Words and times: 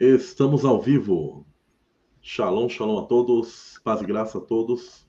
Estamos 0.00 0.64
ao 0.64 0.80
vivo. 0.80 1.44
Shalom, 2.22 2.68
shalom 2.68 3.00
a 3.00 3.06
todos. 3.06 3.80
Paz 3.82 4.00
e 4.00 4.06
graça 4.06 4.38
a 4.38 4.40
todos. 4.40 5.04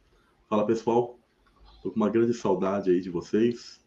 Fala 0.47 0.65
pessoal. 0.65 1.19
Tô 1.83 1.91
com 1.91 1.95
uma 1.95 2.09
grande 2.09 2.33
saudade 2.33 2.89
aí 2.89 2.99
de 2.99 3.11
vocês. 3.11 3.85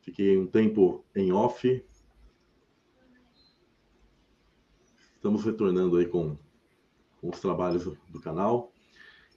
Fiquei 0.00 0.38
um 0.38 0.46
tempo 0.46 1.04
em 1.14 1.32
off. 1.32 1.84
Estamos 5.16 5.44
retornando 5.44 5.98
aí 5.98 6.06
com, 6.06 6.38
com 7.20 7.28
os 7.28 7.38
trabalhos 7.38 7.84
do 7.84 8.18
canal. 8.18 8.72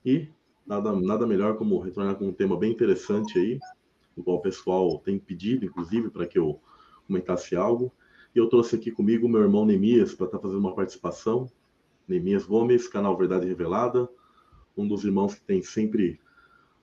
E 0.05 0.30
nada, 0.66 0.93
nada 0.93 1.27
melhor 1.27 1.57
como 1.57 1.77
retornar 1.82 2.16
com 2.16 2.30
um 2.30 2.34
tema 2.34 2.55
bem 2.57 2.71
interessante 2.71 3.38
aí, 3.38 3.59
o 4.16 4.23
qual 4.23 4.38
o 4.38 4.41
pessoal 4.41 4.98
tem 5.00 5.20
pedido, 5.20 5.66
inclusive, 5.66 6.09
para 6.09 6.25
que 6.25 6.39
eu 6.39 6.61
comentasse 7.05 7.54
algo. 7.54 7.91
E 8.34 8.38
eu 8.39 8.48
trouxe 8.48 8.75
aqui 8.75 8.91
comigo 8.91 9.27
meu 9.27 9.41
irmão 9.41 9.66
Nemias 9.66 10.14
para 10.14 10.27
estar 10.27 10.38
tá 10.38 10.41
fazendo 10.41 10.59
uma 10.59 10.75
participação. 10.75 11.50
Nemias 12.07 12.45
Gomes, 12.45 12.88
canal 12.88 13.17
Verdade 13.17 13.48
Revelada, 13.48 14.09
um 14.76 14.88
dos 14.88 15.04
irmãos 15.04 15.35
que 15.35 15.41
tem 15.41 15.62
sempre 15.62 16.20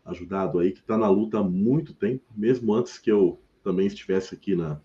ajudado 0.04 0.58
aí, 0.58 0.72
que 0.72 0.80
está 0.80 0.96
na 0.96 1.08
luta 1.08 1.38
há 1.38 1.42
muito 1.42 1.92
tempo, 1.92 2.24
mesmo 2.36 2.72
antes 2.72 2.98
que 2.98 3.10
eu 3.10 3.40
também 3.62 3.88
estivesse 3.88 4.34
aqui 4.34 4.54
na, 4.54 4.80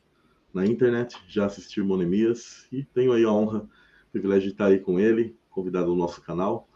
na 0.52 0.66
internet, 0.66 1.16
já 1.28 1.46
assisti 1.46 1.80
o 1.80 1.84
irmão 1.84 1.98
Nemias 1.98 2.68
e 2.72 2.84
tenho 2.84 3.14
aí 3.14 3.24
a 3.24 3.32
honra, 3.32 3.60
o 4.08 4.12
privilégio 4.12 4.48
de 4.48 4.54
estar 4.54 4.66
aí 4.68 4.80
com 4.80 5.00
ele, 5.00 5.36
convidado 5.50 5.92
ao 5.92 5.96
nosso 5.96 6.22
canal. 6.22 6.68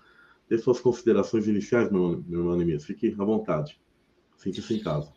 Dê 0.47 0.57
suas 0.59 0.79
considerações 0.79 1.47
iniciais, 1.47 1.91
meu, 1.91 2.23
meu 2.27 2.41
irmão 2.41 2.55
Nemias, 2.55 2.85
fique 2.85 3.15
à 3.17 3.23
vontade, 3.23 3.79
sinta-se 4.37 4.75
em 4.75 4.79
casa. 4.79 5.11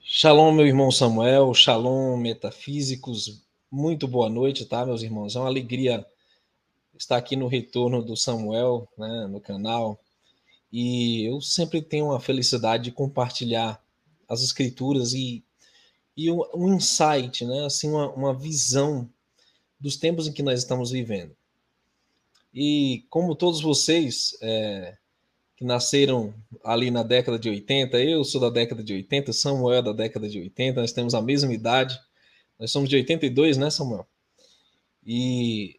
Shalom, 0.00 0.52
meu 0.52 0.66
irmão 0.66 0.90
Samuel, 0.90 1.52
shalom, 1.52 2.16
metafísicos, 2.16 3.43
muito 3.74 4.06
boa 4.06 4.30
noite, 4.30 4.64
tá, 4.64 4.86
meus 4.86 5.02
irmãos? 5.02 5.34
É 5.34 5.40
uma 5.40 5.48
alegria 5.48 6.06
estar 6.96 7.16
aqui 7.16 7.34
no 7.34 7.48
retorno 7.48 8.04
do 8.04 8.16
Samuel, 8.16 8.88
né, 8.96 9.26
no 9.26 9.40
canal. 9.40 9.98
E 10.72 11.24
eu 11.24 11.40
sempre 11.40 11.82
tenho 11.82 12.12
a 12.12 12.20
felicidade 12.20 12.84
de 12.84 12.92
compartilhar 12.92 13.82
as 14.28 14.42
escrituras 14.42 15.12
e, 15.12 15.42
e 16.16 16.30
um, 16.30 16.72
insight, 16.72 17.44
né, 17.44 17.64
assim, 17.66 17.88
uma, 17.90 18.10
uma 18.12 18.32
visão 18.32 19.10
dos 19.80 19.96
tempos 19.96 20.28
em 20.28 20.32
que 20.32 20.42
nós 20.42 20.60
estamos 20.60 20.92
vivendo. 20.92 21.34
E 22.54 23.04
como 23.10 23.34
todos 23.34 23.60
vocês 23.60 24.38
é, 24.40 24.96
que 25.56 25.64
nasceram 25.64 26.32
ali 26.62 26.92
na 26.92 27.02
década 27.02 27.40
de 27.40 27.48
80, 27.48 27.98
eu 27.98 28.22
sou 28.24 28.40
da 28.40 28.50
década 28.50 28.84
de 28.84 28.92
80, 28.92 29.32
Samuel 29.32 29.78
é 29.78 29.82
da 29.82 29.92
década 29.92 30.28
de 30.28 30.38
80, 30.38 30.80
nós 30.80 30.92
temos 30.92 31.12
a 31.12 31.20
mesma 31.20 31.52
idade. 31.52 31.98
Nós 32.58 32.70
somos 32.70 32.88
de 32.88 32.96
82, 32.96 33.56
né, 33.56 33.70
Samuel? 33.70 34.06
E 35.04 35.78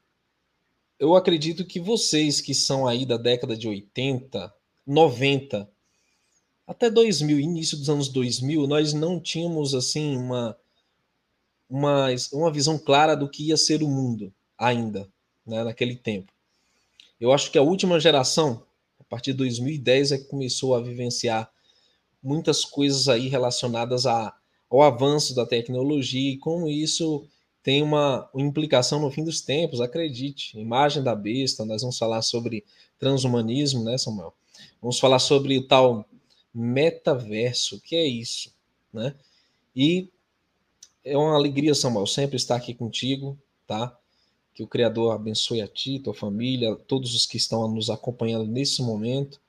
eu 0.99 1.15
acredito 1.15 1.65
que 1.65 1.79
vocês 1.79 2.41
que 2.41 2.53
são 2.53 2.87
aí 2.87 3.05
da 3.05 3.17
década 3.17 3.55
de 3.55 3.67
80, 3.67 4.53
90, 4.85 5.69
até 6.67 6.89
2000, 6.89 7.39
início 7.39 7.77
dos 7.77 7.89
anos 7.89 8.09
2000, 8.09 8.67
nós 8.67 8.93
não 8.93 9.19
tínhamos 9.19 9.73
assim 9.73 10.15
uma 10.17 10.57
uma, 11.69 12.07
uma 12.31 12.51
visão 12.51 12.77
clara 12.77 13.15
do 13.15 13.29
que 13.29 13.47
ia 13.47 13.57
ser 13.57 13.81
o 13.81 13.87
mundo 13.87 14.33
ainda, 14.57 15.09
né, 15.45 15.63
naquele 15.63 15.95
tempo. 15.95 16.31
Eu 17.19 17.31
acho 17.33 17.51
que 17.51 17.57
a 17.57 17.61
última 17.61 17.99
geração, 17.99 18.63
a 18.99 19.03
partir 19.03 19.31
de 19.31 19.37
2010, 19.39 20.11
é 20.11 20.17
que 20.17 20.25
começou 20.25 20.75
a 20.75 20.81
vivenciar 20.81 21.51
muitas 22.21 22.63
coisas 22.63 23.07
aí 23.07 23.27
relacionadas 23.27 24.05
a 24.05 24.35
ao 24.75 24.93
avanço 24.93 25.33
da 25.33 25.45
tecnologia 25.45 26.31
e 26.31 26.37
como 26.37 26.67
isso 26.67 27.25
tem 27.63 27.81
uma, 27.81 28.29
implicação 28.35 28.99
no 28.99 29.09
fim 29.09 29.23
dos 29.23 29.41
tempos, 29.41 29.81
acredite. 29.81 30.57
Imagem 30.59 31.01
da 31.01 31.15
besta, 31.15 31.65
nós 31.65 31.81
vamos 31.81 31.97
falar 31.97 32.21
sobre 32.21 32.63
transhumanismo, 32.99 33.83
né, 33.83 33.97
Samuel? 33.97 34.33
Vamos 34.81 34.99
falar 34.99 35.19
sobre 35.19 35.57
o 35.57 35.67
tal 35.67 36.05
metaverso, 36.53 37.81
que 37.81 37.95
é 37.95 38.05
isso, 38.05 38.53
né? 38.93 39.15
E 39.75 40.09
é 41.03 41.17
uma 41.17 41.35
alegria, 41.35 41.73
Samuel, 41.73 42.07
sempre 42.07 42.35
estar 42.35 42.55
aqui 42.55 42.73
contigo, 42.73 43.37
tá? 43.65 43.97
Que 44.53 44.63
o 44.63 44.67
Criador 44.67 45.13
abençoe 45.13 45.61
a 45.61 45.67
ti, 45.67 45.99
tua 45.99 46.13
família, 46.13 46.75
todos 46.75 47.15
os 47.15 47.25
que 47.25 47.37
estão 47.37 47.67
nos 47.67 47.89
acompanhando 47.89 48.45
nesse 48.45 48.81
momento. 48.81 49.41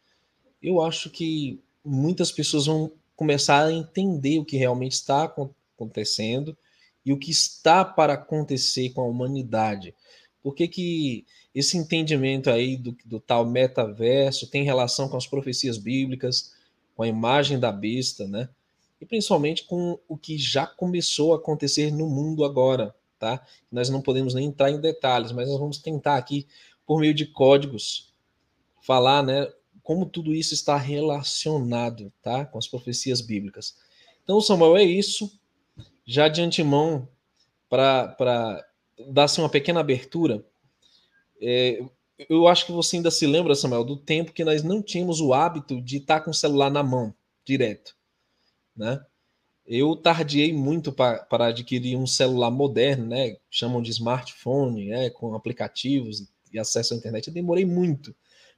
Eu 0.63 0.81
acho 0.81 1.11
que 1.11 1.61
muitas 1.85 2.33
pessoas 2.33 2.67
vão 2.67 2.91
começar 3.17 3.65
a 3.65 3.73
entender 3.73 4.39
o 4.39 4.45
que 4.45 4.57
realmente 4.57 4.93
está 4.93 5.25
acontecendo 5.25 6.57
e 7.05 7.13
o 7.13 7.19
que 7.19 7.31
está 7.31 7.85
para 7.85 8.13
acontecer 8.13 8.91
com 8.91 9.01
a 9.01 9.07
humanidade. 9.07 9.95
Por 10.43 10.55
que, 10.55 10.69
que 10.69 11.27
esse 11.55 11.79
entendimento 11.79 12.51
aí 12.51 12.77
do, 12.77 12.97
do 13.05 13.19
tal 13.19 13.47
metaverso 13.47 14.49
tem 14.49 14.63
relação 14.63 15.09
com 15.09 15.17
as 15.17 15.27
profecias 15.27 15.79
bíblicas, 15.79 16.53
com 16.95 17.03
a 17.03 17.09
imagem 17.09 17.59
da 17.59 17.73
besta, 17.73 18.27
né? 18.29 18.49
E 19.01 19.07
principalmente 19.07 19.65
com 19.65 19.99
o 20.09 20.17
que 20.17 20.39
já 20.39 20.67
começou 20.67 21.33
a 21.33 21.37
acontecer 21.37 21.91
no 21.91 22.09
mundo 22.09 22.45
agora, 22.45 22.95
tá? 23.19 23.45
Nós 23.71 23.89
não 23.89 24.03
podemos 24.03 24.35
nem 24.35 24.47
entrar 24.47 24.71
em 24.71 24.81
detalhes, 24.81 25.33
mas 25.33 25.49
nós 25.49 25.59
vamos 25.59 25.79
tentar 25.79 26.17
aqui, 26.17 26.47
por 26.87 27.01
meio 27.01 27.15
de 27.15 27.27
códigos, 27.27 28.13
falar, 28.81 29.23
né, 29.23 29.49
como 29.87 30.05
tudo 30.05 30.35
isso 30.35 30.53
está 30.53 30.77
relacionado, 30.77 32.13
tá? 32.21 32.45
Com 32.45 32.59
as 32.59 32.67
profecias 32.67 33.21
bíblicas. 33.21 33.77
Então, 34.25 34.41
Samuel, 34.41 34.77
é 34.77 34.83
isso. 34.83 35.31
Já 36.05 36.27
de 36.27 36.43
antemão, 36.43 37.09
para 37.69 38.67
dar-se 39.13 39.39
uma 39.39 39.49
pequena 39.49 39.79
abertura, 39.79 40.45
é, 41.41 41.85
eu 42.29 42.49
acho 42.49 42.67
que 42.67 42.73
você 42.73 42.97
ainda 42.97 43.13
se 43.13 43.29
lembra, 43.29 43.55
Samuel, 43.55 43.85
do 43.85 43.97
tempo 43.97 44.33
que 44.33 44.45
nós 44.45 44.65
não 44.65 44.83
tínhamos 44.83 45.21
o 45.21 45.33
hábito 45.33 45.81
de 45.81 45.99
estar 45.99 46.21
com 46.21 46.33
o 46.33 46.35
celular 46.35 46.69
na 46.69 46.83
mão, 46.83 47.15
direto, 47.45 47.95
né? 48.77 49.01
Eu 49.65 49.95
tardiei 49.95 50.53
muito 50.53 50.93
para 50.93 51.47
adquirir 51.47 51.97
um 51.97 52.09
celular 52.09 52.51
moderno, 52.51 53.07
né? 53.07 53.37
Chamam 53.49 53.81
de 53.81 53.93
smartphone, 53.93 54.89
né? 54.89 55.11
com 55.11 55.33
aplicativos 55.37 56.27
e 56.53 56.59
acesso 56.59 56.93
à 56.93 56.97
internet. 56.97 57.29
Eu 57.29 57.35
demorei 57.35 57.65
muito 57.65 58.13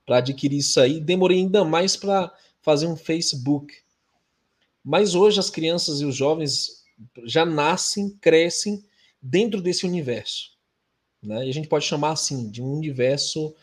para 0.09 0.17
adquirir 0.17 0.57
isso 0.57 0.81
aí. 0.81 1.01
Demorei 1.01 1.37
ainda 1.37 1.67
mais 1.67 1.95
para 1.95 2.35
fazer 2.63 2.87
um 2.87 2.97
Facebook. 2.97 3.75
Mas 4.83 5.15
hoje 5.15 5.39
as 5.39 5.51
crianças 5.51 6.01
e 6.01 6.07
os 6.07 6.17
jovens 6.17 6.83
já 7.25 7.45
nascem, 7.45 8.17
crescem 8.19 8.83
dentro 9.21 9.61
desse 9.61 9.85
universo. 9.85 10.53
Né? 11.23 11.45
E 11.45 11.51
a 11.51 11.53
gente 11.53 11.69
pode 11.69 11.85
chamar 11.85 12.13
assim 12.13 12.51
de 12.51 12.63
um 12.63 12.73
universo 12.73 13.55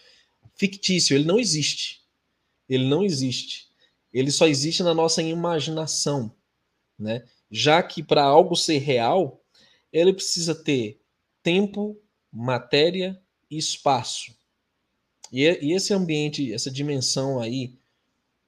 fictício. 0.54 1.16
Ele 1.16 1.26
não 1.26 1.40
existe. 1.40 2.04
Ele 2.70 2.86
não 2.86 3.04
existe. 3.04 3.68
Ele 4.14 4.30
só 4.30 4.46
existe 4.46 4.84
na 4.84 4.94
nossa 4.94 5.24
imaginação. 5.24 6.32
Né? 6.98 7.26
Já 7.50 7.82
que 7.82 8.04
para 8.04 8.22
algo 8.24 8.56
ser 8.56 8.78
real, 8.78 9.44
ele 9.92 10.14
precisa 10.14 10.54
ter 10.54 11.02
tempo, 11.42 12.00
matéria 12.32 13.20
e 13.50 13.58
espaço. 13.58 14.35
E, 15.32 15.44
e 15.44 15.74
esse 15.74 15.94
ambiente, 15.94 16.54
essa 16.54 16.72
dimensão 16.72 17.40
aí 17.40 17.78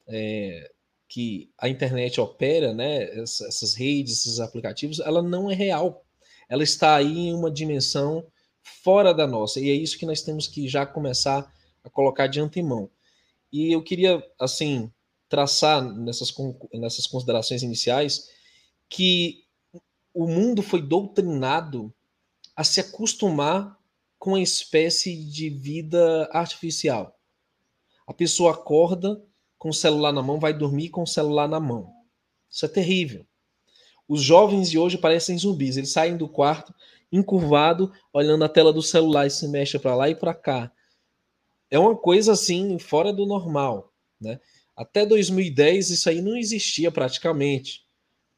é, 0.08 0.72
que 1.08 1.50
a 1.58 1.70
internet 1.70 2.20
opera, 2.20 2.74
né, 2.74 3.04
essas 3.20 3.74
redes, 3.74 4.20
esses 4.20 4.40
aplicativos, 4.40 5.00
ela 5.00 5.22
não 5.22 5.50
é 5.50 5.56
real. 5.56 6.06
Ela 6.50 6.64
está 6.64 6.96
aí 6.96 7.28
em 7.28 7.34
uma 7.34 7.52
dimensão 7.52 8.26
fora 8.62 9.14
da 9.14 9.26
nossa. 9.26 9.60
E 9.60 9.70
é 9.70 9.74
isso 9.74 9.98
que 9.98 10.06
nós 10.06 10.22
temos 10.22 10.48
que 10.48 10.68
já 10.68 10.86
começar 10.86 11.52
a 11.84 11.90
colocar 11.90 12.28
de 12.28 12.40
antemão. 12.40 12.90
E 13.52 13.72
eu 13.72 13.82
queria, 13.82 14.24
assim, 14.40 14.92
traçar 15.30 15.82
nessas, 15.82 16.34
nessas 16.74 17.08
considerações 17.08 17.64
iniciais 17.64 18.30
que 18.90 19.44
o 20.14 20.28
mundo 20.28 20.62
foi 20.62 20.82
doutrinado 20.82 21.94
a 22.56 22.64
se 22.64 22.80
acostumar 22.80 23.78
com 24.18 24.32
uma 24.32 24.42
espécie 24.42 25.16
de 25.16 25.50
vida 25.50 26.30
artificial. 26.32 27.18
A 28.06 28.14
pessoa 28.14 28.54
acorda 28.54 29.22
com 29.58 29.70
o 29.70 29.74
celular 29.74 30.12
na 30.12 30.22
mão, 30.22 30.40
vai 30.40 30.54
dormir 30.54 30.90
com 30.90 31.04
o 31.04 31.08
celular 31.08 31.48
na 31.48 31.60
mão. 31.60 31.92
Isso 32.50 32.66
é 32.66 32.70
terrível. 32.70 33.26
Os 34.08 34.22
jovens 34.22 34.70
de 34.70 34.80
hoje 34.80 34.98
parecem 34.98 35.38
zumbis. 35.38 35.76
Eles 35.78 35.92
saem 35.92 36.16
do 36.16 36.28
quarto 36.30 36.74
encurvado, 37.12 37.92
olhando 38.14 38.44
a 38.44 38.50
tela 38.50 38.74
do 38.74 38.82
celular 38.82 39.28
e 39.28 39.32
se 39.32 39.48
mexe 39.48 39.80
para 39.80 39.96
lá 39.96 40.10
e 40.10 40.16
para 40.16 40.34
cá. 40.34 40.72
É 41.70 41.78
uma 41.78 41.96
coisa 41.96 42.34
assim 42.34 42.80
fora 42.80 43.12
do 43.12 43.26
normal, 43.26 43.94
né? 44.20 44.40
Até 44.76 45.06
2010 45.06 45.90
isso 45.90 46.10
aí 46.10 46.22
não 46.22 46.38
existia 46.38 46.92
praticamente, 46.92 47.84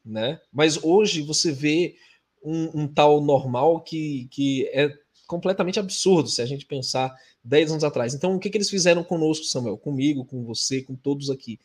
né? 0.04 0.40
Mas 0.52 0.82
hoje 0.82 1.20
você 1.22 1.52
vê 1.52 1.96
um, 2.42 2.82
um 2.82 2.88
tal 2.88 3.20
normal 3.20 3.80
que, 3.82 4.26
que 4.30 4.66
é 4.72 4.88
completamente 5.30 5.78
absurdo 5.78 6.28
se 6.28 6.42
a 6.42 6.46
gente 6.46 6.66
pensar 6.66 7.14
10 7.44 7.70
anos 7.70 7.84
atrás. 7.84 8.12
Então, 8.12 8.34
o 8.34 8.40
que, 8.40 8.50
que 8.50 8.58
eles 8.58 8.68
fizeram 8.68 9.04
conosco, 9.04 9.44
Samuel? 9.46 9.78
Comigo, 9.78 10.24
com 10.24 10.42
você, 10.42 10.82
com 10.82 10.96
todos 10.96 11.30
aqui? 11.30 11.60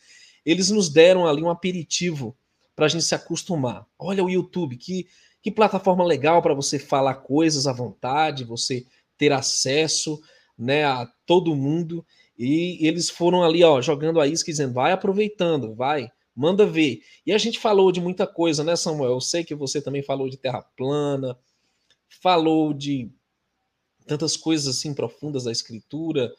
Eles 0.45 0.69
nos 0.69 0.88
deram 0.88 1.25
ali 1.25 1.41
um 1.41 1.50
aperitivo 1.50 2.38
para 2.75 2.85
a 2.85 2.88
gente 2.88 3.03
se 3.03 3.15
acostumar. 3.15 3.83
Olha 3.97 4.23
o 4.23 4.29
YouTube, 4.29 4.77
que, 4.77 5.07
que 5.41 5.50
plataforma 5.50 6.06
legal 6.06 6.44
para 6.44 6.53
você 6.53 6.77
falar 6.77 7.15
coisas 7.15 7.65
à 7.65 7.73
vontade, 7.73 8.44
você 8.44 8.85
ter 9.17 9.31
acesso 9.31 10.21
né, 10.56 10.85
a 10.85 11.07
todo 11.25 11.56
mundo. 11.56 12.06
E 12.38 12.85
eles 12.85 13.09
foram 13.09 13.41
ali, 13.41 13.63
ó, 13.63 13.81
jogando 13.81 14.21
a 14.21 14.27
isca 14.27 14.51
dizendo: 14.51 14.73
vai 14.73 14.91
aproveitando, 14.91 15.73
vai, 15.73 16.11
manda 16.35 16.68
ver. 16.68 17.01
E 17.25 17.33
a 17.33 17.38
gente 17.39 17.57
falou 17.57 17.91
de 17.91 18.00
muita 18.00 18.27
coisa, 18.27 18.63
né, 18.63 18.75
Samuel? 18.75 19.13
Eu 19.13 19.21
sei 19.21 19.44
que 19.44 19.56
você 19.56 19.81
também 19.81 20.03
falou 20.03 20.29
de 20.29 20.38
terra 20.38 20.61
plana, 20.77 21.35
falou 22.21 22.71
de 22.71 23.09
tantas 24.06 24.38
coisas 24.38 24.68
assim 24.68 24.94
profundas 24.94 25.44
da 25.44 25.52
escritura, 25.52 26.34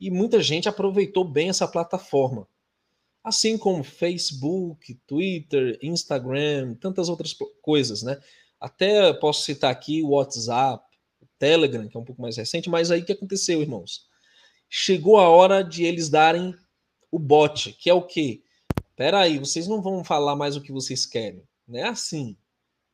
e 0.00 0.10
muita 0.10 0.42
gente 0.42 0.68
aproveitou 0.68 1.24
bem 1.24 1.48
essa 1.48 1.68
plataforma. 1.68 2.46
Assim 3.22 3.56
como 3.56 3.84
Facebook, 3.84 4.94
Twitter, 5.06 5.78
Instagram, 5.80 6.74
tantas 6.74 7.08
outras 7.08 7.36
coisas, 7.60 8.02
né? 8.02 8.20
Até 8.60 9.12
posso 9.12 9.44
citar 9.44 9.70
aqui 9.70 10.02
o 10.02 10.10
WhatsApp, 10.10 10.84
o 11.20 11.26
Telegram, 11.38 11.88
que 11.88 11.96
é 11.96 12.00
um 12.00 12.04
pouco 12.04 12.20
mais 12.20 12.36
recente, 12.36 12.68
mas 12.68 12.90
aí 12.90 13.00
o 13.00 13.04
que 13.04 13.12
aconteceu, 13.12 13.62
irmãos? 13.62 14.06
Chegou 14.68 15.18
a 15.18 15.28
hora 15.28 15.62
de 15.62 15.84
eles 15.84 16.08
darem 16.08 16.54
o 17.10 17.18
bot, 17.18 17.72
que 17.74 17.88
é 17.88 17.94
o 17.94 18.02
quê? 18.02 18.42
Peraí, 18.96 19.38
vocês 19.38 19.68
não 19.68 19.80
vão 19.80 20.02
falar 20.02 20.34
mais 20.34 20.56
o 20.56 20.60
que 20.60 20.72
vocês 20.72 21.06
querem. 21.06 21.42
Não 21.66 21.78
é 21.78 21.88
assim. 21.88 22.36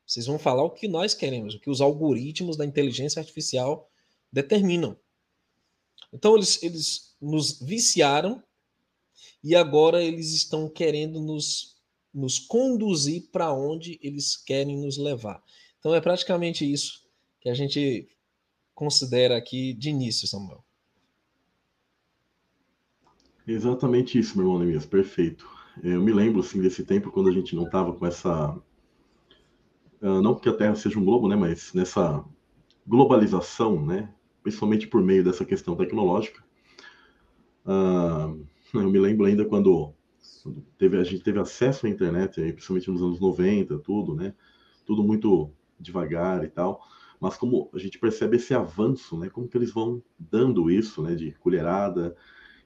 Vocês 0.07 0.27
vão 0.27 0.39
falar 0.39 0.63
o 0.63 0.71
que 0.71 0.89
nós 0.89 1.15
queremos, 1.15 1.55
o 1.55 1.61
que 1.61 1.71
os 1.71 1.81
algoritmos 1.81 2.57
da 2.57 2.65
inteligência 2.65 3.21
artificial 3.21 3.88
determinam. 4.33 4.97
Então 6.13 6.37
eles, 6.37 6.63
eles 6.63 7.17
nos 7.21 7.61
viciaram 7.61 8.43
e 9.43 9.55
agora 9.55 10.03
eles 10.03 10.33
estão 10.33 10.69
querendo 10.69 11.21
nos, 11.21 11.77
nos 12.13 12.39
conduzir 12.39 13.29
para 13.31 13.53
onde 13.53 13.99
eles 14.03 14.37
querem 14.37 14.79
nos 14.79 14.97
levar. 14.97 15.43
Então 15.79 15.95
é 15.95 16.01
praticamente 16.01 16.71
isso 16.71 17.07
que 17.41 17.49
a 17.49 17.55
gente 17.55 18.09
considera 18.75 19.37
aqui 19.37 19.73
de 19.75 19.91
início, 19.91 20.27
Samuel. 20.27 20.65
Exatamente 23.47 24.19
isso, 24.19 24.37
meu 24.37 24.47
irmão 24.47 24.59
Nemias, 24.59 24.85
perfeito. 24.85 25.49
Eu 25.83 26.03
me 26.03 26.13
lembro 26.13 26.41
assim 26.41 26.61
desse 26.61 26.85
tempo 26.85 27.11
quando 27.11 27.29
a 27.29 27.33
gente 27.33 27.55
não 27.55 27.65
estava 27.65 27.95
com 27.95 28.05
essa 28.05 28.61
ah, 30.01 30.21
não 30.23 30.35
que 30.35 30.49
a 30.49 30.57
Terra 30.57 30.75
seja 30.75 30.99
um 30.99 31.05
globo, 31.05 31.29
né, 31.29 31.37
mas 31.37 31.73
nessa 31.73 32.25
globalização, 32.87 33.85
né, 33.85 34.13
principalmente 34.43 34.87
por 34.87 35.03
meio 35.03 35.25
dessa 35.25 35.45
questão 35.45 35.77
tecnológica. 35.77 36.43
Uh, 37.65 38.47
eu 38.75 38.91
me 38.91 38.99
lembro 38.99 39.27
ainda 39.27 39.45
quando, 39.45 39.93
quando 40.43 40.65
teve, 40.77 40.97
a 40.97 41.05
gente 41.05 41.23
teve 41.23 41.39
acesso 41.39 41.87
à 41.87 41.89
internet, 41.89 42.41
principalmente 42.53 42.91
nos 42.91 43.03
anos 43.03 43.21
90, 43.21 43.79
tudo, 43.79 44.15
né? 44.15 44.35
Tudo 44.87 45.03
muito 45.03 45.51
devagar 45.79 46.45
e 46.45 46.49
tal. 46.49 46.81
Mas 47.21 47.37
como 47.37 47.69
a 47.75 47.79
gente 47.79 47.99
percebe 47.99 48.37
esse 48.37 48.55
avanço, 48.55 49.19
né? 49.19 49.29
Como 49.29 49.49
que 49.49 49.57
eles 49.57 49.73
vão 49.73 50.03
dando 50.19 50.71
isso, 50.71 51.03
né? 51.03 51.15
De 51.15 51.33
colherada, 51.33 52.17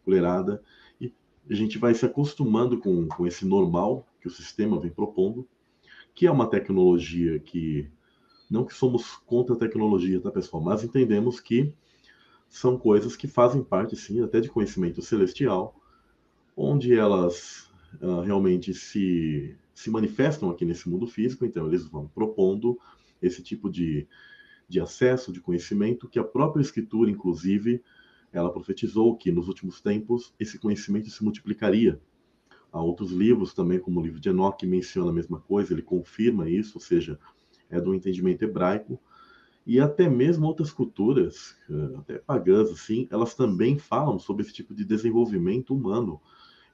colherada. 0.05 0.63
E 1.01 1.13
a 1.51 1.55
gente 1.55 1.79
vai 1.79 1.95
se 1.95 2.05
acostumando 2.05 2.79
com, 2.79 3.09
com 3.09 3.27
esse 3.27 3.47
normal 3.47 4.07
que 4.21 4.29
o 4.29 4.31
sistema 4.31 4.79
vem 4.79 4.91
propondo, 4.91 5.49
que 6.15 6.27
é 6.27 6.31
uma 6.31 6.49
tecnologia 6.49 7.41
que 7.41 7.91
não 8.53 8.67
que 8.67 8.75
somos 8.75 9.17
contra 9.25 9.55
a 9.55 9.59
tecnologia, 9.59 10.21
tá, 10.21 10.31
pessoal? 10.31 10.63
Mas 10.63 10.85
entendemos 10.85 11.41
que 11.41 11.73
são 12.49 12.79
coisas 12.79 13.17
que 13.17 13.27
fazem 13.27 13.65
parte, 13.65 13.97
sim, 13.97 14.23
até 14.23 14.41
de 14.41 14.51
conhecimento 14.51 15.01
celestial, 15.01 15.75
onde 16.55 16.95
elas 16.95 17.71
uh, 18.03 18.21
realmente 18.21 18.75
se, 18.75 19.57
se 19.75 19.91
manifestam 19.91 20.51
aqui 20.51 20.67
nesse 20.67 20.87
mundo 20.87 21.07
físico, 21.07 21.47
então 21.47 21.67
eles 21.67 21.89
vão 21.89 22.07
propondo 22.07 22.79
esse 23.23 23.43
tipo 23.43 23.71
de, 23.71 24.07
de 24.69 24.81
acesso, 24.81 25.33
de 25.33 25.41
conhecimento, 25.41 26.07
que 26.07 26.19
a 26.19 26.25
própria 26.25 26.61
Escritura, 26.61 27.11
inclusive, 27.11 27.83
ela 28.31 28.53
profetizou 28.53 29.17
que 29.17 29.33
nos 29.33 29.49
últimos 29.49 29.81
tempos 29.81 30.35
esse 30.39 30.59
conhecimento 30.59 31.09
se 31.09 31.25
multiplicaria. 31.25 31.99
Há 32.71 32.83
outros 32.83 33.13
livros 33.13 33.55
também, 33.55 33.79
como 33.79 33.99
o 33.99 34.03
livro 34.03 34.21
de 34.21 34.29
Enoch, 34.29 34.59
que 34.59 34.67
menciona 34.67 35.11
a 35.11 35.15
mesma 35.15 35.41
coisa, 35.41 35.73
ele 35.73 35.83
confirma 35.83 36.51
isso, 36.51 36.73
ou 36.77 36.81
seja, 36.83 37.19
é 37.73 37.81
do 37.81 37.95
entendimento 37.95 38.45
hebraico, 38.45 39.01
e 39.67 39.81
até 39.81 40.09
mesmo 40.09 40.47
outras 40.47 40.71
culturas, 40.73 41.57
eh, 41.71 41.97
até 41.99 42.19
pagãs, 42.19 42.71
assim, 42.71 43.09
elas 43.11 43.35
também 43.35 43.79
falam 43.79 44.19
sobre 44.19 44.43
esse 44.43 44.53
tipo 44.53 44.75
de 44.75 44.85
desenvolvimento 44.85 45.75
humano, 45.75 46.21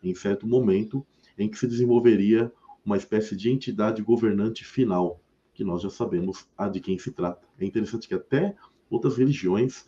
em 0.02 0.14
certo 0.14 0.46
momento 0.46 1.06
em 1.38 1.48
que 1.48 1.58
se 1.58 1.66
desenvolveria 1.66 2.52
uma 2.84 2.96
espécie 2.96 3.36
de 3.36 3.50
entidade 3.50 4.02
governante 4.02 4.64
final, 4.64 5.20
que 5.54 5.62
nós 5.62 5.82
já 5.82 5.90
sabemos 5.90 6.48
a 6.56 6.68
de 6.68 6.80
quem 6.80 6.98
se 6.98 7.12
trata. 7.12 7.46
É 7.58 7.64
interessante 7.64 8.08
que 8.08 8.14
até 8.14 8.56
outras 8.90 9.16
religiões 9.16 9.86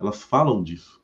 elas 0.00 0.22
falam 0.22 0.62
disso. 0.62 1.00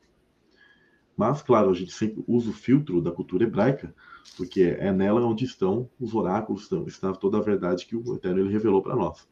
Mas, 1.15 1.41
claro, 1.41 1.69
a 1.69 1.73
gente 1.73 1.91
sempre 1.91 2.23
usa 2.27 2.49
o 2.49 2.53
filtro 2.53 3.01
da 3.01 3.11
cultura 3.11 3.43
hebraica, 3.43 3.95
porque 4.35 4.63
é 4.63 4.91
nela 4.91 5.25
onde 5.25 5.45
estão 5.45 5.89
os 5.99 6.13
oráculos, 6.13 6.69
está 6.87 7.13
toda 7.13 7.37
a 7.37 7.41
verdade 7.41 7.85
que 7.85 7.95
o 7.95 8.15
Eterno 8.15 8.41
ele 8.41 8.51
revelou 8.51 8.81
para 8.81 8.95
nós. 8.95 9.27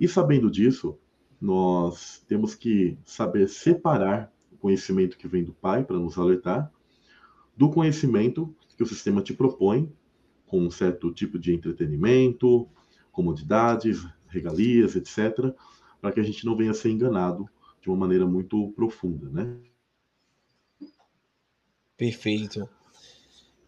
E 0.00 0.08
sabendo 0.08 0.50
disso, 0.50 0.98
nós 1.40 2.24
temos 2.28 2.54
que 2.54 2.98
saber 3.04 3.48
separar 3.48 4.32
o 4.52 4.56
conhecimento 4.56 5.16
que 5.16 5.28
vem 5.28 5.44
do 5.44 5.52
Pai 5.52 5.84
para 5.84 5.98
nos 5.98 6.18
alertar 6.18 6.72
do 7.56 7.70
conhecimento 7.70 8.54
que 8.76 8.82
o 8.82 8.86
sistema 8.86 9.20
te 9.20 9.34
propõe 9.34 9.92
com 10.46 10.60
um 10.60 10.70
certo 10.70 11.12
tipo 11.12 11.38
de 11.38 11.52
entretenimento, 11.52 12.68
comodidades, 13.10 14.06
regalias, 14.28 14.94
etc., 14.94 15.52
para 16.00 16.12
que 16.12 16.20
a 16.20 16.22
gente 16.22 16.46
não 16.46 16.56
venha 16.56 16.70
a 16.70 16.74
ser 16.74 16.90
enganado 16.90 17.48
de 17.82 17.88
uma 17.88 17.96
maneira 17.96 18.24
muito 18.24 18.70
profunda, 18.72 19.28
né? 19.28 19.58
Perfeito. 21.96 22.68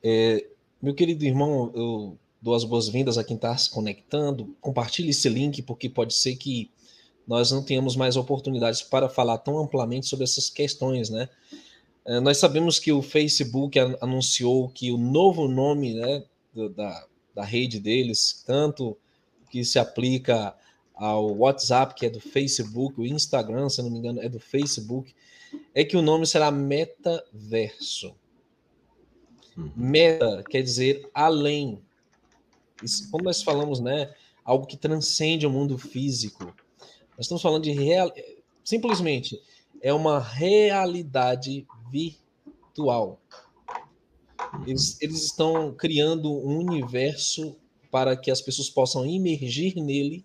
É, 0.02 0.48
meu 0.80 0.94
querido 0.94 1.24
irmão, 1.24 1.72
eu 1.74 2.18
dou 2.40 2.54
as 2.54 2.64
boas-vindas 2.64 3.18
a 3.18 3.24
quem 3.24 3.36
está 3.36 3.56
se 3.56 3.70
conectando. 3.70 4.56
Compartilhe 4.60 5.10
esse 5.10 5.28
link, 5.28 5.62
porque 5.62 5.88
pode 5.88 6.14
ser 6.14 6.36
que 6.36 6.70
nós 7.26 7.50
não 7.50 7.62
tenhamos 7.62 7.96
mais 7.96 8.16
oportunidades 8.16 8.82
para 8.82 9.08
falar 9.08 9.38
tão 9.38 9.58
amplamente 9.58 10.06
sobre 10.06 10.24
essas 10.24 10.48
questões, 10.48 11.10
né? 11.10 11.28
É, 12.04 12.18
nós 12.18 12.38
sabemos 12.38 12.78
que 12.78 12.90
o 12.92 13.02
Facebook 13.02 13.78
anunciou 14.00 14.68
que 14.68 14.90
o 14.90 14.96
novo 14.96 15.46
nome 15.46 15.94
né, 15.94 16.24
da, 16.74 17.06
da 17.34 17.44
rede 17.44 17.78
deles, 17.78 18.42
tanto 18.46 18.96
que 19.50 19.64
se 19.64 19.78
aplica 19.78 20.54
ao 20.94 21.36
WhatsApp, 21.36 21.94
que 21.94 22.06
é 22.06 22.10
do 22.10 22.20
Facebook, 22.20 23.00
o 23.00 23.06
Instagram, 23.06 23.68
se 23.68 23.82
não 23.82 23.90
me 23.90 23.98
engano, 23.98 24.20
é 24.22 24.28
do 24.28 24.40
Facebook, 24.40 25.14
é 25.74 25.84
que 25.84 25.96
o 25.96 26.02
nome 26.02 26.26
será 26.26 26.50
Metaverso. 26.50 28.14
Uhum. 29.56 29.70
Meta 29.76 30.44
quer 30.48 30.62
dizer 30.62 31.08
além, 31.12 31.80
quando 33.10 33.24
nós 33.24 33.42
falamos, 33.42 33.80
né, 33.80 34.12
algo 34.44 34.66
que 34.66 34.76
transcende 34.76 35.46
o 35.46 35.50
mundo 35.50 35.76
físico, 35.76 36.44
nós 37.16 37.26
estamos 37.26 37.42
falando 37.42 37.64
de 37.64 37.72
real, 37.72 38.12
simplesmente 38.64 39.40
é 39.80 39.92
uma 39.92 40.18
realidade 40.18 41.66
virtual. 41.90 43.20
Eles, 44.66 45.00
eles 45.00 45.24
estão 45.24 45.74
criando 45.74 46.30
um 46.30 46.58
universo 46.58 47.56
para 47.90 48.16
que 48.16 48.30
as 48.30 48.40
pessoas 48.40 48.70
possam 48.70 49.06
imergir 49.06 49.76
nele, 49.76 50.24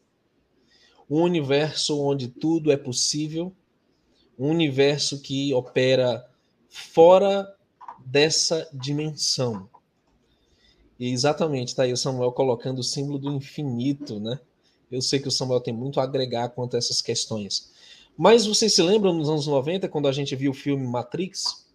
um 1.10 1.22
universo 1.22 2.00
onde 2.02 2.28
tudo 2.28 2.72
é 2.72 2.78
possível, 2.78 3.54
um 4.38 4.50
universo 4.50 5.22
que 5.22 5.54
opera 5.54 6.26
fora 6.70 7.56
dessa 8.06 8.70
dimensão. 8.74 9.70
E 11.00 11.12
exatamente, 11.12 11.70
está 11.70 11.84
aí 11.84 11.92
o 11.92 11.98
Samuel 11.98 12.32
colocando 12.32 12.80
o 12.80 12.84
símbolo 12.84 13.20
do 13.20 13.32
infinito, 13.32 14.20
né? 14.20 14.40
Eu 14.90 15.02
sei 15.02 15.20
que 15.20 15.28
o 15.28 15.32
Samuel 15.32 15.60
tem 15.60 15.74
muito 15.74 16.00
a 16.00 16.04
agregar 16.04 16.50
quanto 16.50 16.76
a 16.76 16.78
essas 16.78 17.02
questões. 17.02 17.72
Mas 18.18 18.46
vocês 18.46 18.74
se 18.74 18.82
lembram 18.82 19.14
nos 19.14 19.30
anos 19.30 19.46
90, 19.46 19.90
quando 19.90 20.08
a 20.08 20.12
gente 20.12 20.36
viu 20.36 20.52
o 20.52 20.54
filme 20.54 20.88
Matrix, 20.88 21.66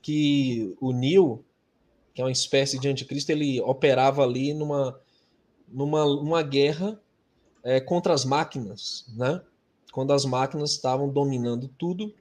que 0.00 0.74
o 0.80 0.92
Neo, 0.92 1.44
que 2.14 2.22
é 2.22 2.24
uma 2.24 2.32
espécie 2.32 2.78
de 2.78 2.88
anticristo, 2.88 3.30
ele 3.30 3.60
operava 3.60 4.22
ali 4.22 4.54
numa, 4.54 4.98
numa 5.68 6.04
uma 6.06 6.42
guerra 6.42 6.98
é, 7.62 7.80
contra 7.80 8.14
as 8.14 8.24
máquinas, 8.24 9.04
né? 9.16 9.42
Quando 9.92 10.12
as 10.12 10.24
máquinas 10.24 10.72
estavam 10.72 11.08
dominando 11.08 11.68
tudo, 11.78 12.14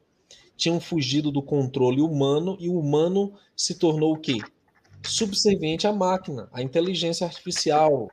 tinham 0.55 0.79
fugido 0.79 1.31
do 1.31 1.41
controle 1.41 2.01
humano 2.01 2.57
e 2.60 2.69
o 2.69 2.77
humano 2.77 3.33
se 3.55 3.75
tornou 3.75 4.13
o 4.13 4.19
quê? 4.19 4.38
Subserviente 5.03 5.86
à 5.88 5.93
máquina, 5.93 6.50
à 6.51 6.62
inteligência 6.62 7.25
artificial, 7.25 8.10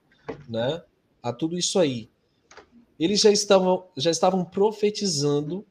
né? 0.48 0.82
a 1.22 1.32
tudo 1.32 1.58
isso 1.58 1.78
aí. 1.78 2.10
Eles 2.98 3.20
já 3.20 3.30
estavam, 3.30 3.86
já 3.96 4.10
estavam 4.10 4.44
profetizando, 4.44 5.64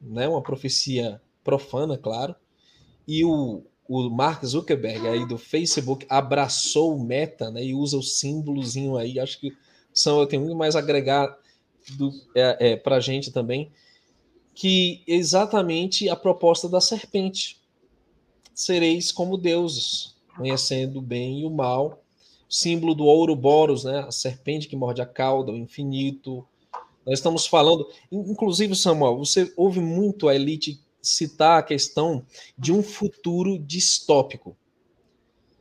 né? 0.00 0.28
uma 0.28 0.42
profecia 0.42 1.20
profana, 1.42 1.96
claro, 1.96 2.34
e 3.06 3.24
o, 3.24 3.64
o 3.88 4.10
Mark 4.10 4.44
Zuckerberg 4.44 5.06
aí 5.06 5.26
do 5.26 5.38
Facebook 5.38 6.06
abraçou 6.08 6.96
o 6.96 7.02
Meta 7.02 7.50
né? 7.50 7.64
e 7.64 7.74
usa 7.74 7.96
o 7.96 8.02
símbolozinho 8.02 8.96
aí. 8.96 9.18
Acho 9.18 9.40
que 9.40 9.56
são, 9.92 10.26
tenho 10.26 10.42
muito 10.42 10.56
mais 10.56 10.76
a 10.76 10.80
agregar 10.80 11.38
do, 11.96 12.12
é, 12.34 12.72
é, 12.72 12.76
para 12.76 12.96
a 12.96 13.00
gente 13.00 13.30
também. 13.30 13.70
que 14.54 15.02
exatamente 15.06 16.08
a 16.08 16.16
proposta 16.16 16.68
da 16.68 16.80
serpente. 16.80 17.60
Sereis 18.54 19.12
como 19.12 19.36
deuses, 19.36 20.15
conhecendo 20.36 20.98
o 20.98 21.02
bem 21.02 21.40
e 21.40 21.44
o 21.44 21.50
mal. 21.50 22.02
Símbolo 22.48 22.94
do 22.94 23.04
Ouroboros, 23.04 23.84
né? 23.84 24.00
a 24.00 24.12
serpente 24.12 24.68
que 24.68 24.76
morde 24.76 25.02
a 25.02 25.06
cauda, 25.06 25.50
o 25.50 25.56
infinito. 25.56 26.46
Nós 27.04 27.18
estamos 27.18 27.46
falando, 27.46 27.88
inclusive, 28.10 28.74
Samuel, 28.74 29.16
você 29.16 29.52
ouve 29.56 29.80
muito 29.80 30.28
a 30.28 30.34
elite 30.34 30.80
citar 31.00 31.58
a 31.58 31.62
questão 31.62 32.24
de 32.58 32.72
um 32.72 32.82
futuro 32.82 33.58
distópico. 33.58 34.56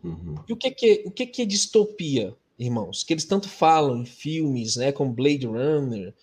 Uhum. 0.04 0.36
E 0.48 0.54
o 0.54 0.56
que, 0.56 0.72
que, 0.72 1.04
o 1.06 1.12
que, 1.12 1.26
que 1.26 1.42
é 1.42 1.46
distopia, 1.46 2.36
irmãos? 2.58 3.04
Que 3.04 3.14
eles 3.14 3.26
tanto 3.26 3.50
falam 3.50 3.98
em 3.98 4.06
filmes, 4.06 4.76
né, 4.76 4.92
como 4.92 5.12
Blade 5.12 5.48
Runner, 5.48 6.14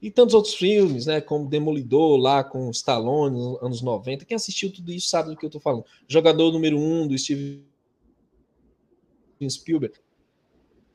e 0.00 0.10
tantos 0.10 0.34
outros 0.34 0.54
filmes, 0.54 1.06
né, 1.06 1.20
como 1.20 1.48
Demolidor, 1.48 2.16
lá 2.16 2.44
com 2.44 2.70
Stallone, 2.70 3.36
nos 3.36 3.62
anos 3.62 3.82
90. 3.82 4.24
Quem 4.24 4.36
assistiu 4.36 4.72
tudo 4.72 4.92
isso 4.92 5.08
sabe 5.08 5.30
do 5.30 5.36
que 5.36 5.44
eu 5.44 5.48
estou 5.48 5.60
falando. 5.60 5.84
Jogador 6.06 6.52
número 6.52 6.78
um 6.78 7.06
do 7.06 7.18
Steven 7.18 7.62
Spielberg. 9.46 9.94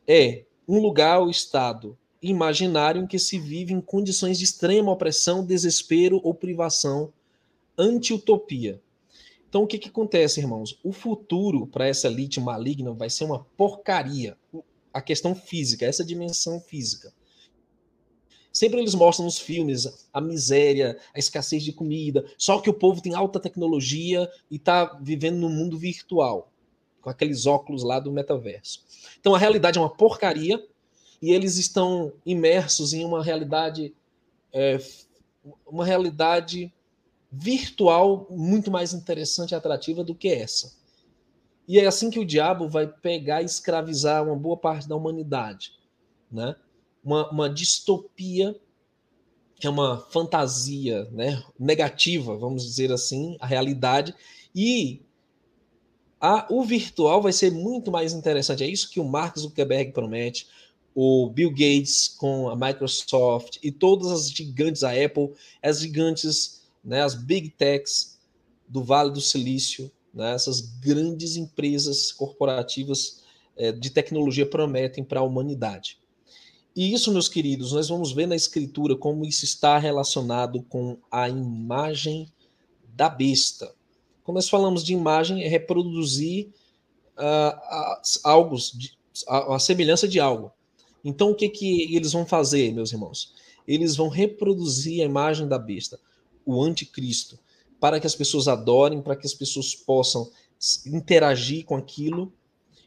É 0.07 0.45
um 0.67 0.79
lugar, 0.79 1.21
o 1.21 1.29
Estado 1.29 1.97
imaginário 2.21 3.03
em 3.03 3.07
que 3.07 3.19
se 3.19 3.37
vive 3.37 3.73
em 3.73 3.81
condições 3.81 4.37
de 4.37 4.45
extrema 4.45 4.91
opressão, 4.91 5.45
desespero 5.45 6.21
ou 6.23 6.33
privação, 6.33 7.11
anti-utopia. 7.77 8.81
Então, 9.49 9.63
o 9.63 9.67
que, 9.67 9.77
que 9.77 9.89
acontece, 9.89 10.39
irmãos? 10.39 10.79
O 10.83 10.91
futuro 10.91 11.67
para 11.67 11.85
essa 11.85 12.07
elite 12.07 12.39
maligna 12.39 12.93
vai 12.93 13.09
ser 13.09 13.25
uma 13.25 13.45
porcaria. 13.57 14.37
A 14.91 15.01
questão 15.01 15.35
física, 15.35 15.85
essa 15.85 16.03
dimensão 16.03 16.61
física. 16.61 17.13
Sempre 18.53 18.79
eles 18.79 18.93
mostram 18.93 19.25
nos 19.25 19.39
filmes 19.39 20.07
a 20.13 20.21
miséria, 20.21 20.97
a 21.13 21.17
escassez 21.17 21.63
de 21.63 21.73
comida, 21.73 22.23
só 22.37 22.61
que 22.61 22.69
o 22.69 22.73
povo 22.73 23.01
tem 23.01 23.15
alta 23.15 23.39
tecnologia 23.39 24.29
e 24.49 24.57
está 24.57 24.97
vivendo 25.01 25.37
no 25.37 25.49
mundo 25.49 25.77
virtual, 25.77 26.52
com 27.03 27.09
aqueles 27.09 27.45
óculos 27.45 27.83
lá 27.83 27.99
do 27.99 28.11
metaverso. 28.11 28.83
Então 29.19 29.35
a 29.35 29.37
realidade 29.37 29.77
é 29.77 29.81
uma 29.81 29.93
porcaria 29.93 30.65
e 31.21 31.31
eles 31.31 31.57
estão 31.57 32.13
imersos 32.25 32.93
em 32.93 33.03
uma 33.03 33.23
realidade, 33.23 33.93
é, 34.51 34.79
uma 35.67 35.85
realidade 35.85 36.73
virtual 37.31 38.25
muito 38.29 38.71
mais 38.71 38.93
interessante 38.93 39.51
e 39.51 39.55
atrativa 39.55 40.03
do 40.03 40.15
que 40.15 40.29
essa. 40.29 40.73
E 41.67 41.79
é 41.79 41.85
assim 41.85 42.09
que 42.09 42.19
o 42.19 42.25
diabo 42.25 42.67
vai 42.67 42.87
pegar 42.87 43.41
e 43.41 43.45
escravizar 43.45 44.23
uma 44.23 44.35
boa 44.35 44.57
parte 44.57 44.87
da 44.87 44.95
humanidade, 44.95 45.73
né? 46.31 46.55
uma, 47.03 47.29
uma 47.29 47.49
distopia, 47.49 48.55
que 49.55 49.67
é 49.67 49.69
uma 49.69 49.99
fantasia 50.09 51.05
né, 51.11 51.43
negativa, 51.59 52.35
vamos 52.37 52.63
dizer 52.63 52.91
assim, 52.91 53.37
a 53.39 53.45
realidade, 53.45 54.15
e 54.55 55.01
a, 56.25 56.47
o 56.49 56.63
virtual 56.63 57.21
vai 57.21 57.33
ser 57.33 57.51
muito 57.51 57.91
mais 57.91 58.13
interessante. 58.13 58.63
É 58.63 58.67
isso 58.67 58.89
que 58.89 58.97
o 58.97 59.03
Mark 59.03 59.37
Zuckerberg 59.37 59.91
promete, 59.91 60.47
o 60.95 61.29
Bill 61.29 61.51
Gates 61.51 62.07
com 62.07 62.47
a 62.49 62.55
Microsoft 62.55 63.57
e 63.61 63.69
todas 63.69 64.09
as 64.09 64.31
gigantes, 64.31 64.85
a 64.85 64.91
Apple, 64.91 65.33
as 65.61 65.81
gigantes, 65.81 66.61
né, 66.81 67.01
as 67.01 67.13
big 67.13 67.49
techs 67.49 68.17
do 68.65 68.81
Vale 68.81 69.11
do 69.11 69.19
Silício, 69.19 69.91
né, 70.13 70.33
essas 70.33 70.61
grandes 70.61 71.35
empresas 71.35 72.13
corporativas 72.13 73.21
é, 73.57 73.73
de 73.73 73.89
tecnologia 73.89 74.45
prometem 74.45 75.03
para 75.03 75.19
a 75.19 75.23
humanidade. 75.23 75.97
E 76.73 76.93
isso, 76.93 77.11
meus 77.11 77.27
queridos, 77.27 77.73
nós 77.73 77.89
vamos 77.89 78.13
ver 78.13 78.27
na 78.27 78.35
escritura 78.35 78.95
como 78.95 79.25
isso 79.25 79.43
está 79.43 79.77
relacionado 79.77 80.63
com 80.69 80.97
a 81.11 81.27
imagem 81.27 82.31
da 82.95 83.09
besta. 83.09 83.75
Quando 84.23 84.35
nós 84.35 84.49
falamos 84.49 84.83
de 84.83 84.93
imagem, 84.93 85.43
é 85.43 85.47
reproduzir 85.47 86.49
uh, 87.17 88.01
algo, 88.23 88.57
a, 89.27 89.55
a, 89.55 89.59
semelhança 89.59 90.07
de 90.07 90.19
algo. 90.19 90.51
Então, 91.03 91.31
o 91.31 91.35
que, 91.35 91.49
que 91.49 91.95
eles 91.95 92.13
vão 92.13 92.25
fazer, 92.25 92.71
meus 92.71 92.91
irmãos? 92.91 93.33
Eles 93.67 93.95
vão 93.95 94.07
reproduzir 94.07 95.01
a 95.01 95.05
imagem 95.05 95.47
da 95.47 95.59
besta, 95.59 95.99
o 96.45 96.61
anticristo, 96.61 97.37
para 97.79 97.99
que 97.99 98.07
as 98.07 98.15
pessoas 98.15 98.47
adorem, 98.47 99.01
para 99.01 99.15
que 99.15 99.27
as 99.27 99.33
pessoas 99.33 99.75
possam 99.75 100.29
interagir 100.85 101.65
com 101.65 101.75
aquilo. 101.75 102.31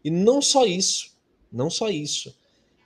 E 0.02 0.10
não 0.10 0.40
só 0.40 0.64
isso, 0.64 1.10
não 1.52 1.68
só 1.68 1.90
isso 1.90 2.34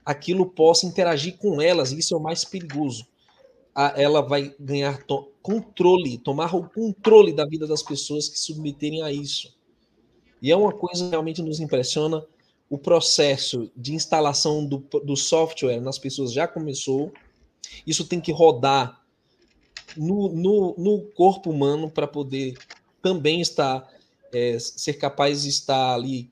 aquilo 0.05 0.47
possa 0.47 0.87
interagir 0.87 1.37
com 1.37 1.61
elas, 1.61 1.93
e 1.93 1.99
isso 1.99 2.15
é 2.15 2.17
o 2.17 2.21
mais 2.21 2.45
perigoso. 2.45 3.07
A, 3.75 4.01
ela 4.01 4.21
vai 4.21 4.55
ganhar 4.59 5.03
to 5.05 5.31
controle, 5.43 6.19
tomar 6.19 6.55
o 6.55 6.69
controle 6.69 7.33
da 7.33 7.47
vida 7.47 7.67
das 7.67 7.83
pessoas 7.83 8.29
que 8.29 8.39
submeterem 8.39 9.03
a 9.03 9.13
isso. 9.13 9.57
E 10.43 10.51
é 10.51 10.57
uma 10.57 10.73
coisa 10.73 11.05
que 11.05 11.11
realmente 11.11 11.43
nos 11.43 11.61
impressiona. 11.61 12.25
O 12.69 12.79
processo 12.79 13.71
de 13.77 13.95
instalação 13.95 14.65
do, 14.65 14.79
do 14.79 15.17
software 15.17 15.81
nas 15.81 15.99
pessoas 15.99 16.33
já 16.33 16.47
começou. 16.47 17.13
Isso 17.87 18.07
tem 18.07 18.21
que 18.21 18.33
rodar 18.33 19.05
no, 19.97 20.29
no, 20.29 20.75
no 20.79 21.03
corpo 21.13 21.51
humano 21.51 21.91
para 21.91 22.07
poder 22.07 22.55
também 23.03 23.41
estar, 23.41 23.89
é, 24.33 24.59
ser 24.59 24.95
capaz 24.95 25.43
de 25.43 25.49
estar 25.49 25.95
ali 25.95 26.31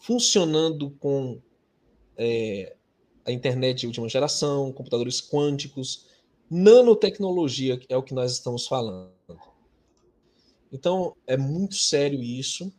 funcionando 0.00 0.90
com 0.98 1.40
é, 2.16 2.76
a 3.24 3.32
internet 3.32 3.80
de 3.80 3.86
última 3.86 4.08
geração, 4.08 4.72
computadores 4.72 5.20
quânticos, 5.20 6.06
nanotecnologia 6.50 7.80
é 7.88 7.96
o 7.96 8.02
que 8.02 8.14
nós 8.14 8.32
estamos 8.32 8.66
falando. 8.66 9.10
Então, 10.72 11.16
é 11.26 11.36
muito 11.36 11.74
sério 11.74 12.22
isso. 12.22 12.72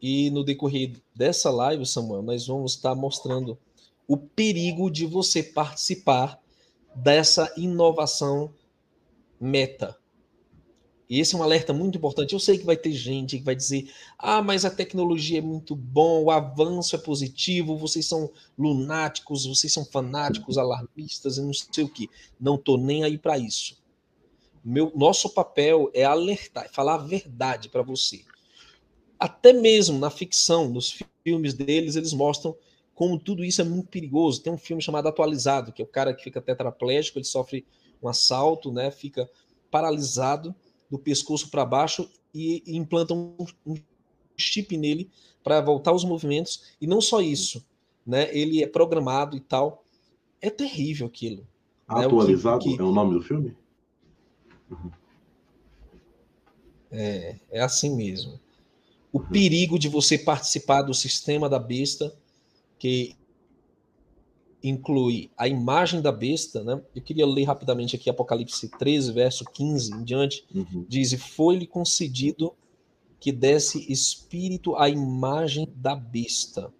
E 0.00 0.30
no 0.30 0.44
decorrer 0.44 1.00
dessa 1.14 1.50
live, 1.50 1.86
Samuel, 1.86 2.22
nós 2.22 2.46
vamos 2.46 2.74
estar 2.74 2.94
mostrando 2.94 3.58
o 4.06 4.16
perigo 4.16 4.90
de 4.90 5.06
você 5.06 5.42
participar 5.42 6.40
dessa 6.94 7.52
inovação 7.56 8.52
meta, 9.40 9.96
e 11.08 11.20
esse 11.20 11.34
é 11.34 11.38
um 11.38 11.42
alerta 11.42 11.72
muito 11.72 11.96
importante. 11.96 12.32
Eu 12.32 12.40
sei 12.40 12.58
que 12.58 12.64
vai 12.64 12.76
ter 12.76 12.92
gente 12.92 13.38
que 13.38 13.44
vai 13.44 13.54
dizer: 13.54 13.90
ah, 14.18 14.42
mas 14.42 14.64
a 14.64 14.70
tecnologia 14.70 15.38
é 15.38 15.42
muito 15.42 15.74
bom, 15.74 16.24
o 16.24 16.30
avanço 16.30 16.96
é 16.96 16.98
positivo, 16.98 17.76
vocês 17.76 18.06
são 18.06 18.30
lunáticos, 18.58 19.46
vocês 19.46 19.72
são 19.72 19.84
fanáticos, 19.84 20.58
alarmistas 20.58 21.38
e 21.38 21.42
não 21.42 21.52
sei 21.52 21.84
o 21.84 21.88
que. 21.88 22.10
Não 22.40 22.56
estou 22.56 22.76
nem 22.76 23.04
aí 23.04 23.16
para 23.16 23.38
isso. 23.38 23.78
Meu, 24.64 24.92
nosso 24.96 25.30
papel 25.30 25.90
é 25.94 26.02
alertar, 26.02 26.64
é 26.64 26.68
falar 26.68 26.94
a 26.94 26.98
verdade 26.98 27.68
para 27.68 27.82
você. 27.82 28.24
Até 29.18 29.52
mesmo 29.52 29.98
na 29.98 30.10
ficção, 30.10 30.68
nos 30.68 30.98
filmes 31.22 31.54
deles, 31.54 31.94
eles 31.94 32.12
mostram 32.12 32.56
como 32.94 33.18
tudo 33.18 33.44
isso 33.44 33.60
é 33.60 33.64
muito 33.64 33.88
perigoso. 33.88 34.42
Tem 34.42 34.52
um 34.52 34.58
filme 34.58 34.82
chamado 34.82 35.06
Atualizado, 35.06 35.72
que 35.72 35.80
é 35.80 35.84
o 35.84 35.88
cara 35.88 36.12
que 36.12 36.24
fica 36.24 36.42
tetraplégico, 36.42 37.18
ele 37.18 37.24
sofre 37.24 37.64
um 38.02 38.08
assalto, 38.08 38.72
né? 38.72 38.90
Fica 38.90 39.30
paralisado 39.70 40.54
do 40.90 40.98
pescoço 40.98 41.50
para 41.50 41.64
baixo 41.64 42.08
e, 42.34 42.62
e 42.66 42.76
implantam 42.76 43.34
um, 43.38 43.72
um 43.72 43.74
chip 44.36 44.76
nele 44.76 45.10
para 45.42 45.60
voltar 45.60 45.92
os 45.92 46.04
movimentos. 46.04 46.64
E 46.80 46.86
não 46.86 47.00
só 47.00 47.20
isso, 47.20 47.64
né? 48.06 48.28
Ele 48.36 48.62
é 48.62 48.66
programado 48.66 49.36
e 49.36 49.40
tal. 49.40 49.84
É 50.40 50.50
terrível 50.50 51.06
aquilo. 51.06 51.46
Atualizado 51.88 52.56
né? 52.56 52.60
o 52.60 52.64
que, 52.64 52.76
que... 52.76 52.82
é 52.82 52.84
o 52.84 52.92
nome 52.92 53.14
do 53.14 53.22
filme? 53.22 53.56
Uhum. 54.70 54.90
É, 56.90 57.36
é 57.50 57.60
assim 57.60 57.94
mesmo. 57.94 58.40
O 59.12 59.18
uhum. 59.18 59.26
perigo 59.26 59.78
de 59.78 59.88
você 59.88 60.18
participar 60.18 60.82
do 60.82 60.94
sistema 60.94 61.48
da 61.48 61.58
besta, 61.58 62.14
que 62.78 63.16
inclui 64.68 65.30
a 65.36 65.46
imagem 65.46 66.00
da 66.00 66.10
besta, 66.10 66.62
né? 66.64 66.80
Eu 66.94 67.02
queria 67.02 67.26
ler 67.26 67.44
rapidamente 67.44 67.96
aqui 67.96 68.10
Apocalipse 68.10 68.68
13, 68.68 69.12
verso 69.12 69.44
15 69.44 69.94
em 69.94 70.04
diante. 70.04 70.44
Uhum. 70.54 70.84
Diz: 70.88 71.12
E 71.12 71.18
foi-lhe 71.18 71.66
concedido 71.66 72.54
que 73.20 73.32
desse 73.32 73.90
espírito 73.90 74.74
à 74.76 74.88
imagem 74.88 75.68
da 75.76 75.94
besta, 75.94 76.72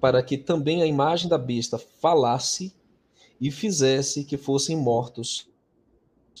para 0.00 0.22
que 0.22 0.38
também 0.38 0.82
a 0.82 0.86
imagem 0.86 1.28
da 1.28 1.38
besta 1.38 1.78
falasse 1.78 2.72
e 3.40 3.50
fizesse 3.50 4.24
que 4.24 4.36
fossem 4.36 4.76
mortos 4.76 5.48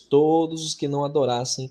todos 0.08 0.64
os 0.64 0.74
que 0.74 0.88
não 0.88 1.04
adorassem 1.04 1.70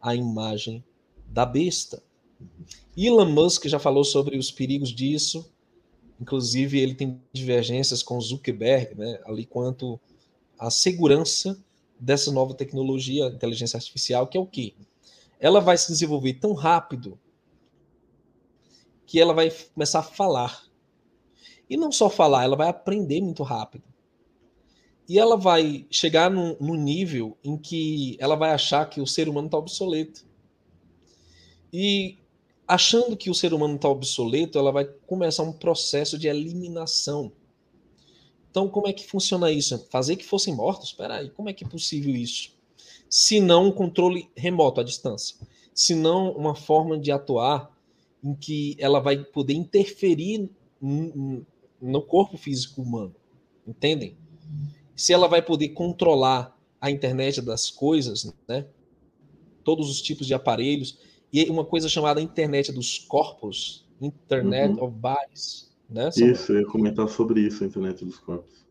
a 0.00 0.14
imagem 0.14 0.84
da 1.26 1.46
besta. 1.46 2.02
Uhum. 2.40 2.48
Elon 2.96 3.30
Musk 3.30 3.66
já 3.66 3.78
falou 3.78 4.04
sobre 4.04 4.36
os 4.36 4.50
perigos 4.50 4.90
disso 4.90 5.50
Inclusive, 6.20 6.78
ele 6.80 6.94
tem 6.94 7.20
divergências 7.32 8.02
com 8.02 8.20
Zuckerberg, 8.20 8.94
né, 8.94 9.20
ali 9.26 9.44
quanto 9.44 10.00
à 10.58 10.70
segurança 10.70 11.62
dessa 11.98 12.30
nova 12.32 12.54
tecnologia, 12.54 13.26
inteligência 13.26 13.76
artificial, 13.76 14.26
que 14.26 14.36
é 14.36 14.40
o 14.40 14.46
quê? 14.46 14.74
Ela 15.38 15.60
vai 15.60 15.76
se 15.76 15.88
desenvolver 15.88 16.34
tão 16.34 16.54
rápido 16.54 17.18
que 19.06 19.20
ela 19.20 19.32
vai 19.34 19.50
começar 19.74 20.00
a 20.00 20.02
falar. 20.02 20.64
E 21.68 21.76
não 21.76 21.92
só 21.92 22.08
falar, 22.08 22.44
ela 22.44 22.56
vai 22.56 22.68
aprender 22.68 23.20
muito 23.20 23.42
rápido. 23.42 23.84
e 25.08 25.18
ela 25.18 25.36
vai 25.36 25.86
chegar 25.90 26.30
no, 26.30 26.56
no 26.60 26.74
nível 26.74 27.36
em 27.44 27.56
que 27.56 28.16
ela 28.20 28.34
vai 28.36 28.50
achar 28.52 28.88
que 28.88 29.00
o 29.00 29.06
ser 29.06 29.28
humano 29.28 29.46
está 29.46 29.56
obsoleto. 29.58 30.24
E 31.72 32.18
achando 32.66 33.16
que 33.16 33.30
o 33.30 33.34
ser 33.34 33.54
humano 33.54 33.76
está 33.76 33.88
obsoleto, 33.88 34.58
ela 34.58 34.72
vai 34.72 34.84
começar 34.84 35.42
um 35.42 35.52
processo 35.52 36.18
de 36.18 36.26
eliminação. 36.26 37.32
Então, 38.50 38.68
como 38.68 38.88
é 38.88 38.92
que 38.92 39.06
funciona 39.06 39.50
isso? 39.50 39.78
Fazer 39.90 40.16
que 40.16 40.24
fossem 40.24 40.54
mortos? 40.54 40.88
Espera 40.88 41.16
aí, 41.16 41.30
como 41.30 41.48
é 41.48 41.52
que 41.52 41.64
é 41.64 41.68
possível 41.68 42.14
isso? 42.14 42.54
Se 43.08 43.38
não 43.38 43.68
um 43.68 43.72
controle 43.72 44.30
remoto 44.34 44.80
à 44.80 44.84
distância, 44.84 45.36
se 45.74 45.94
não 45.94 46.32
uma 46.32 46.54
forma 46.54 46.98
de 46.98 47.12
atuar 47.12 47.70
em 48.24 48.34
que 48.34 48.74
ela 48.78 48.98
vai 48.98 49.22
poder 49.22 49.54
interferir 49.54 50.48
no 50.80 52.02
corpo 52.02 52.36
físico 52.36 52.82
humano, 52.82 53.14
entendem? 53.66 54.16
Se 54.96 55.12
ela 55.12 55.28
vai 55.28 55.42
poder 55.42 55.68
controlar 55.68 56.58
a 56.80 56.90
internet 56.90 57.40
das 57.42 57.70
coisas, 57.70 58.32
né? 58.48 58.66
Todos 59.62 59.90
os 59.90 60.00
tipos 60.00 60.26
de 60.26 60.34
aparelhos 60.34 60.98
e 61.36 61.50
uma 61.50 61.66
coisa 61.66 61.86
chamada 61.86 62.18
internet 62.18 62.72
dos 62.72 62.98
corpos, 62.98 63.86
Internet 64.00 64.78
uhum. 64.78 64.84
of 64.84 64.96
Bodies, 64.96 65.70
né? 65.88 66.08
Isso, 66.16 66.52
eu 66.52 66.60
ia 66.60 66.66
comentar 66.66 67.06
sobre 67.10 67.40
isso, 67.42 67.62
a 67.62 67.66
internet 67.66 68.06
dos 68.06 68.18
corpos. 68.18 68.64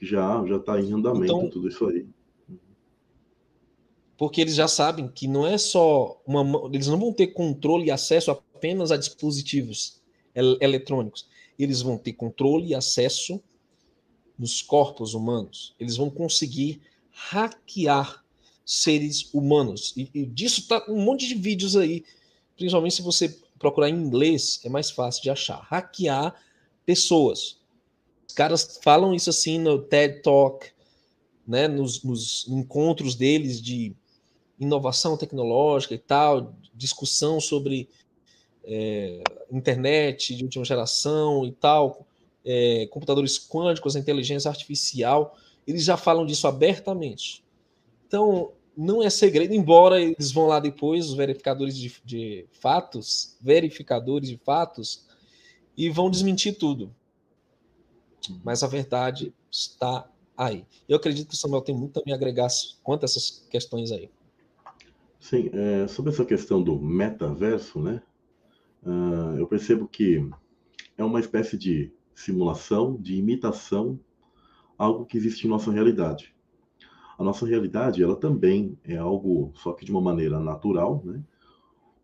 Já, 0.00 0.42
já 0.46 0.56
está 0.56 0.80
em 0.80 0.92
andamento 0.92 1.24
então, 1.24 1.50
tudo 1.50 1.68
isso 1.68 1.86
aí. 1.86 2.06
Porque 4.16 4.40
eles 4.40 4.54
já 4.54 4.66
sabem 4.66 5.08
que 5.08 5.28
não 5.28 5.46
é 5.46 5.58
só 5.58 6.18
uma. 6.26 6.70
Eles 6.72 6.86
não 6.86 6.98
vão 6.98 7.12
ter 7.12 7.28
controle 7.28 7.86
e 7.86 7.90
acesso 7.90 8.30
apenas 8.30 8.90
a 8.90 8.96
dispositivos 8.96 10.02
eletrônicos. 10.34 11.28
Eles 11.58 11.82
vão 11.82 11.98
ter 11.98 12.14
controle 12.14 12.68
e 12.68 12.74
acesso 12.74 13.42
nos 14.38 14.62
corpos 14.62 15.12
humanos. 15.12 15.74
Eles 15.78 15.98
vão 15.98 16.08
conseguir 16.08 16.80
hackear 17.10 18.24
seres 18.66 19.32
humanos. 19.32 19.94
E, 19.96 20.10
e 20.12 20.26
disso 20.26 20.66
tá 20.66 20.84
um 20.88 21.00
monte 21.00 21.28
de 21.28 21.36
vídeos 21.36 21.76
aí, 21.76 22.04
principalmente 22.56 22.96
se 22.96 23.02
você 23.02 23.28
procurar 23.58 23.88
em 23.88 23.94
inglês, 23.94 24.60
é 24.64 24.68
mais 24.68 24.90
fácil 24.90 25.22
de 25.22 25.30
achar. 25.30 25.60
Hackear 25.62 26.34
pessoas. 26.84 27.58
Os 28.28 28.34
caras 28.34 28.78
falam 28.82 29.14
isso 29.14 29.30
assim 29.30 29.58
no 29.58 29.78
TED 29.78 30.20
Talk, 30.20 30.66
né, 31.46 31.68
nos, 31.68 32.02
nos 32.02 32.44
encontros 32.48 33.14
deles 33.14 33.62
de 33.62 33.94
inovação 34.58 35.16
tecnológica 35.16 35.94
e 35.94 35.98
tal, 35.98 36.54
discussão 36.74 37.40
sobre 37.40 37.88
é, 38.64 39.22
internet 39.52 40.34
de 40.34 40.42
última 40.42 40.64
geração 40.64 41.46
e 41.46 41.52
tal, 41.52 42.04
é, 42.44 42.86
computadores 42.86 43.38
quânticos, 43.38 43.94
inteligência 43.94 44.48
artificial, 44.48 45.36
eles 45.66 45.84
já 45.84 45.96
falam 45.96 46.26
disso 46.26 46.48
abertamente. 46.48 47.45
Então, 48.16 48.54
não 48.74 49.02
é 49.02 49.10
segredo, 49.10 49.52
embora 49.52 50.00
eles 50.00 50.32
vão 50.32 50.46
lá 50.46 50.58
depois, 50.58 51.10
os 51.10 51.14
verificadores 51.14 51.76
de, 51.76 52.00
de 52.02 52.46
fatos, 52.50 53.36
verificadores 53.42 54.30
de 54.30 54.38
fatos, 54.38 55.06
e 55.76 55.90
vão 55.90 56.10
desmentir 56.10 56.56
tudo. 56.56 56.90
Mas 58.42 58.62
a 58.62 58.66
verdade 58.66 59.34
está 59.52 60.08
aí. 60.34 60.64
Eu 60.88 60.96
acredito 60.96 61.28
que 61.28 61.34
o 61.34 61.36
Samuel 61.36 61.60
tem 61.60 61.76
muito 61.76 62.00
a 62.00 62.02
me 62.06 62.12
agregar 62.14 62.48
quanto 62.82 63.02
a 63.02 63.04
essas 63.04 63.46
questões 63.50 63.92
aí. 63.92 64.08
Sim, 65.20 65.50
é, 65.52 65.86
sobre 65.86 66.10
essa 66.10 66.24
questão 66.24 66.62
do 66.62 66.80
metaverso, 66.80 67.80
né? 67.80 68.02
Uh, 68.82 69.38
eu 69.38 69.46
percebo 69.46 69.86
que 69.86 70.26
é 70.96 71.04
uma 71.04 71.20
espécie 71.20 71.58
de 71.58 71.92
simulação, 72.14 72.96
de 72.96 73.14
imitação, 73.16 74.00
algo 74.78 75.04
que 75.04 75.18
existe 75.18 75.46
em 75.46 75.50
nossa 75.50 75.70
realidade. 75.70 76.34
A 77.18 77.24
nossa 77.24 77.46
realidade, 77.46 78.02
ela 78.02 78.16
também 78.16 78.78
é 78.84 78.96
algo, 78.96 79.52
só 79.54 79.72
que 79.72 79.84
de 79.84 79.90
uma 79.90 80.00
maneira 80.00 80.38
natural, 80.38 81.02
né? 81.04 81.22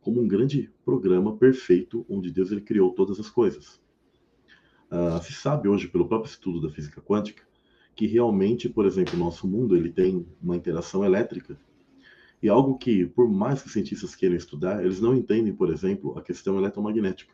Como 0.00 0.20
um 0.20 0.26
grande 0.26 0.70
programa 0.84 1.36
perfeito, 1.36 2.04
onde 2.08 2.30
Deus 2.30 2.50
ele 2.50 2.60
criou 2.60 2.92
todas 2.92 3.20
as 3.20 3.28
coisas. 3.28 3.80
Uh, 4.90 5.22
se 5.22 5.32
sabe 5.32 5.68
hoje, 5.68 5.88
pelo 5.88 6.08
próprio 6.08 6.30
estudo 6.30 6.60
da 6.60 6.72
física 6.72 7.00
quântica, 7.00 7.44
que 7.94 8.06
realmente, 8.06 8.68
por 8.68 8.86
exemplo, 8.86 9.14
o 9.14 9.18
nosso 9.18 9.46
mundo 9.46 9.76
ele 9.76 9.92
tem 9.92 10.26
uma 10.42 10.56
interação 10.56 11.04
elétrica 11.04 11.58
e 12.42 12.48
algo 12.48 12.76
que, 12.76 13.06
por 13.06 13.30
mais 13.30 13.62
que 13.62 13.70
cientistas 13.70 14.16
queiram 14.16 14.34
estudar, 14.34 14.84
eles 14.84 15.00
não 15.00 15.14
entendem, 15.14 15.54
por 15.54 15.70
exemplo, 15.70 16.18
a 16.18 16.22
questão 16.22 16.58
eletromagnética. 16.58 17.32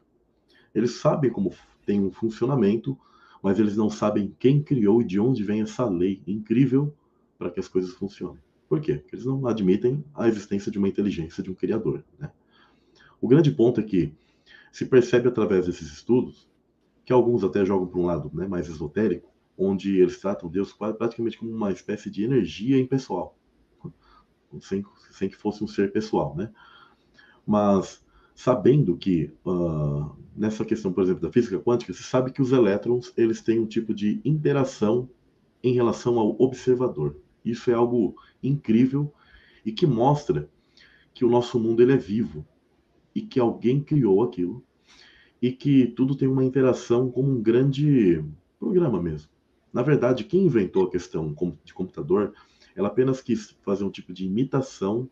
Eles 0.74 0.96
sabem 0.96 1.30
como 1.30 1.54
tem 1.86 2.00
um 2.00 2.10
funcionamento, 2.10 2.98
mas 3.42 3.58
eles 3.58 3.76
não 3.76 3.88
sabem 3.88 4.34
quem 4.38 4.62
criou 4.62 5.00
e 5.00 5.04
de 5.04 5.18
onde 5.18 5.42
vem 5.42 5.62
essa 5.62 5.88
lei 5.88 6.22
incrível 6.26 6.94
para 7.38 7.50
que 7.50 7.60
as 7.60 7.68
coisas 7.68 7.92
funcionem. 7.92 8.42
Por 8.68 8.80
quê? 8.80 8.96
Porque 8.96 9.16
eles 9.16 9.24
não 9.24 9.46
admitem 9.46 10.04
a 10.14 10.28
existência 10.28 10.70
de 10.70 10.78
uma 10.78 10.88
inteligência, 10.88 11.42
de 11.42 11.50
um 11.50 11.54
criador. 11.54 12.04
Né? 12.18 12.30
O 13.20 13.28
grande 13.28 13.50
ponto 13.50 13.80
é 13.80 13.84
que 13.84 14.12
se 14.72 14.84
percebe 14.84 15.28
através 15.28 15.66
desses 15.66 15.90
estudos, 15.90 16.48
que 17.04 17.12
alguns 17.12 17.42
até 17.42 17.64
jogam 17.64 17.86
para 17.86 18.00
um 18.00 18.06
lado 18.06 18.30
né, 18.34 18.46
mais 18.46 18.68
esotérico, 18.68 19.32
onde 19.56 19.98
eles 19.98 20.18
tratam 20.18 20.50
Deus 20.50 20.72
praticamente 20.72 21.38
como 21.38 21.50
uma 21.50 21.72
espécie 21.72 22.10
de 22.10 22.22
energia 22.22 22.78
impessoal 22.78 23.38
sem, 24.60 24.84
sem 25.10 25.28
que 25.28 25.36
fosse 25.36 25.62
um 25.62 25.66
ser 25.66 25.92
pessoal, 25.92 26.34
né? 26.34 26.50
Mas 27.46 28.02
sabendo 28.34 28.96
que 28.96 29.32
uh, 29.44 30.16
nessa 30.36 30.64
questão, 30.64 30.92
por 30.92 31.02
exemplo, 31.02 31.20
da 31.20 31.32
física 31.32 31.58
quântica, 31.58 31.92
se 31.92 32.02
sabe 32.02 32.30
que 32.30 32.40
os 32.40 32.52
elétrons 32.52 33.12
eles 33.16 33.42
têm 33.42 33.58
um 33.58 33.66
tipo 33.66 33.92
de 33.92 34.20
interação 34.24 35.08
em 35.62 35.74
relação 35.74 36.18
ao 36.18 36.40
observador. 36.40 37.16
Isso 37.50 37.70
é 37.70 37.74
algo 37.74 38.16
incrível 38.42 39.12
e 39.64 39.72
que 39.72 39.86
mostra 39.86 40.48
que 41.14 41.24
o 41.24 41.30
nosso 41.30 41.58
mundo 41.58 41.82
ele 41.82 41.92
é 41.92 41.96
vivo 41.96 42.46
e 43.14 43.22
que 43.22 43.40
alguém 43.40 43.82
criou 43.82 44.22
aquilo 44.22 44.64
e 45.40 45.52
que 45.52 45.86
tudo 45.86 46.14
tem 46.14 46.28
uma 46.28 46.44
interação 46.44 47.10
como 47.10 47.30
um 47.30 47.42
grande 47.42 48.24
programa 48.58 49.02
mesmo. 49.02 49.30
Na 49.72 49.82
verdade, 49.82 50.24
quem 50.24 50.44
inventou 50.44 50.84
a 50.84 50.90
questão 50.90 51.34
de 51.64 51.74
computador 51.74 52.32
ela 52.78 52.88
apenas 52.88 53.20
quis 53.20 53.56
fazer 53.62 53.82
um 53.82 53.90
tipo 53.90 54.12
de 54.12 54.24
imitação 54.24 55.10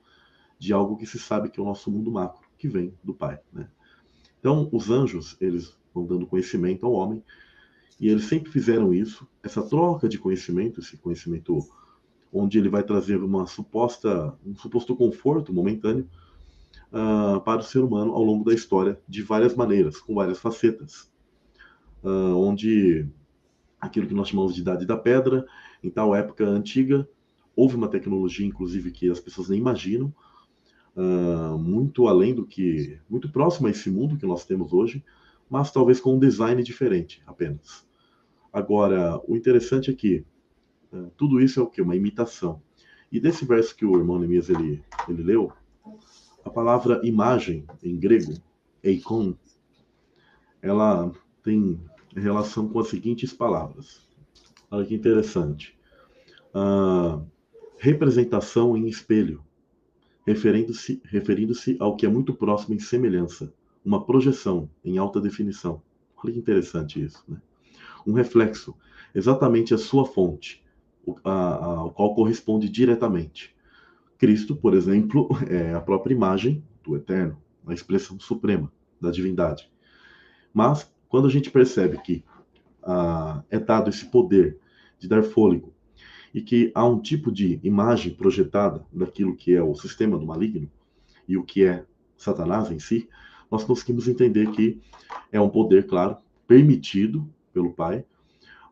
de 0.56 0.72
algo 0.72 0.96
que 0.96 1.04
se 1.04 1.18
sabe 1.18 1.50
que 1.50 1.58
é 1.58 1.62
o 1.62 1.66
nosso 1.66 1.90
mundo 1.90 2.12
macro, 2.12 2.46
que 2.56 2.68
vem 2.68 2.94
do 3.02 3.12
Pai. 3.12 3.40
Né? 3.52 3.68
Então, 4.38 4.68
os 4.72 4.88
anjos, 4.88 5.36
eles 5.40 5.76
vão 5.92 6.06
dando 6.06 6.26
conhecimento 6.26 6.86
ao 6.86 6.92
homem, 6.92 7.22
e 7.98 8.08
eles 8.08 8.26
sempre 8.26 8.52
fizeram 8.52 8.94
isso, 8.94 9.26
essa 9.42 9.62
troca 9.62 10.08
de 10.08 10.16
conhecimento, 10.16 10.78
esse 10.78 10.96
conhecimento 10.96 11.58
onde 12.32 12.58
ele 12.58 12.68
vai 12.68 12.82
trazer 12.82 13.22
uma 13.22 13.46
suposta, 13.46 14.34
um 14.44 14.56
suposto 14.56 14.94
conforto 14.94 15.52
momentâneo 15.52 16.08
uh, 16.92 17.40
para 17.40 17.60
o 17.60 17.64
ser 17.64 17.80
humano 17.80 18.12
ao 18.12 18.22
longo 18.22 18.44
da 18.44 18.54
história, 18.54 19.00
de 19.08 19.22
várias 19.22 19.54
maneiras, 19.54 19.98
com 19.98 20.14
várias 20.14 20.38
facetas. 20.38 21.10
Uh, 22.02 22.36
onde 22.36 23.08
aquilo 23.80 24.06
que 24.06 24.14
nós 24.14 24.28
chamamos 24.28 24.54
de 24.54 24.60
idade 24.60 24.86
da 24.86 24.96
pedra, 24.96 25.46
em 25.82 25.90
tal 25.90 26.14
época 26.14 26.44
antiga, 26.44 27.08
houve 27.54 27.76
uma 27.76 27.88
tecnologia, 27.88 28.46
inclusive, 28.46 28.90
que 28.90 29.10
as 29.10 29.20
pessoas 29.20 29.48
nem 29.48 29.58
imaginam, 29.58 30.12
uh, 30.96 31.58
muito 31.58 32.06
além 32.06 32.34
do 32.34 32.46
que, 32.46 32.98
muito 33.08 33.30
próximo 33.30 33.66
a 33.66 33.70
esse 33.70 33.90
mundo 33.90 34.16
que 34.16 34.26
nós 34.26 34.44
temos 34.44 34.72
hoje, 34.72 35.02
mas 35.48 35.70
talvez 35.70 36.00
com 36.00 36.14
um 36.14 36.18
design 36.18 36.62
diferente 36.62 37.22
apenas. 37.26 37.86
Agora, 38.52 39.20
o 39.26 39.36
interessante 39.36 39.90
é 39.90 39.94
que 39.94 40.24
tudo 41.16 41.40
isso 41.40 41.60
é 41.60 41.62
o 41.62 41.66
que? 41.66 41.82
Uma 41.82 41.96
imitação. 41.96 42.60
E 43.10 43.20
desse 43.20 43.44
verso 43.44 43.74
que 43.76 43.84
o 43.84 43.96
irmão 43.96 44.18
Neemias 44.18 44.48
ele, 44.48 44.82
ele 45.08 45.22
leu, 45.22 45.52
a 46.44 46.50
palavra 46.50 47.00
imagem 47.04 47.64
em 47.82 47.96
grego, 47.96 48.34
eikon, 48.82 49.34
ela 50.60 51.12
tem 51.42 51.80
relação 52.14 52.68
com 52.68 52.78
as 52.78 52.88
seguintes 52.88 53.32
palavras. 53.32 54.06
Olha 54.70 54.84
que 54.84 54.94
interessante. 54.94 55.78
Uh, 56.54 57.24
representação 57.78 58.76
em 58.76 58.86
espelho, 58.88 59.44
referindo-se 60.26 61.00
referindo 61.04 61.52
ao 61.78 61.96
que 61.96 62.06
é 62.06 62.08
muito 62.08 62.34
próximo 62.34 62.74
em 62.74 62.78
semelhança, 62.78 63.52
uma 63.84 64.04
projeção 64.04 64.68
em 64.84 64.98
alta 64.98 65.20
definição. 65.20 65.80
Olha 66.16 66.32
que 66.32 66.38
interessante 66.38 67.02
isso, 67.02 67.22
né? 67.28 67.40
Um 68.06 68.12
reflexo, 68.12 68.74
exatamente 69.14 69.74
a 69.74 69.78
sua 69.78 70.04
fonte, 70.04 70.64
ao 71.22 71.90
qual 71.90 72.14
corresponde 72.14 72.68
diretamente. 72.68 73.54
Cristo, 74.18 74.56
por 74.56 74.74
exemplo, 74.74 75.28
é 75.48 75.74
a 75.74 75.80
própria 75.80 76.14
imagem 76.14 76.62
do 76.82 76.96
Eterno, 76.96 77.40
a 77.66 77.74
expressão 77.74 78.18
suprema 78.18 78.72
da 79.00 79.10
divindade. 79.10 79.70
Mas, 80.52 80.90
quando 81.08 81.26
a 81.26 81.30
gente 81.30 81.50
percebe 81.50 81.98
que 81.98 82.24
ah, 82.82 83.42
é 83.50 83.58
dado 83.58 83.90
esse 83.90 84.04
poder 84.06 84.58
de 84.98 85.08
dar 85.08 85.22
fôlego 85.22 85.72
e 86.32 86.40
que 86.40 86.70
há 86.74 86.86
um 86.86 87.00
tipo 87.00 87.30
de 87.30 87.60
imagem 87.62 88.14
projetada 88.14 88.86
daquilo 88.92 89.36
que 89.36 89.54
é 89.54 89.62
o 89.62 89.74
sistema 89.74 90.18
do 90.18 90.26
maligno 90.26 90.70
e 91.26 91.36
o 91.36 91.42
que 91.42 91.64
é 91.64 91.84
Satanás 92.16 92.70
em 92.70 92.78
si, 92.78 93.08
nós 93.50 93.64
conseguimos 93.64 94.08
entender 94.08 94.50
que 94.50 94.80
é 95.30 95.40
um 95.40 95.48
poder, 95.48 95.86
claro, 95.86 96.16
permitido 96.46 97.28
pelo 97.52 97.72
Pai, 97.72 98.04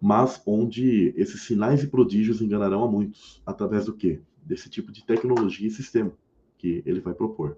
mas 0.04 0.42
onde 0.44 1.14
esses 1.16 1.44
sinais 1.44 1.82
e 1.82 1.86
prodígios 1.86 2.42
enganarão 2.42 2.84
a 2.84 2.90
muitos, 2.90 3.40
através 3.46 3.86
do 3.86 3.94
quê? 3.94 4.20
Desse 4.44 4.68
tipo 4.68 4.92
de 4.92 5.02
tecnologia 5.02 5.66
e 5.66 5.70
sistema 5.70 6.12
que 6.58 6.82
ele 6.84 7.00
vai 7.00 7.14
propor. 7.14 7.56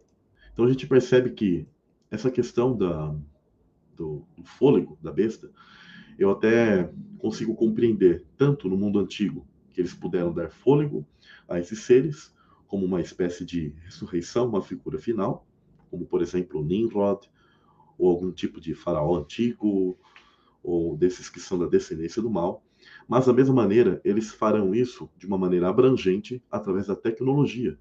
Então 0.52 0.64
a 0.64 0.68
gente 0.68 0.86
percebe 0.86 1.30
que 1.30 1.66
essa 2.08 2.30
questão 2.30 2.78
da, 2.78 3.12
do, 3.96 4.24
do 4.36 4.44
fôlego 4.44 4.96
da 5.02 5.10
besta, 5.10 5.50
eu 6.16 6.30
até 6.30 6.88
consigo 7.18 7.52
compreender, 7.56 8.24
tanto 8.36 8.68
no 8.68 8.76
mundo 8.76 9.00
antigo, 9.00 9.44
que 9.72 9.80
eles 9.80 9.92
puderam 9.92 10.32
dar 10.32 10.48
fôlego 10.48 11.04
a 11.48 11.58
esses 11.58 11.80
seres, 11.80 12.32
como 12.68 12.86
uma 12.86 13.00
espécie 13.00 13.44
de 13.44 13.74
ressurreição, 13.82 14.48
uma 14.48 14.62
figura 14.62 15.00
final, 15.00 15.44
como 15.90 16.06
por 16.06 16.22
exemplo 16.22 16.62
Nimrod, 16.62 17.28
ou 17.98 18.08
algum 18.08 18.30
tipo 18.30 18.60
de 18.60 18.72
faraó 18.72 19.16
antigo, 19.16 19.98
ou 20.66 20.96
desses 20.96 21.30
que 21.30 21.38
são 21.38 21.56
da 21.56 21.66
descendência 21.66 22.20
do 22.20 22.28
mal, 22.28 22.64
mas 23.08 23.26
da 23.26 23.32
mesma 23.32 23.54
maneira 23.54 24.00
eles 24.04 24.32
farão 24.32 24.74
isso 24.74 25.08
de 25.16 25.24
uma 25.24 25.38
maneira 25.38 25.68
abrangente 25.68 26.42
através 26.50 26.88
da 26.88 26.96
tecnologia, 26.96 27.78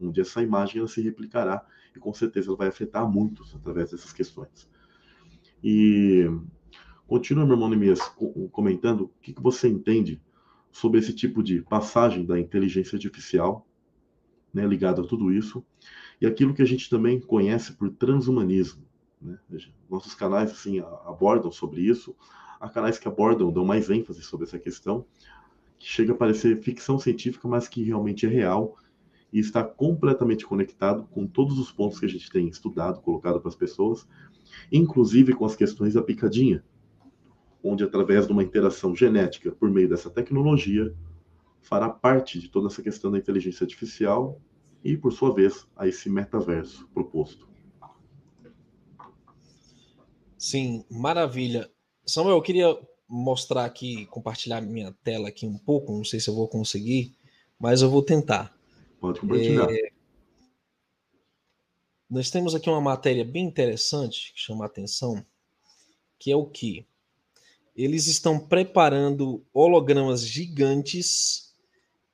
onde 0.00 0.20
essa 0.20 0.42
imagem 0.42 0.80
ela 0.80 0.88
se 0.88 1.00
replicará 1.00 1.64
e 1.94 2.00
com 2.00 2.12
certeza 2.12 2.48
ela 2.48 2.56
vai 2.56 2.66
afetar 2.66 3.08
muitos 3.08 3.54
através 3.54 3.92
dessas 3.92 4.12
questões. 4.12 4.68
E 5.62 6.28
continua, 7.06 7.44
meu 7.46 7.54
irmão 7.54 7.68
Nemias, 7.68 8.00
comentando 8.50 9.02
o 9.02 9.10
que, 9.22 9.32
que 9.32 9.40
você 9.40 9.68
entende 9.68 10.20
sobre 10.72 10.98
esse 10.98 11.14
tipo 11.14 11.40
de 11.40 11.62
passagem 11.62 12.26
da 12.26 12.38
inteligência 12.38 12.96
artificial, 12.96 13.64
né, 14.52 14.66
ligado 14.66 15.02
a 15.02 15.06
tudo 15.06 15.32
isso, 15.32 15.64
e 16.20 16.26
aquilo 16.26 16.52
que 16.52 16.62
a 16.62 16.66
gente 16.66 16.90
também 16.90 17.20
conhece 17.20 17.74
por 17.74 17.90
transhumanismo. 17.90 18.84
Né? 19.24 19.38
Nossos 19.90 20.14
canais 20.14 20.50
assim 20.50 20.80
abordam 21.06 21.50
sobre 21.50 21.80
isso, 21.80 22.14
há 22.60 22.68
canais 22.68 22.98
que 22.98 23.08
abordam, 23.08 23.50
dão 23.50 23.64
mais 23.64 23.88
ênfase 23.88 24.22
sobre 24.22 24.46
essa 24.46 24.58
questão, 24.58 25.06
que 25.78 25.86
chega 25.86 26.12
a 26.12 26.16
parecer 26.16 26.60
ficção 26.62 26.98
científica, 26.98 27.48
mas 27.48 27.66
que 27.66 27.82
realmente 27.82 28.26
é 28.26 28.28
real 28.28 28.76
e 29.32 29.40
está 29.40 29.64
completamente 29.64 30.46
conectado 30.46 31.04
com 31.10 31.26
todos 31.26 31.58
os 31.58 31.72
pontos 31.72 31.98
que 31.98 32.06
a 32.06 32.08
gente 32.08 32.30
tem 32.30 32.46
estudado, 32.48 33.00
colocado 33.00 33.40
para 33.40 33.48
as 33.48 33.56
pessoas, 33.56 34.06
inclusive 34.70 35.32
com 35.32 35.44
as 35.44 35.56
questões 35.56 35.94
da 35.94 36.02
picadinha, 36.02 36.62
onde 37.62 37.82
através 37.82 38.26
de 38.26 38.32
uma 38.32 38.42
interação 38.42 38.94
genética 38.94 39.50
por 39.50 39.70
meio 39.70 39.88
dessa 39.88 40.10
tecnologia 40.10 40.94
fará 41.62 41.88
parte 41.88 42.38
de 42.38 42.48
toda 42.48 42.68
essa 42.68 42.82
questão 42.82 43.10
da 43.10 43.18
inteligência 43.18 43.64
artificial 43.64 44.40
e, 44.84 44.96
por 44.96 45.12
sua 45.12 45.34
vez, 45.34 45.66
a 45.74 45.88
esse 45.88 46.10
metaverso 46.10 46.86
proposto. 46.92 47.53
Sim, 50.44 50.84
maravilha. 50.90 51.72
Samuel, 52.04 52.36
eu 52.36 52.42
queria 52.42 52.78
mostrar 53.08 53.64
aqui, 53.64 54.04
compartilhar 54.04 54.60
minha 54.60 54.92
tela 55.02 55.28
aqui 55.28 55.46
um 55.46 55.56
pouco, 55.56 55.96
não 55.96 56.04
sei 56.04 56.20
se 56.20 56.28
eu 56.28 56.34
vou 56.34 56.46
conseguir, 56.46 57.16
mas 57.58 57.80
eu 57.80 57.88
vou 57.88 58.02
tentar. 58.02 58.54
Pode 59.00 59.20
compartilhar. 59.20 59.66
É... 59.72 59.90
Nós 62.10 62.28
temos 62.30 62.54
aqui 62.54 62.68
uma 62.68 62.80
matéria 62.82 63.24
bem 63.24 63.46
interessante 63.46 64.34
que 64.34 64.40
chama 64.40 64.64
a 64.64 64.66
atenção, 64.66 65.24
que 66.18 66.30
é 66.30 66.36
o 66.36 66.44
que? 66.44 66.86
Eles 67.74 68.06
estão 68.06 68.38
preparando 68.38 69.42
hologramas 69.50 70.26
gigantes 70.26 71.54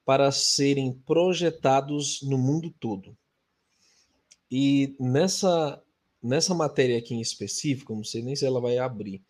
para 0.04 0.30
serem 0.30 0.92
projetados 0.92 2.22
no 2.22 2.38
mundo 2.38 2.72
todo. 2.78 3.18
E 4.48 4.94
nessa 5.00 5.82
nessa 6.22 6.54
matéria 6.54 6.98
aqui 6.98 7.14
em 7.14 7.20
específico, 7.20 7.94
não 7.94 8.04
sei 8.04 8.22
nem 8.22 8.36
se 8.36 8.44
ela 8.44 8.60
vai 8.60 8.78
abrir, 8.78 9.22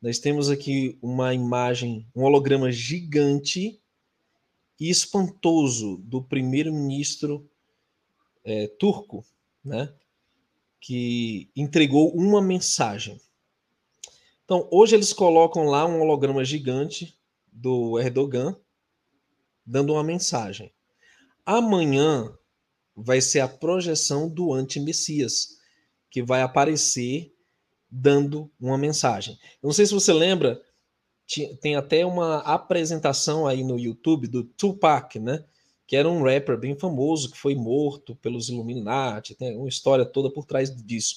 nós 0.00 0.18
temos 0.18 0.50
aqui 0.50 0.98
uma 1.00 1.32
imagem, 1.32 2.06
um 2.14 2.24
holograma 2.24 2.72
gigante 2.72 3.80
e 4.78 4.90
espantoso 4.90 5.98
do 5.98 6.20
primeiro-ministro 6.20 7.48
é, 8.44 8.66
turco, 8.66 9.24
né, 9.64 9.94
que 10.80 11.48
entregou 11.54 12.12
uma 12.16 12.42
mensagem. 12.42 13.20
Então, 14.44 14.68
hoje 14.72 14.96
eles 14.96 15.12
colocam 15.12 15.64
lá 15.66 15.86
um 15.86 16.00
holograma 16.00 16.44
gigante 16.44 17.16
do 17.52 18.00
Erdogan 18.00 18.56
dando 19.64 19.92
uma 19.92 20.02
mensagem. 20.02 20.72
Amanhã 21.46 22.36
vai 22.96 23.20
ser 23.20 23.38
a 23.38 23.48
projeção 23.48 24.28
do 24.28 24.52
anti-messias 24.52 25.60
que 26.12 26.22
vai 26.22 26.42
aparecer 26.42 27.34
dando 27.90 28.50
uma 28.60 28.76
mensagem. 28.76 29.34
Eu 29.62 29.66
não 29.66 29.72
sei 29.72 29.86
se 29.86 29.94
você 29.94 30.12
lembra, 30.12 30.62
tem 31.60 31.74
até 31.74 32.04
uma 32.04 32.38
apresentação 32.40 33.46
aí 33.46 33.64
no 33.64 33.78
YouTube 33.78 34.28
do 34.28 34.44
Tupac, 34.44 35.18
né? 35.18 35.42
Que 35.86 35.96
era 35.96 36.08
um 36.08 36.22
rapper 36.22 36.58
bem 36.58 36.78
famoso 36.78 37.30
que 37.30 37.38
foi 37.38 37.54
morto 37.54 38.14
pelos 38.16 38.50
Illuminati, 38.50 39.34
tem 39.34 39.56
uma 39.56 39.68
história 39.68 40.04
toda 40.04 40.30
por 40.30 40.44
trás 40.44 40.70
disso. 40.84 41.16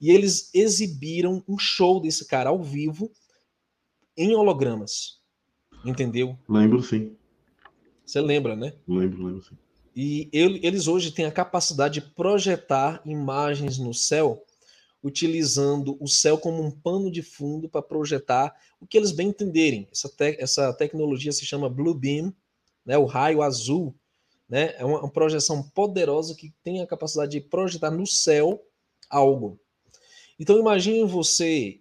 E 0.00 0.10
eles 0.10 0.50
exibiram 0.54 1.44
um 1.46 1.58
show 1.58 2.00
desse 2.00 2.26
cara 2.26 2.48
ao 2.48 2.62
vivo 2.62 3.12
em 4.16 4.34
hologramas. 4.34 5.20
Entendeu? 5.84 6.38
Lembro 6.48 6.82
sim. 6.82 7.14
Você 8.04 8.20
lembra, 8.20 8.56
né? 8.56 8.74
Lembro, 8.88 9.22
lembro 9.24 9.42
sim. 9.42 9.56
E 9.94 10.28
eles 10.32 10.86
hoje 10.86 11.10
têm 11.10 11.24
a 11.24 11.32
capacidade 11.32 11.94
de 11.94 12.00
projetar 12.00 13.02
imagens 13.04 13.78
no 13.78 13.92
céu, 13.92 14.44
utilizando 15.02 15.96
o 16.00 16.06
céu 16.06 16.38
como 16.38 16.62
um 16.62 16.70
pano 16.70 17.10
de 17.10 17.22
fundo 17.22 17.68
para 17.68 17.82
projetar 17.82 18.54
o 18.80 18.86
que 18.86 18.96
eles 18.96 19.12
bem 19.12 19.28
entenderem. 19.28 19.88
Essa, 19.90 20.08
te 20.08 20.36
essa 20.38 20.72
tecnologia 20.74 21.32
se 21.32 21.44
chama 21.44 21.68
Blue 21.68 21.94
Beam, 21.94 22.32
né, 22.84 22.96
o 22.96 23.04
raio 23.04 23.42
azul. 23.42 23.94
Né, 24.48 24.74
é 24.78 24.84
uma, 24.84 24.98
uma 24.98 25.10
projeção 25.10 25.62
poderosa 25.62 26.34
que 26.34 26.52
tem 26.64 26.80
a 26.82 26.86
capacidade 26.86 27.30
de 27.30 27.40
projetar 27.40 27.90
no 27.90 28.06
céu 28.06 28.60
algo. 29.08 29.60
Então 30.38 30.58
imagine 30.58 31.04
você 31.04 31.80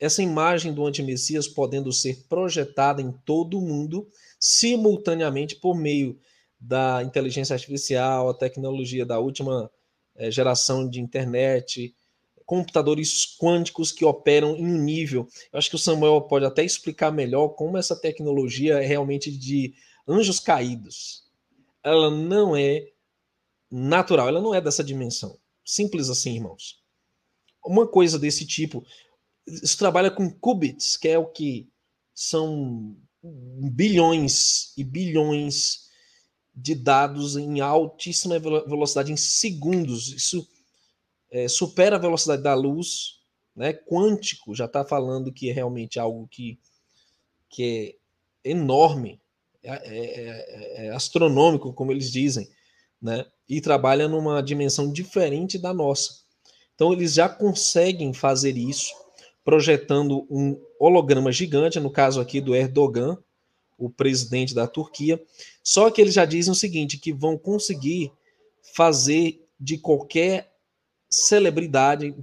essa 0.00 0.22
imagem 0.22 0.72
do 0.72 0.86
antimessias 0.86 1.48
podendo 1.48 1.92
ser 1.92 2.24
projetada 2.28 3.02
em 3.02 3.12
todo 3.24 3.58
o 3.58 3.60
mundo 3.60 4.08
simultaneamente 4.38 5.56
por 5.56 5.76
meio 5.76 6.18
da 6.60 7.02
inteligência 7.02 7.54
artificial, 7.54 8.28
a 8.28 8.34
tecnologia 8.34 9.06
da 9.06 9.18
última 9.18 9.70
é, 10.16 10.30
geração 10.30 10.88
de 10.88 11.00
internet, 11.00 11.94
computadores 12.44 13.36
quânticos 13.38 13.92
que 13.92 14.04
operam 14.04 14.56
em 14.56 14.64
um 14.64 14.78
nível. 14.78 15.28
Eu 15.52 15.58
acho 15.58 15.68
que 15.68 15.76
o 15.76 15.78
Samuel 15.78 16.22
pode 16.22 16.46
até 16.46 16.64
explicar 16.64 17.12
melhor 17.12 17.48
como 17.50 17.76
essa 17.76 17.94
tecnologia 17.94 18.82
é 18.82 18.86
realmente 18.86 19.30
de 19.30 19.74
anjos 20.06 20.40
caídos. 20.40 21.24
Ela 21.82 22.10
não 22.10 22.56
é 22.56 22.88
natural, 23.70 24.28
ela 24.28 24.40
não 24.40 24.54
é 24.54 24.60
dessa 24.60 24.82
dimensão. 24.82 25.38
Simples 25.64 26.08
assim, 26.08 26.36
irmãos. 26.36 26.82
Uma 27.64 27.86
coisa 27.86 28.18
desse 28.18 28.46
tipo, 28.46 28.84
isso 29.46 29.76
trabalha 29.76 30.10
com 30.10 30.30
qubits, 30.30 30.96
que 30.96 31.08
é 31.08 31.18
o 31.18 31.26
que 31.26 31.68
são 32.14 32.96
bilhões 33.22 34.72
e 34.76 34.82
bilhões 34.82 35.87
de 36.60 36.74
dados 36.74 37.36
em 37.36 37.60
altíssima 37.60 38.38
velocidade, 38.38 39.12
em 39.12 39.16
segundos. 39.16 40.08
Isso 40.08 40.46
é, 41.30 41.46
supera 41.48 41.96
a 41.96 42.00
velocidade 42.00 42.42
da 42.42 42.54
luz, 42.54 43.20
né? 43.54 43.72
Quântico 43.72 44.54
já 44.54 44.64
está 44.64 44.84
falando 44.84 45.32
que 45.32 45.50
é 45.50 45.52
realmente 45.52 45.98
algo 46.00 46.26
que, 46.28 46.58
que 47.48 47.96
é 48.44 48.50
enorme, 48.50 49.20
é, 49.62 49.70
é, 49.70 49.76
é, 49.76 50.86
é, 50.86 50.90
astronômico, 50.90 51.72
como 51.72 51.92
eles 51.92 52.10
dizem, 52.10 52.48
né? 53.00 53.24
E 53.48 53.60
trabalha 53.60 54.08
numa 54.08 54.42
dimensão 54.42 54.92
diferente 54.92 55.58
da 55.58 55.72
nossa. 55.72 56.22
Então 56.74 56.92
eles 56.92 57.14
já 57.14 57.28
conseguem 57.28 58.12
fazer 58.12 58.56
isso, 58.56 58.92
projetando 59.44 60.26
um 60.28 60.60
holograma 60.78 61.30
gigante, 61.30 61.80
no 61.80 61.90
caso 61.90 62.20
aqui 62.20 62.40
do 62.40 62.54
Erdogan, 62.54 63.16
o 63.78 63.88
presidente 63.88 64.54
da 64.54 64.66
Turquia. 64.66 65.22
Só 65.62 65.90
que 65.90 66.00
eles 66.00 66.14
já 66.14 66.24
dizem 66.24 66.52
o 66.52 66.56
seguinte: 66.56 66.98
que 66.98 67.12
vão 67.12 67.38
conseguir 67.38 68.12
fazer 68.74 69.46
de 69.58 69.78
qualquer 69.78 70.52
celebridade, 71.08 72.14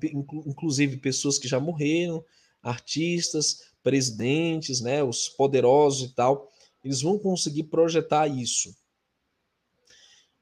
inclusive 0.45 0.97
pessoas 0.97 1.39
que 1.39 1.47
já 1.47 1.59
morreram, 1.59 2.23
artistas, 2.61 3.61
presidentes, 3.81 4.81
né, 4.81 5.03
os 5.03 5.29
poderosos 5.29 6.09
e 6.09 6.13
tal, 6.13 6.51
eles 6.83 7.01
vão 7.01 7.17
conseguir 7.17 7.63
projetar 7.63 8.27
isso. 8.27 8.75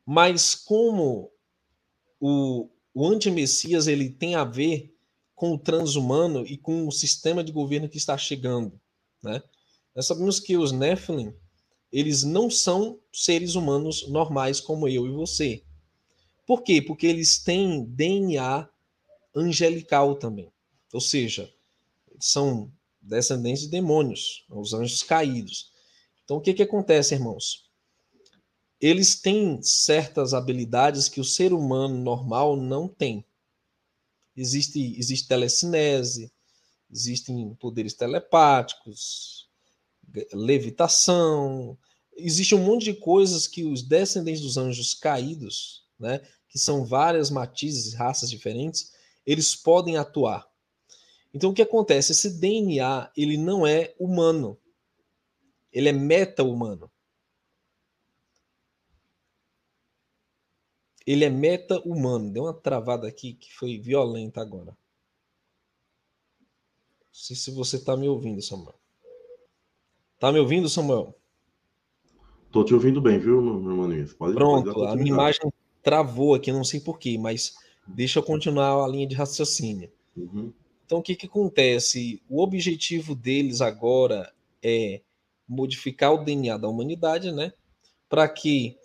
Mas 0.06 0.56
como 0.56 1.32
o, 2.19 2.69
o 2.93 3.08
anti-messias 3.08 3.88
ele 3.88 4.10
tem 4.10 4.36
a 4.36 4.43
ver 4.43 4.93
com 5.36 5.54
o 5.54 5.58
transhumano 5.58 6.45
e 6.45 6.58
com 6.58 6.88
o 6.88 6.91
sistema 6.91 7.43
de 7.43 7.52
governo 7.52 7.89
que 7.89 7.97
está 7.97 8.17
chegando, 8.17 8.80
né? 9.21 9.41
Nós 9.96 10.08
sabemos 10.08 10.40
que 10.40 10.58
os 10.58 10.72
Nephilim, 10.72 11.34
eles 11.92 12.24
não 12.24 12.50
são 12.50 13.00
seres 13.12 13.56
humanos 13.56 14.08
normais 14.08 14.60
como 14.60 14.88
eu 14.88 15.06
e 15.06 15.12
você. 15.12 15.64
Por 16.46 16.64
quê? 16.64 16.82
Porque 16.82 17.06
eles 17.06 17.38
têm 17.38 17.86
DNA 17.86 18.68
angelical 19.36 20.16
também. 20.16 20.52
Ou 20.92 21.00
seja, 21.00 21.54
são 22.20 22.72
descendentes 23.02 23.64
de 23.64 23.70
demônios, 23.70 24.46
os 24.50 24.74
anjos 24.74 25.04
caídos. 25.04 25.72
Então, 26.24 26.38
o 26.38 26.42
que, 26.42 26.54
que 26.54 26.64
acontece, 26.64 27.14
irmãos? 27.14 27.70
Eles 28.80 29.16
têm 29.16 29.62
certas 29.62 30.34
habilidades 30.34 31.08
que 31.08 31.22
o 31.22 31.26
ser 31.26 31.54
humano 31.54 31.98
normal 31.98 32.56
não 32.56 32.88
tem. 32.88 33.26
Existe, 34.36 34.98
existe 34.98 35.28
telecinese, 35.28 36.32
existem 36.92 37.54
poderes 37.56 37.94
telepáticos, 37.94 39.43
levitação, 40.34 41.78
existe 42.15 42.54
um 42.56 42.63
monte 42.63 42.86
de 42.86 42.93
coisas 42.93 43.47
que 43.47 43.63
os 43.63 43.82
descendentes 43.82 44.41
dos 44.41 44.58
anjos 44.58 44.93
caídos, 44.93 45.86
né, 45.99 46.21
que 46.47 46.60
são 46.60 46.86
várias 46.86 47.30
matizes, 47.30 47.93
raças 47.93 48.30
diferentes, 48.30 48.93
eles 49.26 49.56
podem 49.56 49.97
atuar. 49.97 50.47
Então 51.34 51.49
o 51.49 51.54
que 51.54 51.62
acontece? 51.62 52.12
Esse 52.12 52.39
DNA 52.39 53.12
ele 53.17 53.38
não 53.38 53.65
é 53.65 53.95
humano, 53.97 54.58
ele 55.71 55.89
é 55.89 55.93
meta-humano. 55.93 56.91
Ele 61.06 61.26
é 61.26 61.30
meta-humano. 61.30 62.32
Deu 62.32 62.43
uma 62.43 62.54
travada 62.54 63.08
aqui 63.08 63.34
que 63.34 63.54
foi 63.54 63.78
violenta 63.78 64.39
agora. 64.39 64.78
Não 67.02 67.12
sei 67.12 67.36
se 67.36 67.52
você 67.52 67.76
está 67.76 67.97
me 67.97 68.08
ouvindo, 68.08 68.41
Samuel. 68.41 68.83
Está 70.24 70.32
me 70.32 70.40
ouvindo, 70.40 70.70
Samuel? 70.70 71.14
Estou 72.46 72.64
te 72.64 72.74
ouvindo 72.74 73.02
bem, 73.02 73.20
viu, 73.20 73.42
meu 73.42 73.56
Nunes? 73.56 74.14
Pode, 74.14 74.34
Pronto, 74.34 74.74
pode 74.74 74.94
a 74.94 74.96
minha 74.96 75.14
imagem 75.14 75.52
travou 75.82 76.34
aqui, 76.34 76.50
não 76.50 76.64
sei 76.64 76.80
porquê, 76.80 77.18
mas 77.18 77.56
deixa 77.86 78.20
eu 78.20 78.24
continuar 78.24 78.86
a 78.86 78.88
linha 78.88 79.06
de 79.06 79.16
raciocínio. 79.16 79.92
Uhum. 80.16 80.54
Então, 80.86 81.00
o 81.00 81.02
que, 81.04 81.18
que 81.18 81.26
acontece? 81.26 82.24
O 82.30 82.42
objetivo 82.42 83.14
deles 83.14 83.60
agora 83.60 84.34
é 84.64 85.02
modificar 85.46 86.14
o 86.14 86.24
DNA 86.24 86.56
da 86.56 86.70
humanidade, 86.70 87.30
né? 87.30 87.52
Para 88.08 88.26
que 88.30 88.78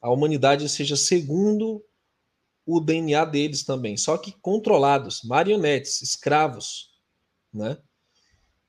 a 0.00 0.08
humanidade 0.10 0.66
seja 0.70 0.96
segundo 0.96 1.84
o 2.64 2.80
DNA 2.80 3.26
deles 3.26 3.62
também, 3.62 3.94
só 3.98 4.16
que 4.16 4.32
controlados, 4.40 5.22
marionetes, 5.22 6.00
escravos, 6.00 6.94
né? 7.52 7.76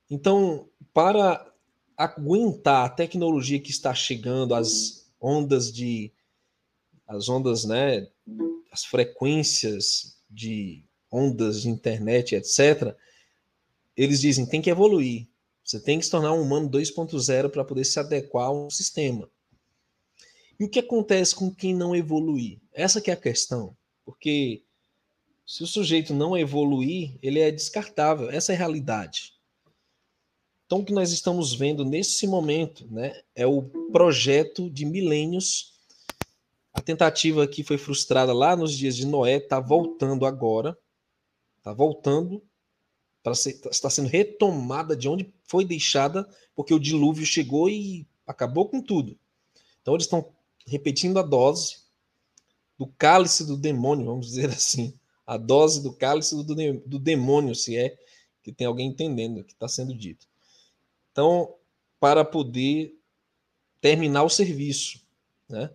Então, 0.09 0.67
para 0.93 1.48
aguentar 1.99 2.85
a 2.85 2.89
tecnologia 2.89 3.59
que 3.59 3.71
está 3.71 3.93
chegando, 3.93 4.55
as 4.55 5.11
ondas 5.19 5.69
de 5.69 6.13
as 7.05 7.27
ondas, 7.27 7.65
né, 7.65 8.07
as 8.71 8.85
frequências 8.85 10.17
de 10.29 10.85
ondas 11.11 11.61
de 11.61 11.69
internet, 11.69 12.35
etc. 12.35 12.95
Eles 13.97 14.21
dizem 14.21 14.45
tem 14.45 14.61
que 14.61 14.69
evoluir. 14.69 15.27
Você 15.61 15.77
tem 15.77 15.99
que 15.99 16.05
se 16.05 16.11
tornar 16.11 16.31
um 16.31 16.41
humano 16.41 16.69
2.0 16.69 17.49
para 17.49 17.65
poder 17.65 17.83
se 17.83 17.99
adequar 17.99 18.45
a 18.45 18.51
um 18.51 18.69
sistema. 18.69 19.29
E 20.57 20.63
o 20.63 20.69
que 20.69 20.79
acontece 20.79 21.35
com 21.35 21.53
quem 21.53 21.75
não 21.75 21.93
evoluir? 21.93 22.61
Essa 22.71 23.01
que 23.01 23.11
é 23.11 23.13
a 23.13 23.17
questão. 23.17 23.75
Porque 24.05 24.63
se 25.45 25.63
o 25.63 25.67
sujeito 25.67 26.13
não 26.13 26.37
evoluir, 26.37 27.17
ele 27.21 27.39
é 27.39 27.51
descartável. 27.51 28.29
Essa 28.29 28.53
é 28.53 28.55
a 28.55 28.57
realidade. 28.57 29.33
Então, 30.69 30.81
o 30.81 30.85
que 30.85 30.93
nós 30.93 31.11
estamos 31.11 31.51
vendo 31.51 31.83
nesse 31.83 32.27
momento 32.27 32.85
né, 32.91 33.19
é 33.33 33.43
o 33.47 33.63
projeto 33.91 34.69
de 34.69 34.85
milênios. 34.85 35.73
A 36.71 36.79
tentativa 36.79 37.47
que 37.47 37.63
foi 37.63 37.75
frustrada 37.75 38.31
lá 38.33 38.55
nos 38.55 38.77
dias 38.77 38.95
de 38.95 39.07
Noé 39.07 39.37
está 39.37 39.59
voltando 39.59 40.27
agora. 40.27 40.77
Está 41.57 41.73
voltando 41.73 42.43
para 43.23 43.33
está 43.33 43.89
sendo 43.89 44.09
retomada 44.09 44.95
de 44.95 45.09
onde 45.09 45.33
foi 45.43 45.65
deixada, 45.65 46.29
porque 46.55 46.71
o 46.71 46.79
dilúvio 46.79 47.25
chegou 47.25 47.67
e 47.67 48.07
acabou 48.27 48.69
com 48.69 48.79
tudo. 48.79 49.17
Então 49.81 49.95
eles 49.95 50.05
estão 50.05 50.31
repetindo 50.67 51.17
a 51.17 51.23
dose 51.23 51.77
do 52.77 52.85
cálice 52.85 53.43
do 53.43 53.57
demônio, 53.57 54.05
vamos 54.05 54.27
dizer 54.27 54.49
assim, 54.51 54.93
a 55.25 55.35
dose 55.35 55.81
do 55.81 55.91
cálice 55.91 56.35
do 56.35 56.99
demônio, 56.99 57.55
se 57.55 57.75
é 57.75 57.97
que 58.43 58.53
tem 58.53 58.67
alguém 58.67 58.89
entendendo 58.89 59.39
o 59.39 59.43
que 59.43 59.53
está 59.53 59.67
sendo 59.67 59.97
dito. 59.97 60.28
Então, 61.19 61.53
para 61.99 62.23
poder 62.23 62.97
terminar 63.81 64.23
o 64.23 64.29
serviço, 64.29 65.01
né? 65.49 65.69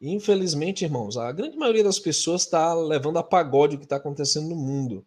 infelizmente, 0.00 0.84
irmãos, 0.84 1.16
a 1.16 1.30
grande 1.30 1.56
maioria 1.56 1.84
das 1.84 2.00
pessoas 2.00 2.42
está 2.42 2.74
levando 2.74 3.16
a 3.16 3.22
pagode 3.22 3.76
o 3.76 3.78
que 3.78 3.84
está 3.84 3.94
acontecendo 3.94 4.48
no 4.48 4.56
mundo 4.56 5.06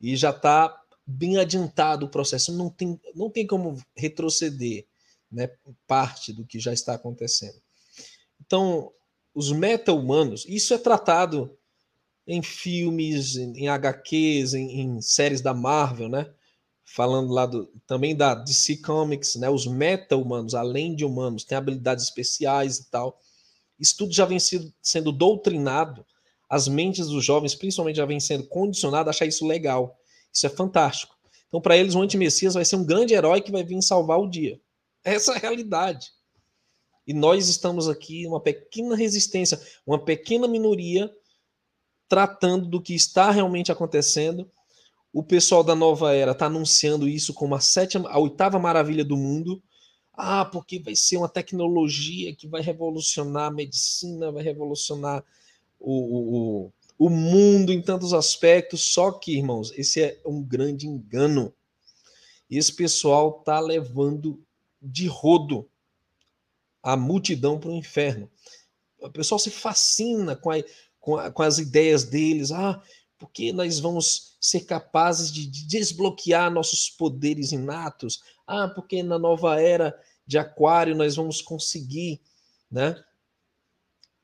e 0.00 0.16
já 0.16 0.30
está 0.30 0.82
bem 1.06 1.38
adiantado 1.38 2.06
o 2.06 2.08
processo, 2.08 2.52
não 2.52 2.68
tem, 2.68 3.00
não 3.14 3.30
tem 3.30 3.46
como 3.46 3.80
retroceder 3.94 4.84
né, 5.30 5.52
parte 5.86 6.32
do 6.32 6.44
que 6.44 6.58
já 6.58 6.72
está 6.72 6.94
acontecendo. 6.94 7.62
Então, 8.44 8.90
os 9.32 9.52
meta-humanos, 9.52 10.44
isso 10.48 10.74
é 10.74 10.78
tratado 10.78 11.56
em 12.26 12.42
filmes, 12.42 13.36
em 13.36 13.68
HQs, 13.68 14.54
em, 14.54 14.80
em 14.80 15.00
séries 15.00 15.40
da 15.40 15.54
Marvel, 15.54 16.08
né? 16.08 16.28
Falando 16.96 17.30
lá 17.30 17.44
do, 17.44 17.66
também 17.86 18.16
da 18.16 18.34
DC 18.34 18.78
Comics, 18.78 19.36
né, 19.36 19.50
os 19.50 19.66
meta-humanos, 19.66 20.54
além 20.54 20.96
de 20.96 21.04
humanos, 21.04 21.44
têm 21.44 21.58
habilidades 21.58 22.04
especiais 22.04 22.78
e 22.78 22.90
tal. 22.90 23.20
Isso 23.78 23.98
tudo 23.98 24.14
já 24.14 24.24
vem 24.24 24.38
sido, 24.38 24.72
sendo 24.80 25.12
doutrinado, 25.12 26.06
as 26.48 26.66
mentes 26.66 27.08
dos 27.08 27.22
jovens, 27.22 27.54
principalmente, 27.54 27.96
já 27.96 28.06
vem 28.06 28.18
sendo 28.18 28.44
condicionado 28.44 29.10
a 29.10 29.10
achar 29.10 29.26
isso 29.26 29.46
legal. 29.46 29.94
Isso 30.32 30.46
é 30.46 30.48
fantástico. 30.48 31.14
Então, 31.48 31.60
para 31.60 31.76
eles, 31.76 31.94
o 31.94 32.00
anti-messias 32.00 32.54
vai 32.54 32.64
ser 32.64 32.76
um 32.76 32.84
grande 32.84 33.12
herói 33.12 33.42
que 33.42 33.52
vai 33.52 33.62
vir 33.62 33.82
salvar 33.82 34.18
o 34.18 34.30
dia. 34.30 34.58
Essa 35.04 35.32
é 35.32 35.36
a 35.36 35.40
realidade. 35.40 36.12
E 37.06 37.12
nós 37.12 37.46
estamos 37.50 37.90
aqui, 37.90 38.26
uma 38.26 38.40
pequena 38.40 38.96
resistência, 38.96 39.60
uma 39.86 40.02
pequena 40.02 40.48
minoria, 40.48 41.12
tratando 42.08 42.66
do 42.66 42.80
que 42.80 42.94
está 42.94 43.30
realmente 43.30 43.70
acontecendo 43.70 44.50
o 45.16 45.22
pessoal 45.22 45.64
da 45.64 45.74
nova 45.74 46.14
era 46.14 46.32
está 46.32 46.44
anunciando 46.44 47.08
isso 47.08 47.32
como 47.32 47.54
a 47.54 47.60
sétima, 47.60 48.06
a 48.10 48.18
oitava 48.18 48.58
maravilha 48.58 49.02
do 49.02 49.16
mundo. 49.16 49.62
Ah, 50.12 50.44
porque 50.44 50.78
vai 50.78 50.94
ser 50.94 51.16
uma 51.16 51.28
tecnologia 51.28 52.36
que 52.36 52.46
vai 52.46 52.60
revolucionar 52.60 53.46
a 53.46 53.50
medicina, 53.50 54.30
vai 54.30 54.44
revolucionar 54.44 55.24
o, 55.80 56.66
o, 56.66 56.72
o 56.98 57.08
mundo 57.08 57.72
em 57.72 57.80
tantos 57.80 58.12
aspectos. 58.12 58.92
Só 58.92 59.10
que, 59.10 59.38
irmãos, 59.38 59.72
esse 59.78 60.02
é 60.02 60.20
um 60.26 60.42
grande 60.42 60.86
engano. 60.86 61.50
Esse 62.50 62.74
pessoal 62.74 63.38
está 63.40 63.58
levando 63.58 64.38
de 64.82 65.06
rodo 65.06 65.66
a 66.82 66.94
multidão 66.94 67.58
para 67.58 67.70
o 67.70 67.74
inferno. 67.74 68.30
O 68.98 69.08
pessoal 69.08 69.38
se 69.38 69.50
fascina 69.50 70.36
com, 70.36 70.50
a, 70.50 70.56
com, 71.00 71.16
a, 71.16 71.30
com 71.30 71.42
as 71.42 71.56
ideias 71.56 72.04
deles. 72.04 72.52
Ah, 72.52 72.82
porque 73.18 73.52
nós 73.52 73.78
vamos 73.78 74.36
ser 74.40 74.60
capazes 74.60 75.32
de 75.32 75.46
desbloquear 75.66 76.50
nossos 76.50 76.90
poderes 76.90 77.52
inatos. 77.52 78.22
Ah, 78.46 78.68
porque 78.68 79.02
na 79.02 79.18
nova 79.18 79.60
era 79.60 79.98
de 80.26 80.38
Aquário 80.38 80.94
nós 80.94 81.16
vamos 81.16 81.40
conseguir, 81.40 82.20
né, 82.70 83.02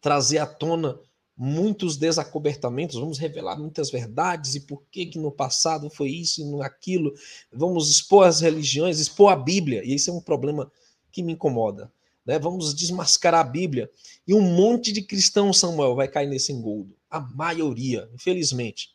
trazer 0.01 0.39
à 0.39 0.47
tona 0.47 0.99
muitos 1.37 1.97
desacobertamentos, 1.97 2.97
vamos 2.97 3.19
revelar 3.19 3.59
muitas 3.59 3.91
verdades 3.91 4.55
e 4.55 4.61
por 4.61 4.83
que 4.91 5.07
que 5.07 5.19
no 5.19 5.33
passado 5.33 5.89
foi 5.89 6.11
isso 6.11 6.41
e 6.41 6.45
não 6.45 6.61
aquilo. 6.61 7.15
Vamos 7.53 7.91
expor 7.91 8.27
as 8.27 8.41
religiões, 8.41 8.99
expor 8.99 9.33
a 9.33 9.37
Bíblia, 9.37 9.83
e 9.85 9.95
esse 9.95 10.11
é 10.11 10.13
um 10.13 10.21
problema 10.21 10.71
que 11.11 11.23
me 11.23 11.33
incomoda. 11.33 11.91
Né? 12.25 12.39
Vamos 12.39 12.75
desmascarar 12.75 13.41
a 13.41 13.49
Bíblia. 13.49 13.91
E 14.27 14.35
um 14.35 14.41
monte 14.41 14.93
de 14.93 15.03
cristãos, 15.03 15.59
Samuel, 15.59 15.95
vai 15.95 16.09
cair 16.09 16.29
nesse 16.29 16.53
engoldo. 16.53 16.97
A 17.11 17.21
maioria, 17.21 18.09
infelizmente. 18.15 18.89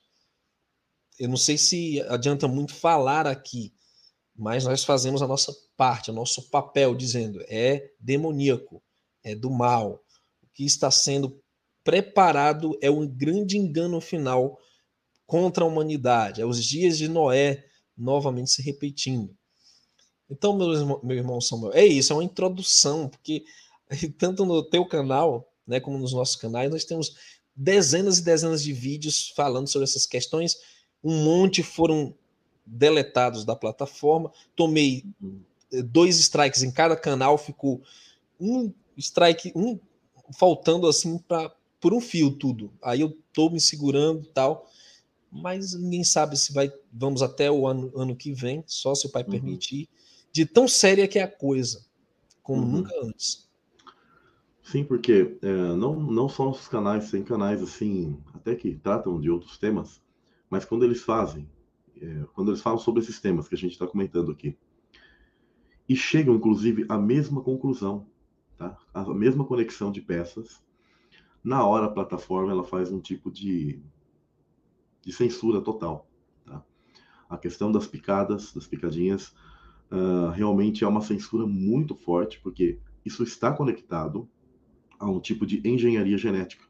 Eu 1.19 1.29
não 1.29 1.37
sei 1.37 1.57
se 1.57 2.01
adianta 2.03 2.47
muito 2.47 2.73
falar 2.73 3.25
aqui, 3.25 3.73
mas 4.35 4.63
nós 4.65 4.83
fazemos 4.83 5.21
a 5.21 5.27
nossa 5.27 5.53
parte, 5.75 6.11
o 6.11 6.13
nosso 6.13 6.49
papel, 6.49 6.95
dizendo 6.95 7.43
é 7.47 7.91
demoníaco, 7.99 8.83
é 9.23 9.35
do 9.35 9.49
mal. 9.49 10.03
O 10.43 10.47
que 10.53 10.63
está 10.63 10.91
sendo 10.91 11.41
preparado 11.83 12.77
é 12.81 12.91
um 12.91 13.07
grande 13.07 13.57
engano 13.57 13.99
final 14.01 14.57
contra 15.25 15.63
a 15.63 15.67
humanidade. 15.67 16.41
É 16.41 16.45
os 16.45 16.63
dias 16.63 16.97
de 16.97 17.07
Noé 17.07 17.63
novamente 17.95 18.51
se 18.51 18.61
repetindo. 18.61 19.36
Então, 20.29 20.55
meu 20.55 20.73
irmão, 20.73 20.99
meu 21.03 21.17
irmão 21.17 21.41
Samuel, 21.41 21.73
é 21.73 21.85
isso, 21.85 22.11
é 22.11 22.15
uma 22.15 22.23
introdução, 22.23 23.07
porque 23.07 23.45
tanto 24.17 24.45
no 24.45 24.63
teu 24.63 24.85
canal, 24.85 25.51
né, 25.65 25.79
como 25.79 25.97
nos 25.97 26.13
nossos 26.13 26.35
canais, 26.35 26.69
nós 26.69 26.85
temos 26.85 27.15
dezenas 27.55 28.19
e 28.19 28.23
dezenas 28.23 28.63
de 28.63 28.71
vídeos 28.71 29.29
falando 29.35 29.67
sobre 29.67 29.85
essas 29.85 30.05
questões. 30.05 30.57
Um 31.03 31.23
monte 31.23 31.63
foram 31.63 32.13
deletados 32.65 33.45
da 33.45 33.55
plataforma. 33.55 34.31
Tomei 34.55 35.05
eh, 35.71 35.81
dois 35.81 36.19
strikes 36.19 36.61
em 36.61 36.71
cada 36.71 36.95
canal, 36.95 37.37
ficou 37.37 37.81
um 38.39 38.71
strike, 38.97 39.51
um 39.55 39.79
faltando 40.37 40.87
assim 40.87 41.17
para 41.17 41.51
por 41.79 41.93
um 41.93 42.01
fio 42.01 42.31
tudo. 42.31 42.71
Aí 42.81 43.01
eu 43.01 43.17
tô 43.33 43.49
me 43.49 43.59
segurando 43.59 44.23
e 44.23 44.27
tal. 44.27 44.69
mas 45.31 45.73
ninguém 45.73 46.03
sabe 46.03 46.37
se 46.37 46.53
vai 46.53 46.71
vamos 46.91 47.21
até 47.21 47.51
o 47.51 47.67
ano, 47.67 47.91
ano 47.95 48.15
que 48.15 48.33
vem, 48.33 48.63
só 48.65 48.95
se 48.95 49.05
o 49.05 49.09
pai 49.09 49.23
uhum. 49.23 49.31
permitir, 49.31 49.87
de 50.37 50.45
tão 50.45 50.67
séria 50.67 51.07
que 51.07 51.17
é 51.17 51.23
a 51.23 51.27
coisa, 51.27 51.83
como 52.43 52.61
uhum. 52.61 52.71
nunca 52.73 52.93
antes. 53.01 53.49
Sim, 54.61 54.83
porque 54.83 55.35
é, 55.41 55.51
não, 55.75 55.99
não 55.99 56.29
só 56.29 56.51
os 56.51 56.67
canais, 56.67 57.09
tem 57.09 57.23
canais 57.23 57.59
assim, 57.63 58.21
até 58.35 58.53
que 58.53 58.75
tratam 58.75 59.19
de 59.19 59.31
outros 59.31 59.57
temas, 59.57 59.99
mas 60.47 60.63
quando 60.63 60.85
eles 60.85 61.01
fazem, 61.01 61.49
é, 61.99 62.23
quando 62.35 62.51
eles 62.51 62.61
falam 62.61 62.77
sobre 62.77 63.01
esses 63.01 63.19
temas 63.19 63.47
que 63.47 63.55
a 63.55 63.57
gente 63.57 63.71
está 63.71 63.87
comentando 63.87 64.31
aqui, 64.31 64.55
e 65.89 65.95
chegam, 65.95 66.35
inclusive, 66.35 66.85
à 66.87 66.99
mesma 66.99 67.41
conclusão, 67.41 68.05
tá? 68.59 68.77
a 68.93 69.11
mesma 69.15 69.43
conexão 69.43 69.91
de 69.91 70.01
peças, 70.01 70.61
na 71.43 71.65
hora 71.65 71.87
a 71.87 71.91
plataforma 71.91 72.51
ela 72.51 72.63
faz 72.63 72.91
um 72.91 72.99
tipo 72.99 73.31
de, 73.31 73.81
de 75.01 75.11
censura 75.11 75.61
total. 75.61 76.07
Tá? 76.45 76.63
A 77.27 77.39
questão 77.39 77.71
das 77.71 77.87
picadas, 77.87 78.53
das 78.53 78.67
picadinhas, 78.67 79.33
uh, 79.91 80.29
realmente 80.31 80.83
é 80.83 80.87
uma 80.87 81.01
censura 81.01 81.45
muito 81.45 81.95
forte, 81.95 82.39
porque 82.41 82.79
isso 83.05 83.23
está 83.23 83.51
conectado 83.51 84.29
a 84.99 85.09
um 85.09 85.19
tipo 85.19 85.45
de 85.45 85.61
engenharia 85.67 86.17
genética. 86.17 86.65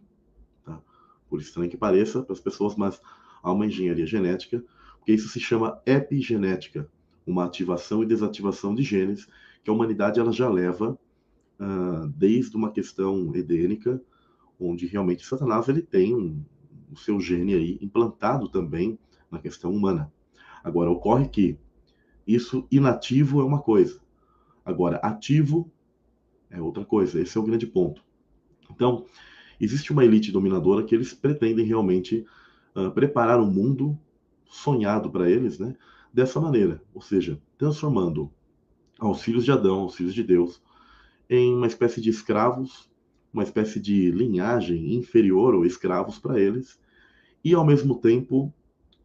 Tá? 0.63 0.81
Por 1.29 1.39
estranho 1.39 1.69
que 1.69 1.77
pareça 1.77 2.21
para 2.21 2.33
as 2.33 2.39
pessoas, 2.39 2.75
mas 2.75 3.01
há 3.41 3.51
uma 3.51 3.65
engenharia 3.65 4.05
genética, 4.05 4.63
porque 4.97 5.13
isso 5.13 5.29
se 5.29 5.39
chama 5.39 5.81
epigenética, 5.85 6.89
uma 7.25 7.45
ativação 7.45 8.03
e 8.03 8.05
desativação 8.05 8.73
de 8.73 8.83
genes 8.83 9.27
que 9.63 9.69
a 9.69 9.73
humanidade 9.73 10.19
ela 10.19 10.31
já 10.31 10.49
leva 10.49 10.97
uh, 11.59 12.07
desde 12.15 12.55
uma 12.55 12.71
questão 12.71 13.33
edênica, 13.35 14.01
onde 14.59 14.85
realmente 14.85 15.25
Satanás 15.25 15.67
ele 15.67 15.81
tem 15.81 16.15
um, 16.15 16.43
o 16.91 16.97
seu 16.97 17.19
gene 17.19 17.53
aí 17.53 17.77
implantado 17.81 18.47
também 18.49 18.97
na 19.29 19.39
questão 19.39 19.71
humana. 19.71 20.11
Agora, 20.63 20.89
ocorre 20.89 21.27
que 21.27 21.57
isso 22.27 22.67
inativo 22.69 23.41
é 23.41 23.43
uma 23.43 23.61
coisa, 23.61 23.99
agora 24.65 24.97
ativo 24.97 25.71
é 26.49 26.61
outra 26.61 26.85
coisa. 26.85 27.21
Esse 27.21 27.37
é 27.37 27.41
o 27.41 27.43
grande 27.43 27.65
ponto. 27.65 28.03
Então, 28.69 29.05
existe 29.59 29.91
uma 29.91 30.03
elite 30.03 30.31
dominadora 30.31 30.83
que 30.83 30.93
eles 30.93 31.13
pretendem 31.13 31.65
realmente 31.65 32.25
uh, 32.75 32.91
preparar 32.91 33.39
o 33.39 33.43
um 33.43 33.51
mundo 33.51 33.97
sonhado 34.45 35.09
para 35.09 35.29
eles, 35.29 35.59
né? 35.59 35.75
Dessa 36.13 36.39
maneira, 36.39 36.81
ou 36.93 37.01
seja, 37.01 37.39
transformando 37.57 38.31
aos 38.99 39.21
filhos 39.21 39.45
de 39.45 39.51
Adão, 39.51 39.81
aos 39.81 39.95
filhos 39.95 40.13
de 40.13 40.23
Deus, 40.23 40.61
em 41.29 41.53
uma 41.53 41.67
espécie 41.67 42.01
de 42.01 42.09
escravos 42.09 42.89
uma 43.37 43.43
espécie 43.43 43.79
de 43.79 44.11
linhagem 44.11 44.95
inferior 44.95 45.53
ou 45.53 45.65
escravos 45.65 46.17
para 46.17 46.39
eles, 46.39 46.79
e 47.43 47.53
ao 47.53 47.65
mesmo 47.65 47.99
tempo 47.99 48.53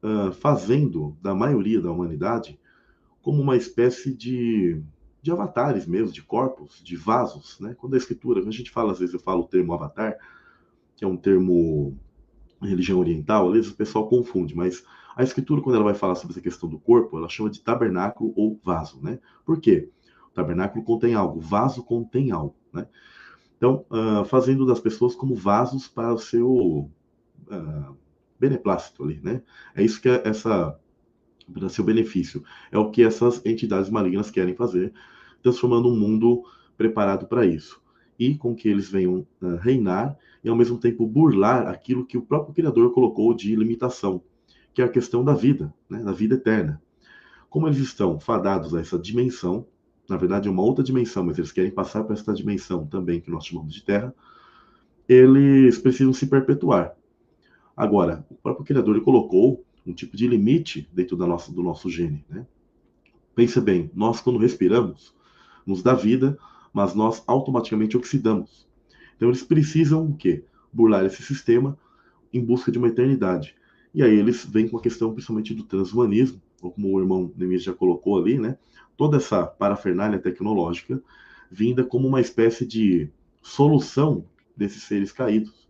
uh, 0.02 0.32
fazendo 0.32 1.16
da 1.20 1.34
maioria 1.34 1.80
da 1.80 1.92
humanidade 1.92 2.58
como 3.22 3.40
uma 3.40 3.56
espécie 3.56 4.12
de, 4.12 4.82
de 5.22 5.30
avatares 5.30 5.86
mesmo, 5.86 6.12
de 6.12 6.22
corpos, 6.22 6.82
de 6.82 6.96
vasos. 6.96 7.58
Né? 7.60 7.74
Quando 7.78 7.94
a 7.94 7.98
escritura, 7.98 8.40
a 8.40 8.50
gente 8.50 8.70
fala, 8.70 8.92
às 8.92 8.98
vezes 8.98 9.14
eu 9.14 9.20
falo 9.20 9.42
o 9.42 9.48
termo 9.48 9.72
avatar, 9.72 10.16
que 10.96 11.04
é 11.04 11.08
um 11.08 11.16
termo 11.16 11.96
religião 12.60 12.98
oriental, 12.98 13.48
às 13.48 13.54
vezes 13.54 13.70
o 13.70 13.76
pessoal 13.76 14.08
confunde, 14.08 14.54
mas 14.54 14.84
a 15.16 15.22
escritura, 15.22 15.60
quando 15.60 15.76
ela 15.76 15.84
vai 15.84 15.94
falar 15.94 16.14
sobre 16.14 16.32
essa 16.32 16.40
questão 16.40 16.68
do 16.68 16.78
corpo, 16.78 17.16
ela 17.18 17.28
chama 17.28 17.50
de 17.50 17.60
tabernáculo 17.60 18.32
ou 18.36 18.58
vaso, 18.62 19.00
né? 19.02 19.18
Por 19.44 19.60
quê? 19.60 19.90
O 20.30 20.34
tabernáculo 20.34 20.84
contém 20.84 21.14
algo, 21.14 21.38
o 21.38 21.42
vaso 21.42 21.82
contém 21.82 22.30
algo, 22.30 22.56
né? 22.72 22.86
Então, 23.56 23.84
uh, 23.90 24.24
fazendo 24.24 24.66
das 24.66 24.80
pessoas 24.80 25.14
como 25.14 25.34
vasos 25.34 25.86
para 25.86 26.12
o 26.12 26.18
seu 26.18 26.50
uh, 26.50 27.96
beneplácito 28.40 29.04
ali, 29.04 29.20
né? 29.22 29.42
É 29.74 29.82
isso 29.82 30.00
que 30.00 30.08
é 30.08 30.22
essa 30.26 30.78
para 31.52 31.68
seu 31.68 31.84
benefício. 31.84 32.42
É 32.70 32.78
o 32.78 32.90
que 32.90 33.02
essas 33.02 33.44
entidades 33.44 33.90
malignas 33.90 34.30
querem 34.30 34.54
fazer, 34.54 34.92
transformando 35.42 35.88
um 35.88 35.96
mundo 35.96 36.42
preparado 36.76 37.26
para 37.26 37.46
isso. 37.46 37.80
E 38.18 38.34
com 38.36 38.54
que 38.54 38.68
eles 38.68 38.88
venham 38.88 39.26
uh, 39.40 39.56
reinar 39.56 40.16
e 40.42 40.48
ao 40.48 40.56
mesmo 40.56 40.78
tempo 40.78 41.06
burlar 41.06 41.68
aquilo 41.68 42.04
que 42.04 42.18
o 42.18 42.22
próprio 42.22 42.54
Criador 42.54 42.92
colocou 42.92 43.34
de 43.34 43.54
limitação, 43.54 44.22
que 44.74 44.82
é 44.82 44.84
a 44.84 44.88
questão 44.88 45.24
da 45.24 45.34
vida, 45.34 45.72
né? 45.88 46.02
da 46.02 46.12
vida 46.12 46.34
eterna. 46.34 46.80
Como 47.48 47.66
eles 47.66 47.78
estão 47.78 48.18
fadados 48.18 48.74
a 48.74 48.80
essa 48.80 48.98
dimensão, 48.98 49.66
na 50.08 50.16
verdade 50.16 50.48
é 50.48 50.50
uma 50.50 50.62
outra 50.62 50.82
dimensão, 50.82 51.24
mas 51.24 51.38
eles 51.38 51.52
querem 51.52 51.70
passar 51.70 52.04
para 52.04 52.14
essa 52.14 52.32
dimensão 52.32 52.86
também 52.86 53.20
que 53.20 53.30
nós 53.30 53.46
chamamos 53.46 53.74
de 53.74 53.84
Terra, 53.84 54.14
eles 55.08 55.78
precisam 55.78 56.12
se 56.12 56.26
perpetuar. 56.26 56.94
Agora, 57.76 58.24
o 58.30 58.34
próprio 58.34 58.64
Criador 58.64 59.00
colocou 59.02 59.64
um 59.86 59.92
tipo 59.92 60.16
de 60.16 60.26
limite 60.26 60.88
dentro 60.92 61.16
da 61.16 61.26
nossa, 61.26 61.52
do 61.52 61.62
nosso 61.62 61.90
gene. 61.90 62.24
Né? 62.28 62.46
Pense 63.34 63.60
bem, 63.60 63.90
nós 63.94 64.20
quando 64.20 64.38
respiramos, 64.38 65.14
nos 65.66 65.82
dá 65.82 65.94
vida, 65.94 66.38
mas 66.72 66.94
nós 66.94 67.22
automaticamente 67.26 67.96
oxidamos. 67.96 68.66
Então 69.16 69.28
eles 69.28 69.42
precisam 69.42 70.06
o 70.06 70.16
quê? 70.16 70.44
Burlar 70.72 71.04
esse 71.04 71.22
sistema 71.22 71.78
em 72.32 72.44
busca 72.44 72.72
de 72.72 72.78
uma 72.78 72.88
eternidade. 72.88 73.54
E 73.94 74.02
aí 74.02 74.16
eles 74.16 74.44
vêm 74.44 74.68
com 74.68 74.78
a 74.78 74.80
questão 74.80 75.12
principalmente 75.12 75.54
do 75.54 75.64
transhumanismo, 75.64 76.40
ou 76.62 76.70
como 76.70 76.92
o 76.92 77.00
irmão 77.00 77.32
Nemis 77.36 77.62
já 77.62 77.72
colocou 77.72 78.18
ali, 78.18 78.38
né? 78.38 78.56
toda 78.96 79.16
essa 79.16 79.44
parafernália 79.44 80.18
tecnológica 80.18 81.02
vinda 81.50 81.84
como 81.84 82.08
uma 82.08 82.20
espécie 82.20 82.64
de 82.64 83.10
solução 83.42 84.24
desses 84.56 84.84
seres 84.84 85.12
caídos, 85.12 85.68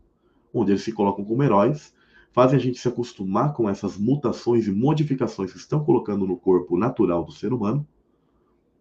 onde 0.52 0.70
eles 0.72 0.82
se 0.82 0.92
colocam 0.92 1.24
como 1.24 1.42
heróis, 1.42 1.94
fazem 2.32 2.58
a 2.58 2.60
gente 2.60 2.78
se 2.78 2.88
acostumar 2.88 3.52
com 3.52 3.68
essas 3.68 3.96
mutações 3.96 4.66
e 4.66 4.72
modificações 4.72 5.52
que 5.52 5.58
estão 5.58 5.84
colocando 5.84 6.26
no 6.26 6.36
corpo 6.36 6.78
natural 6.78 7.24
do 7.24 7.32
ser 7.32 7.52
humano, 7.52 7.86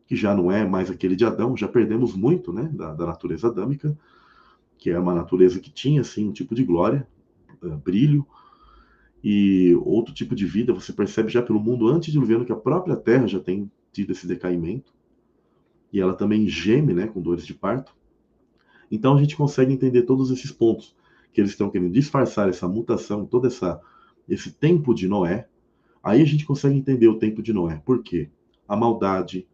que 0.08 0.16
já 0.16 0.34
não 0.34 0.52
é 0.52 0.68
mais 0.68 0.90
aquele 0.90 1.16
de 1.16 1.26
Adão, 1.26 1.56
já 1.56 1.68
perdemos 1.68 2.16
muito 2.16 2.52
né, 2.52 2.70
da, 2.74 2.94
da 2.94 3.06
natureza 3.06 3.48
adâmica, 3.48 3.98
que 4.78 4.90
é 4.90 4.98
uma 4.98 5.14
natureza 5.14 5.60
que 5.60 5.70
tinha 5.70 6.02
assim, 6.02 6.28
um 6.28 6.32
tipo 6.32 6.56
de 6.56 6.64
glória, 6.64 7.06
uh, 7.62 7.78
brilho, 7.78 8.26
e 9.24 9.76
outro 9.86 10.14
tipo 10.14 10.34
de 10.34 10.46
vida, 10.46 10.74
você 10.74 10.92
percebe 10.92 11.30
já 11.30 11.44
pelo 11.44 11.60
mundo 11.60 11.88
antes 11.88 12.12
de 12.12 12.46
que 12.46 12.52
a 12.52 12.56
própria 12.56 12.96
Terra 12.96 13.28
já 13.28 13.40
tem 13.40 13.70
tido 13.92 14.12
esse 14.12 14.26
decaimento. 14.26 14.92
E 15.94 16.00
ela 16.00 16.14
também 16.14 16.48
geme, 16.48 16.94
né, 16.94 17.06
com 17.06 17.22
dores 17.22 17.46
de 17.46 17.54
parto. 17.54 17.94
Então 18.90 19.16
a 19.16 19.20
gente 19.20 19.36
consegue 19.36 19.72
entender 19.72 20.04
todos 20.04 20.32
esses 20.32 20.52
pontos 20.52 20.96
que 21.34 21.42
eles 21.42 21.52
estão 21.52 21.70
querendo 21.70 21.92
disfarçar 21.92 22.50
essa 22.50 22.68
mutação, 22.68 23.26
todo 23.26 23.48
essa 23.48 23.82
esse 24.28 24.52
tempo 24.52 24.94
de 24.94 25.08
Noé. 25.08 25.48
Aí 26.04 26.22
a 26.22 26.26
gente 26.26 26.46
consegue 26.46 26.76
entender 26.76 27.08
o 27.08 27.20
tempo 27.20 27.42
de 27.42 27.52
Noé. 27.52 27.82
Por 27.86 28.02
quê? 28.02 28.30
A 28.68 28.76
maldade, 28.76 29.48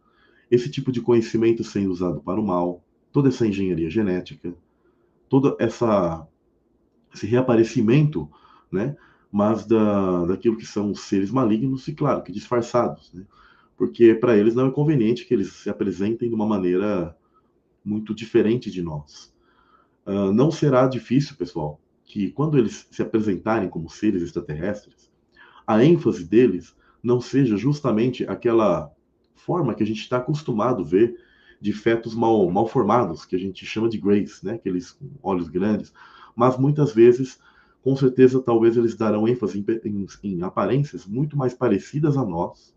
esse 0.50 0.70
tipo 0.70 0.92
de 0.92 1.00
conhecimento 1.00 1.64
sendo 1.64 1.90
usado 1.90 2.20
para 2.20 2.40
o 2.40 2.46
mal, 2.46 2.82
toda 3.12 3.28
essa 3.28 3.46
engenharia 3.46 3.90
genética, 3.90 4.54
toda 5.28 5.56
essa 5.58 6.26
esse 7.12 7.26
reaparecimento, 7.26 8.28
né, 8.70 8.94
mas 9.32 9.66
da, 9.66 10.26
daquilo 10.26 10.56
que 10.56 10.66
são 10.66 10.90
os 10.90 11.00
seres 11.00 11.30
malignos 11.30 11.88
e 11.88 11.94
claro 11.94 12.22
que 12.22 12.30
disfarçados, 12.30 13.12
né? 13.12 13.24
porque 13.76 14.14
para 14.14 14.36
eles 14.36 14.54
não 14.54 14.66
é 14.66 14.70
conveniente 14.70 15.24
que 15.24 15.32
eles 15.32 15.52
se 15.52 15.70
apresentem 15.70 16.28
de 16.28 16.34
uma 16.34 16.46
maneira 16.46 17.16
muito 17.84 18.14
diferente 18.14 18.70
de 18.70 18.82
nós. 18.82 19.32
Uh, 20.08 20.32
não 20.32 20.50
será 20.50 20.86
difícil, 20.86 21.36
pessoal, 21.36 21.78
que 22.02 22.30
quando 22.30 22.56
eles 22.56 22.88
se 22.90 23.02
apresentarem 23.02 23.68
como 23.68 23.90
seres 23.90 24.22
extraterrestres, 24.22 25.12
a 25.66 25.84
ênfase 25.84 26.24
deles 26.24 26.74
não 27.02 27.20
seja 27.20 27.58
justamente 27.58 28.24
aquela 28.26 28.90
forma 29.34 29.74
que 29.74 29.82
a 29.82 29.86
gente 29.86 30.00
está 30.00 30.16
acostumado 30.16 30.82
a 30.82 30.86
ver 30.86 31.14
de 31.60 31.74
fetos 31.74 32.14
mal, 32.14 32.50
mal 32.50 32.66
formados, 32.66 33.26
que 33.26 33.36
a 33.36 33.38
gente 33.38 33.66
chama 33.66 33.86
de 33.86 33.98
grays, 33.98 34.42
né? 34.42 34.54
aqueles 34.54 34.98
olhos 35.22 35.50
grandes, 35.50 35.92
mas 36.34 36.56
muitas 36.56 36.94
vezes, 36.94 37.38
com 37.82 37.94
certeza, 37.94 38.40
talvez 38.40 38.78
eles 38.78 38.96
darão 38.96 39.28
ênfase 39.28 39.58
em, 39.58 39.88
em, 39.90 40.06
em 40.24 40.42
aparências 40.42 41.04
muito 41.04 41.36
mais 41.36 41.52
parecidas 41.52 42.16
a 42.16 42.24
nós, 42.24 42.74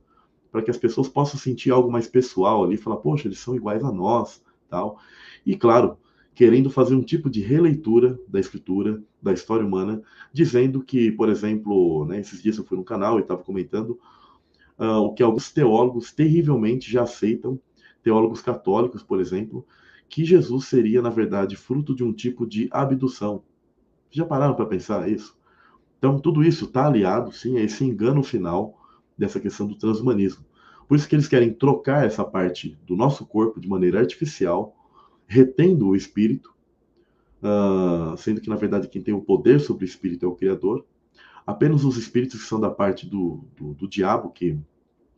para 0.52 0.62
que 0.62 0.70
as 0.70 0.78
pessoas 0.78 1.08
possam 1.08 1.40
sentir 1.40 1.72
algo 1.72 1.90
mais 1.90 2.08
pessoal 2.08 2.66
ali, 2.66 2.76
falar, 2.76 2.98
poxa, 2.98 3.30
eles 3.30 3.40
são 3.40 3.56
iguais 3.56 3.82
a 3.86 3.92
nós, 3.92 4.44
tal. 4.70 5.00
E 5.46 5.56
claro, 5.56 5.98
querendo 6.34 6.70
fazer 6.70 6.96
um 6.96 7.04
tipo 7.04 7.30
de 7.30 7.42
releitura 7.42 8.20
da 8.28 8.40
escritura, 8.40 9.02
da 9.22 9.34
história 9.34 9.66
humana, 9.66 10.02
dizendo 10.32 10.82
que, 10.82 11.12
por 11.12 11.30
exemplo, 11.30 12.06
né, 12.06 12.20
esses 12.20 12.42
dias 12.42 12.58
eu 12.58 12.64
fui 12.64 12.78
no 12.78 12.84
canal 12.84 13.20
e 13.20 13.22
estava 13.22 13.44
comentando 13.44 14.00
uh, 14.80 15.00
o 15.00 15.14
que 15.14 15.22
alguns 15.22 15.52
teólogos 15.52 16.12
terrivelmente 16.12 16.92
já 16.92 17.04
aceitam, 17.04 17.60
teólogos 18.02 18.42
católicos, 18.42 19.04
por 19.04 19.20
exemplo, 19.20 19.66
que 20.10 20.26
Jesus 20.26 20.66
seria, 20.66 21.02
na 21.02 21.10
verdade, 21.10 21.56
fruto 21.56 21.94
de 21.94 22.04
um 22.04 22.12
tipo 22.12 22.46
de 22.46 22.68
abdução. 22.72 23.44
Já 24.10 24.26
pararam 24.26 24.56
para 24.56 24.66
pensar 24.66 25.10
isso? 25.10 25.38
Então, 25.98 26.20
tudo 26.20 26.44
isso 26.44 26.66
está 26.66 26.88
aliado, 26.88 27.32
sim, 27.32 27.58
a 27.58 27.62
esse 27.62 27.86
engano 27.86 28.24
final 28.24 28.78
dessa 29.18 29.40
questão 29.40 29.68
do 29.68 29.76
transhumanismo. 29.76 30.44
Por 30.88 30.96
isso 30.96 31.08
que 31.08 31.16
eles 31.16 31.28
querem 31.28 31.54
trocar 31.54 32.06
essa 32.06 32.26
parte 32.26 32.78
do 32.86 32.96
nosso 32.96 33.26
corpo 33.26 33.60
de 33.60 33.70
maneira 33.70 34.00
artificial, 34.00 34.76
retendo 35.32 35.88
o 35.88 35.96
espírito, 35.96 36.54
uh, 37.42 38.18
sendo 38.18 38.42
que 38.42 38.50
na 38.50 38.58
verdade 38.58 38.90
quem 38.90 39.02
tem 39.02 39.14
o 39.14 39.22
poder 39.22 39.62
sobre 39.62 39.86
o 39.86 39.88
espírito 39.88 40.26
é 40.26 40.28
o 40.28 40.36
Criador. 40.36 40.86
apenas 41.48 41.86
os 41.86 41.98
espíritos 41.98 42.42
que 42.42 42.48
são 42.48 42.60
da 42.60 42.70
parte 42.70 43.08
do, 43.08 43.46
do, 43.56 43.74
do 43.74 43.88
diabo, 43.88 44.30
que 44.30 44.60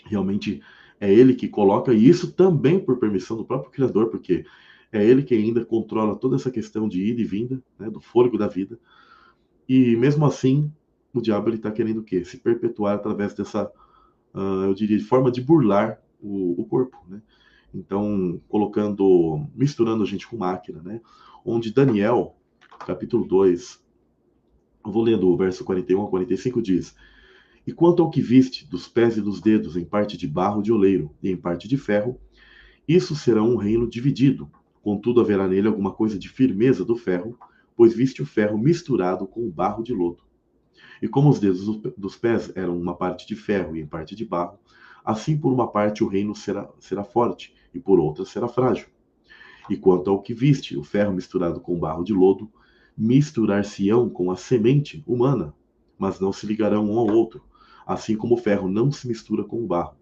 realmente 0.06 0.62
é 1.00 1.12
ele 1.12 1.34
que 1.34 1.48
coloca, 1.48 1.92
e 1.92 2.08
isso 2.08 2.32
também 2.32 2.80
por 2.80 3.00
permissão 3.00 3.36
do 3.36 3.44
próprio 3.44 3.72
Criador, 3.72 4.10
porque 4.10 4.46
é 4.92 5.04
ele 5.04 5.24
que 5.24 5.34
ainda 5.34 5.66
controla 5.66 6.16
toda 6.16 6.36
essa 6.36 6.52
questão 6.52 6.88
de 6.88 7.04
ida 7.04 7.20
e 7.20 7.26
vinda, 7.26 7.62
né, 7.80 7.90
do 7.90 8.00
fôlego 8.00 8.38
da 8.38 8.48
vida. 8.48 8.80
E 9.68 9.96
mesmo 9.96 10.26
assim, 10.26 10.72
o 11.12 11.22
diabo 11.22 11.50
está 11.50 11.72
querendo 11.72 12.02
o 12.02 12.04
quê? 12.04 12.24
Se 12.24 12.38
perpetuar 12.38 12.96
através 12.96 13.34
dessa, 13.34 13.66
uh, 14.34 14.66
eu 14.66 14.74
diria, 14.76 15.04
forma 15.04 15.32
de 15.32 15.42
burlar 15.42 16.00
o, 16.22 16.62
o 16.62 16.66
corpo, 16.66 16.98
né? 17.10 17.20
Então, 17.74 18.40
colocando, 18.48 19.48
misturando 19.56 20.04
a 20.04 20.06
gente 20.06 20.28
com 20.28 20.38
máquina, 20.38 20.82
né? 20.82 21.02
Onde 21.44 21.74
Daniel, 21.74 22.36
capítulo 22.86 23.26
2, 23.26 23.84
eu 24.86 24.92
vou 24.92 25.02
ler 25.02 25.18
do 25.18 25.36
verso 25.36 25.64
41 25.64 26.04
a 26.04 26.10
45, 26.10 26.62
diz: 26.62 26.96
E 27.66 27.72
quanto 27.72 28.04
ao 28.04 28.10
que 28.10 28.22
viste 28.22 28.68
dos 28.68 28.88
pés 28.88 29.18
e 29.18 29.22
dos 29.22 29.42
dedos 29.42 29.76
em 29.76 29.86
parte 29.86 30.18
de 30.18 30.28
barro 30.28 30.62
de 30.62 30.72
oleiro 30.72 31.16
e 31.22 31.30
em 31.30 31.38
parte 31.38 31.68
de 31.68 31.78
ferro, 31.78 32.20
isso 32.88 33.16
será 33.16 33.42
um 33.42 33.56
reino 33.56 33.90
dividido. 33.90 34.52
Contudo, 34.82 35.22
haverá 35.22 35.48
nele 35.48 35.68
alguma 35.68 35.94
coisa 35.94 36.20
de 36.20 36.28
firmeza 36.28 36.84
do 36.84 36.96
ferro, 36.96 37.38
pois 37.76 37.94
viste 37.94 38.22
o 38.22 38.26
ferro 38.26 38.58
misturado 38.58 39.26
com 39.26 39.48
o 39.48 39.52
barro 39.52 39.82
de 39.82 39.94
lodo. 39.94 40.24
E 41.02 41.08
como 41.08 41.30
os 41.30 41.40
dedos 41.40 41.66
dos 41.98 42.16
pés 42.16 42.52
eram 42.56 42.78
uma 42.78 42.96
parte 42.96 43.26
de 43.26 43.36
ferro 43.36 43.76
e 43.76 43.82
em 43.82 43.88
parte 43.88 44.16
de 44.16 44.26
barro, 44.26 44.60
assim 45.04 45.38
por 45.38 45.52
uma 45.52 45.68
parte 45.68 46.04
o 46.04 46.08
reino 46.08 46.36
será, 46.36 46.70
será 46.80 47.04
forte, 47.04 47.54
e 47.74 47.80
por 47.80 48.00
outra 48.00 48.26
será 48.26 48.48
frágil. 48.48 48.88
E 49.70 49.76
quanto 49.76 50.10
ao 50.10 50.22
que 50.22 50.34
viste, 50.34 50.78
o 50.78 50.84
ferro 50.84 51.14
misturado 51.14 51.60
com 51.60 51.74
o 51.74 51.80
barro 51.80 52.04
de 52.04 52.14
lodo, 52.14 52.52
misturar-se-ão 52.98 54.10
com 54.10 54.30
a 54.32 54.36
semente 54.36 55.04
humana, 55.08 55.54
mas 55.98 56.20
não 56.20 56.32
se 56.32 56.46
ligarão 56.46 56.86
um 56.90 56.98
ao 56.98 57.08
outro, 57.08 57.42
assim 57.86 58.16
como 58.16 58.36
o 58.36 58.38
ferro 58.38 58.70
não 58.70 58.92
se 58.92 59.08
mistura 59.08 59.44
com 59.44 59.64
o 59.64 59.68
barro. 59.68 59.96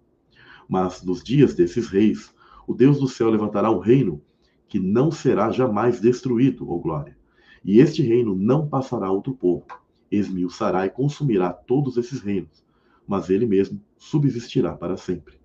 Mas 0.67 1.03
nos 1.03 1.23
dias 1.23 1.53
desses 1.53 1.87
reis, 1.87 2.33
o 2.67 2.73
Deus 2.73 2.99
do 2.99 3.07
céu 3.07 3.29
levantará 3.29 3.71
um 3.71 3.79
reino 3.79 4.21
que 4.67 4.79
não 4.79 5.11
será 5.11 5.51
jamais 5.51 5.99
destruído, 5.99 6.69
ó 6.71 6.77
glória. 6.77 7.17
E 7.63 7.79
este 7.79 8.01
reino 8.01 8.35
não 8.35 8.67
passará 8.67 9.07
a 9.07 9.11
outro 9.11 9.33
povo. 9.33 9.65
Esmiuçará 10.09 10.85
e 10.85 10.89
consumirá 10.89 11.51
todos 11.51 11.97
esses 11.97 12.21
reinos, 12.21 12.63
mas 13.11 13.29
ele 13.29 13.45
mesmo 13.45 13.83
subsistirá 13.97 14.71
para 14.71 14.95
sempre. 14.95 15.35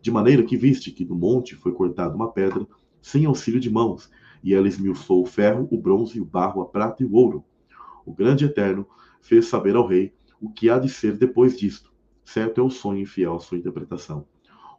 De 0.00 0.12
maneira 0.12 0.44
que 0.44 0.56
viste 0.56 0.92
que 0.92 1.04
do 1.04 1.16
monte 1.16 1.56
foi 1.56 1.72
cortada 1.72 2.14
uma 2.14 2.30
pedra, 2.30 2.64
sem 3.02 3.24
auxílio 3.24 3.58
de 3.58 3.68
mãos, 3.68 4.08
e 4.44 4.54
ela 4.54 4.68
esmiuçou 4.68 5.20
o 5.20 5.26
ferro, 5.26 5.66
o 5.72 5.76
bronze, 5.76 6.20
o 6.20 6.24
barro, 6.24 6.62
a 6.62 6.66
prata 6.66 7.02
e 7.02 7.06
o 7.06 7.12
ouro. 7.12 7.44
O 8.06 8.14
grande 8.14 8.44
eterno 8.44 8.86
fez 9.20 9.46
saber 9.46 9.74
ao 9.74 9.88
rei 9.88 10.14
o 10.40 10.52
que 10.52 10.70
há 10.70 10.78
de 10.78 10.88
ser 10.88 11.18
depois 11.18 11.58
disto. 11.58 11.92
Certo 12.24 12.60
é 12.60 12.62
o 12.62 12.70
sonho 12.70 13.00
infiel 13.00 13.34
à 13.34 13.40
sua 13.40 13.58
interpretação. 13.58 14.24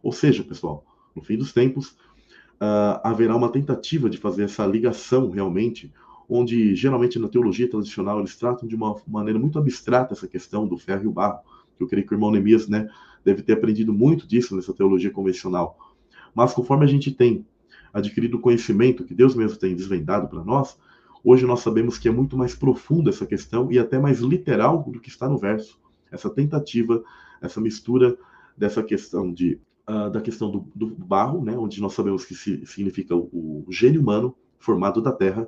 Ou 0.02 0.14
seja, 0.14 0.42
pessoal, 0.42 0.86
no 1.14 1.22
fim 1.22 1.38
dos 1.38 1.52
tempos, 1.52 1.90
uh, 2.62 2.96
haverá 3.04 3.36
uma 3.36 3.52
tentativa 3.52 4.10
de 4.10 4.18
fazer 4.18 4.44
essa 4.44 4.66
ligação 4.66 5.30
realmente, 5.30 5.94
onde 6.30 6.76
geralmente 6.76 7.20
na 7.20 7.28
teologia 7.28 7.70
tradicional 7.70 8.20
eles 8.20 8.38
tratam 8.38 8.70
de 8.70 8.74
uma 8.74 8.96
maneira 9.06 9.38
muito 9.38 9.60
abstrata 9.60 10.14
essa 10.14 10.30
questão 10.30 10.66
do 10.66 10.78
ferro 10.78 11.04
e 11.04 11.08
o 11.08 11.12
barro, 11.12 11.42
eu 11.84 11.88
creio 11.88 12.06
que 12.06 12.14
o 12.14 12.16
irmão 12.16 12.32
Neemias 12.32 12.68
né, 12.68 12.90
deve 13.24 13.42
ter 13.42 13.54
aprendido 13.54 13.94
muito 13.94 14.28
disso 14.28 14.56
nessa 14.56 14.74
teologia 14.74 15.12
convencional. 15.12 15.78
Mas 16.34 16.54
conforme 16.54 16.86
a 16.86 16.88
gente 16.88 17.12
tem 17.12 17.46
adquirido 17.94 18.36
o 18.36 18.40
conhecimento 18.40 19.04
que 19.04 19.14
Deus 19.14 19.36
mesmo 19.36 19.58
tem 19.58 19.76
desvendado 19.76 20.28
para 20.28 20.44
nós, 20.44 20.78
hoje 21.24 21.46
nós 21.46 21.60
sabemos 21.60 21.98
que 21.98 22.08
é 22.08 22.12
muito 22.12 22.38
mais 22.38 22.56
profunda 22.56 23.10
essa 23.10 23.26
questão 23.26 23.72
e 23.72 23.78
até 23.78 24.00
mais 24.00 24.20
literal 24.20 24.84
do 24.88 25.00
que 25.00 25.10
está 25.10 25.28
no 25.28 25.38
verso. 25.38 25.80
Essa 26.12 26.30
tentativa, 26.30 27.04
essa 27.42 27.60
mistura 27.60 28.18
dessa 28.58 28.82
questão 28.84 29.32
de 29.32 29.60
uh, 29.88 30.10
da 30.10 30.22
questão 30.22 30.50
do, 30.50 30.68
do, 30.74 30.88
barro, 30.88 31.44
né, 31.44 31.58
onde 31.58 31.82
nós 31.82 31.94
sabemos 31.94 32.26
que 32.26 32.36
se, 32.36 32.66
significa 32.66 33.16
o, 33.16 33.64
o 33.68 33.72
gênio 33.72 34.02
humano 34.02 34.36
formado 34.60 35.02
da 35.02 35.12
terra, 35.12 35.48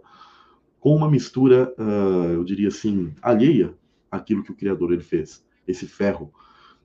com 0.80 0.96
uma 0.96 1.10
mistura, 1.10 1.74
uh, 1.78 2.34
eu 2.34 2.44
diria 2.44 2.68
assim, 2.68 3.14
alheia 3.22 3.74
àquilo 4.12 4.44
que 4.44 4.52
o 4.52 4.56
Criador 4.56 4.92
ele 4.92 5.04
fez, 5.04 5.44
esse 5.68 5.88
ferro, 5.88 6.32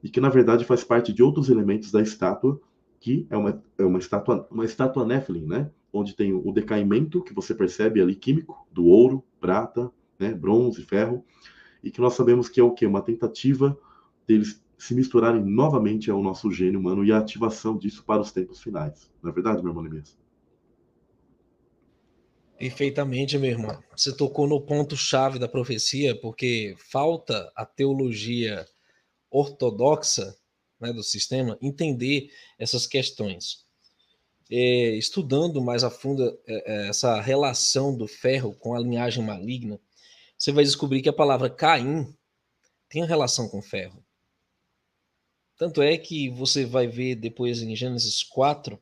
e 0.02 0.08
que 0.08 0.20
na 0.20 0.28
verdade 0.28 0.64
faz 0.64 0.84
parte 0.84 1.12
de 1.12 1.22
outros 1.22 1.48
elementos 1.48 1.90
da 1.90 2.00
estátua 2.00 2.60
que 3.00 3.26
é 3.30 3.36
uma, 3.36 3.62
é 3.78 3.84
uma 3.84 3.98
estátua, 3.98 4.46
uma 4.50 4.64
estátua 4.64 5.06
Nephilim, 5.06 5.46
né? 5.46 5.70
Onde 5.92 6.14
tem 6.14 6.32
o 6.32 6.52
decaimento 6.52 7.22
que 7.22 7.32
você 7.32 7.54
percebe 7.54 8.00
ali 8.00 8.14
químico 8.14 8.66
do 8.72 8.86
ouro, 8.86 9.24
prata, 9.40 9.90
né? 10.18 10.34
bronze, 10.34 10.82
ferro, 10.82 11.24
e 11.82 11.90
que 11.90 12.00
nós 12.00 12.14
sabemos 12.14 12.48
que 12.48 12.60
é 12.60 12.62
o 12.62 12.72
que 12.72 12.84
uma 12.84 13.00
tentativa 13.00 13.78
deles 14.26 14.62
se 14.76 14.94
misturarem 14.94 15.44
novamente 15.44 16.10
ao 16.10 16.22
nosso 16.22 16.50
gênio 16.50 16.78
humano 16.78 17.04
e 17.04 17.12
a 17.12 17.18
ativação 17.18 17.76
disso 17.76 18.04
para 18.04 18.20
os 18.20 18.32
tempos 18.32 18.62
finais. 18.62 19.10
Não 19.22 19.30
é 19.30 19.34
verdade, 19.34 19.62
meu 19.62 19.70
irmão 19.70 19.82
Neemias? 19.82 20.16
Perfeitamente, 22.58 23.38
meu 23.38 23.50
irmão. 23.50 23.80
Você 23.96 24.12
tocou 24.12 24.48
no 24.48 24.60
ponto-chave 24.60 25.38
da 25.38 25.46
profecia, 25.46 26.18
porque 26.20 26.74
falta 26.90 27.50
a 27.54 27.64
teologia 27.64 28.66
ortodoxa 29.30 30.36
né, 30.80 30.92
do 30.92 31.04
sistema 31.04 31.56
entender 31.62 32.32
essas 32.58 32.84
questões. 32.84 33.64
É, 34.50 34.90
estudando 34.96 35.62
mais 35.62 35.84
a 35.84 35.90
fundo 35.90 36.24
é, 36.46 36.86
é, 36.86 36.88
essa 36.88 37.20
relação 37.20 37.96
do 37.96 38.08
ferro 38.08 38.54
com 38.54 38.74
a 38.74 38.80
linhagem 38.80 39.22
maligna, 39.22 39.78
você 40.36 40.50
vai 40.50 40.64
descobrir 40.64 41.00
que 41.00 41.08
a 41.08 41.12
palavra 41.12 41.50
Caim 41.50 42.12
tem 42.88 43.04
relação 43.04 43.48
com 43.48 43.62
ferro. 43.62 44.02
Tanto 45.56 45.80
é 45.80 45.96
que 45.96 46.28
você 46.30 46.64
vai 46.64 46.88
ver 46.88 47.14
depois 47.14 47.60
em 47.62 47.76
Gênesis 47.76 48.24
4, 48.24 48.80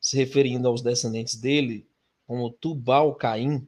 se 0.00 0.16
referindo 0.16 0.68
aos 0.68 0.80
descendentes 0.80 1.34
dele, 1.34 1.89
como 2.30 2.48
Tubal 2.48 3.12
Caim, 3.16 3.66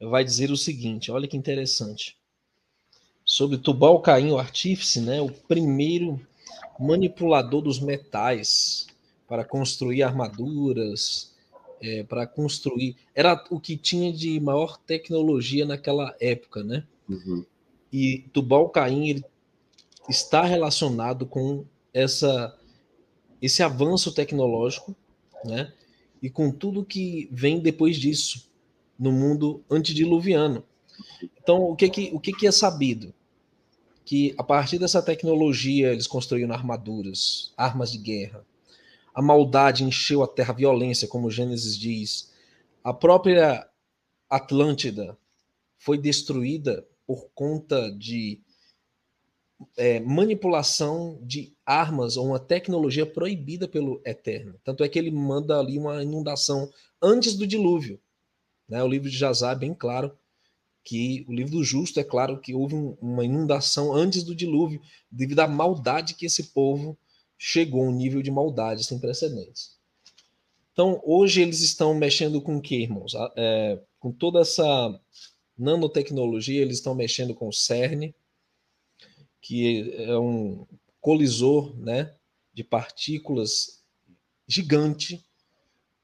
vai 0.00 0.24
dizer 0.24 0.50
o 0.50 0.56
seguinte: 0.56 1.12
olha 1.12 1.28
que 1.28 1.36
interessante. 1.36 2.18
Sobre 3.24 3.56
Tubal 3.56 4.00
Caim, 4.00 4.32
o 4.32 4.38
artífice, 4.38 5.00
né, 5.00 5.20
o 5.20 5.30
primeiro 5.30 6.20
manipulador 6.76 7.62
dos 7.62 7.78
metais 7.78 8.88
para 9.28 9.44
construir 9.44 10.02
armaduras, 10.02 11.36
é, 11.80 12.02
para 12.02 12.26
construir. 12.26 12.96
Era 13.14 13.44
o 13.48 13.60
que 13.60 13.76
tinha 13.76 14.12
de 14.12 14.40
maior 14.40 14.76
tecnologia 14.78 15.64
naquela 15.64 16.12
época, 16.20 16.64
né? 16.64 16.84
Uhum. 17.08 17.46
E 17.92 18.24
Tubal 18.32 18.70
Caim 18.70 19.08
ele 19.08 19.24
está 20.08 20.42
relacionado 20.42 21.26
com 21.26 21.64
essa 21.94 22.58
esse 23.40 23.62
avanço 23.62 24.12
tecnológico, 24.12 24.96
né? 25.44 25.72
E 26.22 26.28
com 26.28 26.50
tudo 26.50 26.84
que 26.84 27.28
vem 27.32 27.60
depois 27.60 27.96
disso 27.96 28.50
no 28.98 29.10
mundo 29.10 29.64
antediluviano. 29.70 30.64
Então, 31.40 31.62
o 31.62 31.76
que 31.76 31.88
que 31.88 32.10
o 32.12 32.20
que 32.20 32.32
que 32.32 32.46
é 32.46 32.52
sabido? 32.52 33.14
que 34.10 34.34
a 34.36 34.42
partir 34.42 34.76
dessa 34.76 35.00
tecnologia 35.00 35.92
eles 35.92 36.08
construíram 36.08 36.52
armaduras, 36.52 37.52
armas 37.56 37.92
de 37.92 37.98
guerra. 37.98 38.44
A 39.14 39.22
maldade 39.22 39.84
encheu 39.84 40.20
a 40.20 40.26
terra, 40.26 40.52
a 40.52 40.56
violência, 40.56 41.06
como 41.06 41.30
Gênesis 41.30 41.78
diz. 41.78 42.32
A 42.82 42.92
própria 42.92 43.68
Atlântida 44.28 45.16
foi 45.78 45.96
destruída 45.96 46.84
por 47.06 47.28
conta 47.32 47.88
de 47.92 48.40
é, 49.76 50.00
manipulação 50.00 51.20
de 51.22 51.52
armas 51.70 52.16
ou 52.16 52.26
uma 52.26 52.40
tecnologia 52.40 53.06
proibida 53.06 53.68
pelo 53.68 54.02
Eterno. 54.04 54.58
Tanto 54.64 54.82
é 54.82 54.88
que 54.88 54.98
ele 54.98 55.10
manda 55.10 55.56
ali 55.56 55.78
uma 55.78 56.02
inundação 56.02 56.68
antes 57.00 57.36
do 57.36 57.46
dilúvio. 57.46 58.00
Né? 58.68 58.82
O 58.82 58.88
livro 58.88 59.08
de 59.08 59.16
Jazá 59.16 59.52
é 59.52 59.54
bem 59.54 59.72
claro 59.72 60.16
que 60.82 61.24
o 61.28 61.32
livro 61.32 61.52
do 61.52 61.64
justo 61.64 62.00
é 62.00 62.04
claro 62.04 62.40
que 62.40 62.54
houve 62.54 62.74
um, 62.74 62.96
uma 63.00 63.24
inundação 63.24 63.94
antes 63.94 64.24
do 64.24 64.34
dilúvio, 64.34 64.80
devido 65.10 65.40
à 65.40 65.46
maldade 65.46 66.14
que 66.14 66.26
esse 66.26 66.44
povo 66.52 66.98
chegou 67.38 67.84
a 67.84 67.88
um 67.88 67.92
nível 67.92 68.20
de 68.20 68.30
maldade 68.30 68.82
sem 68.82 68.98
precedentes. 68.98 69.78
Então, 70.72 71.00
hoje 71.04 71.40
eles 71.42 71.60
estão 71.60 71.94
mexendo 71.94 72.40
com 72.40 72.56
o 72.56 72.60
que, 72.60 72.82
irmãos? 72.82 73.12
É, 73.36 73.80
com 74.00 74.10
toda 74.10 74.40
essa 74.40 75.00
nanotecnologia, 75.56 76.62
eles 76.62 76.78
estão 76.78 76.94
mexendo 76.94 77.34
com 77.34 77.46
o 77.48 77.52
CERN, 77.52 78.12
que 79.40 79.94
é 79.96 80.18
um 80.18 80.66
colisor 81.00 81.76
né, 81.78 82.14
de 82.52 82.62
partículas 82.62 83.82
gigante. 84.46 85.24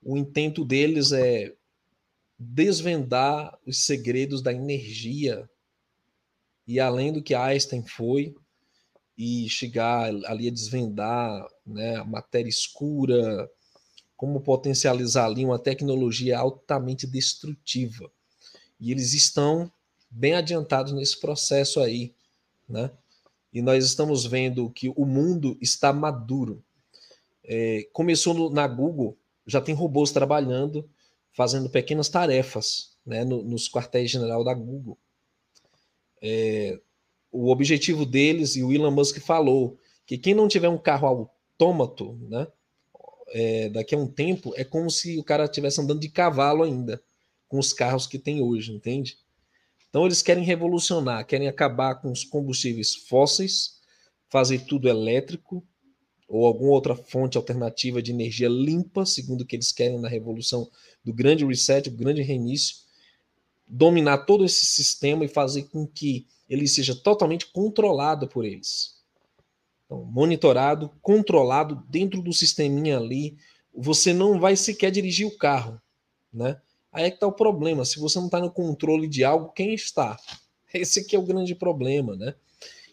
O 0.03 0.17
intento 0.17 0.65
deles 0.65 1.13
é 1.13 1.55
desvendar 2.39 3.59
os 3.67 3.85
segredos 3.85 4.43
da 4.43 4.53
energia 4.53 5.49
e 6.67 6.81
além 6.81 7.13
do 7.13 7.23
que 7.23 7.35
Einstein 7.35 7.87
foi 7.87 8.35
e 9.17 9.49
chegar 9.49 10.09
ali 10.27 10.49
a 10.49 10.53
desvendar 10.53 11.49
né, 11.65 11.97
a 11.97 12.05
matéria 12.05 12.49
escura, 12.49 13.51
como 14.17 14.41
potencializar 14.41 15.27
ali 15.27 15.45
uma 15.45 15.59
tecnologia 15.59 16.39
altamente 16.39 17.07
destrutiva. 17.07 18.11
E 18.79 18.91
eles 18.91 19.15
estão 19.15 19.71
bem 20.11 20.35
adiantados 20.35 20.93
nesse 20.93 21.19
processo 21.21 21.81
aí, 21.81 22.15
né? 22.69 22.91
E 23.57 23.63
nós 23.63 23.87
estamos 23.87 24.27
vendo 24.27 24.69
que 24.69 24.91
o 24.91 25.07
mundo 25.07 25.57
está 25.63 25.91
maduro. 25.91 26.63
É, 27.43 27.89
começou 27.91 28.35
no, 28.35 28.51
na 28.51 28.69
Google, 28.69 29.17
já 29.47 29.63
tem 29.63 29.75
robôs 29.75 30.13
trabalhando, 30.13 30.87
fazendo 31.33 31.71
pequenas 31.71 32.11
tarefas 32.11 32.99
né, 33.07 33.25
no, 33.25 33.43
nos 33.43 33.67
quartéis 33.67 34.11
general 34.11 34.45
da 34.45 34.53
Google. 34.53 34.99
É, 36.21 36.79
o 37.33 37.51
objetivo 37.51 38.05
deles, 38.05 38.57
e 38.57 38.63
o 38.63 38.71
Elon 38.71 38.91
Musk 38.91 39.21
falou, 39.21 39.79
que 40.05 40.19
quem 40.19 40.35
não 40.35 40.49
tiver 40.49 40.69
um 40.69 40.77
carro 40.77 41.09
autômato, 41.09 42.13
né, 42.29 42.47
é, 43.29 43.71
daqui 43.71 43.95
a 43.95 43.99
um 43.99 44.07
tempo, 44.07 44.53
é 44.55 44.65
como 44.65 44.91
se 44.91 45.17
o 45.17 45.25
cara 45.25 45.47
estivesse 45.47 45.81
andando 45.81 46.01
de 46.01 46.11
cavalo 46.11 46.63
ainda, 46.63 47.03
com 47.49 47.59
os 47.59 47.73
carros 47.73 48.07
que 48.07 48.19
tem 48.19 48.43
hoje, 48.43 48.71
entende? 48.71 49.17
Então 49.97 50.05
eles 50.05 50.21
querem 50.21 50.45
revolucionar, 50.45 51.27
querem 51.27 51.49
acabar 51.49 51.95
com 51.95 52.13
os 52.13 52.23
combustíveis 52.23 52.95
fósseis, 52.95 53.79
fazer 54.29 54.67
tudo 54.67 54.91
elétrico 54.91 55.67
ou 56.29 56.45
alguma 56.45 56.73
outra 56.73 56.95
fonte 56.95 57.39
alternativa 57.39 58.03
de 58.03 58.11
energia 58.11 58.47
limpa, 58.47 59.07
segundo 59.07 59.41
o 59.41 59.47
que 59.47 59.57
eles 59.57 59.73
querem 59.73 59.99
na 59.99 60.07
revolução 60.07 60.71
do 61.03 61.15
grande 61.15 61.47
reset, 61.47 61.89
do 61.89 61.97
grande 61.97 62.21
reinício, 62.21 62.77
dominar 63.67 64.19
todo 64.27 64.45
esse 64.45 64.67
sistema 64.67 65.25
e 65.25 65.29
fazer 65.29 65.63
com 65.71 65.87
que 65.87 66.27
ele 66.47 66.69
seja 66.69 66.95
totalmente 66.95 67.47
controlado 67.47 68.29
por 68.29 68.45
eles. 68.45 69.03
Então, 69.87 70.05
monitorado, 70.05 70.91
controlado 71.01 71.83
dentro 71.89 72.21
do 72.21 72.35
sisteminha 72.35 72.99
ali, 72.99 73.39
você 73.75 74.13
não 74.13 74.39
vai 74.39 74.57
sequer 74.57 74.91
dirigir 74.91 75.27
o 75.27 75.39
carro, 75.39 75.81
né? 76.31 76.61
Aí 76.97 77.05
é 77.05 77.11
que 77.11 77.19
está 77.19 77.27
o 77.27 77.33
problema. 77.33 77.85
Se 77.85 78.01
você 78.01 78.19
não 78.19 78.25
está 78.25 78.41
no 78.41 78.51
controle 78.51 79.07
de 79.07 79.23
algo, 79.23 79.53
quem 79.53 79.75
está? 79.75 80.17
Esse 80.73 81.01
aqui 81.01 81.15
é 81.15 81.19
o 81.19 81.27
grande 81.27 81.55
problema, 81.55 82.17
né? 82.17 82.35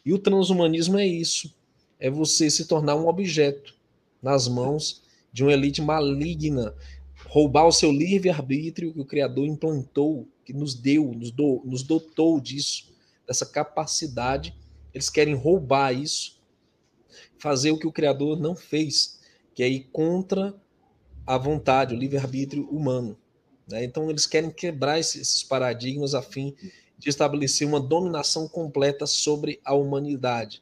E 0.06 0.12
o 0.12 0.20
transhumanismo 0.20 0.99
é 0.99 1.08
isso: 1.08 1.56
é 1.97 2.10
você 2.10 2.49
se 2.49 2.68
tornar 2.68 2.97
um 2.97 3.08
objeto 3.08 3.74
nas 4.22 4.45
mãos 4.45 5.01
de 5.32 5.41
uma 5.41 5.54
elite 5.54 5.82
maligna, 5.82 6.76
roubar 7.30 7.66
o 7.66 7.72
seu 7.72 7.93
livre-arbítrio 7.93 8.91
que 8.91 8.99
o 8.99 9.06
Criador 9.06 9.45
implantou, 9.45 10.28
que 10.43 10.51
nos 10.51 10.76
deu, 10.76 11.14
nos, 11.14 11.32
do, 11.32 11.62
nos 11.64 11.82
dotou 11.82 12.41
disso, 12.41 12.93
dessa 13.26 13.45
capacidade. 13.45 14.54
Eles 14.93 15.10
querem 15.10 15.34
roubar 15.34 15.93
isso, 15.93 16.41
fazer 17.38 17.72
o 17.72 17.80
que 17.80 17.88
o 17.88 17.91
Criador 17.91 18.38
não 18.38 18.54
fez, 18.54 19.22
que 19.56 19.64
é 19.64 19.70
ir 19.70 19.88
contra 19.93 20.54
a 21.26 21.38
vontade, 21.38 21.95
o 21.95 21.97
livre-arbítrio 21.97 22.68
humano. 22.70 23.18
Né? 23.68 23.84
Então, 23.84 24.09
eles 24.09 24.26
querem 24.26 24.49
quebrar 24.49 24.99
esses 24.99 25.43
paradigmas 25.43 26.14
a 26.14 26.22
fim 26.22 26.55
de 26.97 27.09
estabelecer 27.09 27.68
uma 27.68 27.80
dominação 27.80 28.47
completa 28.47 29.05
sobre 29.05 29.59
a 29.64 29.74
humanidade. 29.74 30.61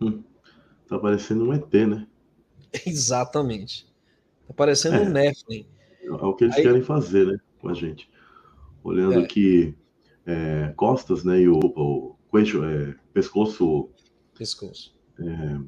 Hum, 0.01 0.23
tá 0.87 0.97
parecendo 0.97 1.45
um 1.45 1.53
ET, 1.53 1.73
né? 1.73 2.07
Exatamente. 2.85 3.88
Tá 4.49 4.53
parecendo 4.55 4.95
é, 4.95 5.01
um 5.01 5.09
Nephilim. 5.09 5.67
É 6.01 6.11
o 6.11 6.33
que 6.33 6.45
eles 6.45 6.55
Aí... 6.55 6.63
querem 6.63 6.81
fazer, 6.81 7.27
né, 7.27 7.39
com 7.59 7.69
a 7.69 7.73
gente. 7.73 8.09
Olhando 8.83 9.19
é. 9.19 9.23
aqui 9.23 9.75
é, 10.25 10.73
costas, 10.75 11.23
né, 11.23 11.39
e 11.39 11.47
o, 11.47 11.59
o 11.59 12.15
queixo, 12.31 12.63
é, 12.63 12.95
pescoço, 13.13 13.89
pescoço. 14.35 14.97
É, 15.19 15.59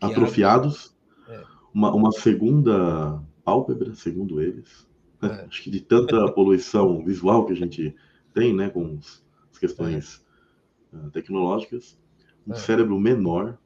atrofiados. 0.00 0.94
É. 1.28 1.42
Uma, 1.72 1.92
uma 1.92 2.12
segunda 2.12 3.20
pálpebra, 3.44 3.94
segundo 3.94 4.40
eles. 4.40 4.86
Né? 5.20 5.46
Acho 5.48 5.64
que 5.64 5.70
de 5.70 5.80
tanta 5.80 6.30
poluição 6.32 7.04
visual 7.04 7.46
que 7.46 7.52
a 7.52 7.56
gente 7.56 7.96
tem, 8.32 8.54
né, 8.54 8.70
com 8.70 9.00
as 9.50 9.58
questões 9.58 10.24
uh, 10.92 11.10
tecnológicas. 11.10 11.98
Um 12.46 12.54
cérebro 12.54 13.00
menor. 13.00 13.58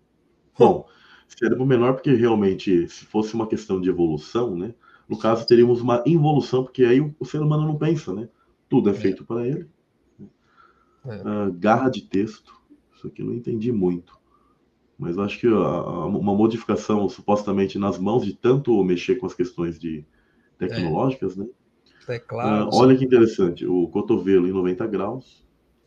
Bom, 0.56 0.86
cérebro 1.28 1.66
menor, 1.66 1.94
porque 1.94 2.12
realmente, 2.12 2.88
se 2.88 3.04
fosse 3.04 3.34
uma 3.34 3.46
questão 3.46 3.80
de 3.80 3.88
evolução, 3.88 4.56
né? 4.56 4.74
No 5.08 5.18
caso, 5.18 5.46
teríamos 5.46 5.80
uma 5.80 6.02
involução, 6.06 6.64
porque 6.64 6.84
aí 6.84 7.00
o, 7.00 7.14
o 7.18 7.24
ser 7.24 7.40
humano 7.40 7.66
não 7.66 7.76
pensa, 7.76 8.12
né? 8.12 8.28
Tudo 8.68 8.90
é, 8.90 8.92
é. 8.92 8.94
feito 8.94 9.24
para 9.24 9.46
ele. 9.46 9.68
É. 11.06 11.16
Uh, 11.16 11.52
garra 11.52 11.88
de 11.88 12.02
texto. 12.02 12.52
Isso 12.94 13.06
aqui 13.06 13.22
eu 13.22 13.26
não 13.26 13.34
entendi 13.34 13.72
muito. 13.72 14.18
Mas 14.98 15.16
acho 15.16 15.38
que 15.38 15.46
uma 15.46 16.34
modificação 16.34 17.08
supostamente 17.08 17.78
nas 17.78 17.98
mãos 17.98 18.24
de 18.24 18.34
tanto 18.34 18.82
mexer 18.82 19.14
com 19.14 19.26
as 19.26 19.34
questões 19.34 19.78
de 19.78 20.04
tecnológicas, 20.58 21.36
é. 21.36 21.40
né? 21.40 21.46
Teclado. 22.04 22.70
Uh, 22.70 22.74
olha 22.74 22.96
que 22.96 23.04
interessante, 23.04 23.66
o 23.66 23.86
cotovelo 23.88 24.48
em 24.48 24.52
90 24.52 24.86
graus. 24.86 25.46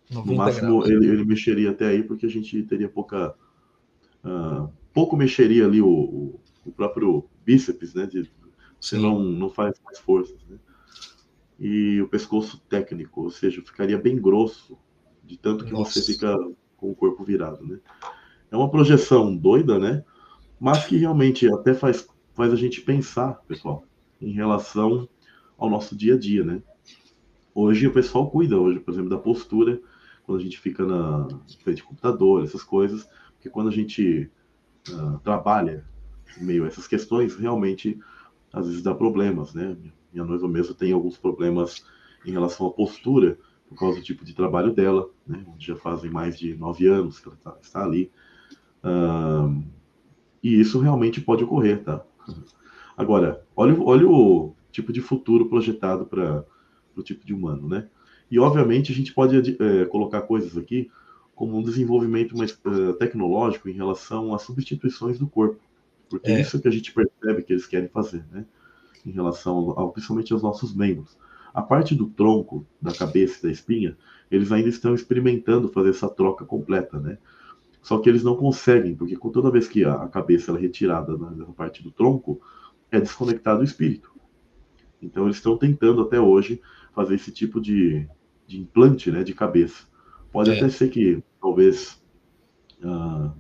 90 0.10 0.32
no 0.32 0.38
máximo 0.38 0.80
graus. 0.80 0.89
Ele, 0.89 1.10
ele, 1.10 1.26
mexeria 1.26 1.72
até 1.72 1.88
aí, 1.88 2.04
porque 2.04 2.26
a 2.26 2.30
gente 2.30 2.64
teria 2.64 2.88
pouca 2.88 3.36
uh, 4.24 4.70
pouco 4.94 5.16
mexeria 5.16 5.66
ali 5.66 5.82
o, 5.82 6.39
o 6.66 6.72
próprio 6.72 7.26
bíceps, 7.46 7.94
né? 7.94 8.06
De, 8.06 8.30
você 8.80 8.98
não, 8.98 9.20
não 9.20 9.50
faz 9.50 9.80
mais 9.86 10.00
forças, 10.00 10.38
né? 10.50 10.58
E 11.60 12.02
o 12.02 12.08
pescoço 12.08 12.60
técnico, 12.68 13.22
ou 13.22 13.30
seja, 13.30 13.62
ficaria 13.62 13.98
bem 13.98 14.20
grosso, 14.20 14.78
de 15.24 15.38
tanto 15.38 15.64
que 15.64 15.72
Nossa. 15.72 16.02
você 16.02 16.14
fica 16.14 16.36
com 16.76 16.89
o 16.89 16.96
corpo 16.96 17.24
virado, 17.24 17.66
né? 17.66 17.80
É 18.50 18.58
uma 18.58 18.70
projeção 18.70 19.36
doida, 19.36 19.78
né? 19.78 20.04
Mas 20.60 20.86
que 20.86 20.98
realmente 20.98 21.48
até 21.54 21.74
faz, 21.74 22.08
faz 22.34 22.52
a 22.52 22.56
gente 22.56 22.82
pensar, 22.82 23.34
pessoal, 23.48 23.86
em 24.20 24.32
relação 24.32 25.08
ao 25.58 25.70
nosso 25.70 25.96
dia 25.96 26.16
a 26.16 26.20
dia, 26.20 26.44
né? 26.44 26.62
Hoje 27.54 27.86
o 27.88 27.94
pessoal 27.94 28.30
cuida, 28.30 28.60
hoje, 28.60 28.80
por 28.80 28.92
exemplo, 28.92 29.10
da 29.10 29.18
postura, 29.18 29.80
quando 30.24 30.39
a 30.39 30.44
gente 30.44 30.60
fica 30.60 30.86
na 30.86 31.28
frente 31.64 31.78
de 31.78 31.84
computador, 31.84 32.44
essas 32.44 32.64
coisas, 32.64 33.08
porque 33.34 33.50
quando 33.50 33.70
a 33.70 33.72
gente 33.72 34.32
uh, 34.90 35.20
trabalha 35.20 35.86
meio 36.38 36.66
essas 36.66 36.88
questões, 36.88 37.36
realmente 37.36 38.00
às 38.54 38.68
vezes 38.68 38.82
dá 38.82 38.94
problemas, 38.94 39.54
né? 39.54 39.76
Minha 40.12 40.26
noiva 40.26 40.48
mesmo 40.48 40.74
tem 40.74 40.92
alguns 40.92 41.18
problemas 41.18 41.86
em 42.26 42.32
relação 42.32 42.68
à 42.68 42.72
postura, 42.72 43.38
por 43.68 43.78
causa 43.78 44.00
do 44.00 44.04
tipo 44.04 44.26
de 44.26 44.34
trabalho 44.34 44.74
dela, 44.74 45.10
né? 45.26 45.46
Já 45.58 45.76
fazem 45.76 46.12
mais 46.12 46.38
de 46.38 46.56
nove 46.56 46.88
anos 46.88 47.20
que 47.20 47.28
ela 47.28 47.38
tá, 47.42 47.58
está 47.62 47.84
ali. 47.84 48.12
Uh, 48.84 49.64
e 50.44 50.60
isso 50.60 50.80
realmente 50.80 51.22
pode 51.22 51.44
ocorrer, 51.44 51.84
tá? 51.84 52.04
Agora, 52.98 53.44
olha, 53.56 53.82
olha 53.82 54.10
o 54.10 54.54
tipo 54.72 54.92
de 54.92 55.02
futuro 55.02 55.48
projetado 55.48 56.06
para 56.06 56.46
o 56.96 57.02
tipo 57.02 57.26
de 57.26 57.34
humano, 57.34 57.68
né? 57.68 57.88
E, 58.30 58.40
obviamente, 58.40 58.92
a 58.92 58.96
gente 58.96 59.14
pode 59.14 59.58
é, 59.60 59.86
colocar 59.86 60.22
coisas 60.22 60.58
aqui 60.58 60.90
como 61.36 61.58
um 61.58 61.64
desenvolvimento 61.64 62.38
mais 62.38 62.52
uh, 62.66 62.94
tecnológico 62.94 63.70
em 63.70 63.74
relação 63.74 64.34
às 64.34 64.44
substituições 64.44 65.18
do 65.18 65.28
corpo. 65.28 65.60
Porque 66.10 66.30
é. 66.30 66.42
isso 66.42 66.60
que 66.60 66.68
a 66.68 66.72
gente 66.72 66.94
percebe 66.94 67.44
que 67.44 67.54
eles 67.54 67.66
querem 67.66 67.88
fazer, 67.88 68.26
né? 68.32 68.46
Em 69.06 69.12
relação, 69.12 69.74
ao, 69.78 69.92
principalmente 69.92 70.34
aos 70.34 70.44
nossos 70.44 70.76
membros. 70.76 71.18
A 71.54 71.62
parte 71.62 71.96
do 71.96 72.08
tronco, 72.08 72.66
da 72.82 72.94
cabeça 72.94 73.40
e 73.40 73.44
da 73.44 73.52
espinha, 73.52 73.98
eles 74.30 74.52
ainda 74.52 74.70
estão 74.70 74.94
experimentando 74.94 75.70
fazer 75.70 75.90
essa 75.90 76.10
troca 76.10 76.46
completa, 76.46 77.00
né? 77.00 77.18
Só 77.82 77.98
que 77.98 78.08
eles 78.08 78.24
não 78.24 78.36
conseguem, 78.36 78.96
porque 78.96 79.18
toda 79.18 79.52
vez 79.52 79.68
que 79.68 79.84
a 79.84 80.08
cabeça 80.08 80.52
é 80.52 80.60
retirada 80.60 81.18
da 81.18 81.46
parte 81.46 81.82
do 81.82 81.92
tronco, 81.92 82.40
é 82.92 83.00
desconectado 83.00 83.62
o 83.62 83.64
espírito. 83.64 84.12
Então 85.02 85.26
eles 85.26 85.38
estão 85.38 85.58
tentando 85.58 86.02
até 86.02 86.20
hoje 86.20 86.62
fazer 86.94 87.16
esse 87.16 87.32
tipo 87.32 87.60
de, 87.60 88.08
de 88.46 88.60
implante 88.60 89.10
né, 89.10 89.24
de 89.24 89.34
cabeça. 89.34 89.88
Pode 90.32 90.52
é. 90.52 90.58
até 90.58 90.70
ser 90.70 90.90
que 90.90 91.22
talvez, 91.42 92.02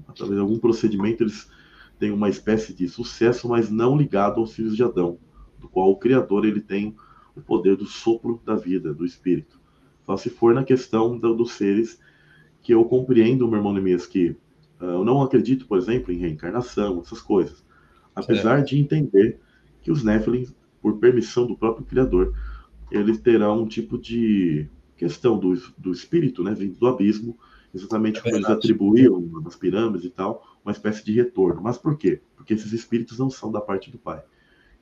através 0.07 0.35
de 0.35 0.41
algum 0.41 0.59
procedimento, 0.59 1.23
eles 1.23 1.49
tenham 1.97 2.15
uma 2.15 2.29
espécie 2.29 2.73
de 2.73 2.89
sucesso, 2.89 3.47
mas 3.47 3.69
não 3.69 3.95
ligado 3.95 4.39
aos 4.39 4.53
filhos 4.53 4.75
de 4.75 4.83
Adão, 4.83 5.19
do 5.59 5.69
qual 5.69 5.91
o 5.91 5.97
Criador 5.97 6.45
ele 6.45 6.59
tem 6.59 6.95
o 7.35 7.41
poder 7.41 7.75
do 7.75 7.85
sopro 7.85 8.41
da 8.45 8.55
vida, 8.55 8.93
do 8.93 9.05
Espírito. 9.05 9.59
Só 10.05 10.17
se 10.17 10.29
for 10.29 10.53
na 10.53 10.63
questão 10.63 11.17
do, 11.17 11.35
dos 11.35 11.53
seres 11.53 11.99
que 12.61 12.73
eu 12.73 12.83
compreendo, 12.85 13.47
meu 13.47 13.57
irmão 13.57 13.73
Neemias, 13.73 14.05
que 14.05 14.35
uh, 14.79 14.85
eu 14.85 15.05
não 15.05 15.21
acredito, 15.21 15.67
por 15.67 15.77
exemplo, 15.77 16.11
em 16.11 16.17
reencarnação, 16.17 16.99
essas 16.99 17.21
coisas. 17.21 17.63
Apesar 18.15 18.59
é. 18.59 18.63
de 18.63 18.77
entender 18.77 19.39
que 19.81 19.91
os 19.91 20.03
Nephilim, 20.03 20.47
por 20.81 20.97
permissão 20.97 21.47
do 21.47 21.57
próprio 21.57 21.85
Criador, 21.85 22.33
eles 22.91 23.19
terão 23.19 23.63
um 23.63 23.67
tipo 23.67 23.97
de 23.97 24.67
questão 25.01 25.35
do, 25.39 25.59
do 25.79 25.91
espírito, 25.91 26.43
né, 26.43 26.53
vindo 26.53 26.77
do 26.77 26.85
abismo, 26.85 27.35
exatamente 27.73 28.19
é 28.19 28.21
como 28.21 28.35
eles 28.35 28.47
atribuíam 28.47 29.19
nas 29.43 29.55
pirâmides 29.55 30.05
e 30.05 30.11
tal, 30.11 30.45
uma 30.63 30.71
espécie 30.71 31.03
de 31.03 31.11
retorno. 31.11 31.59
Mas 31.59 31.75
por 31.75 31.97
quê? 31.97 32.21
Porque 32.35 32.53
esses 32.53 32.71
espíritos 32.71 33.17
não 33.17 33.27
são 33.27 33.51
da 33.51 33.59
parte 33.59 33.89
do 33.89 33.97
Pai. 33.97 34.21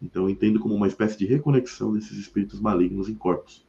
Então 0.01 0.24
eu 0.24 0.30
entendo 0.30 0.59
como 0.59 0.76
uma 0.76 0.88
espécie 0.88 1.17
de 1.17 1.26
reconexão 1.26 1.93
desses 1.93 2.17
espíritos 2.17 2.59
malignos 2.59 3.07
em 3.07 3.15
corpos, 3.15 3.65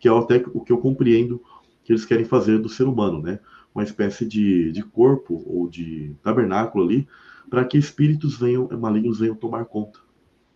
que 0.00 0.08
é 0.08 0.10
até 0.10 0.44
o 0.52 0.60
que 0.60 0.72
eu 0.72 0.78
compreendo 0.78 1.40
que 1.84 1.92
eles 1.92 2.04
querem 2.04 2.24
fazer 2.24 2.58
do 2.58 2.68
ser 2.68 2.88
humano, 2.88 3.22
né? 3.22 3.38
Uma 3.72 3.84
espécie 3.84 4.26
de, 4.26 4.72
de 4.72 4.82
corpo 4.82 5.44
ou 5.46 5.68
de 5.68 6.12
tabernáculo 6.24 6.82
ali, 6.82 7.06
para 7.48 7.64
que 7.64 7.78
espíritos 7.78 8.36
venham, 8.36 8.68
malignos 8.80 9.20
venham 9.20 9.36
tomar 9.36 9.64
conta. 9.66 10.00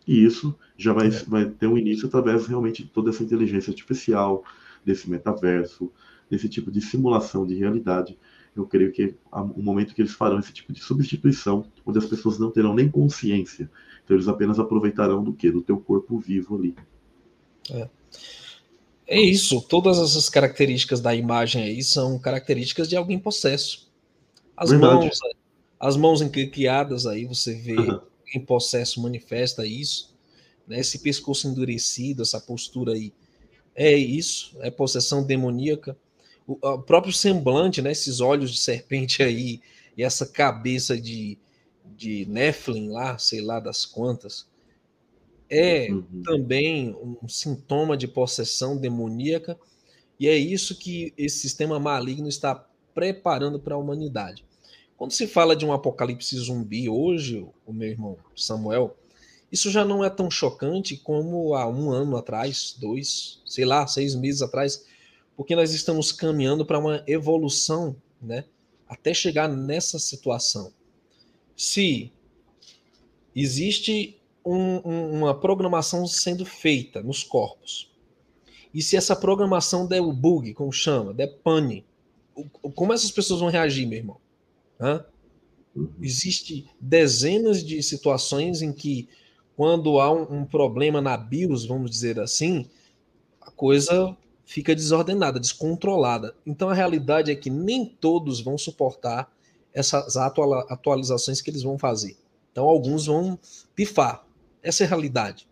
E 0.05 0.25
isso 0.25 0.59
já 0.77 0.93
vai, 0.93 1.09
é. 1.09 1.11
vai 1.11 1.45
ter 1.45 1.69
um 1.69 1.79
início 1.79 2.09
através 2.09 2.47
realmente 2.47 2.83
de 2.83 2.89
toda 2.89 3.11
essa 3.11 3.23
inteligência 3.23 3.71
artificial, 3.71 4.43
desse 4.85 5.09
metaverso, 5.09 5.91
desse 6.31 6.49
tipo 6.49 6.71
de 6.71 6.81
simulação 6.81 7.47
de 7.47 7.55
realidade. 7.55 8.19
Eu 8.55 8.67
creio 8.67 8.93
que 8.93 9.15
um 9.33 9.63
momento 9.63 9.95
que 9.95 10.03
eles 10.03 10.13
farão 10.13 10.39
esse 10.39 10.53
tipo 10.53 10.73
de 10.73 10.81
substituição, 10.81 11.67
onde 11.87 11.99
as 11.99 12.07
pessoas 12.07 12.39
não 12.39 12.51
terão 12.51 12.75
nem 12.75 12.91
consciência. 12.91 13.71
Então 14.05 14.17
eles 14.17 14.29
apenas 14.29 14.59
aproveitarão 14.59 15.23
do 15.23 15.33
que? 15.33 15.51
Do 15.51 15.63
teu 15.63 15.79
corpo 15.79 16.19
vivo 16.19 16.57
ali. 16.57 16.75
É. 17.71 17.89
É 19.11 19.19
isso, 19.19 19.63
todas 19.63 19.99
essas 19.99 20.29
características 20.29 21.01
da 21.01 21.15
imagem 21.15 21.63
aí 21.63 21.83
são 21.83 22.19
características 22.19 22.87
de 22.87 22.95
alguém 22.95 23.19
possesso. 23.19 23.89
As 24.55 24.69
Verdade. 24.69 25.07
mãos, 25.07 25.19
as 25.81 25.97
mãos 25.97 26.21
encriadas 26.21 27.07
aí, 27.07 27.25
você 27.25 27.55
vê 27.55 27.73
uhum. 27.73 28.01
em 28.35 28.41
possesso 28.41 29.01
manifesta 29.01 29.65
isso, 29.65 30.15
né? 30.67 30.81
Esse 30.81 30.99
pescoço 30.99 31.49
endurecido, 31.49 32.21
essa 32.21 32.39
postura 32.39 32.93
aí, 32.93 33.13
é 33.79 33.97
isso, 33.97 34.57
é 34.61 34.73
possessão 34.73 35.25
demoníaca. 35.25 35.97
O, 36.45 36.59
o 36.61 36.83
próprio 36.83 37.13
semblante, 37.13 37.81
né? 37.81 37.93
Esses 37.93 38.21
olhos 38.21 38.51
de 38.51 38.59
serpente 38.59 39.23
aí 39.23 39.61
e 39.97 40.03
essa 40.03 40.27
cabeça 40.27 41.01
de, 41.01 41.39
de 41.97 42.27
Nephilim 42.27 42.89
lá, 42.89 43.17
sei 43.19 43.41
lá 43.41 43.61
das 43.61 43.87
quantas, 43.87 44.49
é 45.49 45.89
uhum. 45.91 46.23
também 46.25 46.95
um 47.23 47.29
sintoma 47.29 47.97
de 47.97 48.09
possessão 48.09 48.77
demoníaca, 48.77 49.57
e 50.19 50.29
é 50.29 50.37
isso 50.37 50.77
que 50.77 51.15
esse 51.17 51.39
sistema 51.39 51.79
maligno 51.79 52.29
está 52.29 52.55
preparando 52.93 53.61
para 53.61 53.77
a 53.77 53.79
humanidade. 53.79 54.45
Quando 54.97 55.13
se 55.13 55.29
fala 55.29 55.55
de 55.55 55.65
um 55.65 55.73
apocalipse 55.73 56.37
zumbi 56.37 56.89
hoje, 56.89 57.47
o 57.65 57.73
meu 57.73 57.89
irmão 57.89 58.19
Samuel, 58.37 58.97
isso 59.51 59.71
já 59.71 59.85
não 59.85 60.05
é 60.05 60.11
tão 60.11 60.31
chocante 60.31 60.97
como 60.97 61.55
há 61.55 61.67
um 61.67 61.91
ano 61.91 62.17
atrás, 62.17 62.77
dois, 62.79 63.41
sei 63.47 63.65
lá, 63.65 63.87
seis 63.87 64.15
meses 64.15 64.43
atrás, 64.43 64.85
porque 65.37 65.55
nós 65.57 65.73
estamos 65.73 66.13
caminhando 66.13 66.67
para 66.67 66.79
uma 66.79 67.03
evolução, 67.07 67.97
né? 68.21 68.45
Até 68.87 69.13
chegar 69.15 69.49
nessa 69.49 69.99
situação. 69.99 70.73
Se 71.57 72.13
existe 73.35 74.19
um, 74.45 74.81
um, 74.85 75.13
uma 75.19 75.39
programação 75.39 76.07
sendo 76.07 76.45
feita 76.45 77.03
nos 77.03 77.23
corpos. 77.23 77.91
E 78.73 78.83
se 78.83 78.97
essa 78.97 79.15
programação 79.15 79.87
der 79.87 80.01
o 80.01 80.13
bug, 80.13 80.55
como 80.55 80.73
chama, 80.73 81.13
der 81.13 81.39
pane, 81.43 81.85
como 82.75 82.93
essas 82.93 83.11
pessoas 83.11 83.41
vão 83.41 83.49
reagir, 83.49 83.87
meu 83.87 83.99
irmão? 83.99 84.21
Hã? 84.81 85.05
Existe 86.01 86.67
dezenas 86.81 87.65
de 87.65 87.83
situações 87.83 88.63
em 88.63 88.73
que, 88.73 89.09
quando 89.59 89.99
há 89.99 90.09
um, 90.09 90.43
um 90.43 90.45
problema 90.45 91.01
na 91.01 91.17
BIOS, 91.17 91.67
vamos 91.67 91.91
dizer 91.91 92.21
assim, 92.21 92.71
a 93.41 93.51
coisa 93.51 94.17
fica 94.45 94.73
desordenada, 94.73 95.41
descontrolada. 95.41 96.33
Então 96.47 96.71
a 96.71 96.75
realidade 96.75 97.33
é 97.33 97.35
que 97.35 97.51
nem 97.51 97.85
todos 97.85 98.41
vão 98.41 98.57
suportar 98.57 99.29
essas 99.75 100.17
atualizações 100.17 101.41
que 101.41 101.51
eles 101.51 101.65
vão 101.65 101.77
fazer. 101.77 102.17
Então 102.53 102.67
alguns 102.67 103.07
vão 103.07 103.37
pifar. 103.75 104.25
Essa 104.63 104.85
é 104.85 104.87
a 104.87 104.91
realidade. 104.91 105.49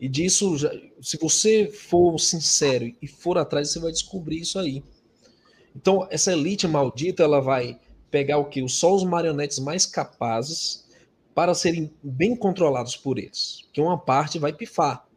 E 0.00 0.08
disso, 0.08 0.56
se 1.00 1.16
você 1.16 1.68
for 1.68 2.18
sincero 2.18 2.92
e 3.00 3.06
for 3.06 3.38
atrás, 3.38 3.70
você 3.70 3.78
vai 3.78 3.92
descobrir 3.92 4.40
isso 4.40 4.58
aí. 4.58 4.82
Então, 5.76 6.08
essa 6.10 6.32
elite 6.32 6.66
maldita, 6.66 7.22
ela 7.22 7.40
vai 7.40 7.78
pegar 8.10 8.38
o 8.38 8.46
que? 8.46 8.68
Só 8.68 8.92
os 8.92 9.04
marionetes 9.04 9.60
mais 9.60 9.86
capazes 9.86 10.89
para 11.40 11.54
serem 11.54 11.90
bem 12.02 12.36
controlados 12.36 12.98
por 12.98 13.18
eles. 13.18 13.66
Que 13.72 13.80
uma 13.80 13.96
parte 13.96 14.38
vai 14.38 14.52
pifar. 14.52 15.08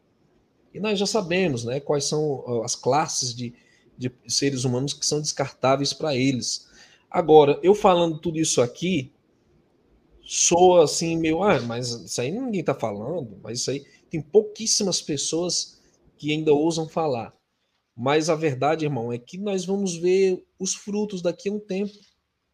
E 0.74 0.80
nós 0.80 0.98
já 0.98 1.06
sabemos 1.06 1.66
né, 1.66 1.82
quais 1.82 2.06
são 2.06 2.64
as 2.64 2.78
classes 2.78 3.36
de, 3.36 3.54
de 3.98 4.10
seres 4.26 4.64
humanos 4.64 4.94
que 4.94 5.06
são 5.06 5.20
descartáveis 5.20 5.92
para 5.92 6.16
eles. 6.16 6.66
Agora, 7.12 7.60
eu 7.62 7.76
falando 7.76 8.20
tudo 8.20 8.40
isso 8.40 8.62
aqui, 8.62 9.12
soa 10.22 10.86
assim 10.86 11.18
meio, 11.18 11.44
ah, 11.44 11.60
mas 11.60 11.90
isso 11.90 12.22
aí 12.22 12.32
ninguém 12.32 12.62
está 12.62 12.74
falando, 12.74 13.38
mas 13.44 13.60
isso 13.60 13.72
aí 13.72 13.86
tem 14.10 14.22
pouquíssimas 14.22 15.02
pessoas 15.02 15.78
que 16.18 16.32
ainda 16.32 16.54
ousam 16.54 16.88
falar. 16.88 17.34
Mas 17.94 18.30
a 18.30 18.36
verdade, 18.36 18.86
irmão, 18.86 19.12
é 19.12 19.18
que 19.18 19.38
nós 19.38 19.66
vamos 19.66 19.98
ver 19.98 20.42
os 20.58 20.74
frutos 20.74 21.22
daqui 21.22 21.50
a 21.50 21.52
um 21.52 21.60
tempo. 21.60 21.92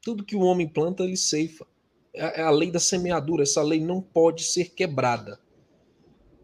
Tudo 0.01 0.25
que 0.25 0.35
o 0.35 0.41
homem 0.41 0.67
planta, 0.67 1.03
ele 1.03 1.15
ceifa. 1.15 1.67
É, 2.13 2.41
é 2.41 2.43
a 2.43 2.49
lei 2.49 2.71
da 2.71 2.79
semeadura. 2.79 3.43
Essa 3.43 3.61
lei 3.61 3.79
não 3.79 4.01
pode 4.01 4.43
ser 4.43 4.71
quebrada. 4.71 5.39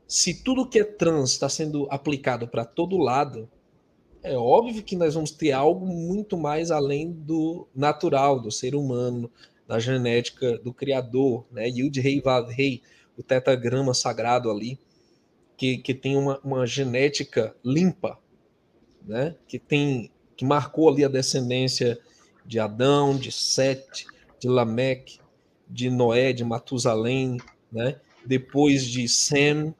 Se 0.07 0.43
tudo 0.43 0.67
que 0.67 0.79
é 0.79 0.83
trans 0.83 1.31
está 1.31 1.49
sendo 1.49 1.87
aplicado 1.89 2.47
para 2.47 2.63
todo 2.63 2.97
lado, 2.97 3.49
é 4.21 4.37
óbvio 4.37 4.83
que 4.83 4.95
nós 4.95 5.13
vamos 5.13 5.31
ter 5.31 5.51
algo 5.51 5.85
muito 5.85 6.37
mais 6.37 6.71
além 6.71 7.11
do 7.11 7.67
natural, 7.75 8.39
do 8.39 8.51
ser 8.51 8.75
humano, 8.75 9.31
da 9.67 9.79
genética 9.79 10.57
do 10.59 10.73
Criador, 10.73 11.45
né? 11.51 11.67
Yud 11.67 11.99
Rei 11.99 12.21
Vav 12.21 12.49
Rei, 12.49 12.81
o 13.17 13.23
tetagrama 13.23 13.93
sagrado 13.93 14.51
ali, 14.51 14.79
que, 15.57 15.77
que 15.77 15.93
tem 15.93 16.17
uma, 16.17 16.39
uma 16.43 16.65
genética 16.67 17.55
limpa, 17.63 18.19
né? 19.03 19.35
Que 19.47 19.57
tem 19.57 20.11
que 20.35 20.43
marcou 20.43 20.89
ali 20.89 21.03
a 21.05 21.07
descendência 21.07 21.97
de 22.45 22.59
Adão, 22.59 23.17
de 23.17 23.31
Sete, 23.31 24.05
de 24.39 24.47
Lameque, 24.47 25.19
de 25.69 25.89
Noé, 25.89 26.33
de 26.33 26.43
Matusalém, 26.43 27.37
né? 27.71 27.99
Depois 28.25 28.85
de 28.85 29.07
Sem, 29.07 29.73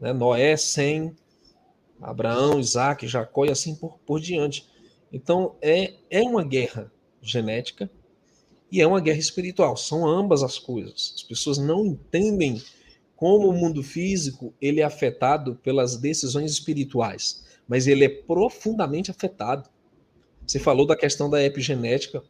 né? 0.00 0.12
Noé, 0.12 0.56
Sem, 0.56 1.14
Abraão, 2.00 2.60
Isaac, 2.60 3.06
Jacó 3.06 3.44
e 3.44 3.50
assim 3.50 3.74
por, 3.74 3.98
por 4.06 4.20
diante. 4.20 4.68
Então 5.12 5.56
é, 5.62 5.94
é 6.10 6.22
uma 6.22 6.44
guerra 6.44 6.92
genética, 7.22 7.90
e 8.74 8.80
é 8.80 8.86
uma 8.88 9.00
guerra 9.00 9.20
espiritual. 9.20 9.76
São 9.76 10.04
ambas 10.04 10.42
as 10.42 10.58
coisas. 10.58 11.12
As 11.14 11.22
pessoas 11.22 11.58
não 11.58 11.86
entendem 11.86 12.60
como 13.14 13.48
o 13.48 13.52
mundo 13.52 13.84
físico 13.84 14.52
ele 14.60 14.80
é 14.80 14.84
afetado 14.84 15.54
pelas 15.62 15.96
decisões 15.96 16.50
espirituais, 16.50 17.44
mas 17.68 17.86
ele 17.86 18.04
é 18.04 18.08
profundamente 18.08 19.12
afetado. 19.12 19.70
Você 20.44 20.58
falou 20.58 20.84
da 20.84 20.96
questão 20.96 21.30
da 21.30 21.40
epigenética, 21.40 22.20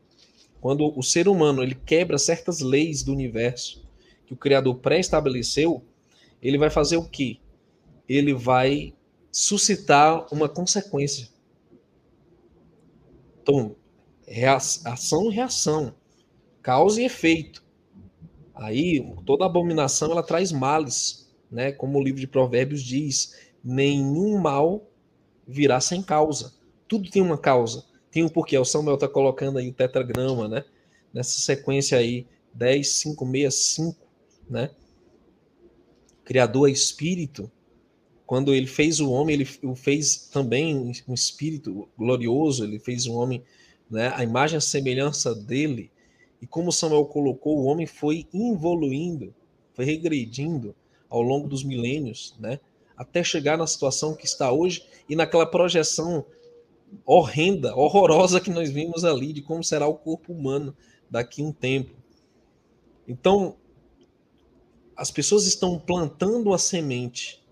quando 0.64 0.98
o 0.98 1.02
ser 1.02 1.28
humano 1.28 1.62
ele 1.62 1.74
quebra 1.74 2.16
certas 2.16 2.60
leis 2.60 3.02
do 3.02 3.12
universo 3.12 3.84
que 4.24 4.32
o 4.32 4.36
criador 4.36 4.76
pré-estabeleceu, 4.76 5.84
ele 6.40 6.56
vai 6.56 6.70
fazer 6.70 6.96
o 6.96 7.06
quê? 7.06 7.36
Ele 8.08 8.32
vai 8.32 8.94
suscitar 9.30 10.26
uma 10.32 10.48
consequência. 10.48 11.28
Então, 13.42 13.76
ação 14.86 15.30
e 15.30 15.34
reação 15.34 15.94
causa 16.62 17.02
e 17.02 17.04
efeito. 17.04 17.62
Aí 18.54 19.06
toda 19.26 19.44
abominação 19.44 20.12
ela 20.12 20.22
traz 20.22 20.50
males, 20.50 21.30
né? 21.50 21.72
Como 21.72 21.98
o 21.98 22.02
livro 22.02 22.22
de 22.22 22.26
Provérbios 22.26 22.82
diz, 22.82 23.50
nenhum 23.62 24.38
mal 24.38 24.90
virá 25.46 25.78
sem 25.78 26.02
causa. 26.02 26.54
Tudo 26.88 27.10
tem 27.10 27.20
uma 27.20 27.36
causa, 27.36 27.84
tem 28.14 28.22
um 28.22 28.28
porquê. 28.28 28.56
O 28.56 28.64
Samuel 28.64 28.94
está 28.94 29.08
colocando 29.08 29.58
aí 29.58 29.68
o 29.68 29.72
tetragrama, 29.72 30.46
né? 30.46 30.64
Nessa 31.12 31.40
sequência 31.40 31.98
aí 31.98 32.24
10 32.54 32.88
5 32.88 33.28
6 33.28 33.54
5, 33.54 33.96
né? 34.48 34.70
Criador 36.24 36.68
é 36.68 36.72
espírito. 36.72 37.50
Quando 38.24 38.54
ele 38.54 38.68
fez 38.68 39.00
o 39.00 39.10
homem, 39.10 39.34
ele 39.34 39.48
o 39.64 39.74
fez 39.74 40.28
também 40.32 40.94
um 41.08 41.12
espírito 41.12 41.88
glorioso, 41.98 42.62
ele 42.62 42.78
fez 42.78 43.06
um 43.06 43.14
homem, 43.14 43.42
né, 43.90 44.10
a 44.14 44.24
imagem 44.24 44.56
a 44.56 44.62
semelhança 44.62 45.34
dele, 45.34 45.90
e 46.40 46.46
como 46.46 46.72
Samuel 46.72 47.04
colocou, 47.04 47.58
o 47.58 47.64
homem 47.64 47.86
foi 47.86 48.26
evoluindo, 48.32 49.34
foi 49.74 49.84
regredindo 49.84 50.74
ao 51.10 51.20
longo 51.20 51.48
dos 51.48 51.62
milênios, 51.62 52.34
né? 52.38 52.60
Até 52.96 53.22
chegar 53.22 53.58
na 53.58 53.66
situação 53.66 54.14
que 54.14 54.24
está 54.24 54.50
hoje 54.50 54.86
e 55.06 55.14
naquela 55.14 55.44
projeção 55.44 56.24
horrenda, 57.04 57.74
horrorosa 57.76 58.40
que 58.40 58.50
nós 58.50 58.70
vimos 58.70 59.04
ali 59.04 59.32
de 59.32 59.42
como 59.42 59.62
será 59.62 59.86
o 59.86 59.94
corpo 59.94 60.32
humano 60.32 60.76
daqui 61.10 61.42
a 61.42 61.44
um 61.44 61.52
tempo. 61.52 61.94
Então, 63.06 63.56
as 64.96 65.10
pessoas 65.10 65.46
estão 65.46 65.78
plantando 65.78 66.52
a 66.52 66.58
semente 66.58 67.42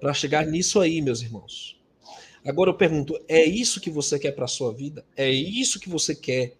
para 0.00 0.14
chegar 0.14 0.46
nisso 0.46 0.80
aí, 0.80 1.00
meus 1.00 1.22
irmãos. 1.22 1.80
Agora 2.44 2.70
eu 2.70 2.74
pergunto: 2.74 3.18
é 3.28 3.44
isso 3.44 3.80
que 3.80 3.90
você 3.90 4.18
quer 4.18 4.32
para 4.32 4.44
a 4.44 4.48
sua 4.48 4.72
vida? 4.72 5.04
É 5.16 5.30
isso 5.30 5.78
que 5.78 5.88
você 5.88 6.14
quer 6.14 6.56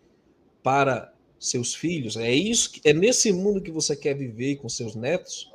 para 0.63 1.13
seus 1.39 1.75
filhos? 1.75 2.17
É 2.17 2.33
isso 2.33 2.71
que, 2.73 2.81
é 2.85 2.93
nesse 2.93 3.33
mundo 3.33 3.63
que 3.63 3.71
você 3.71 3.97
quer 3.97 4.15
viver 4.15 4.57
com 4.57 4.69
seus 4.69 4.95
netos? 4.95 5.51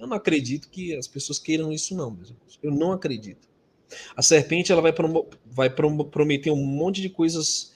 Eu 0.00 0.06
não 0.06 0.16
acredito 0.16 0.68
que 0.68 0.96
as 0.96 1.06
pessoas 1.06 1.38
queiram 1.38 1.72
isso 1.72 1.94
não, 1.94 2.10
meus 2.10 2.30
irmãos. 2.30 2.58
Eu 2.62 2.72
não 2.72 2.92
acredito. 2.92 3.51
A 4.16 4.22
serpente 4.22 4.72
ela 4.72 4.82
vai, 4.82 4.92
prom 4.92 5.26
vai 5.44 5.70
prom 5.70 5.96
prometer 6.04 6.50
um 6.50 6.64
monte 6.64 7.00
de 7.00 7.08
coisas 7.08 7.72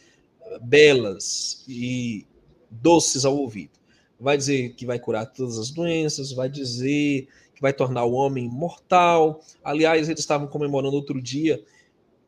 belas 0.63 1.65
e 1.69 2.27
doces 2.71 3.25
ao 3.25 3.37
ouvido. 3.37 3.73
Vai 4.19 4.37
dizer 4.37 4.75
que 4.75 4.87
vai 4.87 4.99
curar 4.99 5.27
todas 5.27 5.59
as 5.59 5.71
doenças, 5.71 6.33
vai 6.33 6.49
dizer 6.49 7.29
que 7.55 7.61
vai 7.61 7.73
tornar 7.73 8.05
o 8.05 8.13
homem 8.13 8.49
mortal. 8.49 9.43
Aliás, 9.63 10.09
eles 10.09 10.21
estavam 10.21 10.47
comemorando 10.47 10.97
outro 10.97 11.21
dia 11.21 11.63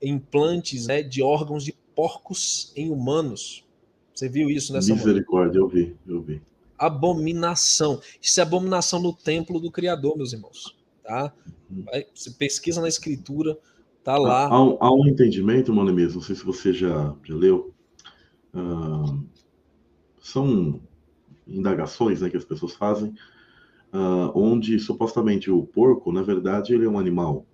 implantes 0.00 0.86
né, 0.86 1.02
de 1.02 1.22
órgãos 1.22 1.64
de 1.64 1.74
porcos 1.94 2.72
em 2.76 2.90
humanos. 2.90 3.64
Você 4.14 4.28
viu 4.28 4.50
isso 4.50 4.72
nessa 4.72 4.94
Misericórdia, 4.94 5.58
eu 5.58 5.68
vi, 5.68 5.96
eu 6.06 6.20
vi. 6.22 6.40
Abominação. 6.78 8.00
Isso 8.22 8.38
é 8.40 8.42
abominação 8.42 9.00
no 9.00 9.12
templo 9.12 9.58
do 9.60 9.70
Criador, 9.70 10.16
meus 10.16 10.32
irmãos. 10.32 10.76
Tá? 11.02 11.32
Uhum. 11.70 11.82
Vai, 11.82 12.06
você 12.14 12.30
pesquisa 12.30 12.80
na 12.80 12.88
escritura, 12.88 13.58
tá 14.08 14.16
lá. 14.16 14.46
Há, 14.46 14.86
há, 14.86 14.94
um 14.94 15.06
entendimento, 15.06 15.74
mano 15.74 15.92
mesmo, 15.92 16.14
não 16.14 16.22
sei 16.22 16.34
se 16.34 16.42
você 16.42 16.72
já, 16.72 17.14
já 17.22 17.34
leu. 17.34 17.74
Uh, 18.54 19.22
são 20.18 20.80
indagações 21.46 22.22
né, 22.22 22.30
que 22.30 22.36
as 22.36 22.44
pessoas 22.44 22.74
fazem 22.74 23.10
uh, 23.92 24.32
onde 24.34 24.78
supostamente 24.78 25.50
o 25.50 25.62
porco, 25.62 26.10
na 26.10 26.22
verdade, 26.22 26.72
ele 26.72 26.86
é 26.86 26.88
um 26.88 26.98
animal 26.98 27.44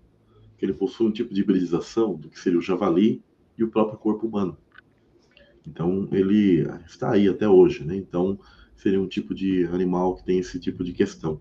que 0.56 0.64
ele 0.64 0.72
possui 0.72 1.08
um 1.08 1.12
tipo 1.12 1.34
de 1.34 1.40
hibridização 1.40 2.14
do 2.14 2.30
que 2.30 2.38
seria 2.38 2.60
o 2.60 2.62
javali 2.62 3.20
e 3.58 3.64
o 3.64 3.70
próprio 3.70 3.98
corpo 3.98 4.24
humano. 4.24 4.56
Então, 5.66 6.08
ele 6.12 6.64
está 6.86 7.10
aí 7.10 7.28
até 7.28 7.48
hoje, 7.48 7.84
né? 7.84 7.96
Então, 7.96 8.38
seria 8.76 9.00
um 9.00 9.08
tipo 9.08 9.34
de 9.34 9.64
animal 9.72 10.14
que 10.14 10.24
tem 10.24 10.38
esse 10.38 10.60
tipo 10.60 10.84
de 10.84 10.92
questão. 10.92 11.40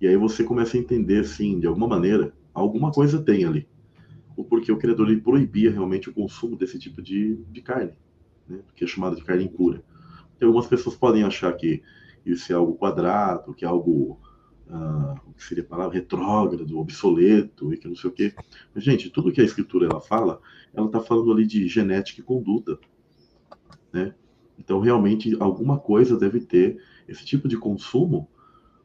E 0.00 0.06
aí 0.06 0.16
você 0.16 0.44
começa 0.44 0.76
a 0.76 0.80
entender, 0.80 1.20
assim, 1.20 1.58
de 1.58 1.66
alguma 1.66 1.88
maneira, 1.88 2.32
alguma 2.54 2.92
coisa 2.92 3.20
tem 3.20 3.44
ali. 3.44 3.66
O 4.36 4.44
porquê 4.44 4.70
o 4.70 4.76
criador 4.76 5.08
ele 5.08 5.20
proibia 5.20 5.70
realmente 5.70 6.10
o 6.10 6.12
consumo 6.12 6.56
desse 6.56 6.78
tipo 6.78 7.00
de, 7.00 7.36
de 7.50 7.62
carne, 7.62 7.92
né? 8.46 8.60
que 8.74 8.84
é 8.84 8.86
chamado 8.86 9.16
de 9.16 9.24
carne 9.24 9.44
impura. 9.44 9.82
Então, 10.36 10.48
algumas 10.48 10.66
pessoas 10.66 10.94
podem 10.94 11.24
achar 11.24 11.52
que 11.56 11.82
isso 12.24 12.52
é 12.52 12.56
algo 12.56 12.74
quadrado, 12.74 13.54
que 13.54 13.64
é 13.64 13.68
algo, 13.68 14.20
o 14.68 15.32
que 15.32 15.42
seria 15.42 15.64
a 15.64 15.66
palavra, 15.66 15.94
retrógrado, 15.94 16.78
obsoleto, 16.78 17.72
e 17.72 17.78
que 17.78 17.88
não 17.88 17.96
sei 17.96 18.10
o 18.10 18.12
quê. 18.12 18.34
Mas, 18.74 18.84
gente, 18.84 19.08
tudo 19.08 19.32
que 19.32 19.40
a 19.40 19.44
escritura 19.44 19.86
ela 19.86 20.00
fala, 20.00 20.40
ela 20.74 20.86
está 20.86 21.00
falando 21.00 21.32
ali 21.32 21.46
de 21.46 21.66
genética 21.68 22.20
e 22.20 22.24
conduta, 22.24 22.78
né? 23.92 24.14
Então, 24.58 24.80
realmente, 24.80 25.36
alguma 25.38 25.78
coisa 25.78 26.18
deve 26.18 26.40
ter 26.40 26.82
esse 27.06 27.24
tipo 27.24 27.46
de 27.46 27.56
consumo 27.56 28.28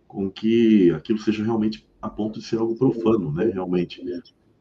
com 0.07 0.29
que 0.29 0.91
aquilo 0.91 1.17
seja 1.17 1.43
realmente 1.43 1.87
a 2.01 2.09
ponto 2.09 2.39
de 2.39 2.45
ser 2.45 2.57
algo 2.57 2.75
profano, 2.75 3.31
né? 3.31 3.45
Realmente. 3.45 4.03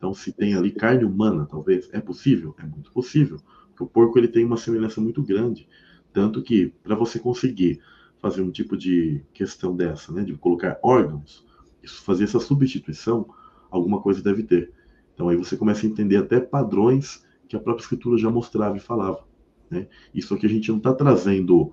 Então, 0.01 0.14
se 0.14 0.32
tem 0.32 0.55
ali 0.55 0.70
carne 0.70 1.05
humana, 1.05 1.44
talvez, 1.44 1.90
é 1.92 2.01
possível? 2.01 2.57
É 2.59 2.62
muito 2.62 2.90
possível. 2.90 3.38
Porque 3.68 3.84
o 3.84 3.86
porco 3.86 4.18
ele 4.18 4.28
tem 4.28 4.46
uma 4.46 4.57
semelhança 4.57 4.98
muito 4.98 5.22
grande. 5.22 5.68
Tanto 6.11 6.42
que, 6.42 6.72
para 6.82 6.94
você 6.94 7.18
conseguir 7.18 7.82
fazer 8.18 8.40
um 8.40 8.51
tipo 8.51 8.78
de 8.78 9.22
questão 9.34 9.76
dessa, 9.76 10.11
né, 10.11 10.24
de 10.24 10.34
colocar 10.38 10.78
órgãos, 10.82 11.46
isso, 11.82 12.03
fazer 12.03 12.24
essa 12.24 12.40
substituição, 12.40 13.28
alguma 13.70 14.01
coisa 14.01 14.22
deve 14.22 14.42
ter. 14.42 14.72
Então 15.12 15.28
aí 15.28 15.36
você 15.36 15.55
começa 15.55 15.86
a 15.86 15.90
entender 15.90 16.16
até 16.16 16.40
padrões 16.40 17.22
que 17.46 17.55
a 17.55 17.61
própria 17.61 17.82
escritura 17.82 18.16
já 18.16 18.30
mostrava 18.30 18.78
e 18.78 18.80
falava. 18.80 19.22
Né? 19.68 19.86
Isso 20.14 20.32
aqui 20.34 20.46
a 20.46 20.48
gente 20.48 20.70
não 20.70 20.78
está 20.78 20.94
trazendo 20.94 21.72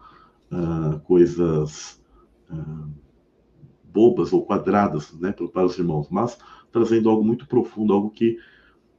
uh, 0.52 1.00
coisas 1.06 2.02
uh, 2.52 2.90
bobas 3.86 4.34
ou 4.34 4.46
quadradas 4.46 5.14
né, 5.14 5.32
para 5.32 5.66
os 5.66 5.78
irmãos, 5.78 6.10
mas 6.10 6.38
trazendo 6.72 7.10
algo 7.10 7.24
muito 7.24 7.48
profundo, 7.48 7.94
algo 7.94 8.10
que 8.10 8.38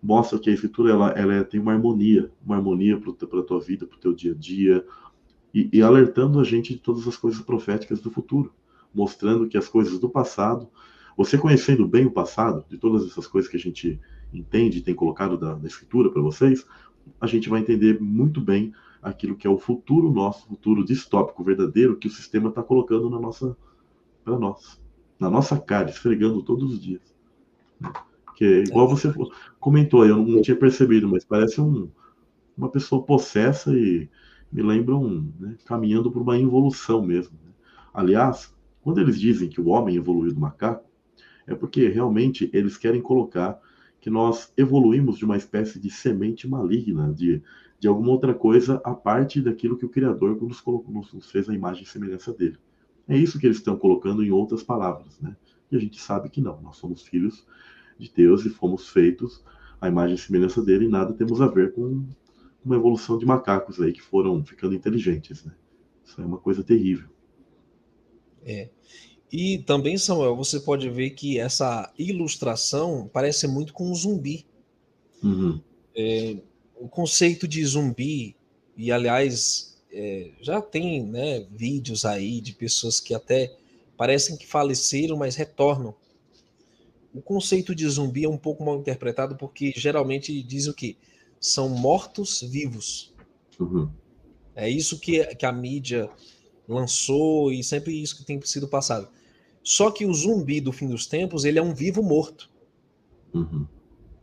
mostra 0.03 0.39
que 0.39 0.51
a 0.51 0.53
escritura 0.53 0.93
ela, 0.93 1.11
ela 1.11 1.45
tem 1.45 1.61
uma 1.61 1.73
harmonia, 1.73 2.31
uma 2.45 2.57
harmonia 2.57 2.99
para 2.99 3.41
a 3.41 3.43
tua 3.43 3.61
vida, 3.61 3.87
para 3.87 3.97
o 3.97 4.01
teu 4.01 4.13
dia 4.13 4.33
a 4.33 4.35
dia, 4.35 4.85
e, 5.53 5.69
e 5.73 5.83
alertando 5.83 6.39
a 6.39 6.45
gente 6.45 6.75
de 6.75 6.81
todas 6.81 7.07
as 7.07 7.17
coisas 7.17 7.41
proféticas 7.41 8.01
do 8.01 8.11
futuro, 8.11 8.53
mostrando 8.95 9.49
que 9.49 9.57
as 9.57 9.69
coisas 9.69 9.99
do 9.99 10.09
passado, 10.09 10.69
você 11.17 11.37
conhecendo 11.37 11.87
bem 11.87 12.07
o 12.07 12.11
passado, 12.11 12.65
de 12.69 12.79
todas 12.79 13.05
essas 13.05 13.27
coisas 13.27 13.51
que 13.51 13.57
a 13.57 13.61
gente 13.61 14.01
entende 14.33 14.79
e 14.79 14.83
tem 14.83 14.95
colocado 14.95 15.37
da 15.37 15.59
escritura 15.65 16.11
para 16.11 16.23
vocês, 16.23 16.65
a 17.21 17.27
gente 17.27 17.49
vai 17.49 17.61
entender 17.61 18.01
muito 18.01 18.41
bem 18.41 18.73
aquilo 19.03 19.37
que 19.37 19.47
é 19.47 19.51
o 19.51 19.59
futuro 19.59 20.13
nosso, 20.13 20.47
futuro 20.47 20.85
distópico 20.85 21.43
verdadeiro 21.43 21.97
que 21.97 22.07
o 22.07 22.11
sistema 22.11 22.49
está 22.51 22.63
colocando 22.63 23.09
na 23.09 23.19
nossa 23.19 23.57
para 24.25 24.39
nós, 24.39 24.81
na 25.19 25.31
nossa 25.31 25.59
cara, 25.59 25.89
esfregando 25.89 26.43
todos 26.43 26.73
os 26.73 26.81
dias. 26.81 27.18
Que 28.37 28.45
é 28.45 28.63
igual 28.63 28.89
você 28.89 29.13
comentou, 29.59 30.07
eu 30.07 30.17
não 30.25 30.41
tinha 30.41 30.57
percebido, 30.57 31.09
mas 31.09 31.25
parece 31.25 31.61
um, 31.61 31.91
uma 32.57 32.69
pessoa 32.69 33.03
possessa 33.03 33.73
e 33.73 34.09
me 34.53 34.63
lembram 34.63 35.33
né, 35.39 35.57
caminhando 35.65 36.11
por 36.11 36.23
uma 36.23 36.39
evolução 36.39 37.05
mesmo. 37.05 37.39
Né? 37.45 37.51
Aliás, 37.93 38.55
quando 38.83 39.01
eles 39.01 39.19
dizem 39.19 39.49
que 39.49 39.61
o 39.61 39.69
homem 39.69 39.97
evoluiu 39.97 40.33
do 40.33 40.41
macaco, 40.41 40.89
é 41.47 41.55
porque 41.55 41.89
realmente 41.89 42.51
eles 42.53 42.77
querem 42.77 43.01
colocar 43.01 43.61
que 44.01 44.11
nós 44.11 44.53
evoluímos 44.57 45.19
de 45.19 45.25
uma 45.25 45.37
espécie 45.37 45.79
de 45.79 45.91
semente 45.91 46.49
maligna, 46.49 47.13
de, 47.13 47.43
de 47.81 47.89
alguma 47.89 48.11
outra 48.11 48.33
coisa, 48.33 48.81
a 48.85 48.95
parte 48.95 49.41
daquilo 49.41 49.77
que 49.77 49.85
o 49.85 49.89
Criador 49.89 50.41
nos, 50.41 50.61
colocou, 50.61 50.95
nos 50.95 51.31
fez 51.31 51.49
a 51.49 51.55
imagem 51.55 51.83
e 51.83 51.87
semelhança 51.87 52.33
dele. 52.33 52.57
É 53.09 53.17
isso 53.17 53.39
que 53.39 53.47
eles 53.47 53.57
estão 53.57 53.77
colocando 53.77 54.23
em 54.23 54.31
outras 54.31 54.63
palavras, 54.63 55.19
né? 55.21 55.35
E 55.71 55.77
a 55.77 55.79
gente 55.79 56.01
sabe 56.01 56.31
que 56.31 56.41
não, 56.41 56.61
nós 56.61 56.77
somos 56.77 57.03
filhos 57.03 57.47
de 57.99 58.11
Deus 58.15 58.45
e 58.45 58.51
fomos 58.51 58.89
feitos 58.89 59.43
à 59.81 59.89
imagem 59.89 60.15
e 60.15 60.19
semelhança 60.19 60.63
dele 60.63 60.87
e 60.87 60.89
nada 60.89 61.13
temos 61.13 61.41
a 61.41 61.47
ver 61.47 61.73
com 61.73 62.07
uma 62.65 62.77
evolução 62.77 63.19
de 63.19 63.27
macacos 63.27 63.81
aí 63.81 63.93
que 63.93 64.03
foram 64.03 64.45
ficando 64.45 64.75
inteligentes, 64.75 65.45
né? 65.45 65.55
Isso 66.05 66.21
é 66.21 66.25
uma 66.25 66.39
coisa 66.39 66.63
terrível. 66.63 67.09
É. 68.45 68.69
E 69.31 69.59
também, 69.59 69.99
Samuel, 69.99 70.35
você 70.35 70.59
pode 70.59 70.89
ver 70.89 71.11
que 71.11 71.39
essa 71.39 71.93
ilustração 71.99 73.11
parece 73.13 73.47
muito 73.47 73.75
com 73.75 73.91
um 73.91 73.95
zumbi. 73.95 74.47
Uhum. 75.23 75.61
É, 75.95 76.39
o 76.77 76.89
conceito 76.89 77.47
de 77.47 77.65
zumbi, 77.65 78.35
e 78.77 78.91
aliás, 78.91 79.79
é, 79.93 80.31
já 80.41 80.63
tem 80.63 81.05
né, 81.05 81.47
vídeos 81.51 82.05
aí 82.05 82.41
de 82.41 82.55
pessoas 82.55 83.01
que 83.01 83.13
até 83.13 83.55
parecem 83.99 84.37
que 84.37 84.47
faleceram, 84.47 85.17
mas 85.17 85.35
retornam. 85.35 85.95
O 87.13 87.21
conceito 87.21 87.75
de 87.75 87.87
zumbi 87.89 88.25
é 88.25 88.29
um 88.29 88.39
pouco 88.39 88.65
mal 88.65 88.79
interpretado 88.79 89.37
porque 89.37 89.73
geralmente 89.77 90.41
diz 90.43 90.69
o 90.69 90.75
que 90.75 90.97
são 91.41 91.69
mortos 91.69 92.41
vivos. 92.41 93.13
Uhum. 93.59 93.91
É 94.55 94.71
isso 94.71 95.01
que, 95.01 95.25
que 95.35 95.45
a 95.45 95.53
mídia 95.53 96.09
lançou 96.69 97.51
e 97.53 97.63
sempre 97.65 98.01
isso 98.01 98.17
que 98.17 98.25
tem 98.25 98.41
sido 98.43 98.69
passado. 98.69 99.09
Só 99.65 99.91
que 99.91 100.07
o 100.07 100.15
zumbi 100.15 100.61
do 100.61 100.73
fim 100.73 100.87
dos 100.87 101.07
tempos, 101.07 101.45
ele 101.45 101.59
é 101.59 101.63
um 101.63 101.75
vivo 101.75 102.03
morto. 102.03 102.49
Uhum. 103.35 103.67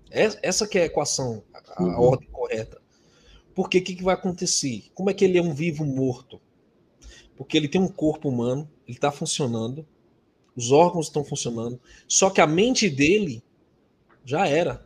Essa 0.09 0.65
que 0.65 0.79
é 0.79 0.83
a 0.83 0.85
equação, 0.85 1.43
a, 1.53 1.83
uhum. 1.83 1.99
ordem 1.99 2.29
correta. 2.29 2.81
Porque 3.53 3.79
o 3.79 3.83
que, 3.83 3.95
que 3.95 4.03
vai 4.03 4.13
acontecer? 4.13 4.85
Como 4.93 5.09
é 5.09 5.13
que 5.13 5.25
ele 5.25 5.37
é 5.37 5.41
um 5.41 5.53
vivo 5.53 5.83
morto? 5.83 6.39
Porque 7.35 7.57
ele 7.57 7.67
tem 7.67 7.81
um 7.81 7.87
corpo 7.87 8.29
humano, 8.29 8.69
ele 8.87 8.97
está 8.97 9.11
funcionando, 9.11 9.85
os 10.55 10.71
órgãos 10.71 11.07
estão 11.07 11.23
funcionando, 11.23 11.79
só 12.07 12.29
que 12.29 12.39
a 12.39 12.47
mente 12.47 12.89
dele 12.89 13.43
já 14.23 14.47
era. 14.47 14.85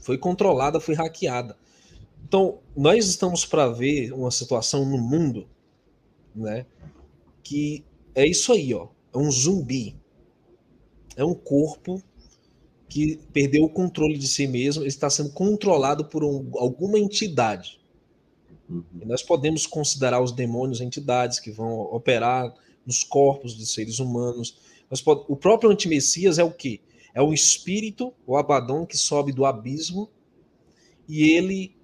Foi 0.00 0.18
controlada, 0.18 0.78
foi 0.78 0.94
hackeada. 0.94 1.56
Então, 2.24 2.58
nós 2.76 3.06
estamos 3.06 3.46
para 3.46 3.68
ver 3.68 4.12
uma 4.12 4.30
situação 4.30 4.84
no 4.84 4.98
mundo, 4.98 5.48
né, 6.34 6.66
que 7.42 7.84
é 8.14 8.26
isso 8.26 8.52
aí, 8.52 8.74
ó, 8.74 8.88
é 9.14 9.18
um 9.18 9.30
zumbi. 9.30 9.96
É 11.16 11.24
um 11.24 11.34
corpo 11.34 12.02
que 12.88 13.18
perdeu 13.32 13.64
o 13.64 13.70
controle 13.70 14.18
de 14.18 14.28
si 14.28 14.46
mesmo, 14.46 14.82
ele 14.82 14.88
está 14.88 15.08
sendo 15.08 15.30
controlado 15.30 16.04
por 16.04 16.24
um, 16.24 16.50
alguma 16.54 16.98
entidade. 16.98 17.80
Uhum. 18.68 18.84
E 19.00 19.04
nós 19.04 19.22
podemos 19.22 19.66
considerar 19.66 20.20
os 20.20 20.32
demônios 20.32 20.80
entidades 20.80 21.38
que 21.38 21.50
vão 21.50 21.80
operar 21.80 22.52
nos 22.84 23.02
corpos 23.02 23.54
dos 23.54 23.72
seres 23.72 23.98
humanos. 23.98 24.58
O 25.28 25.36
próprio 25.36 25.70
antimessias 25.70 26.38
é 26.38 26.44
o 26.44 26.52
quê? 26.52 26.80
É 27.14 27.22
o 27.22 27.32
espírito, 27.32 28.12
o 28.26 28.36
Abaddon, 28.36 28.86
que 28.86 28.96
sobe 28.96 29.32
do 29.32 29.44
abismo 29.44 30.10
e 31.08 31.30
ele 31.30 31.74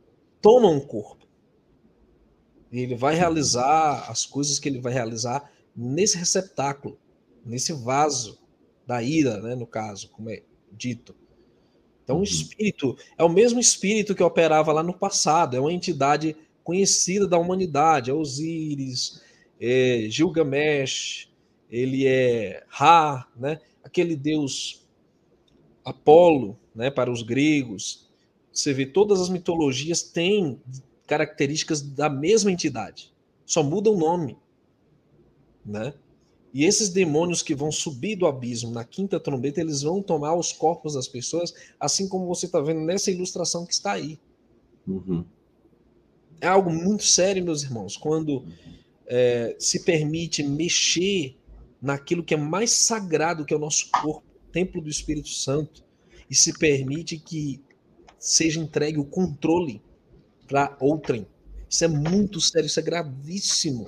toma 0.41 0.69
um 0.69 0.81
corpo. 0.81 1.27
Ele 2.71 2.95
vai 2.95 3.15
realizar 3.15 4.11
as 4.11 4.25
coisas 4.25 4.59
que 4.59 4.69
ele 4.69 4.81
vai 4.81 4.93
realizar 4.93 5.51
nesse 5.75 6.17
receptáculo, 6.17 6.99
nesse 7.45 7.73
vaso 7.73 8.39
da 8.87 9.03
ira, 9.03 9.41
né, 9.41 9.55
no 9.55 9.67
caso, 9.67 10.09
como 10.11 10.31
é 10.31 10.43
dito. 10.71 11.15
Então, 12.03 12.17
o 12.17 12.19
uhum. 12.19 12.25
espírito 12.25 12.97
é 13.17 13.23
o 13.23 13.29
mesmo 13.29 13.61
espírito 13.61 14.15
que 14.15 14.23
operava 14.23 14.73
lá 14.73 14.83
no 14.83 14.93
passado, 14.93 15.57
é 15.57 15.61
uma 15.61 15.73
entidade 15.73 16.37
conhecida 16.65 17.27
da 17.27 17.39
humanidade, 17.39 18.11
é 18.11 18.15
Osíris, 18.15 19.23
é 19.61 20.07
Gilgamesh, 20.09 21.29
ele 21.71 22.07
é 22.07 22.65
Ra, 22.69 23.29
né? 23.37 23.59
aquele 23.83 24.17
deus 24.17 24.87
Apolo, 25.85 26.59
né, 26.75 26.91
para 26.91 27.11
os 27.11 27.23
gregos. 27.23 28.09
Você 28.53 28.73
vê 28.73 28.87
todas 28.87 29.21
as 29.21 29.29
mitologias 29.29 30.03
têm 30.03 30.61
características 31.07 31.83
da 31.83 32.09
mesma 32.09 32.51
entidade, 32.51 33.13
só 33.45 33.63
muda 33.63 33.91
o 33.91 33.97
nome, 33.97 34.39
né? 35.65 35.93
E 36.55 36.65
esses 36.65 36.91
demônios 36.91 37.43
que 37.43 37.55
vão 37.55 37.73
subir 37.73 38.15
do 38.15 38.27
abismo 38.27 38.71
na 38.71 38.85
quinta 38.85 39.19
trombeta, 39.19 39.61
eles 39.61 39.83
vão 39.83 40.03
tomar 40.03 40.35
os 40.35 40.53
corpos 40.53 40.95
das 40.95 41.09
pessoas, 41.09 41.55
assim 41.81 42.07
como 42.07 42.27
você 42.27 42.45
está 42.45 42.61
vendo 42.61 42.81
nessa 42.81 43.11
ilustração 43.11 43.65
que 43.65 43.73
está 43.73 43.93
aí. 43.93 44.19
Uhum. 44.87 45.25
É 46.43 46.49
algo 46.49 46.71
muito 46.71 47.05
sério, 47.05 47.45
meus 47.45 47.63
irmãos, 47.63 47.97
quando 47.97 48.45
é, 49.07 49.55
se 49.61 49.85
permite 49.85 50.43
mexer 50.43 51.37
naquilo 51.81 52.25
que 52.25 52.35
é 52.35 52.37
mais 52.37 52.73
sagrado, 52.73 53.45
que 53.45 53.55
é 53.55 53.57
o 53.57 53.61
nosso 53.61 53.89
corpo, 53.93 54.25
templo 54.51 54.83
do 54.83 54.91
Espírito 54.91 55.29
Santo, 55.29 55.85
e 56.29 56.35
se 56.35 56.59
permite 56.59 57.17
que 57.17 57.63
seja 58.19 58.59
entregue 58.59 58.99
o 58.99 59.05
controle 59.05 59.81
para 60.49 60.77
outrem. 60.81 61.29
Isso 61.71 61.85
é 61.85 61.89
muito 61.89 62.41
sério, 62.41 62.67
isso 62.67 62.81
é 62.81 62.83
gravíssimo. 62.83 63.85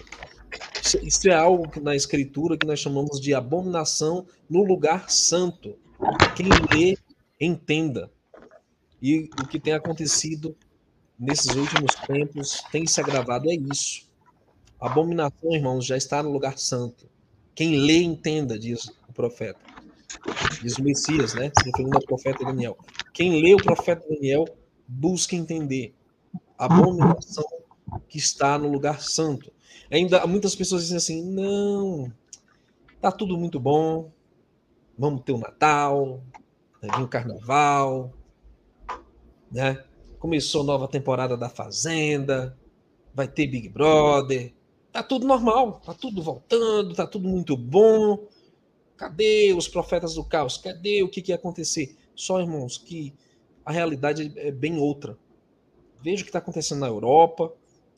Isso, 1.02 1.28
é 1.28 1.34
algo 1.34 1.68
que 1.68 1.80
na 1.80 1.96
escritura 1.96 2.56
que 2.56 2.66
nós 2.66 2.78
chamamos 2.78 3.20
de 3.20 3.34
abominação 3.34 4.28
no 4.48 4.62
lugar 4.62 5.10
santo. 5.10 5.76
Quem 6.36 6.46
lê, 6.72 6.96
entenda. 7.40 8.12
E 9.02 9.28
o 9.42 9.48
que 9.48 9.58
tem 9.58 9.72
acontecido 9.72 10.56
nesses 11.18 11.54
últimos 11.54 11.94
tempos 12.06 12.62
tem 12.70 12.86
se 12.86 13.00
agravado 13.00 13.50
é 13.50 13.54
isso. 13.54 14.08
A 14.80 14.86
abominação, 14.86 15.52
irmãos, 15.52 15.86
já 15.86 15.96
está 15.96 16.22
no 16.22 16.30
lugar 16.30 16.58
santo. 16.58 17.08
Quem 17.54 17.78
lê, 17.78 18.02
entenda, 18.02 18.58
diz 18.58 18.88
o 19.08 19.12
profeta. 19.12 19.60
Diz 20.62 20.76
o 20.76 20.82
Messias, 20.82 21.34
né? 21.34 21.50
Se 21.56 21.66
referindo 21.66 21.96
ao 21.96 22.02
profeta 22.02 22.44
Daniel. 22.44 22.76
Quem 23.12 23.40
lê 23.42 23.54
o 23.54 23.62
profeta 23.62 24.06
Daniel, 24.08 24.44
busca 24.86 25.36
entender. 25.36 25.94
A 26.58 26.66
abominação 26.66 27.44
que 28.08 28.18
está 28.18 28.58
no 28.58 28.68
lugar 28.68 29.00
santo. 29.00 29.52
Ainda 29.90 30.26
muitas 30.26 30.54
pessoas 30.54 30.82
dizem 30.82 30.96
assim: 30.96 31.22
não, 31.22 32.12
tá 33.00 33.12
tudo 33.12 33.36
muito 33.36 33.60
bom, 33.60 34.10
vamos 34.98 35.22
ter 35.22 35.32
o 35.32 35.38
Natal, 35.38 36.22
vai 36.80 36.96
vir 36.96 37.04
o 37.04 37.08
Carnaval, 37.08 38.12
né? 39.50 39.84
Começou 40.24 40.64
nova 40.64 40.88
temporada 40.88 41.36
da 41.36 41.50
Fazenda, 41.50 42.58
vai 43.12 43.28
ter 43.28 43.46
Big 43.46 43.68
Brother, 43.68 44.54
tá 44.90 45.02
tudo 45.02 45.26
normal, 45.26 45.82
tá 45.84 45.92
tudo 45.92 46.22
voltando, 46.22 46.94
tá 46.94 47.06
tudo 47.06 47.28
muito 47.28 47.54
bom. 47.58 48.26
Cadê 48.96 49.52
os 49.52 49.68
profetas 49.68 50.14
do 50.14 50.24
caos? 50.24 50.56
Cadê 50.56 51.02
o 51.02 51.10
que, 51.10 51.20
que 51.20 51.30
ia 51.30 51.34
acontecer? 51.34 51.94
Só, 52.14 52.40
irmãos, 52.40 52.78
que 52.78 53.12
a 53.66 53.70
realidade 53.70 54.32
é 54.36 54.50
bem 54.50 54.78
outra. 54.78 55.18
Veja 56.00 56.22
o 56.22 56.24
que 56.24 56.30
está 56.30 56.38
acontecendo 56.38 56.80
na 56.80 56.88
Europa, 56.88 57.52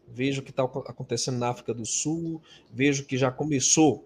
vejo 0.09 0.41
o 0.41 0.45
que 0.45 0.51
está 0.51 0.64
acontecendo 0.64 1.39
na 1.39 1.51
África 1.51 1.72
do 1.72 1.87
Sul, 1.87 2.43
vejo 2.72 3.07
que 3.07 3.16
já 3.16 3.31
começou, 3.31 4.05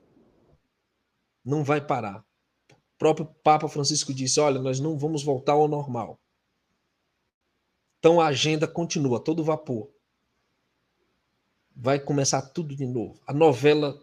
não 1.43 1.65
vai 1.65 1.81
parar. 1.81 2.23
O 2.71 2.99
próprio 2.99 3.25
Papa 3.43 3.67
Francisco 3.67 4.13
disse: 4.13 4.39
olha, 4.41 4.61
nós 4.61 4.79
não 4.79 4.99
vamos 4.99 5.23
voltar 5.23 5.55
ao 5.55 5.67
normal. 5.67 6.19
Então 8.01 8.19
a 8.19 8.29
agenda 8.29 8.67
continua, 8.67 9.21
todo 9.21 9.45
vapor. 9.45 9.91
Vai 11.77 12.01
começar 12.01 12.41
tudo 12.41 12.75
de 12.75 12.87
novo. 12.87 13.21
A 13.27 13.33
novela 13.33 13.97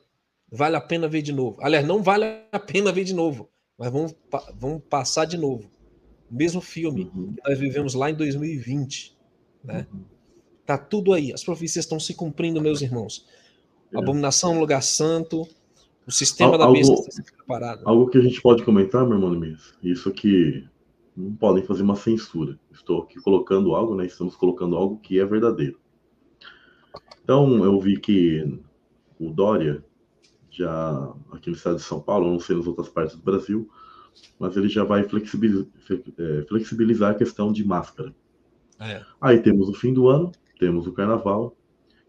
vale 0.51 0.75
a 0.75 0.81
pena 0.81 1.07
ver 1.07 1.23
de 1.23 1.33
novo. 1.33 1.57
Aliás, 1.61 1.85
não 1.85 2.01
vale 2.01 2.25
a 2.51 2.59
pena 2.59 2.91
ver 2.91 3.03
de 3.03 3.13
novo, 3.13 3.49
mas 3.77 3.91
vamos, 3.91 4.15
vamos 4.55 4.83
passar 4.87 5.25
de 5.25 5.35
novo. 5.35 5.69
O 6.29 6.35
mesmo 6.35 6.61
filme 6.61 7.05
uhum. 7.05 7.33
que 7.33 7.41
nós 7.43 7.57
vivemos 7.57 7.95
lá 7.95 8.11
em 8.11 8.13
2020. 8.13 9.17
Né? 9.63 9.87
Uhum. 9.91 10.03
Tá 10.63 10.77
tudo 10.77 11.11
aí. 11.11 11.33
As 11.33 11.43
profecias 11.43 11.85
estão 11.85 11.99
se 11.99 12.13
cumprindo, 12.13 12.61
meus 12.61 12.81
irmãos. 12.81 13.25
É. 13.91 13.97
Abominação 13.97 14.53
no 14.53 14.59
lugar 14.59 14.83
santo, 14.83 15.47
o 16.05 16.11
sistema 16.11 16.51
Al, 16.51 16.57
da 16.59 16.71
besta 16.71 16.93
está 16.93 17.11
sendo 17.11 17.33
preparado. 17.33 17.81
Algo 17.83 18.09
que 18.09 18.19
a 18.19 18.21
gente 18.21 18.39
pode 18.41 18.63
comentar, 18.63 19.05
meu 19.05 19.15
irmão 19.15 19.29
Luiz, 19.29 19.73
isso 19.81 20.09
aqui 20.09 20.67
não 21.18 21.34
podem 21.34 21.63
fazer 21.63 21.82
uma 21.82 21.95
censura. 21.95 22.59
Estou 22.72 23.01
aqui 23.01 23.20
colocando 23.20 23.74
algo, 23.74 23.95
né? 23.95 24.05
Estamos 24.05 24.36
colocando 24.36 24.76
algo 24.76 24.99
que 24.99 25.20
é 25.20 25.26
verdadeiro. 25.26 25.80
Então, 27.24 27.63
eu 27.65 27.80
vi 27.80 27.99
que 27.99 28.61
o 29.20 29.32
Dória, 29.32 29.84
já 30.49 31.13
aqui 31.32 31.49
no 31.49 31.55
estado 31.55 31.78
de 31.78 31.82
São 31.82 31.99
Paulo, 31.99 32.32
não 32.32 32.39
sei 32.39 32.55
nas 32.55 32.68
outras 32.68 32.88
partes 32.88 33.15
do 33.15 33.24
Brasil, 33.24 33.68
mas 34.38 34.55
ele 34.55 34.70
já 34.70 34.84
vai 34.84 35.03
flexibilizar, 35.03 35.65
é, 36.18 36.45
flexibilizar 36.47 37.11
a 37.11 37.15
questão 37.15 37.51
de 37.51 37.65
máscara. 37.65 38.13
É. 38.80 39.03
Aí 39.20 39.39
temos 39.39 39.68
o 39.70 39.74
fim 39.74 39.93
do 39.93 40.07
ano, 40.07 40.32
temos 40.59 40.86
o 40.86 40.93
carnaval, 40.93 41.57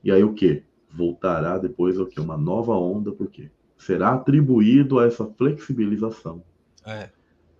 e 0.05 0.13
aí 0.13 0.23
o 0.23 0.35
que? 0.35 0.63
Voltará 0.91 1.59
depois 1.59 1.99
o 1.99 2.07
que? 2.07 2.21
Uma 2.21 2.37
nova 2.37 2.75
onda, 2.75 3.11
por 3.11 3.29
quê? 3.29 3.51
Será 3.77 4.15
atribuído 4.15 4.99
a 4.99 5.07
essa 5.07 5.25
flexibilização. 5.25 6.43
É. 6.85 7.11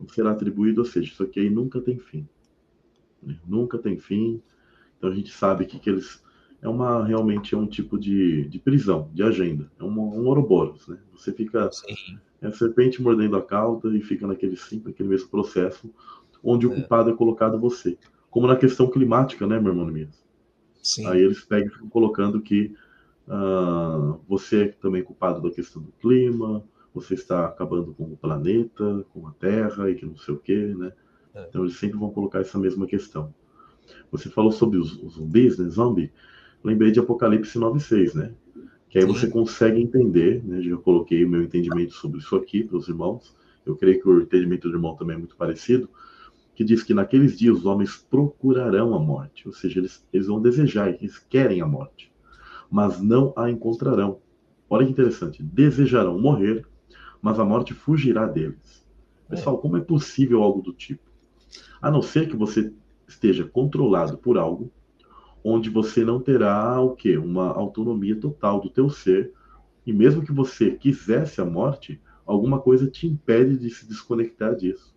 Será 0.09 0.31
atribuído, 0.31 0.81
ou 0.81 0.85
seja, 0.85 1.11
isso 1.11 1.23
aqui 1.23 1.41
aí 1.41 1.51
nunca 1.51 1.81
tem 1.81 1.99
fim. 1.99 2.27
Né? 3.23 3.37
Nunca 3.47 3.79
tem 3.79 3.99
fim. 3.99 4.41
Então 4.97 5.11
a 5.11 5.15
gente 5.15 5.33
sabe 5.33 5.65
que, 5.67 5.79
que 5.79 5.91
eles. 5.91 6.23
É 6.61 6.69
uma 6.69 7.05
realmente 7.05 7.55
é 7.55 7.59
um 7.59 7.67
tipo 7.67 7.97
de, 7.99 8.49
de 8.49 8.59
prisão, 8.59 9.11
de 9.15 9.23
agenda. 9.23 9.71
É 9.79 9.85
um, 9.85 9.91
um 9.91 10.27
Ouroboros, 10.27 10.89
né? 10.89 10.99
Você 11.13 11.33
fica. 11.33 11.71
Sim. 11.71 12.19
É 12.41 12.47
a 12.47 12.53
serpente 12.53 13.03
mordendo 13.03 13.37
a 13.37 13.43
cauda 13.43 13.97
e 13.97 14.01
fica 14.01 14.27
naquele 14.27 14.57
simples, 14.57 14.95
aquele 14.95 15.09
mesmo 15.09 15.29
processo, 15.29 15.93
onde 16.43 16.67
é. 16.67 16.69
o 16.69 16.75
culpado 16.75 17.11
é 17.11 17.13
colocado 17.13 17.59
você. 17.59 17.99
Como 18.31 18.47
na 18.47 18.57
questão 18.57 18.89
climática, 18.89 19.47
né, 19.47 19.59
meu 19.59 19.73
irmão 19.73 19.87
Mias? 19.87 20.25
Sim. 20.83 21.07
Aí 21.07 21.21
eles 21.21 21.45
pegam 21.45 21.69
e 21.69 21.71
ficam 21.71 21.89
colocando 21.89 22.41
que 22.41 22.75
uh, 23.27 24.21
você 24.29 24.63
é 24.63 24.69
também 24.69 25.03
culpado 25.03 25.41
da 25.41 25.51
questão 25.51 25.83
do 25.83 25.93
clima, 26.01 26.63
você 26.95 27.15
está 27.15 27.47
acabando 27.47 27.95
com 27.95 28.05
o 28.05 28.17
planeta, 28.17 29.05
com 29.13 29.27
a 29.27 29.33
Terra 29.33 29.91
e 29.91 29.95
que 29.95 30.07
não 30.07 30.17
sei 30.17 30.35
o 30.35 30.39
quê, 30.39 30.75
né? 30.77 30.93
É. 31.35 31.47
Então 31.49 31.63
eles 31.63 31.77
sempre 31.77 31.99
vão 31.99 32.11
colocar 32.11 32.41
essa 32.41 32.59
mesma 32.59 32.87
questão. 32.87 33.33
Você 34.11 34.29
falou 34.29 34.53
sobre 34.53 34.79
os, 34.79 34.93
os 35.03 35.15
zumbis, 35.15 35.59
né? 35.59 35.69
Zombie. 35.69 36.13
Lembrei 36.63 36.91
de 36.91 37.01
Apocalipse 37.01 37.59
9.6, 37.59 38.15
né? 38.15 38.35
Que 38.89 38.99
aí 38.99 39.05
Sim. 39.05 39.13
você 39.13 39.29
consegue 39.29 39.81
entender, 39.81 40.43
né? 40.45 40.61
Já 40.63 40.77
coloquei 40.77 41.25
o 41.25 41.29
meu 41.29 41.43
entendimento 41.43 41.93
sobre 41.93 42.19
isso 42.19 42.35
aqui 42.37 42.65
para 42.65 42.77
os 42.77 42.89
irmãos. 42.89 43.37
Eu 43.65 43.77
creio 43.77 44.01
que 44.01 44.09
o 44.09 44.21
entendimento 44.21 44.69
do 44.69 44.75
irmão 44.75 44.97
também 44.97 45.17
é 45.17 45.19
muito 45.19 45.37
parecido 45.37 45.89
que 46.59 46.65
diz 46.65 46.83
que 46.83 46.93
naqueles 46.93 47.39
dias 47.39 47.59
os 47.59 47.67
homens 47.67 48.05
procurarão 48.11 48.93
a 48.93 48.99
morte, 48.99 49.47
ou 49.47 49.55
seja, 49.55 49.79
eles, 49.79 50.05
eles 50.13 50.27
vão 50.27 50.43
desejar, 50.43 50.89
eles 50.89 51.17
querem 51.17 51.61
a 51.61 51.67
morte, 51.69 52.11
mas 52.69 53.01
não 53.01 53.33
a 53.37 53.49
encontrarão. 53.49 54.19
Olha 54.69 54.85
que 54.85 54.91
interessante, 54.91 55.41
desejarão 55.41 56.19
morrer, 56.19 56.67
mas 57.21 57.39
a 57.39 57.45
morte 57.45 57.75
fugirá 57.75 58.27
deles. 58.27 58.87
Pessoal, 59.29 59.59
como 59.59 59.77
é 59.77 59.81
possível 59.81 60.43
algo 60.43 60.63
do 60.63 60.73
tipo? 60.73 61.03
A 61.81 61.91
não 61.91 62.03
ser 62.03 62.29
que 62.29 62.37
você 62.37 62.73
esteja 63.07 63.45
controlado 63.45 64.17
por 64.19 64.39
algo 64.39 64.71
onde 65.43 65.71
você 65.71 66.05
não 66.05 66.21
terá 66.21 66.81
o 66.81 66.95
quê? 66.95 67.17
Uma 67.17 67.49
autonomia 67.49 68.17
total 68.17 68.61
do 68.61 68.71
teu 68.71 68.91
ser, 68.91 69.33
e 69.87 69.93
mesmo 69.93 70.23
que 70.23 70.33
você 70.33 70.73
quisesse 70.73 71.41
a 71.41 71.45
morte, 71.45 72.01
alguma 72.27 72.61
coisa 72.61 72.91
te 72.91 73.07
impede 73.07 73.57
de 73.57 73.71
se 73.71 73.87
desconectar 73.87 74.55
disso. 74.55 74.95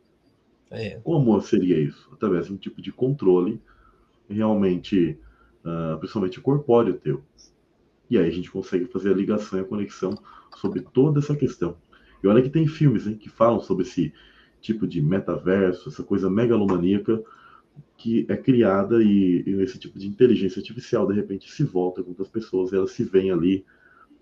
É. 0.69 0.99
Como 1.03 1.39
seria 1.41 1.80
isso? 1.80 2.09
Através 2.11 2.47
de 2.47 2.53
um 2.53 2.57
tipo 2.57 2.82
de 2.82 2.91
controle 2.91 3.61
realmente, 4.30 5.17
uh, 5.63 5.97
principalmente 5.99 6.41
corpóreo 6.41 6.95
teu. 6.95 7.22
E 8.09 8.17
aí 8.17 8.28
a 8.28 8.32
gente 8.32 8.51
consegue 8.51 8.86
fazer 8.86 9.11
a 9.11 9.15
ligação 9.15 9.59
e 9.59 9.61
a 9.61 9.65
conexão 9.65 10.17
sobre 10.57 10.82
toda 10.82 11.19
essa 11.19 11.36
questão. 11.36 11.78
E 12.24 12.28
olha 12.28 12.41
que 12.41 12.49
tem 12.49 12.67
filmes 12.67 13.07
hein, 13.07 13.15
que 13.15 13.30
falam 13.30 13.59
sobre 13.59 13.84
esse 13.84 14.13
tipo 14.61 14.88
de 14.88 15.01
metaverso, 15.01 15.89
essa 15.89 16.03
coisa 16.03 16.30
megalomaníaca 16.30 17.22
que 17.97 18.26
é 18.30 18.36
criada 18.36 19.01
e, 19.01 19.43
e 19.45 19.61
esse 19.61 19.78
tipo 19.78 19.97
de 19.97 20.07
inteligência 20.07 20.59
artificial 20.59 21.07
de 21.07 21.13
repente 21.13 21.49
se 21.49 21.63
volta 21.63 22.03
contra 22.03 22.24
as 22.24 22.30
pessoas, 22.30 22.72
e 22.72 22.76
elas 22.76 22.91
se 22.91 23.03
veem 23.03 23.32
ali 23.32 23.65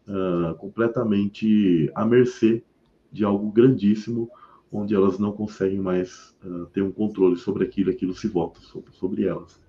uh, 0.08 0.54
completamente 0.56 1.90
à 1.96 2.06
mercê 2.06 2.64
de 3.12 3.24
algo 3.24 3.52
grandíssimo 3.52 4.30
onde 4.72 4.94
elas 4.94 5.18
não 5.18 5.32
conseguem 5.32 5.80
mais 5.80 6.36
uh, 6.44 6.66
ter 6.68 6.82
um 6.82 6.92
controle 6.92 7.38
sobre 7.38 7.64
aquilo, 7.64 7.90
aquilo 7.90 8.14
se 8.14 8.28
volta 8.28 8.60
sobre, 8.60 8.92
sobre 8.94 9.26
elas. 9.26 9.60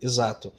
Exato. 0.00 0.52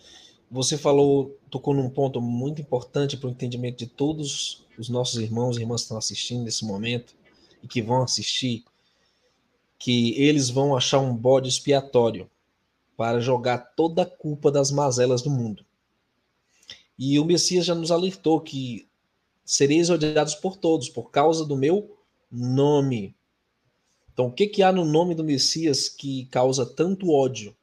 Você 0.51 0.78
falou, 0.78 1.38
tocou 1.49 1.74
num 1.74 1.89
ponto 1.89 2.22
muito 2.22 2.61
importante 2.61 3.18
para 3.18 3.28
o 3.28 3.32
entendimento 3.32 3.78
de 3.78 3.88
todos 3.88 4.62
os 4.78 4.89
nossos 4.89 5.19
irmãos 5.19 5.57
e 5.57 5.61
irmãs 5.61 5.82
que 5.82 5.86
estão 5.86 5.97
assistindo 5.97 6.43
nesse 6.43 6.65
momento 6.65 7.15
e 7.61 7.67
que 7.67 7.82
vão 7.82 8.03
assistir, 8.03 8.63
que 9.78 10.13
eles 10.21 10.49
vão 10.49 10.76
achar 10.76 10.99
um 10.99 11.15
bode 11.15 11.49
expiatório 11.49 12.30
para 12.95 13.19
jogar 13.19 13.57
toda 13.57 14.03
a 14.03 14.05
culpa 14.05 14.51
das 14.51 14.71
mazelas 14.71 15.21
do 15.21 15.30
mundo. 15.30 15.65
E 16.97 17.19
o 17.19 17.26
Messias 17.26 17.65
já 17.65 17.74
nos 17.74 17.91
alertou 17.91 18.39
que 18.39 18.88
sereis 19.43 19.89
odiados 19.89 20.36
por 20.36 20.57
todos 20.57 20.89
por 20.89 21.09
causa 21.11 21.45
do 21.45 21.57
meu 21.57 21.97
nome. 22.32 23.15
Então, 24.13 24.28
o 24.28 24.32
que, 24.32 24.47
que 24.47 24.61
há 24.61 24.71
no 24.71 24.86
nome 24.86 25.15
do 25.15 25.24
Messias 25.24 25.89
que 25.89 26.26
causa 26.28 26.65
tanto 26.65 27.11
ódio? 27.11 27.55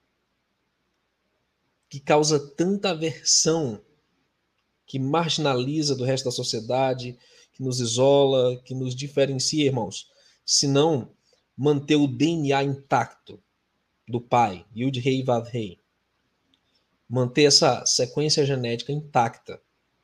Que 1.89 2.01
causa 2.01 2.39
tanta 2.39 2.91
aversão? 2.91 3.81
Que 4.91 4.99
marginaliza 4.99 5.95
do 5.95 6.03
resto 6.03 6.25
da 6.25 6.33
sociedade, 6.33 7.17
que 7.53 7.63
nos 7.63 7.79
isola, 7.79 8.61
que 8.65 8.75
nos 8.75 8.93
diferencia, 8.93 9.65
irmãos? 9.65 10.11
Se 10.45 10.67
não 10.67 11.13
manter 11.57 11.95
o 11.95 12.09
DNA 12.09 12.65
intacto 12.65 13.41
do 14.09 14.21
pai, 14.21 14.67
Yud 14.75 14.99
Rei 14.99 15.23
Vav 15.23 15.49
Rei. 15.49 15.79
Manter 17.09 17.45
essa 17.45 17.87
sequência 17.87 18.45
genética 18.45 18.91
intacta 18.91 19.63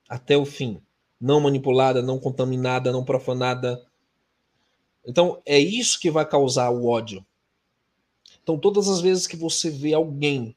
até 0.09 0.37
o 0.37 0.47
fim, 0.47 0.81
não 1.21 1.41
manipulada, 1.41 2.01
não 2.01 2.21
contaminada, 2.21 2.93
não 2.93 3.05
profanada. 3.05 3.85
Então, 5.05 5.43
é 5.45 5.59
isso 5.59 5.99
que 5.99 6.13
vai 6.13 6.25
causar 6.25 6.71
o 6.71 6.87
ódio. 6.87 7.27
Então, 8.41 8.57
todas 8.57 8.87
as 8.87 9.01
vezes 9.01 9.27
que 9.27 9.37
você 9.37 9.69
vê 9.69 9.95
alguém 9.95 10.55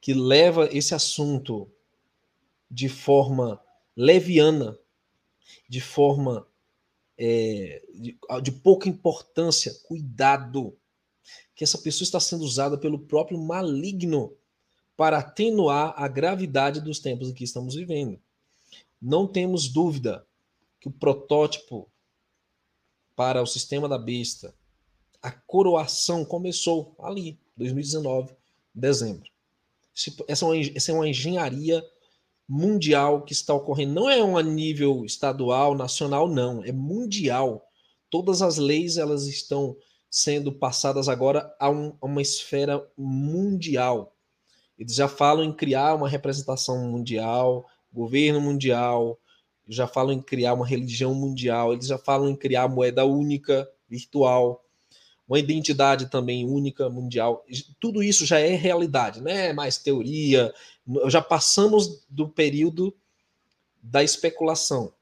que 0.00 0.14
leva 0.14 0.66
esse 0.72 0.94
assunto 0.94 1.70
de 2.70 2.88
forma 2.88 3.60
leviana, 3.96 4.78
de 5.68 5.80
forma 5.80 6.46
é, 7.18 7.82
de, 7.94 8.18
de 8.42 8.52
pouca 8.52 8.88
importância, 8.88 9.74
cuidado 9.84 10.76
que 11.54 11.64
essa 11.64 11.78
pessoa 11.78 12.04
está 12.04 12.20
sendo 12.20 12.44
usada 12.44 12.76
pelo 12.76 12.98
próprio 12.98 13.38
maligno 13.38 14.36
para 14.96 15.18
atenuar 15.18 15.94
a 15.96 16.06
gravidade 16.06 16.80
dos 16.80 16.98
tempos 16.98 17.30
em 17.30 17.34
que 17.34 17.44
estamos 17.44 17.74
vivendo. 17.74 18.20
Não 19.00 19.26
temos 19.26 19.68
dúvida 19.68 20.26
que 20.80 20.88
o 20.88 20.92
protótipo 20.92 21.90
para 23.14 23.42
o 23.42 23.46
sistema 23.46 23.88
da 23.88 23.98
besta, 23.98 24.54
a 25.22 25.30
coroação 25.30 26.24
começou 26.24 26.94
ali, 26.98 27.38
2019, 27.56 28.34
dezembro. 28.74 29.30
É 30.28 30.32
essa 30.32 30.92
é 30.92 30.94
uma 30.94 31.08
engenharia 31.08 31.82
mundial 32.48 33.22
que 33.22 33.32
está 33.32 33.52
ocorrendo. 33.54 33.94
Não 33.94 34.10
é 34.10 34.22
um 34.22 34.40
nível 34.40 35.04
estadual, 35.04 35.74
nacional, 35.74 36.28
não. 36.28 36.62
É 36.64 36.72
mundial. 36.72 37.66
Todas 38.08 38.42
as 38.42 38.56
leis 38.56 38.96
elas 38.96 39.26
estão 39.26 39.76
sendo 40.10 40.52
passadas 40.52 41.08
agora 41.08 41.54
a, 41.58 41.68
um, 41.68 41.96
a 42.00 42.06
uma 42.06 42.22
esfera 42.22 42.86
mundial. 42.96 44.14
Eles 44.78 44.94
já 44.94 45.08
falam 45.08 45.44
em 45.44 45.52
criar 45.52 45.94
uma 45.94 46.08
representação 46.08 46.90
mundial, 46.90 47.66
governo 47.92 48.40
mundial, 48.40 49.18
já 49.66 49.86
falam 49.86 50.12
em 50.12 50.22
criar 50.22 50.54
uma 50.54 50.66
religião 50.66 51.14
mundial, 51.14 51.72
eles 51.72 51.86
já 51.86 51.98
falam 51.98 52.28
em 52.28 52.36
criar 52.36 52.68
moeda 52.68 53.04
única, 53.04 53.68
virtual, 53.88 54.64
uma 55.28 55.38
identidade 55.38 56.06
também 56.06 56.44
única, 56.44 56.88
mundial. 56.88 57.44
Tudo 57.80 58.02
isso 58.02 58.24
já 58.24 58.38
é 58.38 58.54
realidade, 58.54 59.20
não 59.20 59.30
é 59.30 59.52
mais 59.52 59.76
teoria. 59.76 60.54
Já 61.08 61.20
passamos 61.20 62.04
do 62.08 62.28
período 62.28 62.94
da 63.82 64.04
especulação. 64.04 64.92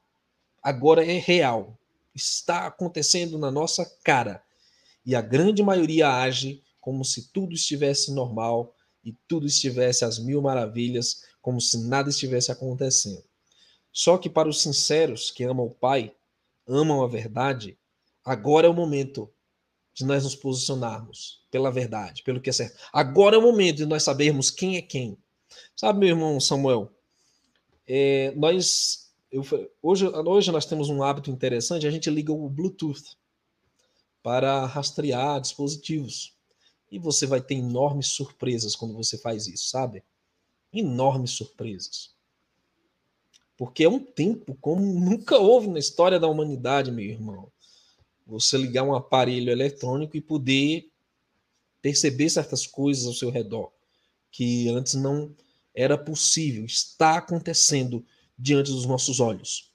Agora 0.63 1.05
é 1.05 1.19
real. 1.19 1.79
Está 2.15 2.67
acontecendo 2.67 3.39
na 3.39 3.51
nossa 3.51 3.85
cara 4.03 4.43
e 5.05 5.15
a 5.15 5.21
grande 5.21 5.63
maioria 5.63 6.09
age 6.09 6.63
como 6.81 7.05
se 7.05 7.31
tudo 7.31 7.55
estivesse 7.55 8.13
normal 8.13 8.75
e 9.05 9.13
tudo 9.29 9.47
estivesse 9.47 10.05
às 10.05 10.19
mil 10.19 10.41
maravilhas, 10.41 11.25
como 11.43 11.61
se 11.61 11.79
nada 11.87 12.09
estivesse 12.09 12.51
acontecendo. 12.51 13.23
Só 13.93 14.17
que 14.17 14.31
para 14.31 14.49
os 14.49 14.63
sinceros 14.63 15.31
que 15.31 15.45
amam 15.45 15.67
o 15.67 15.71
Pai, 15.71 16.15
amam 16.67 17.03
a 17.03 17.07
verdade, 17.07 17.77
agora 18.25 18.67
é 18.67 18.71
o 18.71 18.75
momento 18.75 19.31
de 19.95 20.05
nós 20.05 20.25
nos 20.25 20.35
posicionarmos 20.35 21.43
pela 21.51 21.71
verdade, 21.71 22.23
pelo 22.23 22.41
que 22.41 22.51
é 22.51 22.53
certo. 22.53 22.77
Agora 22.93 23.37
é 23.37 23.39
o 23.39 23.43
momento 23.43 23.77
de 23.77 23.87
nós 23.87 24.03
sabermos 24.03 24.51
quem 24.51 24.77
é 24.77 24.83
quem. 24.83 25.17
Sabe, 25.77 26.01
meu 26.01 26.09
irmão 26.09 26.41
Samuel, 26.41 26.91
é, 27.87 28.33
nós 28.37 29.05
eu, 29.35 29.43
hoje, 29.83 30.07
hoje 30.07 30.53
nós 30.53 30.65
temos 30.65 30.89
um 30.89 31.03
hábito 31.03 31.29
interessante, 31.29 31.89
a 31.89 31.91
gente 31.91 32.09
liga 32.09 32.33
o 32.33 32.49
Bluetooth 32.49 33.17
para 34.23 34.65
rastrear 34.65 35.41
dispositivos. 35.41 36.33
E 36.89 37.01
você 37.01 37.27
vai 37.27 37.41
ter 37.41 37.57
enormes 37.57 38.07
surpresas 38.07 38.77
quando 38.77 38.95
você 38.95 39.19
faz 39.19 39.49
isso, 39.49 39.69
sabe? 39.69 40.05
Enormes 40.73 41.33
surpresas. 41.33 42.15
Porque 43.57 43.83
é 43.83 43.89
um 43.89 43.99
tempo 43.99 44.57
como 44.61 44.81
nunca 44.81 45.37
houve 45.37 45.67
na 45.67 45.81
história 45.81 46.21
da 46.21 46.29
humanidade, 46.29 46.93
meu 46.93 47.05
irmão. 47.05 47.51
Você 48.27 48.57
ligar 48.57 48.85
um 48.85 48.95
aparelho 48.95 49.51
eletrônico 49.51 50.17
e 50.17 50.21
poder 50.21 50.91
perceber 51.83 52.31
certas 52.31 52.67
coisas 52.67 53.07
ao 53.07 53.13
seu 53.13 53.31
redor 53.31 53.71
que 54.31 54.69
antes 54.69 54.95
não 54.95 55.35
era 55.75 55.97
possível, 55.97 56.65
está 56.65 57.19
acontecendo 57.19 58.05
diante 58.39 58.71
dos 58.71 58.87
nossos 58.87 59.21
olhos. 59.21 59.71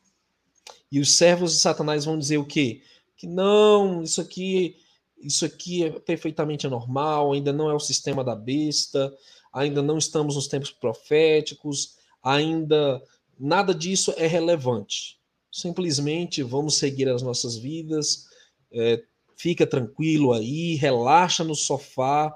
E 0.91 0.99
os 0.99 1.13
servos 1.13 1.53
de 1.53 1.59
Satanás 1.59 2.03
vão 2.05 2.17
dizer 2.17 2.37
o 2.37 2.45
quê? 2.45 2.81
que 3.19 3.27
não, 3.27 4.01
isso 4.01 4.21
aqui, 4.21 4.77
isso 5.21 5.43
aqui 5.43 5.83
é 5.83 5.91
perfeitamente 5.91 6.65
normal, 6.69 7.33
ainda 7.33 7.51
não 7.51 7.69
é 7.69 7.73
o 7.73 7.79
sistema 7.79 8.23
da 8.23 8.33
besta, 8.33 9.13
ainda 9.51 9.81
não 9.81 9.97
estamos 9.97 10.35
nos 10.35 10.47
tempos 10.47 10.71
proféticos, 10.71 11.97
ainda 12.23 13.03
nada 13.37 13.75
disso 13.75 14.13
é 14.15 14.25
relevante. 14.25 15.19
Simplesmente 15.51 16.41
vamos 16.41 16.75
seguir 16.75 17.09
as 17.09 17.21
nossas 17.21 17.57
vidas, 17.57 18.28
é, 18.71 19.03
fica 19.35 19.65
tranquilo 19.65 20.33
aí, 20.33 20.75
relaxa 20.75 21.43
no 21.43 21.55
sofá. 21.55 22.35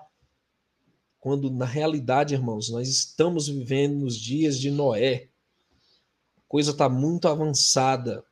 Quando 1.20 1.50
na 1.50 1.66
realidade, 1.66 2.34
irmãos, 2.34 2.70
nós 2.70 2.88
estamos 2.88 3.48
vivendo 3.48 4.00
nos 4.00 4.18
dias 4.18 4.60
de 4.60 4.70
Noé. 4.70 5.30
A 6.38 6.42
coisa 6.48 6.72
está 6.72 6.90
muito 6.90 7.28
avançada. 7.28 8.24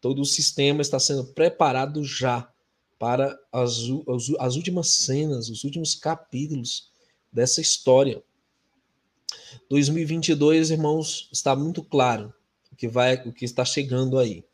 Todo 0.00 0.22
o 0.22 0.26
sistema 0.26 0.82
está 0.82 0.98
sendo 0.98 1.24
preparado 1.24 2.04
já 2.04 2.52
para 2.98 3.36
as, 3.52 3.78
as, 4.08 4.30
as 4.38 4.56
últimas 4.56 4.90
cenas, 4.90 5.48
os 5.48 5.64
últimos 5.64 5.94
capítulos 5.94 6.90
dessa 7.32 7.60
história. 7.60 8.22
2022, 9.68 10.70
irmãos, 10.70 11.28
está 11.32 11.56
muito 11.56 11.82
claro 11.82 12.32
o 12.70 12.76
que 12.76 12.88
vai, 12.88 13.14
o 13.26 13.32
que 13.32 13.44
está 13.44 13.64
chegando 13.64 14.18
aí. 14.18 14.44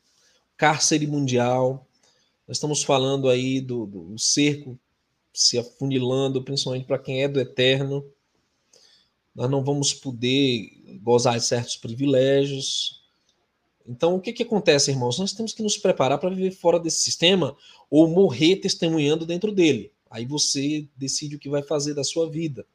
Cárcere 0.56 1.06
mundial. 1.06 1.87
Nós 2.48 2.56
estamos 2.56 2.82
falando 2.82 3.28
aí 3.28 3.60
do, 3.60 3.84
do 3.84 4.18
cerco 4.18 4.78
se 5.34 5.58
afunilando, 5.58 6.42
principalmente 6.42 6.86
para 6.86 6.98
quem 6.98 7.22
é 7.22 7.28
do 7.28 7.38
eterno. 7.38 8.04
Nós 9.34 9.50
não 9.50 9.62
vamos 9.62 9.92
poder 9.92 10.98
gozar 11.02 11.38
de 11.38 11.44
certos 11.44 11.76
privilégios. 11.76 13.02
Então, 13.86 14.16
o 14.16 14.20
que, 14.20 14.32
que 14.32 14.42
acontece, 14.42 14.90
irmãos? 14.90 15.18
Nós 15.18 15.32
temos 15.34 15.52
que 15.52 15.62
nos 15.62 15.76
preparar 15.76 16.18
para 16.18 16.30
viver 16.30 16.50
fora 16.52 16.80
desse 16.80 17.02
sistema 17.02 17.54
ou 17.90 18.08
morrer 18.08 18.56
testemunhando 18.56 19.26
dentro 19.26 19.52
dele. 19.52 19.92
Aí 20.10 20.24
você 20.24 20.88
decide 20.96 21.36
o 21.36 21.38
que 21.38 21.50
vai 21.50 21.62
fazer 21.62 21.92
da 21.92 22.02
sua 22.02 22.30
vida. 22.30 22.66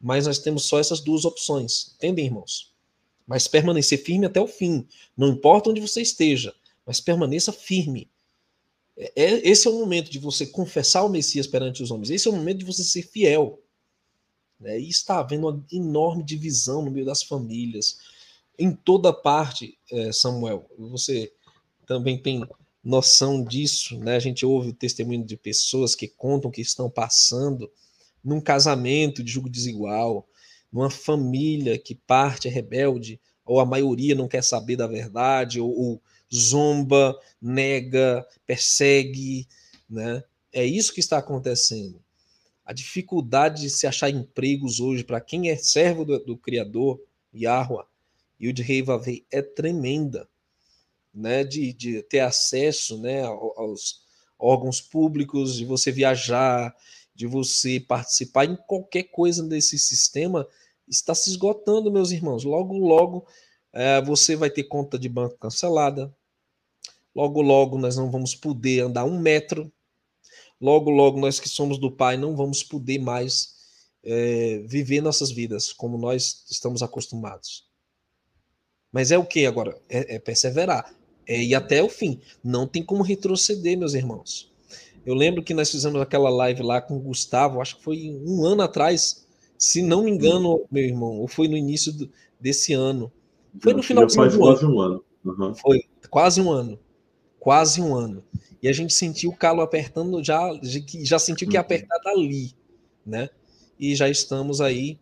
Mas 0.00 0.28
nós 0.28 0.38
temos 0.38 0.64
só 0.64 0.78
essas 0.78 1.00
duas 1.00 1.24
opções. 1.24 1.92
Entendem, 1.96 2.26
irmãos? 2.26 2.72
Mas 3.26 3.48
permanecer 3.48 4.02
firme 4.02 4.26
até 4.26 4.40
o 4.40 4.46
fim. 4.46 4.86
Não 5.16 5.28
importa 5.28 5.70
onde 5.70 5.80
você 5.80 6.00
esteja, 6.00 6.54
mas 6.86 7.00
permaneça 7.00 7.52
firme. 7.52 8.08
É, 8.98 9.12
é, 9.14 9.48
esse 9.48 9.66
é 9.66 9.70
o 9.70 9.78
momento 9.78 10.10
de 10.10 10.18
você 10.18 10.44
confessar 10.44 11.04
o 11.04 11.08
Messias 11.08 11.46
perante 11.46 11.82
os 11.82 11.90
homens. 11.90 12.10
Esse 12.10 12.26
é 12.26 12.30
o 12.30 12.34
momento 12.34 12.58
de 12.58 12.64
você 12.64 12.82
ser 12.82 13.02
fiel. 13.02 13.62
Né? 14.58 14.80
E 14.80 14.88
está 14.88 15.20
havendo 15.20 15.46
uma 15.48 15.64
enorme 15.72 16.24
divisão 16.24 16.84
no 16.84 16.90
meio 16.90 17.06
das 17.06 17.22
famílias 17.22 17.98
em 18.58 18.72
toda 18.72 19.12
parte, 19.12 19.78
é, 19.90 20.12
Samuel. 20.12 20.68
Você 20.76 21.32
também 21.86 22.20
tem 22.20 22.44
noção 22.82 23.44
disso, 23.44 23.96
né? 23.98 24.16
A 24.16 24.20
gente 24.20 24.44
ouve 24.44 24.70
o 24.70 24.74
testemunho 24.74 25.24
de 25.24 25.36
pessoas 25.36 25.94
que 25.94 26.08
contam 26.08 26.50
que 26.50 26.60
estão 26.60 26.90
passando 26.90 27.70
num 28.22 28.40
casamento 28.40 29.22
de 29.22 29.30
julgo 29.30 29.48
desigual, 29.48 30.28
numa 30.72 30.90
família 30.90 31.78
que 31.78 31.94
parte 31.94 32.48
é 32.48 32.50
rebelde, 32.50 33.20
ou 33.46 33.60
a 33.60 33.64
maioria 33.64 34.14
não 34.14 34.26
quer 34.26 34.42
saber 34.42 34.76
da 34.76 34.86
verdade, 34.86 35.60
ou, 35.60 35.70
ou 35.70 36.02
zomba, 36.34 37.18
nega, 37.40 38.26
persegue, 38.46 39.46
né? 39.88 40.22
É 40.52 40.64
isso 40.64 40.92
que 40.92 41.00
está 41.00 41.18
acontecendo. 41.18 42.02
a 42.64 42.72
dificuldade 42.72 43.62
de 43.62 43.70
se 43.70 43.86
achar 43.86 44.10
empregos 44.10 44.78
hoje 44.78 45.02
para 45.02 45.20
quem 45.20 45.48
é 45.48 45.56
servo 45.56 46.04
do, 46.04 46.18
do 46.18 46.36
Criador, 46.36 47.00
Yahweh, 47.34 47.86
e 48.38 48.48
o 48.48 48.52
de 48.52 48.62
Reivavei 48.62 49.24
é 49.30 49.40
tremenda, 49.40 50.28
né? 51.14 51.44
De, 51.44 51.72
de 51.72 52.02
ter 52.02 52.20
acesso 52.20 52.98
né, 52.98 53.22
aos 53.22 54.02
órgãos 54.38 54.80
públicos, 54.80 55.56
de 55.56 55.64
você 55.64 55.90
viajar, 55.90 56.76
de 57.14 57.26
você 57.26 57.80
participar 57.80 58.44
em 58.44 58.54
qualquer 58.54 59.04
coisa 59.04 59.42
desse 59.42 59.78
sistema, 59.78 60.46
está 60.86 61.14
se 61.14 61.30
esgotando, 61.30 61.90
meus 61.90 62.12
irmãos. 62.12 62.44
Logo, 62.44 62.78
logo, 62.78 63.26
é, 63.72 64.00
você 64.00 64.36
vai 64.36 64.50
ter 64.50 64.64
conta 64.64 64.98
de 64.98 65.08
banco 65.08 65.36
cancelada. 65.38 66.14
Logo, 67.14 67.42
logo, 67.42 67.78
nós 67.78 67.96
não 67.96 68.10
vamos 68.10 68.34
poder 68.34 68.80
andar 68.80 69.04
um 69.04 69.18
metro 69.18 69.72
Logo, 70.60 70.90
logo, 70.90 71.20
nós 71.20 71.38
que 71.38 71.48
somos 71.48 71.78
do 71.78 71.90
Pai 71.90 72.16
não 72.16 72.34
vamos 72.34 72.62
poder 72.64 72.98
mais 72.98 73.54
é, 74.02 74.62
viver 74.66 75.00
nossas 75.00 75.30
vidas 75.30 75.72
como 75.72 75.96
nós 75.96 76.44
estamos 76.50 76.82
acostumados. 76.82 77.66
Mas 78.92 79.12
é 79.12 79.18
o 79.18 79.24
que 79.24 79.46
agora? 79.46 79.80
É, 79.88 80.16
é 80.16 80.18
perseverar. 80.18 80.92
É 81.26 81.40
ir 81.40 81.54
até 81.54 81.82
o 81.82 81.88
fim. 81.88 82.20
Não 82.42 82.66
tem 82.66 82.82
como 82.82 83.02
retroceder, 83.02 83.78
meus 83.78 83.94
irmãos. 83.94 84.50
Eu 85.06 85.14
lembro 85.14 85.42
que 85.42 85.54
nós 85.54 85.70
fizemos 85.70 86.00
aquela 86.00 86.30
live 86.30 86.62
lá 86.62 86.80
com 86.80 86.96
o 86.96 87.00
Gustavo, 87.00 87.60
acho 87.60 87.76
que 87.76 87.84
foi 87.84 88.10
um 88.26 88.44
ano 88.44 88.62
atrás, 88.62 89.26
se 89.56 89.80
não 89.80 90.04
me 90.04 90.10
engano, 90.10 90.66
meu 90.70 90.84
irmão, 90.84 91.20
ou 91.20 91.28
foi 91.28 91.48
no 91.48 91.56
início 91.56 91.92
do, 91.92 92.10
desse 92.40 92.72
ano. 92.72 93.12
Foi 93.60 93.72
no 93.72 93.82
final 93.82 94.06
do 94.06 94.20
ano. 94.20 94.38
Quase 94.38 94.66
um 94.66 94.80
ano. 94.80 95.04
Uhum. 95.24 95.54
Foi 95.54 95.80
quase 96.10 96.40
um 96.40 96.50
ano. 96.50 96.78
Quase 97.48 97.80
um 97.80 97.96
ano 97.96 98.22
e 98.62 98.68
a 98.68 98.72
gente 98.74 98.92
sentiu 98.92 99.30
o 99.30 99.34
calo 99.34 99.62
apertando, 99.62 100.22
já, 100.22 100.38
já 101.02 101.18
sentiu 101.18 101.48
que 101.48 101.54
ia 101.54 101.60
uhum. 101.60 101.64
apertar 101.64 101.96
dali, 102.04 102.52
né? 103.06 103.30
E 103.80 103.96
já 103.96 104.06
estamos 104.06 104.60
aí, 104.60 104.98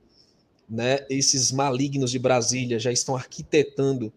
né? 0.70 1.04
Esses 1.10 1.50
malignos 1.50 2.12
de 2.12 2.20
Brasília 2.20 2.78
já 2.78 2.92
estão 2.92 3.16
arquitetando 3.16 4.12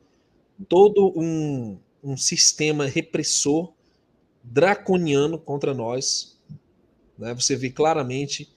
todo 0.67 1.11
um, 1.19 1.80
um 2.03 2.15
sistema 2.15 2.86
repressor 2.86 3.73
draconiano 4.43 5.39
contra 5.39 5.73
nós. 5.73 6.39
Né? 7.17 7.34
Você 7.34 7.55
vê 7.55 7.71
claramente 7.71 8.47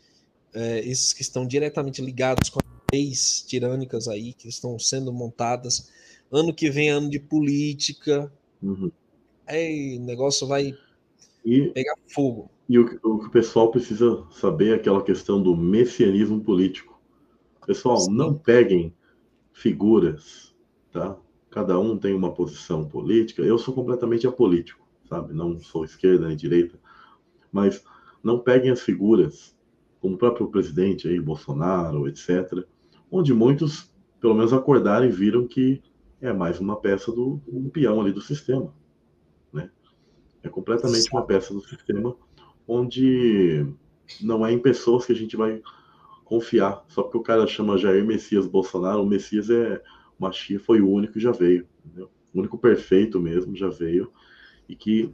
é, 0.53 0.81
esses 0.81 1.15
que 1.15 1.23
estão 1.23 1.47
diretamente 1.47 2.03
ligados 2.03 2.51
com 2.51 2.59
as 2.59 2.67
leis 2.93 3.43
tirânicas 3.49 4.07
aí, 4.07 4.35
que 4.35 4.49
estão 4.49 4.79
sendo 4.79 5.11
montadas. 5.15 5.89
Ano 6.31 6.53
que 6.53 6.69
vem, 6.69 6.91
ano 6.91 7.09
de 7.09 7.19
política. 7.19 8.31
Uhum 8.63 8.93
aí 9.47 9.99
o 9.99 10.05
negócio 10.05 10.47
vai 10.47 10.75
e, 11.45 11.69
pegar 11.69 11.95
fogo. 12.09 12.51
E 12.69 12.79
o, 12.79 12.99
o 13.03 13.31
pessoal 13.31 13.71
precisa 13.71 14.25
saber 14.31 14.71
é 14.71 14.75
aquela 14.75 15.03
questão 15.03 15.43
do 15.43 15.57
messianismo 15.57 16.41
político. 16.41 17.01
Pessoal, 17.67 17.99
Sim. 17.99 18.15
não 18.15 18.35
peguem 18.35 18.95
figuras, 19.53 20.55
tá? 20.91 21.17
Cada 21.51 21.79
um 21.79 21.99
tem 21.99 22.15
uma 22.15 22.33
posição 22.33 22.89
política. 22.89 23.43
Eu 23.43 23.59
sou 23.59 23.75
completamente 23.75 24.27
apolítico, 24.27 24.87
sabe? 25.09 25.35
Não 25.35 25.59
sou 25.61 25.85
esquerda 25.85 26.29
nem 26.29 26.37
direita. 26.37 26.79
Mas 27.53 27.85
não 28.23 28.39
peguem 28.39 28.71
as 28.71 28.81
figuras, 28.81 29.55
como 30.01 30.15
o 30.15 30.19
próprio 30.19 30.49
presidente 30.49 31.07
aí, 31.07 31.21
Bolsonaro, 31.21 32.09
etc., 32.09 32.65
onde 33.11 33.35
muitos, 33.35 33.93
pelo 34.21 34.35
menos, 34.35 34.53
acordaram 34.53 35.05
e 35.05 35.11
viram 35.11 35.47
que 35.47 35.83
é 36.21 36.33
mais 36.33 36.59
uma 36.59 36.81
peça 36.81 37.13
do 37.13 37.41
um 37.47 37.69
peão 37.69 38.01
ali 38.01 38.13
do 38.13 38.21
sistema. 38.21 38.73
É 40.43 40.49
completamente 40.49 41.11
uma 41.13 41.25
peça 41.25 41.55
do 41.55 41.61
sistema 41.61 42.17
onde 42.67 43.67
não 44.21 44.47
é 44.47 44.53
em 44.53 44.59
pessoas 44.59 45.07
que 45.07 45.13
a 45.13 45.17
gente 45.17 45.37
vai 45.37 45.63
confiar. 46.25 46.85
Só 46.89 47.03
porque 47.03 47.19
o 47.19 47.23
cara 47.23 47.47
chama 47.47 47.79
Jair 47.79 48.05
Messias 48.05 48.47
Bolsonaro, 48.47 49.03
o 49.03 49.07
Messias 49.07 49.51
é 49.51 49.83
o 50.19 50.23
Machia 50.23 50.61
foi 50.61 50.81
o 50.81 50.89
único 50.89 51.15
que 51.15 51.21
já 51.21 51.33
veio, 51.33 51.67
entendeu? 51.85 52.11
o 52.35 52.39
único 52.39 52.57
perfeito 52.59 53.21
mesmo 53.21 53.55
já 53.55 53.69
veio 53.69 54.11
e 54.69 54.75
que 54.75 55.13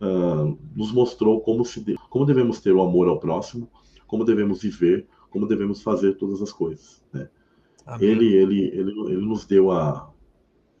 uh, 0.00 0.58
nos 0.74 0.92
mostrou 0.92 1.40
como 1.40 1.64
se 1.64 1.80
de... 1.80 1.96
como 2.10 2.26
devemos 2.26 2.60
ter 2.60 2.72
o 2.72 2.82
amor 2.82 3.08
ao 3.08 3.18
próximo, 3.18 3.70
como 4.06 4.24
devemos 4.24 4.62
viver, 4.62 5.06
como 5.30 5.46
devemos 5.46 5.82
fazer 5.82 6.14
todas 6.14 6.42
as 6.42 6.52
coisas. 6.52 7.02
Né? 7.12 7.28
Ele, 8.00 8.34
ele, 8.34 8.64
ele, 8.66 8.90
ele 9.12 9.26
nos 9.26 9.46
deu 9.46 9.70
a, 9.70 10.12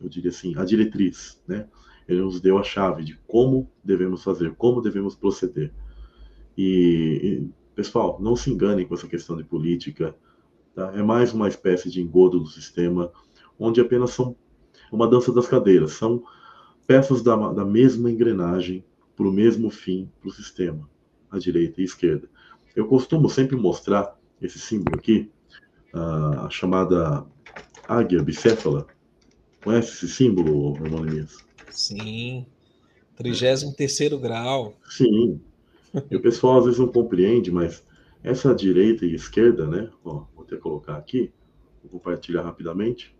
eu 0.00 0.08
diria 0.08 0.30
assim, 0.30 0.54
a 0.56 0.64
diretriz, 0.64 1.42
né? 1.48 1.66
Ele 2.08 2.22
nos 2.22 2.40
deu 2.40 2.58
a 2.58 2.62
chave 2.62 3.04
de 3.04 3.16
como 3.26 3.70
devemos 3.84 4.24
fazer, 4.24 4.54
como 4.56 4.80
devemos 4.80 5.14
proceder. 5.14 5.70
E, 6.56 7.20
e 7.22 7.50
pessoal, 7.74 8.18
não 8.20 8.34
se 8.34 8.50
enganem 8.50 8.86
com 8.86 8.94
essa 8.94 9.06
questão 9.06 9.36
de 9.36 9.44
política. 9.44 10.16
Tá? 10.74 10.92
É 10.94 11.02
mais 11.02 11.34
uma 11.34 11.46
espécie 11.46 11.90
de 11.90 12.00
engodo 12.00 12.40
do 12.40 12.46
sistema, 12.46 13.12
onde 13.58 13.80
apenas 13.80 14.10
são 14.10 14.34
uma 14.90 15.06
dança 15.06 15.30
das 15.32 15.46
cadeiras, 15.46 15.92
são 15.92 16.24
peças 16.86 17.22
da, 17.22 17.36
da 17.52 17.64
mesma 17.64 18.10
engrenagem 18.10 18.82
para 19.14 19.28
o 19.28 19.32
mesmo 19.32 19.70
fim 19.70 20.10
para 20.20 20.30
o 20.30 20.32
sistema, 20.32 20.88
a 21.30 21.38
direita 21.38 21.80
e 21.80 21.82
a 21.82 21.84
esquerda. 21.84 22.28
Eu 22.74 22.86
costumo 22.86 23.28
sempre 23.28 23.56
mostrar 23.56 24.18
esse 24.40 24.58
símbolo 24.58 24.96
aqui, 24.96 25.30
a 25.92 26.48
chamada 26.48 27.26
águia 27.86 28.22
bicéfala. 28.22 28.86
Conhece 29.62 29.92
esse 29.92 30.08
símbolo, 30.08 30.76
irmão 30.84 31.04
Elias? 31.04 31.47
Sim. 31.70 32.46
33 33.16 34.12
grau. 34.20 34.74
Sim. 34.88 35.40
E 36.10 36.16
o 36.16 36.20
pessoal 36.20 36.58
às 36.58 36.64
vezes 36.64 36.78
não 36.78 36.88
compreende, 36.88 37.50
mas 37.50 37.84
essa 38.22 38.54
direita 38.54 39.04
e 39.04 39.14
esquerda, 39.14 39.66
né? 39.66 39.90
Ó, 40.04 40.24
vou 40.34 40.44
até 40.44 40.56
colocar 40.56 40.96
aqui, 40.96 41.32
vou 41.82 41.90
compartilhar 41.92 42.42
rapidamente 42.42 43.16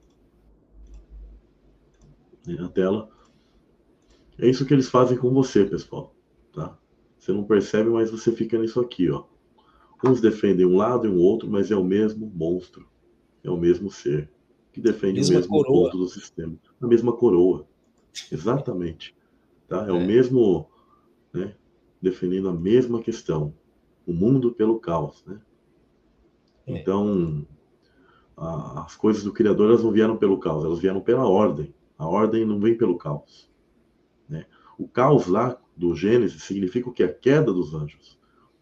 na 2.47 2.69
tela. 2.69 3.11
É 4.39 4.49
isso 4.49 4.65
que 4.65 4.73
eles 4.73 4.89
fazem 4.89 5.19
com 5.19 5.31
você, 5.33 5.65
pessoal. 5.65 6.15
Tá? 6.53 6.79
Você 7.19 7.33
não 7.33 7.45
percebe, 7.45 7.91
mas 7.91 8.11
você 8.11 8.33
fica 8.33 8.59
nisso 8.59 8.81
aqui, 8.81 9.11
ó. 9.11 9.25
Uns 10.05 10.21
defendem 10.21 10.65
um 10.65 10.77
lado 10.77 11.07
e 11.07 11.11
um 11.11 11.19
outro, 11.19 11.51
mas 11.51 11.73
é 11.73 11.77
o 11.77 11.83
mesmo 11.83 12.31
monstro, 12.33 12.89
é 13.43 13.51
o 13.51 13.57
mesmo 13.57 13.91
ser 13.91 14.31
que 14.73 14.81
defende 14.81 15.19
mesma 15.19 15.35
o 15.35 15.39
mesmo 15.39 15.51
coroa. 15.51 15.85
ponto 15.91 15.99
do 15.99 16.09
sistema, 16.09 16.57
a 16.81 16.87
mesma 16.87 17.13
coroa. 17.13 17.67
Exatamente. 18.31 19.15
Tá? 19.67 19.87
É, 19.87 19.91
é. 19.91 19.93
o 19.93 20.01
mesmo, 20.01 20.69
né, 21.33 21.55
definindo 22.01 22.49
a 22.49 22.53
mesma 22.53 23.03
questão, 23.03 23.55
o 24.07 24.13
mundo 24.13 24.53
pelo 24.53 24.79
caos. 24.79 25.25
Né? 25.27 25.41
É. 26.67 26.79
Então, 26.79 27.47
a, 28.37 28.85
as 28.85 28.97
coisas 28.97 29.23
do 29.23 29.33
Criador 29.33 29.69
elas 29.71 29.85
não 29.85 29.91
vieram 29.91 30.17
pelo 30.17 30.39
caos, 30.39 30.65
elas 30.65 30.79
vieram 30.79 31.01
pela 31.01 31.27
ordem. 31.27 31.75
A 31.99 32.07
ordem 32.07 32.47
não 32.47 32.61
vem 32.61 32.77
pelo 32.77 32.97
caos. 32.97 33.51
Né? 34.29 34.47
O 34.79 34.87
caos 34.87 35.27
lá 35.27 35.61
do 35.77 35.95
Gênesis 35.95 36.43
significa 36.43 36.89
o 36.89 36.93
que? 36.93 37.03
A 37.03 37.13
queda 37.13 37.53
dos 37.53 37.75
anjos. 37.75 38.19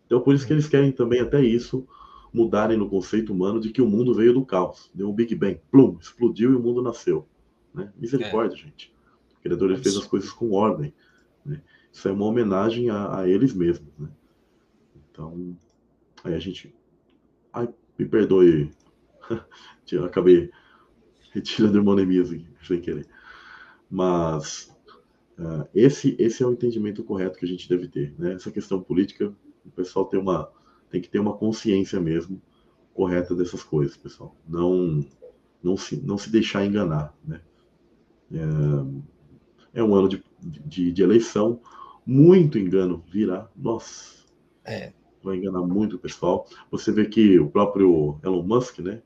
Então, 0.06 0.20
por 0.20 0.34
isso 0.34 0.46
que 0.46 0.52
eles 0.52 0.68
querem 0.68 0.92
também 0.92 1.20
até 1.20 1.42
isso 1.42 1.86
mudarem 2.32 2.76
no 2.76 2.88
conceito 2.88 3.32
humano 3.32 3.60
de 3.60 3.70
que 3.70 3.82
o 3.82 3.86
mundo 3.86 4.14
veio 4.14 4.32
do 4.32 4.44
caos. 4.44 4.90
Deu 4.94 5.08
um 5.08 5.12
Big 5.14 5.34
Bang, 5.34 5.60
plum, 5.70 5.96
explodiu 6.00 6.52
e 6.52 6.56
o 6.56 6.60
mundo 6.60 6.82
nasceu. 6.82 7.26
Né? 7.74 7.92
Misericórdia, 7.96 8.56
é. 8.56 8.58
gente. 8.58 8.95
Criador 9.46 9.70
ele 9.70 9.82
fez 9.82 9.96
as 9.96 10.06
coisas 10.06 10.30
com 10.30 10.52
ordem. 10.52 10.92
Né? 11.44 11.62
Isso 11.92 12.08
é 12.08 12.12
uma 12.12 12.26
homenagem 12.26 12.90
a, 12.90 13.20
a, 13.20 13.28
eles 13.28 13.54
mesmos. 13.54 13.92
Né? 13.98 14.08
Então, 15.10 15.56
aí 16.24 16.34
a 16.34 16.38
gente. 16.38 16.74
Ai, 17.52 17.68
me 17.98 18.06
perdoe. 18.06 18.70
Eu 19.90 20.04
acabei 20.04 20.50
retirando 21.32 21.78
irmonemias 21.78 22.32
aqui, 22.32 22.46
sem 22.66 22.80
querer. 22.80 23.06
Mas 23.88 24.74
uh, 25.38 25.68
esse, 25.72 26.16
esse 26.18 26.42
é 26.42 26.46
o 26.46 26.52
entendimento 26.52 27.04
correto 27.04 27.38
que 27.38 27.44
a 27.44 27.48
gente 27.48 27.68
deve 27.68 27.86
ter. 27.86 28.14
Né? 28.18 28.34
Essa 28.34 28.50
questão 28.50 28.82
política, 28.82 29.32
o 29.64 29.70
pessoal 29.70 30.06
tem, 30.06 30.18
uma, 30.18 30.50
tem 30.90 31.00
que 31.00 31.08
ter 31.08 31.20
uma 31.20 31.36
consciência 31.36 32.00
mesmo 32.00 32.42
correta 32.92 33.34
dessas 33.34 33.62
coisas, 33.62 33.96
pessoal. 33.96 34.34
Não, 34.48 35.04
não, 35.62 35.76
se, 35.76 35.96
não 35.96 36.18
se 36.18 36.30
deixar 36.30 36.64
enganar. 36.64 37.14
Né? 37.24 37.40
É, 38.32 39.15
é 39.76 39.84
um 39.84 39.94
ano 39.94 40.08
de, 40.08 40.24
de, 40.40 40.90
de 40.90 41.02
eleição, 41.02 41.60
muito 42.04 42.58
engano 42.58 43.04
virá. 43.12 43.48
Nossa, 43.54 44.24
é. 44.64 44.92
vai 45.22 45.36
enganar 45.36 45.60
muito 45.60 45.96
o 45.96 45.98
pessoal. 45.98 46.48
Você 46.70 46.90
vê 46.90 47.04
que 47.04 47.38
o 47.38 47.50
próprio 47.50 48.18
Elon 48.24 48.42
Musk, 48.42 48.78
né? 48.78 49.02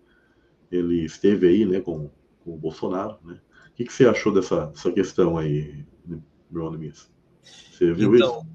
Ele 0.71 1.05
esteve 1.05 1.49
aí, 1.49 1.67
né, 1.67 1.81
com, 1.81 2.09
com 2.45 2.55
o 2.55 2.57
Bolsonaro, 2.57 3.19
né? 3.25 3.41
O 3.69 3.75
que, 3.75 3.85
que 3.85 3.93
você 3.93 4.07
achou 4.07 4.33
dessa, 4.33 4.67
dessa 4.67 4.93
questão 4.93 5.37
aí, 5.37 5.85
Bruno 6.49 6.79
Miss? 6.79 7.11
Você 7.43 7.93
viu 7.93 8.15
então, 8.15 8.41
isso? 8.41 8.47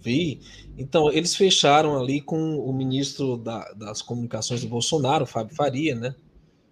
Vi. 0.00 0.40
Então, 0.76 1.12
eles 1.12 1.36
fecharam 1.36 1.96
ali 2.00 2.20
com 2.20 2.58
o 2.58 2.72
ministro 2.72 3.36
da, 3.36 3.72
das 3.74 4.02
comunicações 4.02 4.62
do 4.62 4.68
Bolsonaro, 4.68 5.24
Fábio 5.24 5.54
Faria, 5.54 5.94
né? 5.94 6.16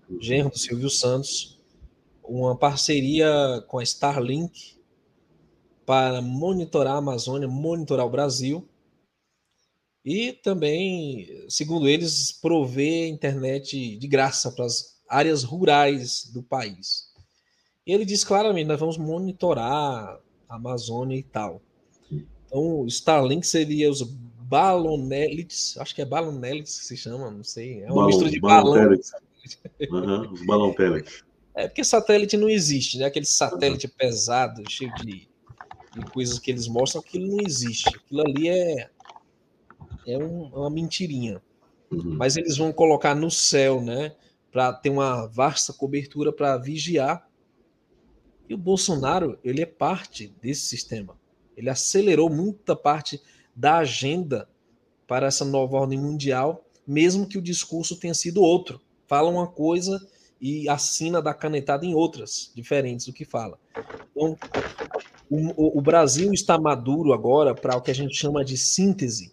Uhum. 0.08 0.20
Genro 0.20 0.50
do 0.50 0.58
Silvio 0.58 0.90
Santos, 0.90 1.51
uma 2.22 2.56
parceria 2.56 3.62
com 3.68 3.78
a 3.78 3.82
Starlink 3.82 4.78
para 5.84 6.22
monitorar 6.22 6.94
a 6.94 6.98
Amazônia, 6.98 7.48
monitorar 7.48 8.06
o 8.06 8.10
Brasil. 8.10 8.68
E 10.04 10.32
também, 10.32 11.46
segundo 11.48 11.88
eles, 11.88 12.32
prover 12.32 13.08
internet 13.08 13.96
de 13.96 14.08
graça 14.08 14.50
para 14.50 14.64
as 14.64 15.00
áreas 15.08 15.44
rurais 15.44 16.30
do 16.32 16.42
país. 16.42 17.12
E 17.86 17.92
ele 17.92 18.04
diz 18.04 18.24
claramente: 18.24 18.66
nós 18.66 18.80
vamos 18.80 18.96
monitorar 18.96 20.18
a 20.48 20.56
Amazônia 20.56 21.16
e 21.16 21.22
tal. 21.22 21.60
Então, 22.10 22.80
o 22.80 22.86
Starlink 22.86 23.46
seria 23.46 23.90
os 23.90 24.02
balonelites, 24.02 25.78
acho 25.78 25.94
que 25.94 26.02
é 26.02 26.04
balonelites 26.04 26.80
que 26.80 26.84
se 26.84 26.96
chama, 26.96 27.30
não 27.30 27.44
sei. 27.44 27.82
É 27.82 27.86
uma 27.86 27.94
balão, 27.94 28.06
mistura 28.08 28.30
de 28.30 28.40
balão. 28.40 28.98
Uhum, 29.90 30.32
os 30.32 30.46
balão. 30.46 30.74
É 31.54 31.68
porque 31.68 31.84
satélite 31.84 32.36
não 32.36 32.48
existe, 32.48 32.98
né? 32.98 33.04
Aquele 33.04 33.26
satélite 33.26 33.86
uhum. 33.86 33.92
pesado, 33.96 34.62
cheio 34.70 34.92
de, 34.94 35.28
de, 35.94 36.04
coisas 36.12 36.38
que 36.38 36.50
eles 36.50 36.66
mostram, 36.66 37.02
aquilo 37.02 37.36
não 37.36 37.44
existe. 37.44 37.88
Aquilo 37.88 38.22
ali 38.22 38.48
é, 38.48 38.90
é 40.06 40.18
um, 40.18 40.44
uma 40.46 40.70
mentirinha. 40.70 41.42
Uhum. 41.90 42.16
Mas 42.16 42.36
eles 42.36 42.56
vão 42.56 42.72
colocar 42.72 43.14
no 43.14 43.30
céu, 43.30 43.82
né? 43.82 44.14
Para 44.50 44.72
ter 44.72 44.90
uma 44.90 45.26
vasta 45.26 45.72
cobertura 45.72 46.32
para 46.32 46.56
vigiar. 46.56 47.28
E 48.48 48.54
o 48.54 48.58
Bolsonaro, 48.58 49.38
ele 49.44 49.62
é 49.62 49.66
parte 49.66 50.34
desse 50.40 50.66
sistema. 50.66 51.18
Ele 51.56 51.68
acelerou 51.68 52.30
muita 52.30 52.74
parte 52.74 53.20
da 53.54 53.78
agenda 53.78 54.48
para 55.06 55.26
essa 55.26 55.44
nova 55.44 55.76
ordem 55.76 55.98
mundial, 55.98 56.64
mesmo 56.86 57.26
que 57.26 57.36
o 57.36 57.42
discurso 57.42 57.96
tenha 57.96 58.14
sido 58.14 58.42
outro. 58.42 58.80
Fala 59.06 59.28
uma 59.28 59.46
coisa 59.46 60.00
e 60.42 60.68
assina 60.68 61.22
da 61.22 61.32
canetada 61.32 61.86
em 61.86 61.94
outras, 61.94 62.50
diferentes 62.52 63.06
do 63.06 63.12
que 63.12 63.24
fala. 63.24 63.56
Então, 64.10 64.36
o, 65.30 65.78
o 65.78 65.80
Brasil 65.80 66.32
está 66.32 66.58
maduro 66.58 67.12
agora 67.12 67.54
para 67.54 67.76
o 67.76 67.80
que 67.80 67.92
a 67.92 67.94
gente 67.94 68.16
chama 68.16 68.44
de 68.44 68.56
síntese. 68.56 69.32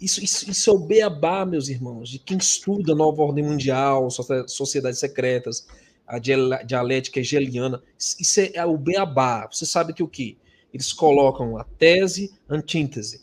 Isso, 0.00 0.24
isso, 0.24 0.50
isso, 0.50 0.70
é 0.70 0.72
o 0.72 0.78
beabá, 0.78 1.44
meus 1.44 1.68
irmãos, 1.68 2.08
de 2.08 2.18
quem 2.18 2.38
estuda 2.38 2.94
nova 2.94 3.22
ordem 3.22 3.44
mundial, 3.44 4.08
sociedades 4.48 4.98
secretas, 4.98 5.66
a 6.06 6.18
dialética 6.18 7.20
hegeliana. 7.20 7.82
Isso 7.98 8.40
é, 8.40 8.50
é 8.54 8.64
o 8.64 8.78
beabá. 8.78 9.46
Você 9.52 9.66
sabe 9.66 9.92
que 9.92 10.02
o 10.02 10.08
que? 10.08 10.38
Eles 10.72 10.92
colocam 10.92 11.58
a 11.58 11.64
tese, 11.64 12.32
antítese. 12.48 13.20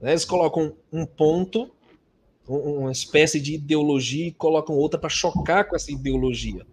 Né? 0.00 0.10
Eles 0.10 0.24
colocam 0.24 0.74
um 0.92 1.06
ponto 1.06 1.70
uma 2.56 2.92
espécie 2.92 3.40
de 3.40 3.54
ideologia 3.54 4.26
e 4.26 4.32
colocam 4.32 4.76
outra 4.76 4.98
para 4.98 5.08
chocar 5.08 5.68
com 5.68 5.76
essa 5.76 5.90
ideologia. 5.90 6.66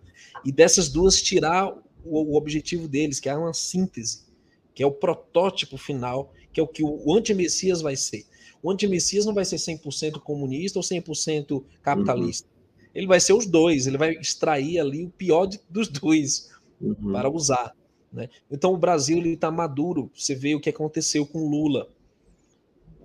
E 0.44 0.52
dessas 0.52 0.90
duas 0.90 1.22
tirar 1.22 1.72
o, 2.04 2.34
o, 2.34 2.36
objetivo 2.36 2.88
deles, 2.88 3.20
que 3.20 3.30
é 3.30 3.36
uma 3.36 3.54
síntese, 3.54 4.26
que 4.74 4.84
é 4.84 4.86
o 4.86 4.92
protótipo 4.92 5.78
final, 5.78 6.34
que 6.52 6.60
é 6.60 6.64
o 6.64 6.68
que 6.68 6.84
o 6.84 7.14
anti-messias 7.14 7.82
vai 7.82 7.96
ser. 7.96 8.26
O 8.62 8.72
anti-messias 8.72 9.26
não 9.26 9.34
vai 9.34 9.46
ser 9.46 9.58
100% 9.58 10.20
comunista 10.20 10.80
ou 10.80 10.84
100% 10.84 11.64
capitalista. 11.82 12.48
Uhum. 12.48 12.90
Ele 12.94 13.08
vai 13.08 13.20
ser 13.20 13.34
os 13.34 13.46
dois, 13.46 13.88
ele 13.88 13.98
vai 13.98 14.14
extrair 14.14 14.80
ali 14.80 15.06
o 15.06 15.10
pior 15.10 15.46
de, 15.46 15.60
dos 15.70 15.88
dois 15.88 16.50
uhum. 16.82 17.12
para 17.14 17.30
usar. 17.30 17.76
Né? 18.12 18.30
Então 18.50 18.74
o 18.74 18.78
Brasil 18.78 19.24
está 19.26 19.52
maduro. 19.52 20.12
Você 20.16 20.36
vê 20.36 20.56
o 20.56 20.60
que 20.60 20.70
aconteceu 20.70 21.26
com 21.26 21.48
Lula 21.48 21.88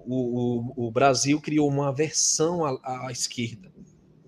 o, 0.07 0.75
o, 0.77 0.87
o 0.87 0.91
Brasil 0.91 1.41
criou 1.41 1.69
uma 1.69 1.89
aversão 1.89 2.65
à, 2.65 3.07
à 3.07 3.13
esquerda. 3.13 3.73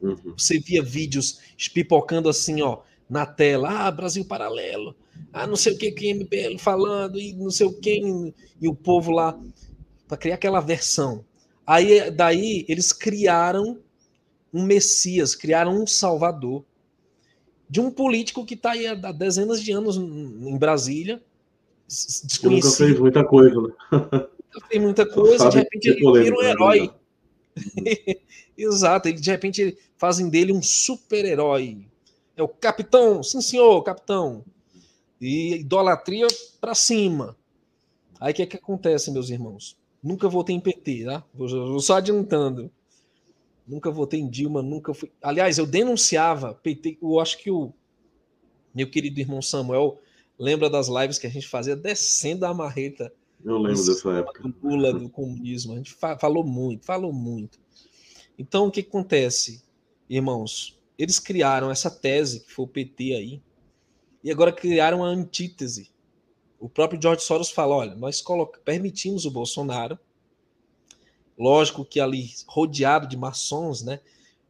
Uhum. 0.01 0.35
Você 0.37 0.59
via 0.59 0.83
vídeos 0.83 1.41
espipocando 1.57 2.29
assim, 2.29 2.63
ó, 2.63 2.81
na 3.09 3.25
tela, 3.25 3.87
ah, 3.87 3.91
Brasil 3.91 4.25
paralelo, 4.25 4.95
ah, 5.33 5.47
não 5.47 5.57
sei 5.57 5.73
o 5.73 5.79
que 5.79 5.93
que 5.93 6.13
MBL 6.13 6.59
falando, 6.59 7.19
e 7.19 7.33
não 7.33 7.51
sei 7.51 7.67
o 7.67 7.73
que, 7.73 8.01
e 8.61 8.69
o 8.69 8.75
povo 8.75 9.11
lá, 9.11 9.39
para 10.09 10.17
criar 10.17 10.35
aquela 10.35 10.61
versão. 10.61 11.25
Aí, 11.67 12.11
daí, 12.11 12.65
eles 12.69 12.93
criaram 12.93 13.79
um 14.53 14.65
Messias, 14.65 15.35
criaram 15.35 15.83
um 15.83 15.87
Salvador 15.87 16.65
de 17.69 17.81
um 17.81 17.91
político 17.91 18.45
que 18.45 18.55
está 18.55 18.73
aí 18.73 18.87
há 18.87 18.95
dezenas 18.95 19.61
de 19.61 19.73
anos 19.73 19.97
em 19.97 20.57
Brasília, 20.57 21.21
desconhecido. 21.89 22.65
Nunca 22.65 22.77
fez 22.77 22.99
muita 22.99 23.25
coisa, 23.25 23.61
né? 23.61 23.73
fez 24.61 24.83
muita 24.83 25.07
coisa, 25.07 25.49
de 25.49 25.59
repente 25.59 25.89
ele 25.89 26.23
vira 26.23 26.37
um 26.37 26.43
herói. 26.43 26.91
Exato, 28.57 29.09
ele, 29.09 29.19
de 29.19 29.31
repente 29.31 29.77
fazem 29.97 30.29
dele 30.29 30.53
um 30.53 30.63
super-herói. 30.63 31.87
É 32.37 32.43
o 32.43 32.49
capitão, 32.49 33.23
sim 33.23 33.41
senhor, 33.41 33.83
capitão. 33.83 34.45
E 35.21 35.57
idolatria 35.57 36.27
para 36.61 36.75
cima. 36.75 37.37
Aí 38.21 38.33
o 38.33 38.35
que, 38.35 38.43
é 38.43 38.47
que 38.47 38.57
acontece, 38.57 39.11
meus 39.11 39.31
irmãos? 39.31 39.77
Nunca 40.03 40.29
votei 40.29 40.55
em 40.55 40.61
PT, 40.61 41.05
tá? 41.05 41.25
Vou 41.35 41.81
só 41.81 41.97
adiantando. 41.97 42.71
Nunca 43.67 43.91
votei 43.91 44.21
em 44.21 44.29
Dilma, 44.29 44.63
nunca 44.63 44.95
fui. 44.95 45.11
Aliás, 45.21 45.59
eu 45.59 45.67
denunciava 45.67 46.55
PT. 46.55 46.99
Eu 47.03 47.19
acho 47.19 47.39
que 47.39 47.51
o 47.51 47.73
meu 48.75 48.89
querido 48.89 49.19
irmão 49.19 49.43
Samuel 49.43 49.99
lembra 50.39 50.71
das 50.71 50.89
lives 50.89 51.19
que 51.19 51.27
a 51.27 51.31
gente 51.31 51.49
fazia 51.49 51.75
descendo 51.75 52.47
a 52.47 52.55
marreta 52.55 53.13
eu 53.45 53.59
lembro 53.59 53.85
dessa 53.85 54.11
época. 54.13 54.55
Lula, 54.63 54.93
do 54.93 55.09
comunismo. 55.09 55.75
A 55.75 55.77
gente 55.77 55.95
falou 55.95 56.45
muito, 56.45 56.85
falou 56.85 57.13
muito. 57.13 57.59
Então, 58.39 58.67
o 58.67 58.71
que 58.71 58.81
acontece, 58.81 59.63
irmãos? 60.09 60.79
Eles 60.99 61.19
criaram 61.19 61.71
essa 61.71 61.91
tese, 61.91 62.41
que 62.41 62.53
foi 62.53 62.65
o 62.65 62.69
PT 62.69 63.15
aí, 63.15 63.43
e 64.23 64.31
agora 64.31 64.53
criaram 64.53 65.05
a 65.05 65.09
antítese. 65.09 65.91
O 66.59 66.69
próprio 66.69 67.01
George 67.01 67.23
Soros 67.23 67.51
fala: 67.51 67.77
olha, 67.77 67.95
nós 67.95 68.23
permitimos 68.65 69.25
o 69.25 69.31
Bolsonaro, 69.31 69.99
lógico 71.39 71.85
que 71.85 72.01
ali 72.01 72.31
rodeado 72.47 73.07
de 73.07 73.17
maçons, 73.17 73.83
né? 73.83 74.01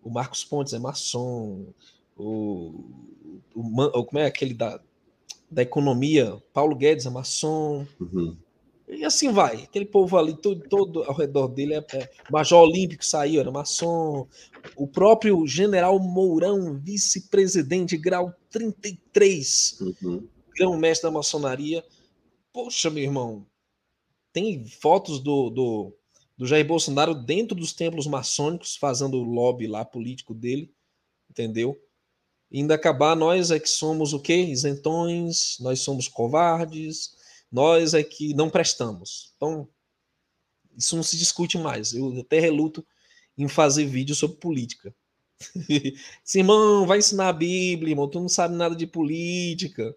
O 0.02 0.10
Marcos 0.10 0.44
Pontes 0.44 0.72
é 0.72 0.78
maçom, 0.78 1.66
o, 2.16 2.84
o, 3.54 4.04
como 4.04 4.18
é 4.18 4.26
aquele 4.26 4.54
da, 4.54 4.80
da 5.50 5.62
economia, 5.62 6.40
Paulo 6.52 6.76
Guedes 6.76 7.06
é 7.06 7.10
maçom, 7.10 7.86
uhum. 8.00 8.36
E 8.88 9.04
assim 9.04 9.32
vai. 9.32 9.64
Aquele 9.64 9.84
povo 9.84 10.16
ali, 10.16 10.36
todo, 10.36 10.68
todo 10.68 11.02
ao 11.02 11.14
redor 11.14 11.48
dele 11.48 11.74
é, 11.74 11.84
é 11.94 12.10
Major 12.30 12.62
Olímpico 12.62 13.04
saiu, 13.04 13.40
era 13.40 13.50
maçom. 13.50 14.28
O 14.76 14.86
próprio 14.86 15.46
General 15.46 15.98
Mourão, 15.98 16.78
vice-presidente, 16.78 17.96
grau 17.96 18.32
33, 18.50 19.78
uhum. 19.80 20.28
grão-mestre 20.56 21.08
da 21.08 21.10
maçonaria. 21.10 21.84
Poxa, 22.52 22.88
meu 22.88 23.02
irmão, 23.02 23.44
tem 24.32 24.64
fotos 24.66 25.18
do, 25.18 25.50
do, 25.50 25.92
do 26.38 26.46
Jair 26.46 26.66
Bolsonaro 26.66 27.14
dentro 27.14 27.56
dos 27.56 27.72
templos 27.72 28.06
maçônicos, 28.06 28.76
fazendo 28.76 29.16
o 29.16 29.24
lobby 29.24 29.66
lá 29.66 29.84
político 29.84 30.32
dele, 30.32 30.72
entendeu? 31.28 31.76
E 32.50 32.60
ainda 32.60 32.76
acabar, 32.76 33.16
nós 33.16 33.50
é 33.50 33.58
que 33.58 33.68
somos 33.68 34.12
o 34.12 34.20
quê? 34.20 34.36
Isentões, 34.36 35.56
nós 35.58 35.80
somos 35.80 36.06
covardes, 36.06 37.15
nós 37.50 37.94
é 37.94 38.02
que 38.02 38.34
não 38.34 38.50
prestamos. 38.50 39.32
Então, 39.36 39.68
isso 40.76 40.96
não 40.96 41.02
se 41.02 41.16
discute 41.16 41.58
mais. 41.58 41.94
Eu 41.94 42.20
até 42.20 42.38
reluto 42.38 42.86
em 43.36 43.48
fazer 43.48 43.86
vídeo 43.86 44.14
sobre 44.14 44.38
política. 44.38 44.94
Sim, 46.24 46.38
irmão, 46.40 46.86
vai 46.86 46.98
ensinar 46.98 47.28
a 47.28 47.32
Bíblia, 47.32 47.92
irmão, 47.92 48.08
tu 48.08 48.20
não 48.20 48.28
sabe 48.28 48.54
nada 48.54 48.74
de 48.74 48.86
política. 48.86 49.94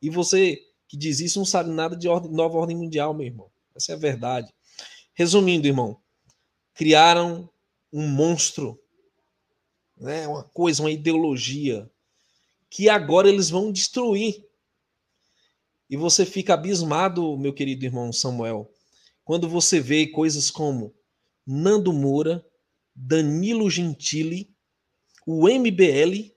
E 0.00 0.10
você 0.10 0.62
que 0.88 0.96
diz 0.96 1.20
isso 1.20 1.38
não 1.38 1.46
sabe 1.46 1.70
nada 1.70 1.96
de 1.96 2.08
ordem, 2.08 2.30
nova 2.30 2.58
ordem 2.58 2.76
mundial, 2.76 3.12
meu 3.12 3.26
irmão. 3.26 3.50
Essa 3.74 3.92
é 3.92 3.94
a 3.94 3.98
verdade. 3.98 4.52
Resumindo, 5.14 5.66
irmão, 5.66 6.00
criaram 6.74 7.48
um 7.92 8.06
monstro, 8.06 8.78
né, 9.96 10.28
uma 10.28 10.44
coisa, 10.44 10.82
uma 10.82 10.90
ideologia, 10.90 11.90
que 12.68 12.88
agora 12.88 13.28
eles 13.28 13.48
vão 13.48 13.72
destruir. 13.72 14.45
E 15.88 15.96
você 15.96 16.26
fica 16.26 16.54
abismado, 16.54 17.36
meu 17.38 17.52
querido 17.52 17.84
irmão 17.84 18.12
Samuel, 18.12 18.72
quando 19.24 19.48
você 19.48 19.80
vê 19.80 20.06
coisas 20.06 20.50
como 20.50 20.94
Nando 21.46 21.92
Moura, 21.92 22.44
Danilo 22.94 23.70
Gentili, 23.70 24.50
o 25.26 25.48
MBL 25.48 26.32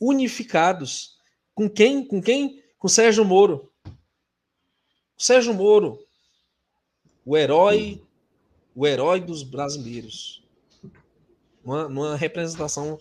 unificados. 0.00 1.18
Com 1.54 1.68
quem? 1.68 2.06
Com 2.06 2.22
quem? 2.22 2.62
Com 2.78 2.88
Sérgio 2.88 3.24
Moro. 3.24 3.72
Sérgio 5.16 5.52
Moro, 5.52 5.98
o 7.24 7.36
herói, 7.36 8.00
o 8.74 8.86
herói 8.86 9.20
dos 9.20 9.42
brasileiros. 9.42 10.44
Uma, 11.64 11.86
uma 11.86 12.16
representação 12.16 13.00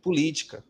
política. 0.00 0.64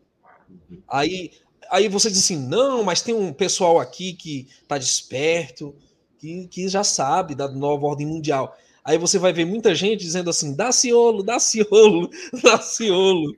Aí 0.87 1.31
aí 1.69 1.87
você 1.87 2.09
diz 2.09 2.19
assim: 2.19 2.37
não, 2.47 2.83
mas 2.83 3.01
tem 3.01 3.13
um 3.13 3.33
pessoal 3.33 3.79
aqui 3.79 4.13
que 4.13 4.47
está 4.61 4.77
desperto, 4.77 5.75
que, 6.19 6.47
que 6.47 6.67
já 6.67 6.83
sabe 6.83 7.35
da 7.35 7.47
nova 7.47 7.85
ordem 7.85 8.07
mundial. 8.07 8.55
Aí 8.83 8.97
você 8.97 9.19
vai 9.19 9.33
ver 9.33 9.45
muita 9.45 9.75
gente 9.75 10.01
dizendo 10.01 10.29
assim: 10.29 10.55
dá 10.55 10.71
ciolo, 10.71 11.23
dá 11.23 11.39
ciolo, 11.39 12.09
dá 12.43 12.59
ciolo. 12.59 13.35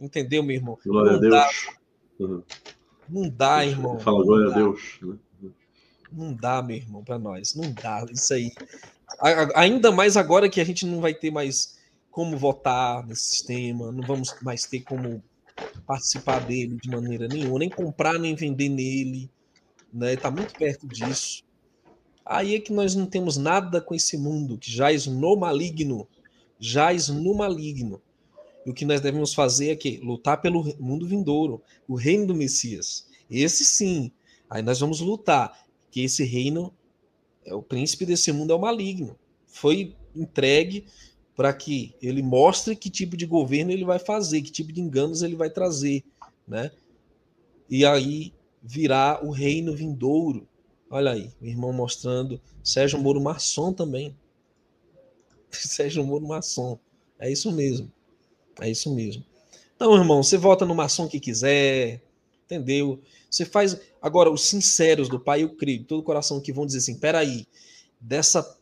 Entendeu, 0.00 0.42
meu 0.42 0.56
irmão? 0.56 0.78
Glória 0.84 1.12
não 1.12 1.18
a 1.18 1.20
Deus. 1.20 1.32
Dá. 1.32 1.50
Uhum. 2.20 2.42
Não 3.08 3.28
dá, 3.28 3.66
irmão. 3.66 3.98
Fala 3.98 4.24
glória 4.24 4.50
a 4.50 4.54
Deus. 4.54 4.98
Né? 5.02 5.16
Não 6.12 6.34
dá, 6.34 6.62
meu 6.62 6.76
irmão, 6.76 7.02
para 7.02 7.18
nós. 7.18 7.54
Não 7.54 7.72
dá. 7.72 8.04
Isso 8.12 8.34
aí. 8.34 8.52
Ainda 9.54 9.90
mais 9.90 10.16
agora 10.16 10.48
que 10.48 10.60
a 10.60 10.64
gente 10.64 10.86
não 10.86 11.00
vai 11.00 11.14
ter 11.14 11.30
mais 11.30 11.78
como 12.10 12.36
votar 12.36 13.06
nesse 13.06 13.30
sistema, 13.30 13.92
não 13.92 14.04
vamos 14.04 14.34
mais 14.42 14.66
ter 14.66 14.80
como 14.80 15.22
participar 15.86 16.40
dele 16.40 16.76
de 16.82 16.90
maneira 16.90 17.26
nenhuma, 17.28 17.58
nem 17.58 17.70
comprar 17.70 18.18
nem 18.18 18.34
vender 18.34 18.68
nele, 18.68 19.30
né? 19.92 20.14
Está 20.14 20.30
muito 20.30 20.54
perto 20.54 20.86
disso. 20.86 21.42
Aí 22.24 22.54
é 22.54 22.60
que 22.60 22.72
nós 22.72 22.94
não 22.94 23.06
temos 23.06 23.36
nada 23.36 23.80
com 23.80 23.94
esse 23.94 24.18
mundo 24.18 24.58
que 24.58 24.70
jaz 24.70 25.06
no 25.06 25.36
maligno, 25.36 26.06
jaz 26.58 27.08
no 27.08 27.34
maligno. 27.34 28.02
E 28.66 28.70
o 28.70 28.74
que 28.74 28.84
nós 28.84 29.00
devemos 29.00 29.32
fazer 29.32 29.70
é 29.70 29.76
que 29.76 29.96
lutar 29.98 30.40
pelo 30.40 30.62
mundo 30.78 31.06
vindouro, 31.06 31.62
o 31.88 31.94
reino 31.94 32.26
do 32.26 32.34
Messias. 32.34 33.06
Esse 33.30 33.64
sim. 33.64 34.12
Aí 34.50 34.62
nós 34.62 34.80
vamos 34.80 35.00
lutar, 35.00 35.66
que 35.90 36.02
esse 36.02 36.22
reino 36.22 36.72
é 37.46 37.54
o 37.54 37.62
príncipe 37.62 38.04
desse 38.04 38.30
mundo 38.30 38.52
é 38.52 38.56
o 38.56 38.60
maligno. 38.60 39.18
Foi 39.46 39.96
entregue 40.14 40.84
para 41.38 41.52
que 41.52 41.94
ele 42.02 42.20
mostre 42.20 42.74
que 42.74 42.90
tipo 42.90 43.16
de 43.16 43.24
governo 43.24 43.70
ele 43.70 43.84
vai 43.84 44.00
fazer, 44.00 44.42
que 44.42 44.50
tipo 44.50 44.72
de 44.72 44.80
enganos 44.80 45.22
ele 45.22 45.36
vai 45.36 45.48
trazer, 45.48 46.02
né? 46.48 46.72
E 47.70 47.86
aí 47.86 48.34
virá 48.60 49.20
o 49.22 49.30
reino 49.30 49.72
vindouro. 49.72 50.48
Olha 50.90 51.12
aí, 51.12 51.30
o 51.40 51.46
irmão 51.46 51.72
mostrando 51.72 52.40
Sérgio 52.60 52.98
Moro 52.98 53.20
maçom 53.20 53.72
também. 53.72 54.16
Sérgio 55.48 56.04
Moro 56.04 56.26
maçom. 56.26 56.76
É 57.20 57.30
isso 57.30 57.52
mesmo. 57.52 57.88
É 58.60 58.68
isso 58.68 58.92
mesmo. 58.92 59.24
Então, 59.76 59.94
irmão, 59.94 60.24
você 60.24 60.36
vota 60.36 60.66
no 60.66 60.74
maçom 60.74 61.06
que 61.06 61.20
quiser, 61.20 62.02
entendeu? 62.46 63.00
Você 63.30 63.44
faz. 63.44 63.80
Agora, 64.02 64.28
os 64.28 64.42
sinceros 64.42 65.08
do 65.08 65.20
Pai, 65.20 65.44
eu 65.44 65.54
creio, 65.54 65.84
todo 65.84 66.02
coração 66.02 66.40
que 66.40 66.52
vão 66.52 66.66
dizer 66.66 66.78
assim: 66.78 66.98
peraí, 66.98 67.46
dessa 68.00 68.57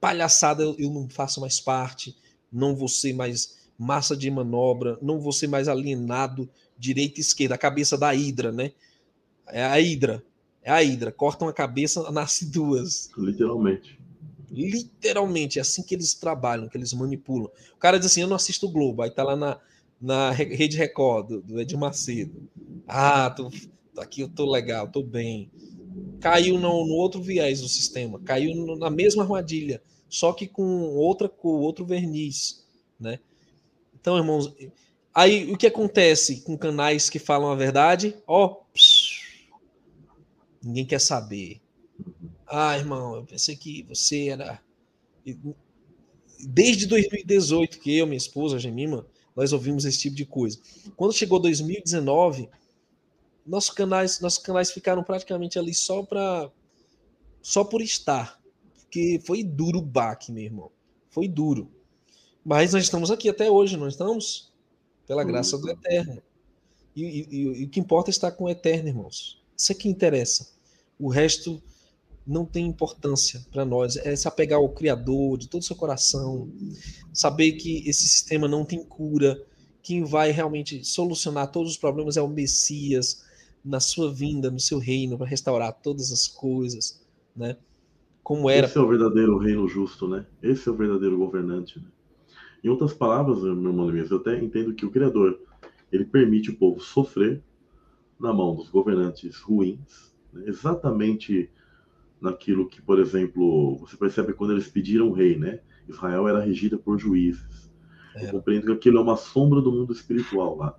palhaçada 0.00 0.62
eu, 0.62 0.74
eu 0.78 0.90
não 0.90 1.08
faço 1.08 1.40
mais 1.40 1.60
parte, 1.60 2.16
não 2.52 2.74
vou 2.74 2.88
ser 2.88 3.12
mais 3.12 3.56
massa 3.78 4.16
de 4.16 4.30
manobra, 4.30 4.98
não 5.02 5.20
vou 5.20 5.32
ser 5.32 5.46
mais 5.46 5.68
alienado 5.68 6.48
direita 6.78 7.20
e 7.20 7.22
esquerda, 7.22 7.54
a 7.54 7.58
cabeça 7.58 7.96
da 7.96 8.14
Hidra, 8.14 8.52
né? 8.52 8.72
É 9.48 9.64
a 9.64 9.80
Hidra. 9.80 10.22
É 10.62 10.70
a 10.70 10.82
Hidra. 10.82 11.12
Cortam 11.12 11.48
a 11.48 11.52
cabeça, 11.52 12.08
nasce 12.12 12.46
duas. 12.46 13.10
Literalmente. 13.16 13.98
Literalmente, 14.50 15.58
é 15.58 15.62
assim 15.62 15.82
que 15.82 15.94
eles 15.94 16.14
trabalham, 16.14 16.68
que 16.68 16.76
eles 16.76 16.92
manipulam. 16.92 17.50
O 17.74 17.78
cara 17.78 17.98
diz 17.98 18.06
assim: 18.06 18.22
eu 18.22 18.28
não 18.28 18.36
assisto 18.36 18.66
o 18.66 18.70
Globo, 18.70 19.02
aí 19.02 19.10
tá 19.10 19.24
lá 19.24 19.34
na, 19.34 19.58
na 20.00 20.30
Rede 20.30 20.76
Record, 20.76 21.28
do, 21.28 21.42
do 21.42 21.60
Edir 21.60 21.78
Macedo. 21.78 22.48
Ah, 22.86 23.28
tô, 23.30 23.50
aqui 23.98 24.20
eu 24.20 24.28
tô 24.28 24.48
legal, 24.48 24.88
tô 24.88 25.02
bem 25.02 25.50
caiu 26.20 26.58
no, 26.58 26.86
no 26.86 26.94
outro 26.94 27.20
viés 27.20 27.60
do 27.60 27.68
sistema, 27.68 28.20
caiu 28.20 28.54
no, 28.54 28.76
na 28.76 28.90
mesma 28.90 29.22
armadilha, 29.22 29.82
só 30.08 30.32
que 30.32 30.46
com 30.46 30.94
outra 30.94 31.28
cor, 31.28 31.60
outro 31.60 31.84
verniz, 31.84 32.64
né? 32.98 33.18
Então, 33.94 34.16
irmãos, 34.16 34.54
aí 35.14 35.52
o 35.52 35.56
que 35.56 35.66
acontece 35.66 36.42
com 36.42 36.56
canais 36.56 37.10
que 37.10 37.18
falam 37.18 37.50
a 37.50 37.54
verdade? 37.54 38.16
Ó, 38.26 38.46
oh, 38.46 38.64
ninguém 40.62 40.86
quer 40.86 41.00
saber. 41.00 41.60
Ah, 42.46 42.78
irmão, 42.78 43.16
eu 43.16 43.24
pensei 43.24 43.56
que 43.56 43.82
você 43.84 44.28
era 44.28 44.60
desde 46.40 46.86
2018 46.86 47.78
que 47.80 47.96
eu, 47.96 48.06
minha 48.06 48.16
esposa, 48.16 48.56
a 48.56 48.58
Gemima, 48.58 49.06
nós 49.34 49.52
ouvimos 49.52 49.84
esse 49.84 49.98
tipo 49.98 50.16
de 50.16 50.24
coisa. 50.24 50.58
Quando 50.96 51.12
chegou 51.12 51.38
2019, 51.38 52.48
nossos 53.46 53.70
canais, 53.70 54.20
nossos 54.20 54.38
canais 54.38 54.70
ficaram 54.70 55.02
praticamente 55.02 55.58
ali 55.58 55.72
só 55.72 56.02
para 56.02 56.50
só 57.40 57.62
por 57.62 57.80
estar, 57.80 58.40
porque 58.74 59.20
foi 59.24 59.44
duro 59.44 59.78
o 59.78 59.82
baque, 59.82 60.32
meu 60.32 60.42
irmão. 60.42 60.70
Foi 61.10 61.28
duro. 61.28 61.70
Mas 62.44 62.72
nós 62.72 62.82
estamos 62.82 63.10
aqui 63.10 63.28
até 63.28 63.50
hoje, 63.50 63.76
não 63.76 63.86
estamos? 63.86 64.52
Pela 65.06 65.22
graça 65.22 65.56
do 65.56 65.70
Eterno. 65.70 66.20
E, 66.94 67.04
e, 67.04 67.60
e, 67.60 67.64
o 67.64 67.68
que 67.68 67.78
importa 67.78 68.10
é 68.10 68.12
estar 68.12 68.32
com 68.32 68.44
o 68.44 68.48
Eterno, 68.48 68.88
irmãos. 68.88 69.40
Isso 69.56 69.70
é 69.70 69.74
que 69.74 69.88
interessa. 69.88 70.50
O 70.98 71.08
resto 71.08 71.62
não 72.26 72.44
tem 72.44 72.66
importância 72.66 73.46
para 73.52 73.64
nós. 73.64 73.96
É 73.96 74.16
se 74.16 74.26
apegar 74.26 74.58
ao 74.58 74.68
Criador 74.70 75.38
de 75.38 75.48
todo 75.48 75.62
o 75.62 75.64
seu 75.64 75.76
coração, 75.76 76.50
saber 77.12 77.52
que 77.52 77.88
esse 77.88 78.08
sistema 78.08 78.48
não 78.48 78.64
tem 78.64 78.82
cura, 78.82 79.40
quem 79.82 80.02
vai 80.02 80.32
realmente 80.32 80.84
solucionar 80.84 81.52
todos 81.52 81.72
os 81.72 81.78
problemas 81.78 82.16
é 82.16 82.22
o 82.22 82.26
Messias, 82.26 83.24
na 83.66 83.80
sua 83.80 84.12
vinda, 84.12 84.50
no 84.50 84.60
seu 84.60 84.78
reino, 84.78 85.18
para 85.18 85.26
restaurar 85.26 85.72
todas 85.72 86.12
as 86.12 86.28
coisas, 86.28 87.04
né? 87.36 87.56
Como 88.22 88.48
era. 88.48 88.66
Esse 88.66 88.78
é 88.78 88.80
o 88.80 88.88
verdadeiro 88.88 89.36
reino 89.38 89.68
justo, 89.68 90.06
né? 90.06 90.24
Esse 90.42 90.68
é 90.68 90.72
o 90.72 90.76
verdadeiro 90.76 91.18
governante. 91.18 91.78
Né? 91.78 91.86
Em 92.62 92.68
outras 92.68 92.94
palavras, 92.94 93.42
meu 93.42 93.52
irmão 93.52 93.86
Luiz, 93.86 94.10
eu 94.10 94.18
até 94.18 94.38
entendo 94.42 94.74
que 94.74 94.86
o 94.86 94.90
Criador 94.90 95.38
ele 95.90 96.04
permite 96.04 96.50
o 96.50 96.56
povo 96.56 96.80
sofrer 96.80 97.42
na 98.18 98.32
mão 98.32 98.54
dos 98.54 98.68
governantes 98.68 99.36
ruins, 99.40 100.14
né? 100.32 100.44
exatamente 100.46 101.50
naquilo 102.20 102.68
que, 102.68 102.80
por 102.80 102.98
exemplo, 102.98 103.76
você 103.78 103.96
percebe 103.96 104.32
quando 104.32 104.52
eles 104.52 104.68
pediram 104.68 105.08
o 105.08 105.12
rei, 105.12 105.36
né? 105.36 105.60
Israel 105.88 106.26
era 106.26 106.40
regida 106.40 106.78
por 106.78 106.98
juízes. 106.98 107.70
É. 108.16 108.26
Eu 108.26 108.30
compreendo 108.30 108.66
que 108.66 108.72
aquilo 108.72 108.98
é 108.98 109.02
uma 109.02 109.16
sombra 109.16 109.60
do 109.60 109.70
mundo 109.70 109.92
espiritual 109.92 110.56
lá, 110.56 110.78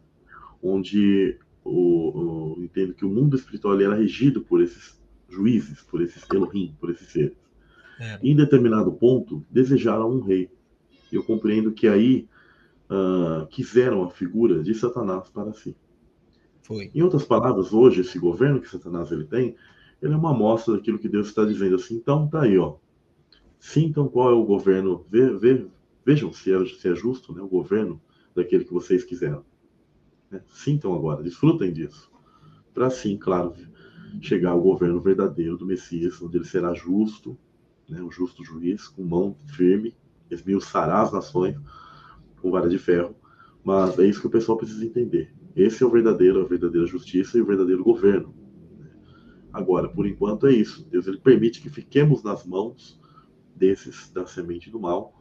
onde 0.62 1.38
o, 1.68 2.56
o, 2.56 2.64
entendo 2.64 2.94
que 2.94 3.06
o 3.06 3.10
mundo 3.10 3.36
espiritual 3.36 3.80
era 3.80 3.96
regido 3.96 4.42
por 4.42 4.62
esses 4.62 5.00
juízes, 5.30 5.82
por 5.82 6.02
esses 6.02 6.24
Elohim, 6.32 6.76
por 6.80 6.90
esses 6.90 7.08
seres. 7.08 7.38
É. 8.00 8.20
Em 8.24 8.36
determinado 8.36 8.92
ponto, 8.94 9.46
desejaram 9.50 10.10
um 10.10 10.22
rei. 10.22 10.50
Eu 11.12 11.24
compreendo 11.24 11.72
que 11.72 11.88
aí 11.88 12.28
uh, 12.90 13.46
quiseram 13.48 14.04
a 14.04 14.10
figura 14.10 14.64
de 14.64 14.74
Satanás 14.74 15.30
para 15.30 15.52
si. 15.54 15.76
Foi. 16.62 16.92
Em 16.94 17.02
outras 17.02 17.24
palavras, 17.24 17.74
hoje 17.74 18.02
esse 18.02 18.20
governo 18.20 18.62
que 18.62 18.70
Satanás 18.70 19.12
ele 19.12 19.26
tem, 19.26 19.56
ele 20.02 20.14
é 20.14 20.18
uma 20.18 20.32
amostra 20.32 20.76
daquilo 20.76 21.00
que 21.00 21.10
Deus 21.10 21.28
está 21.28 21.46
dizendo 21.46 21.76
assim. 21.76 21.96
Então 21.96 22.28
tá 22.28 22.44
aí, 22.44 22.58
ó. 22.58 22.76
Sintam 23.60 24.08
qual 24.08 24.30
é 24.32 24.34
o 24.34 24.46
governo, 24.46 25.06
ve, 25.10 25.32
ve, 25.38 25.68
vejam 26.06 26.32
se 26.32 26.54
é, 26.54 26.66
se 26.66 26.88
é 26.90 26.96
justo, 26.96 27.34
né, 27.34 27.42
o 27.42 27.48
governo 27.48 28.00
daquele 28.36 28.64
que 28.64 28.74
vocês 28.74 29.04
quiseram. 29.04 29.44
Né? 30.32 30.42
Sintam 30.48 30.94
agora, 30.94 31.24
desfrutem 31.24 31.72
disso. 31.72 32.12
Para 32.74 32.88
assim, 32.88 33.18
claro, 33.18 33.54
chegar 34.22 34.52
ao 34.52 34.62
governo 34.62 35.02
verdadeiro 35.02 35.58
do 35.58 35.66
Messias, 35.66 36.22
onde 36.22 36.38
ele 36.38 36.46
será 36.46 36.74
justo, 36.74 37.38
né, 37.90 38.02
o 38.02 38.12
justo 38.12 38.44
juiz, 38.44 38.88
com 38.88 39.04
mão 39.04 39.38
firme, 39.48 39.96
esmiuçará 40.30 41.02
as 41.02 41.12
nações 41.12 41.56
com 42.42 42.52
vara 42.52 42.70
de 42.70 42.78
ferro. 42.78 43.16
Mas 43.64 43.98
é 44.00 44.06
isso 44.06 44.22
que 44.22 44.28
o 44.28 44.32
pessoal 44.32 44.58
precisa 44.58 44.86
entender. 44.86 45.34
Esse 45.56 45.84
é 45.84 45.86
o 45.86 45.90
verdadeiro, 45.90 46.42
a 46.42 46.48
verdadeira 46.48 46.86
justiça 46.86 47.38
e 47.38 47.42
o 47.42 47.46
verdadeiro 47.46 47.84
governo. 47.84 48.34
Agora, 49.52 49.90
por 49.90 50.06
enquanto 50.06 50.48
é 50.48 50.54
isso. 50.54 50.88
Deus 50.90 51.08
ele 51.08 51.18
permite 51.18 51.62
que 51.62 51.70
fiquemos 51.70 52.22
nas 52.24 52.46
mãos 52.46 53.00
desses 53.56 54.12
da 54.12 54.26
semente 54.26 54.70
do 54.70 54.80
mal, 54.80 55.14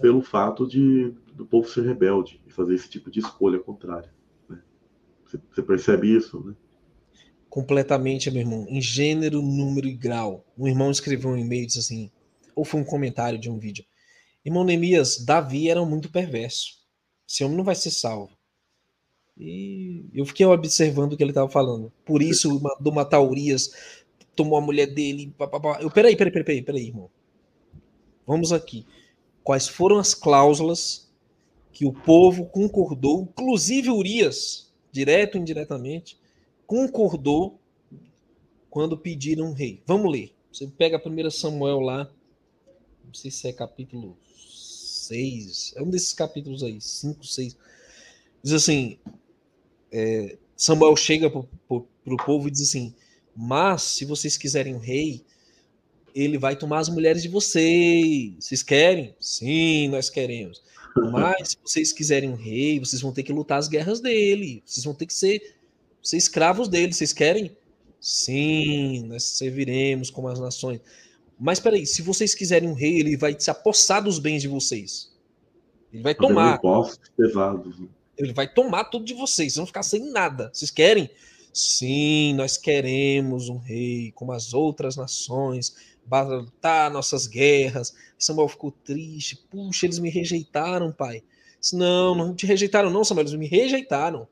pelo 0.00 0.20
fato 0.20 0.66
de 0.66 1.14
do 1.34 1.46
povo 1.46 1.68
ser 1.68 1.82
rebelde 1.82 2.42
e 2.46 2.52
fazer 2.52 2.74
esse 2.74 2.90
tipo 2.90 3.10
de 3.10 3.20
escolha 3.20 3.58
contrária. 3.58 4.12
Você 5.50 5.62
percebe 5.62 6.14
isso, 6.14 6.42
né? 6.44 6.54
Completamente, 7.48 8.30
meu 8.30 8.40
irmão. 8.40 8.66
Em 8.68 8.80
gênero, 8.80 9.42
número 9.42 9.86
e 9.86 9.94
grau. 9.94 10.44
Um 10.56 10.66
irmão 10.66 10.90
escreveu 10.90 11.30
um 11.30 11.36
e-mail 11.36 11.64
e 11.64 11.66
disse 11.66 11.78
assim, 11.78 12.10
ou 12.54 12.64
foi 12.64 12.80
um 12.80 12.84
comentário 12.84 13.38
de 13.38 13.50
um 13.50 13.58
vídeo. 13.58 13.84
Irmão 14.44 14.64
Neemias, 14.64 15.24
Davi 15.24 15.68
era 15.68 15.84
muito 15.84 16.10
perverso. 16.10 16.78
Esse 17.28 17.44
homem 17.44 17.56
não 17.56 17.64
vai 17.64 17.74
ser 17.74 17.90
salvo. 17.90 18.36
E 19.38 20.04
eu 20.14 20.26
fiquei 20.26 20.44
observando 20.44 21.12
o 21.12 21.16
que 21.16 21.22
ele 21.22 21.30
estava 21.30 21.48
falando. 21.48 21.92
Por 22.04 22.22
isso 22.22 22.60
mandou 22.60 22.92
matar 22.92 23.20
Urias, 23.20 23.70
tomou 24.34 24.58
a 24.58 24.60
mulher 24.60 24.86
dele. 24.86 25.32
Papapá. 25.38 25.78
Eu, 25.80 25.90
peraí, 25.90 26.16
peraí, 26.16 26.32
peraí, 26.32 26.62
peraí, 26.62 26.86
irmão. 26.86 27.10
Vamos 28.26 28.52
aqui. 28.52 28.86
Quais 29.42 29.68
foram 29.68 29.98
as 29.98 30.14
cláusulas 30.14 31.10
que 31.72 31.86
o 31.86 31.92
povo 31.92 32.46
concordou, 32.46 33.22
inclusive 33.22 33.90
Urias, 33.90 34.71
direto 34.92 35.34
ou 35.36 35.40
indiretamente, 35.40 36.18
concordou 36.66 37.58
quando 38.70 38.96
pediram 38.96 39.46
um 39.46 39.52
rei. 39.52 39.82
Vamos 39.86 40.12
ler. 40.12 40.32
Você 40.52 40.66
pega 40.66 40.98
a 40.98 41.08
1 41.08 41.30
Samuel 41.30 41.80
lá, 41.80 42.10
não 43.04 43.14
sei 43.14 43.30
se 43.30 43.48
é 43.48 43.52
capítulo 43.52 44.16
6, 44.46 45.74
é 45.76 45.82
um 45.82 45.90
desses 45.90 46.12
capítulos 46.12 46.62
aí, 46.62 46.80
5, 46.80 47.26
6. 47.26 47.56
Diz 48.42 48.52
assim: 48.52 48.98
é, 49.90 50.36
Samuel 50.56 50.96
chega 50.96 51.28
para 51.30 51.40
o 51.68 52.16
povo 52.24 52.48
e 52.48 52.50
diz 52.50 52.62
assim: 52.62 52.94
Mas 53.34 53.82
se 53.82 54.04
vocês 54.04 54.36
quiserem 54.36 54.74
um 54.74 54.78
rei, 54.78 55.24
ele 56.14 56.38
vai 56.38 56.56
tomar 56.56 56.78
as 56.78 56.88
mulheres 56.88 57.22
de 57.22 57.28
vocês. 57.28 58.34
Vocês 58.38 58.62
querem? 58.62 59.14
Sim, 59.18 59.88
nós 59.88 60.08
queremos. 60.10 60.62
Mas 60.96 61.50
se 61.50 61.58
vocês 61.64 61.92
quiserem 61.92 62.30
um 62.30 62.34
rei, 62.34 62.78
vocês 62.78 63.00
vão 63.00 63.12
ter 63.12 63.22
que 63.22 63.32
lutar 63.32 63.58
as 63.58 63.68
guerras 63.68 64.00
dele. 64.00 64.62
Vocês 64.64 64.84
vão 64.84 64.94
ter 64.94 65.06
que 65.06 65.14
ser, 65.14 65.56
ser 66.02 66.16
escravos 66.16 66.68
dele. 66.68 66.92
Vocês 66.92 67.12
querem? 67.12 67.56
Sim, 68.00 69.06
nós 69.06 69.22
serviremos 69.22 70.10
como 70.10 70.28
as 70.28 70.40
nações. 70.40 70.80
Mas 71.38 71.58
peraí, 71.60 71.86
se 71.86 72.02
vocês 72.02 72.34
quiserem 72.34 72.68
um 72.68 72.74
rei, 72.74 73.00
ele 73.00 73.16
vai 73.16 73.34
se 73.38 73.50
apossar 73.50 74.02
dos 74.02 74.18
bens 74.18 74.42
de 74.42 74.48
vocês. 74.48 75.12
Ele 75.92 76.02
vai 76.02 76.14
tomar. 76.14 76.60
Pesados. 77.16 77.78
Né? 77.78 77.88
Ele 78.16 78.32
vai 78.32 78.52
tomar 78.52 78.84
tudo 78.84 79.04
de 79.04 79.14
vocês, 79.14 79.52
vocês 79.52 79.56
vão 79.56 79.66
ficar 79.66 79.82
sem 79.82 80.10
nada. 80.10 80.50
Vocês 80.52 80.70
querem? 80.70 81.10
Sim, 81.52 82.34
nós 82.34 82.56
queremos 82.56 83.48
um 83.48 83.58
rei 83.58 84.10
como 84.12 84.32
as 84.32 84.54
outras 84.54 84.96
nações, 84.96 85.74
batalhar 86.04 86.90
nossas 86.90 87.26
guerras. 87.26 87.94
Samuel 88.18 88.48
ficou 88.48 88.70
triste. 88.70 89.36
Puxa, 89.50 89.86
eles 89.86 89.98
me 89.98 90.10
rejeitaram, 90.10 90.92
pai. 90.92 91.22
Disse, 91.60 91.76
não, 91.76 92.14
não 92.14 92.34
te 92.34 92.46
rejeitaram, 92.46 92.90
não, 92.90 93.04
Samuel. 93.04 93.26
Eles 93.26 93.38
me 93.38 93.46
rejeitaram. 93.46 94.26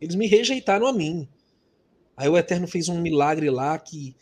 Eles 0.00 0.14
me 0.14 0.26
rejeitaram 0.26 0.86
a 0.86 0.92
mim. 0.92 1.28
Aí 2.16 2.28
o 2.28 2.36
Eterno 2.36 2.66
fez 2.66 2.88
um 2.88 3.00
milagre 3.00 3.50
lá 3.50 3.78
que 3.78 4.14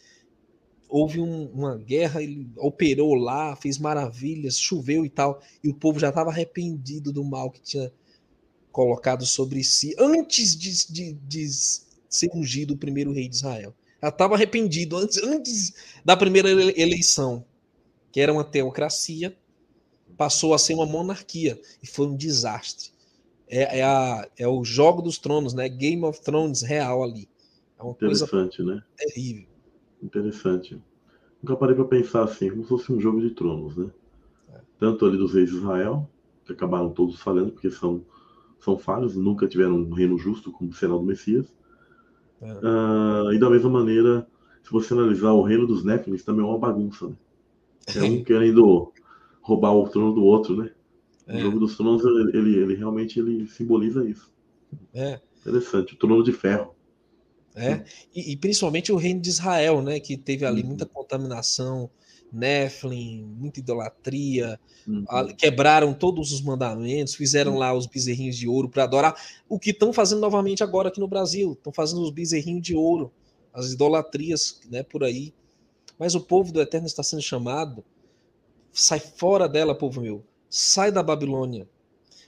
houve 0.89 1.20
um, 1.20 1.47
uma 1.52 1.77
guerra, 1.77 2.22
ele 2.22 2.51
operou 2.56 3.14
lá, 3.14 3.55
fez 3.55 3.78
maravilhas, 3.78 4.59
choveu 4.59 5.06
e 5.06 5.09
tal, 5.09 5.40
e 5.62 5.68
o 5.68 5.74
povo 5.74 6.01
já 6.01 6.09
estava 6.09 6.31
arrependido 6.31 7.12
do 7.12 7.24
mal 7.24 7.51
que 7.51 7.60
tinha 7.62 7.93
colocado 8.72 9.24
sobre 9.24 9.62
si 9.62 9.94
antes 9.98 10.56
de, 10.56 10.93
de, 10.93 11.12
de 11.12 11.48
ser 12.09 12.31
ungido 12.35 12.74
o 12.74 12.78
primeiro 12.78 13.12
rei 13.12 13.28
de 13.28 13.36
Israel. 13.36 13.74
Já 14.02 14.09
estava 14.09 14.35
arrependido 14.35 14.97
antes, 14.97 15.22
antes 15.22 15.74
da 16.05 16.16
primeira 16.16 16.48
eleição, 16.51 17.44
que 18.10 18.20
era 18.20 18.32
uma 18.32 18.44
teocracia, 18.44 19.36
passou 20.16 20.55
a 20.55 20.59
ser 20.59 20.74
uma 20.74 20.86
monarquia 20.86 21.60
e 21.82 21.86
foi 21.86 22.06
um 22.06 22.16
desastre. 22.16 22.90
É, 23.48 23.81
é, 23.81 23.82
a, 23.82 24.28
é 24.39 24.47
o 24.47 24.64
jogo 24.64 25.02
dos 25.02 25.18
tronos, 25.18 25.55
né? 25.55 25.68
Game 25.68 26.05
of 26.05 26.20
Thrones 26.20 26.62
real 26.62 27.02
ali. 27.02 27.28
É 27.78 27.82
uma 27.82 27.93
Interessante, 27.93 28.59
coisa 28.59 28.74
né? 28.74 28.82
terrível. 28.97 29.48
Interessante. 30.02 30.81
Nunca 31.43 31.56
parei 31.56 31.74
para 31.74 31.85
pensar 31.85 32.24
assim, 32.24 32.51
como 32.51 32.62
se 32.62 32.68
fosse 32.68 32.93
um 32.93 33.01
jogo 33.01 33.20
de 33.20 33.31
tronos, 33.31 33.77
né? 33.77 33.90
É. 34.52 34.60
Tanto 34.78 35.05
ali 35.06 35.16
dos 35.16 35.35
reis 35.35 35.51
de 35.51 35.56
Israel, 35.56 36.09
que 36.44 36.52
acabaram 36.52 36.90
todos 36.90 37.20
falhando, 37.20 37.52
porque 37.52 37.70
são, 37.70 38.05
são 38.60 38.78
falhos, 38.78 39.16
nunca 39.16 39.48
tiveram 39.48 39.77
um 39.77 39.93
reino 39.93 40.16
justo 40.18 40.52
como 40.52 40.72
será 40.72 40.94
o 40.94 40.98
do 40.98 41.05
Messias. 41.05 41.52
Uh, 42.40 43.32
e 43.32 43.38
da 43.38 43.50
mesma 43.50 43.68
maneira, 43.68 44.26
se 44.62 44.72
você 44.72 44.94
analisar 44.94 45.32
o 45.32 45.42
reino 45.42 45.66
dos 45.66 45.84
Néfilis, 45.84 46.24
também 46.24 46.44
é 46.44 46.48
uma 46.48 46.58
bagunça, 46.58 47.08
né? 47.08 47.16
É 47.96 48.02
um 48.02 48.22
querendo 48.22 48.92
roubar 49.40 49.74
o 49.74 49.88
trono 49.88 50.14
do 50.14 50.22
outro, 50.22 50.56
né? 50.56 50.70
É. 51.26 51.36
O 51.36 51.40
jogo 51.40 51.60
dos 51.60 51.76
tronos, 51.76 52.04
ele, 52.04 52.36
ele, 52.36 52.56
ele, 52.58 52.74
realmente 52.74 53.18
ele 53.18 53.46
simboliza 53.48 54.04
isso. 54.04 54.30
É. 54.94 55.20
Interessante, 55.40 55.94
o 55.94 55.96
trono 55.96 56.22
de 56.22 56.32
ferro. 56.32 56.74
É, 57.54 57.82
e, 58.14 58.32
e, 58.32 58.36
principalmente 58.36 58.92
o 58.92 58.96
reino 58.96 59.20
de 59.20 59.28
Israel, 59.28 59.82
né, 59.82 59.98
que 59.98 60.16
teve 60.16 60.46
ali 60.46 60.62
uhum. 60.62 60.68
muita 60.68 60.86
contaminação, 60.86 61.90
Nephilim, 62.32 63.24
muita 63.24 63.61
idolatria, 63.61 64.59
uhum. 64.86 65.05
quebraram 65.36 65.93
todos 65.93 66.32
os 66.32 66.40
mandamentos, 66.40 67.15
fizeram 67.15 67.52
uhum. 67.52 67.59
lá 67.59 67.74
os 67.74 67.86
bezerrinhos 67.86 68.36
de 68.36 68.48
ouro 68.48 68.69
para 68.69 68.85
adorar, 68.85 69.15
o 69.48 69.59
que 69.59 69.70
estão 69.70 69.93
fazendo 69.93 70.20
novamente 70.20 70.62
agora 70.62 70.89
aqui 70.89 71.01
no 71.01 71.09
Brasil, 71.09 71.52
estão 71.52 71.73
fazendo 71.73 72.02
os 72.02 72.11
bezerrinhos 72.11 72.62
de 72.62 72.74
ouro, 72.74 73.12
as 73.52 73.73
idolatrias, 73.73 74.61
né, 74.70 74.82
por 74.82 75.02
aí. 75.02 75.35
Mas 75.98 76.15
o 76.15 76.20
povo 76.20 76.52
do 76.52 76.61
Eterno 76.61 76.86
está 76.86 77.02
sendo 77.02 77.23
chamado, 77.23 77.85
sai 78.73 79.01
fora 79.01 79.48
dela, 79.48 79.74
povo 79.74 80.01
meu, 80.01 80.24
sai 80.48 80.90
da 80.93 81.02
Babilônia, 81.02 81.69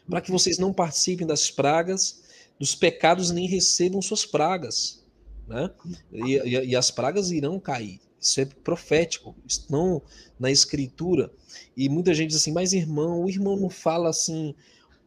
para 0.09 0.21
que 0.21 0.31
vocês 0.31 0.59
não 0.59 0.73
participem 0.73 1.27
das 1.27 1.51
pragas, 1.51 2.23
dos 2.59 2.75
pecados 2.75 3.31
nem 3.31 3.47
recebam 3.47 4.03
suas 4.03 4.27
pragas 4.27 5.03
né? 5.47 5.71
E, 6.13 6.37
e, 6.37 6.65
e, 6.71 6.77
as 6.77 6.91
pragas 6.91 7.31
irão 7.31 7.59
cair. 7.59 8.01
Isso 8.23 8.41
é 8.41 8.45
profético, 8.45 9.35
estão 9.45 10.01
na 10.39 10.49
escritura. 10.49 11.33
E 11.77 11.89
muita 11.89 12.15
gente 12.15 12.29
diz 12.29 12.37
assim, 12.37 12.53
mas 12.53 12.73
irmão, 12.73 13.25
o 13.25 13.29
irmão 13.29 13.57
não 13.57 13.69
fala 13.69 14.09
assim 14.09 14.55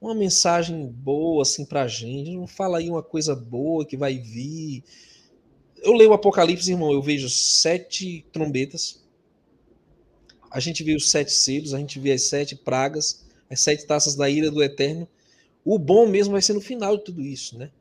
uma 0.01 0.13
mensagem 0.13 0.85
boa 0.87 1.41
assim 1.41 1.65
pra 1.65 1.87
gente, 1.87 2.35
não 2.35 2.45
fala 2.45 2.79
aí 2.79 2.89
uma 2.89 3.01
coisa 3.01 3.33
boa 3.33 3.85
que 3.85 3.95
vai 3.95 4.19
vir. 4.19 4.83
Eu 5.77 5.93
leio 5.93 6.11
o 6.11 6.13
Apocalipse, 6.13 6.69
irmão, 6.69 6.91
eu 6.91 7.01
vejo 7.01 7.29
sete 7.29 8.25
trombetas. 8.33 9.01
A 10.51 10.59
gente 10.59 10.83
vê 10.83 10.93
os 10.93 11.09
sete 11.09 11.31
selos, 11.31 11.73
a 11.73 11.79
gente 11.79 11.99
vê 11.99 12.11
as 12.11 12.23
sete 12.23 12.53
pragas, 12.53 13.25
as 13.49 13.61
sete 13.61 13.85
taças 13.85 14.15
da 14.15 14.29
ira 14.29 14.51
do 14.51 14.61
eterno. 14.61 15.07
O 15.63 15.79
bom 15.79 16.05
mesmo 16.05 16.33
vai 16.33 16.41
ser 16.41 16.53
no 16.53 16.61
final 16.61 16.97
de 16.97 17.05
tudo 17.05 17.21
isso, 17.21 17.57
né? 17.57 17.71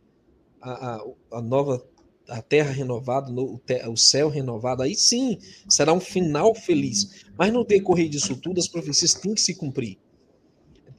A, 0.61 0.97
a, 0.97 1.05
a 1.33 1.43
nova 1.43 1.85
a 2.29 2.41
terra 2.41 2.71
renovada, 2.71 3.31
o 3.33 3.97
céu 3.97 4.29
renovado, 4.29 4.83
aí 4.83 4.95
sim 4.95 5.39
será 5.69 5.93
um 5.93 6.01
final 6.01 6.55
feliz. 6.55 7.25
Mas 7.37 7.53
no 7.53 7.65
decorrer 7.65 8.09
disso 8.09 8.37
tudo, 8.37 8.59
as 8.59 8.69
profecias 8.69 9.15
têm 9.15 9.35
que 9.35 9.41
se 9.41 9.55
cumprir. 9.55 9.99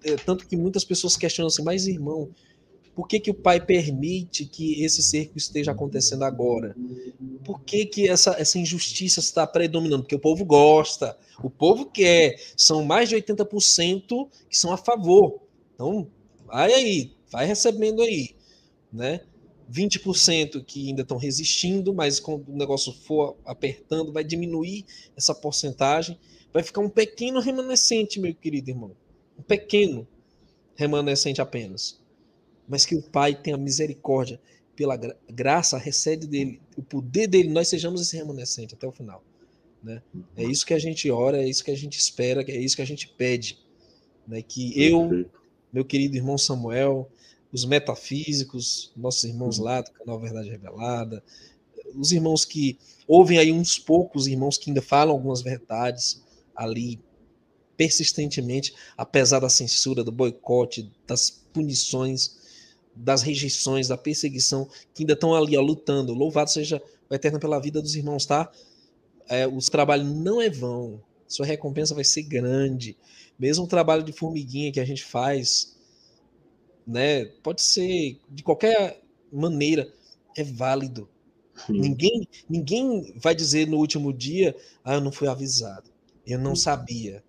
É, 0.04 0.16
tanto 0.16 0.48
que 0.48 0.56
muitas 0.56 0.84
pessoas 0.84 1.18
questionam 1.18 1.48
assim, 1.48 1.64
mas 1.64 1.88
irmão, 1.88 2.30
por 2.96 3.08
que, 3.08 3.20
que 3.20 3.32
o 3.32 3.34
pai 3.34 3.60
permite 3.60 4.46
que 4.46 4.82
esse 4.84 5.04
cerco 5.04 5.38
esteja 5.38 5.72
acontecendo 5.72 6.24
agora? 6.24 6.76
Por 7.44 7.60
que, 7.62 7.86
que 7.86 8.08
essa, 8.08 8.36
essa 8.40 8.58
injustiça 8.58 9.20
está 9.20 9.46
predominando? 9.46 10.04
Porque 10.04 10.16
o 10.16 10.20
povo 10.20 10.46
gosta, 10.46 11.18
o 11.44 11.50
povo 11.50 11.88
quer. 11.88 12.40
São 12.56 12.86
mais 12.86 13.10
de 13.10 13.16
80% 13.18 14.30
que 14.50 14.58
são 14.58 14.72
a 14.72 14.78
favor. 14.78 15.42
Então, 15.74 16.08
vai 16.46 16.74
aí, 16.74 17.12
vai 17.30 17.46
recebendo 17.46 18.02
aí, 18.02 18.30
né? 18.94 19.22
20% 19.72 20.64
que 20.64 20.90
ainda 20.90 21.02
estão 21.02 21.18
resistindo, 21.18 21.94
mas 21.94 22.20
quando 22.20 22.50
o 22.50 22.58
negócio 22.58 22.94
for 22.94 23.36
apertando, 23.46 24.12
vai 24.12 24.24
diminuir 24.24 24.86
essa 25.16 25.34
porcentagem, 25.34 26.18
vai 26.54 26.64
ficar 26.64 26.82
um 26.82 26.90
pequeno 26.90 27.40
remanescente, 27.40 28.20
meu 28.20 28.34
querido 28.34 28.70
irmão. 28.70 28.92
Um 29.38 29.44
pequeno 29.44 30.08
remanescente 30.76 31.42
apenas. 31.42 32.00
Mas 32.68 32.86
que 32.86 32.96
o 32.96 33.02
Pai 33.02 33.36
tenha 33.36 33.58
misericórdia, 33.58 34.40
pela 34.76 34.98
gra 34.98 35.16
graça, 35.30 35.78
recebe 35.78 36.28
dele, 36.28 36.62
o 36.78 36.82
poder 36.82 37.28
dele, 37.28 37.50
nós 37.50 37.68
sejamos 37.68 38.02
esse 38.02 38.16
remanescente 38.16 38.74
até 38.76 38.86
o 38.86 38.92
final. 38.92 39.24
Né? 39.82 40.02
É 40.36 40.44
isso 40.44 40.66
que 40.66 40.74
a 40.74 40.80
gente 40.80 41.10
ora, 41.10 41.42
é 41.42 41.48
isso 41.48 41.64
que 41.64 41.72
a 41.72 41.78
gente 41.78 41.98
espera, 41.98 42.44
é 42.48 42.58
isso 42.58 42.76
que 42.76 42.82
a 42.82 42.88
gente 42.88 43.08
pede. 43.08 43.58
Né? 44.28 44.42
Que 44.42 44.74
eu, 44.82 45.30
meu 45.72 45.86
querido 45.86 46.16
irmão 46.16 46.38
Samuel, 46.38 47.10
os 47.56 47.64
metafísicos, 47.64 48.92
nossos 48.98 49.24
irmãos 49.24 49.58
uhum. 49.58 49.64
lá 49.64 49.80
do 49.80 49.90
canal 49.92 50.20
Verdade 50.20 50.50
Revelada, 50.50 51.24
os 51.96 52.12
irmãos 52.12 52.44
que 52.44 52.78
ouvem 53.08 53.38
aí 53.38 53.50
uns 53.50 53.80
poucos 53.80 54.28
irmãos 54.28 54.58
que 54.58 54.70
ainda 54.70 54.82
falam 54.82 55.16
algumas 55.16 55.42
verdades 55.42 56.22
ali 56.54 57.00
persistentemente, 57.78 58.74
apesar 58.98 59.40
da 59.40 59.48
censura, 59.48 60.04
do 60.04 60.12
boicote, 60.12 60.92
das 61.08 61.30
punições, 61.30 62.36
das 62.94 63.22
rejeições, 63.22 63.88
da 63.88 63.98
perseguição, 63.98 64.68
que 64.94 65.04
ainda 65.04 65.14
estão 65.14 65.34
ali 65.34 65.58
ó, 65.58 65.62
lutando. 65.62 66.14
Louvado 66.14 66.52
seja 66.52 66.84
o 67.10 67.16
Eterno 67.16 67.40
pela 67.40 67.60
vida 67.60 67.82
dos 67.82 67.96
irmãos, 67.96 68.26
tá? 68.26 68.52
É, 69.30 69.48
o 69.48 69.60
trabalho 69.60 70.04
não 70.04 70.42
é 70.42 70.50
vão, 70.50 71.02
sua 71.26 71.46
recompensa 71.46 71.96
vai 71.96 72.04
ser 72.04 72.24
grande. 72.24 72.98
Mesmo 73.40 73.64
o 73.64 73.68
trabalho 73.68 74.04
de 74.04 74.12
formiguinha 74.12 74.74
que 74.74 74.80
a 74.82 74.86
gente 74.86 75.06
faz 75.06 75.75
né? 76.86 77.26
Pode 77.44 77.62
ser 77.62 78.20
de 78.30 78.44
qualquer 78.44 79.02
maneira, 79.32 79.92
é 80.38 80.44
válido. 80.44 81.10
Sim. 81.66 81.80
Ninguém, 81.80 82.28
ninguém 82.50 83.14
vai 83.18 83.34
dizer 83.34 83.68
no 83.68 83.78
último 83.78 84.12
dia, 84.12 84.56
ah, 84.84 84.96
eu 84.96 85.02
não 85.02 85.12
fui 85.12 85.28
avisado, 85.28 85.90
eu 86.28 86.38
não 86.38 86.56
sabia, 86.56 87.24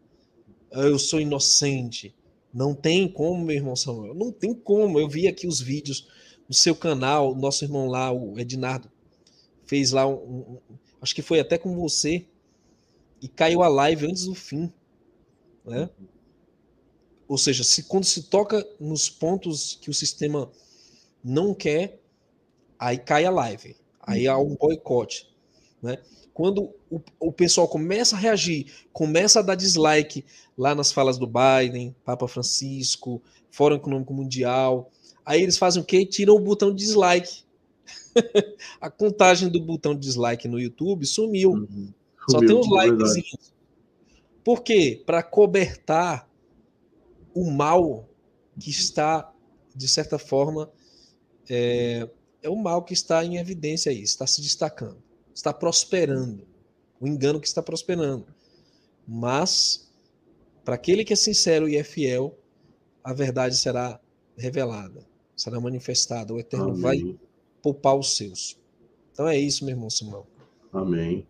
ah, 0.73 0.81
eu 0.81 0.99
sou 0.99 1.20
inocente. 1.20 2.15
Não 2.53 2.74
tem 2.74 3.07
como, 3.07 3.45
meu 3.45 3.55
irmão 3.55 3.77
Samuel, 3.77 4.15
não 4.15 4.33
tem 4.33 4.55
como. 4.55 4.99
Eu 4.99 5.09
vi 5.09 5.28
aqui 5.28 5.47
os 5.47 5.61
vídeos 5.61 6.09
no 6.49 6.55
seu 6.55 6.74
canal, 6.74 7.35
nosso 7.35 7.65
irmão 7.65 7.87
lá, 7.87 8.11
o 8.11 8.39
Ednardo, 8.39 8.91
fez 9.66 9.91
lá 9.93 10.07
um, 10.07 10.15
um 10.15 10.59
acho 11.01 11.15
que 11.15 11.23
foi 11.23 11.39
até 11.39 11.59
com 11.59 11.74
você, 11.77 12.24
e 13.20 13.28
caiu 13.28 13.62
a 13.62 13.69
live 13.69 14.07
antes 14.07 14.24
do 14.24 14.35
fim, 14.35 14.73
né? 15.65 15.91
Ou 17.28 17.36
seja, 17.36 17.65
se, 17.65 17.85
quando 17.85 18.05
se 18.05 18.24
toca 18.24 18.66
nos 18.78 19.11
pontos 19.11 19.78
que 19.81 19.90
o 19.90 19.94
sistema 19.94 20.51
não 21.23 21.53
quer, 21.53 22.01
aí 22.78 22.98
cai 22.98 23.24
a 23.24 23.31
live. 23.31 23.77
Aí 24.01 24.28
há 24.28 24.39
um 24.39 24.55
boicote. 24.55 25.28
Né? 25.82 25.98
Quando 26.32 26.73
o, 26.90 27.01
o 27.19 27.32
pessoal 27.32 27.66
começa 27.66 28.15
a 28.15 28.19
reagir, 28.19 28.66
começa 28.93 29.40
a 29.40 29.43
dar 29.43 29.55
dislike 29.55 30.24
lá 30.57 30.74
nas 30.74 30.93
falas 30.93 31.19
do 31.19 31.27
Biden, 31.27 31.94
Papa 32.05 32.28
Francisco, 32.28 33.20
Fórum 33.51 33.77
Econômico 33.77 34.15
Mundial, 34.15 34.90
aí 35.24 35.43
eles 35.43 35.59
fazem 35.59 35.82
o 35.82 35.85
quê? 35.85 36.07
Tiram 36.07 36.36
o 36.36 36.40
botão 36.40 36.70
de 36.70 36.85
dislike. 36.85 37.44
a 38.81 38.90
contagem 38.90 39.48
do 39.48 39.61
botão 39.61 39.94
de 39.94 40.01
dislike 40.01 40.47
no 40.47 40.61
YouTube 40.61 41.07
sumiu. 41.07 41.53
Uhum. 41.53 41.93
Só 42.31 42.39
tem 42.40 42.55
uns 42.55 42.69
likes. 42.69 43.53
Por 44.44 44.62
quê? 44.62 45.03
Para 45.05 45.23
cobertar 45.23 46.26
o 47.37 47.51
mal 47.51 48.09
que 48.59 48.71
está, 48.71 49.31
de 49.75 49.87
certa 49.87 50.19
forma, 50.19 50.71
é, 51.51 52.09
é 52.43 52.49
o 52.49 52.57
mal 52.57 52.83
que 52.83 52.95
está 52.95 53.23
em 53.23 53.37
evidência 53.37 53.93
aí, 53.93 54.01
está 54.01 54.27
se 54.27 54.41
destacando, 54.41 54.97
está 55.35 55.53
prosperando, 55.53 56.47
o 56.99 57.07
engano 57.07 57.39
que 57.39 57.47
está 57.47 57.63
prosperando. 57.63 58.27
Mas, 59.07 59.93
para 60.65 60.77
aquele 60.77 61.05
que 61.05 61.13
é 61.13 61.17
sincero 61.17 61.69
e 61.69 61.77
é 61.77 61.85
fiel, 61.85 62.39
a 63.05 63.13
verdade 63.13 63.55
será 63.55 64.01
revelada, 64.35 65.07
será 65.37 65.61
manifestada. 65.61 66.33
O 66.33 66.41
Eterno 66.41 66.71
Amém. 66.71 66.81
vai 66.81 67.19
poupar 67.63 67.97
os 67.97 68.17
seus. 68.17 68.59
Então 69.13 69.29
é 69.29 69.39
isso, 69.39 69.63
meu 69.63 69.75
irmão 69.75 69.91
Simão. 69.91 70.27
Amém. 70.73 71.27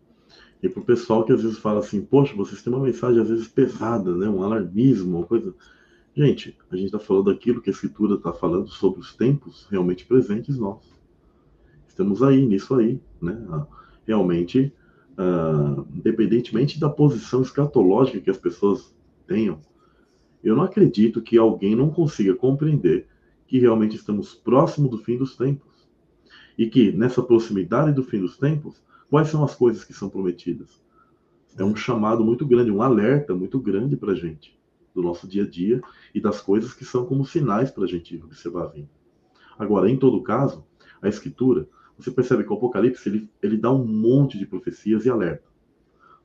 E 0.63 0.69
para 0.69 0.81
o 0.81 0.85
pessoal 0.85 1.25
que 1.25 1.33
às 1.33 1.43
vezes 1.43 1.59
fala 1.59 1.79
assim, 1.79 2.01
poxa, 2.01 2.33
vocês 2.33 2.63
têm 2.63 2.73
uma 2.73 2.83
mensagem 2.83 3.21
às 3.21 3.29
vezes 3.29 3.47
pesada, 3.47 4.15
né? 4.15 4.27
um 4.27 4.41
alarmismo, 4.41 5.17
uma 5.17 5.27
coisa. 5.27 5.53
Gente, 6.17 6.57
a 6.71 6.75
gente 6.75 6.87
está 6.87 6.97
falando 6.97 7.25
daquilo 7.25 7.61
que 7.61 7.69
a 7.69 7.73
Escritura 7.73 8.15
está 8.15 8.33
falando 8.33 8.67
sobre 8.69 8.99
os 8.99 9.13
tempos 9.13 9.67
realmente 9.69 10.03
presentes 10.03 10.57
nossos. 10.57 10.91
Estamos 11.87 12.23
aí, 12.23 12.43
nisso 12.43 12.73
aí, 12.73 12.99
né? 13.21 13.39
Ah, 13.51 13.67
realmente, 14.03 14.73
uh, 15.11 15.85
independentemente 15.93 16.79
da 16.79 16.89
posição 16.89 17.43
escatológica 17.43 18.19
que 18.19 18.31
as 18.31 18.37
pessoas 18.37 18.95
tenham, 19.27 19.59
eu 20.43 20.55
não 20.55 20.63
acredito 20.63 21.21
que 21.21 21.37
alguém 21.37 21.75
não 21.75 21.91
consiga 21.91 22.33
compreender 22.33 23.05
que 23.45 23.59
realmente 23.59 23.95
estamos 23.95 24.33
próximo 24.33 24.89
do 24.89 24.97
fim 24.97 25.19
dos 25.19 25.37
tempos. 25.37 25.87
E 26.57 26.67
que 26.67 26.91
nessa 26.91 27.21
proximidade 27.21 27.93
do 27.93 28.01
fim 28.01 28.21
dos 28.21 28.37
tempos, 28.37 28.81
quais 29.07 29.27
são 29.27 29.43
as 29.43 29.53
coisas 29.53 29.83
que 29.83 29.93
são 29.93 30.09
prometidas? 30.09 30.81
É 31.55 31.63
um 31.63 31.75
chamado 31.75 32.25
muito 32.25 32.43
grande, 32.43 32.71
um 32.71 32.81
alerta 32.81 33.35
muito 33.35 33.59
grande 33.59 33.95
para 33.95 34.13
a 34.13 34.15
gente 34.15 34.56
do 34.97 35.03
nosso 35.03 35.27
dia 35.27 35.43
a 35.43 35.47
dia 35.47 35.79
e 36.13 36.19
das 36.19 36.41
coisas 36.41 36.73
que 36.73 36.83
são 36.83 37.05
como 37.05 37.23
sinais 37.23 37.69
para 37.69 37.83
a 37.83 37.87
gente 37.87 38.19
observar 38.23 38.63
a 38.63 38.67
vida. 38.69 38.89
Agora, 39.57 39.89
em 39.89 39.95
todo 39.95 40.23
caso, 40.23 40.65
a 40.99 41.07
Escritura, 41.07 41.69
você 41.95 42.09
percebe 42.09 42.43
que 42.43 42.51
o 42.51 42.55
Apocalipse 42.55 43.07
ele, 43.07 43.29
ele 43.41 43.57
dá 43.57 43.71
um 43.71 43.85
monte 43.85 44.39
de 44.39 44.47
profecias 44.47 45.05
e 45.05 45.09
alerta. 45.09 45.47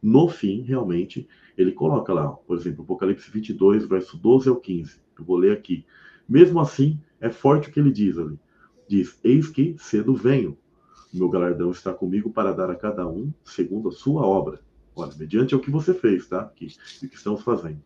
No 0.02 0.26
fim, 0.26 0.62
realmente, 0.62 1.28
ele 1.56 1.72
coloca 1.72 2.14
lá, 2.14 2.28
por 2.28 2.56
exemplo, 2.56 2.82
Apocalipse 2.82 3.30
22, 3.30 3.86
verso 3.86 4.16
12 4.16 4.48
ao 4.48 4.56
15. 4.56 5.00
Eu 5.18 5.24
vou 5.24 5.36
ler 5.36 5.52
aqui. 5.52 5.84
Mesmo 6.26 6.58
assim, 6.58 6.98
é 7.20 7.28
forte 7.28 7.68
o 7.68 7.72
que 7.72 7.78
ele 7.78 7.92
diz 7.92 8.16
ali. 8.16 8.38
Diz: 8.88 9.20
Eis 9.22 9.48
que 9.48 9.76
cedo 9.78 10.14
venho. 10.14 10.56
Meu 11.12 11.28
galardão 11.28 11.70
está 11.70 11.92
comigo 11.92 12.30
para 12.30 12.52
dar 12.52 12.70
a 12.70 12.74
cada 12.74 13.06
um 13.06 13.32
segundo 13.44 13.90
a 13.90 13.92
sua 13.92 14.22
obra. 14.22 14.60
Olha, 14.96 15.12
mediante 15.18 15.54
o 15.54 15.60
que 15.60 15.70
você 15.70 15.92
fez, 15.92 16.26
tá? 16.26 16.46
O 16.46 16.54
que 16.54 16.74
estamos 17.12 17.42
fazendo. 17.42 17.82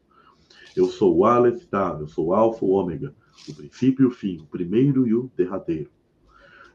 Eu 0.76 0.86
sou 0.86 1.16
o 1.16 1.24
Aleph, 1.24 1.64
tá? 1.66 1.96
Eu 1.98 2.06
sou 2.06 2.26
o 2.26 2.34
Alfa, 2.34 2.64
o 2.64 2.70
Ômega, 2.70 3.14
o 3.48 3.54
princípio 3.54 4.04
e 4.04 4.06
o 4.06 4.10
fim, 4.10 4.40
o 4.40 4.46
primeiro 4.46 5.06
e 5.06 5.14
o 5.14 5.30
derradeiro. 5.34 5.90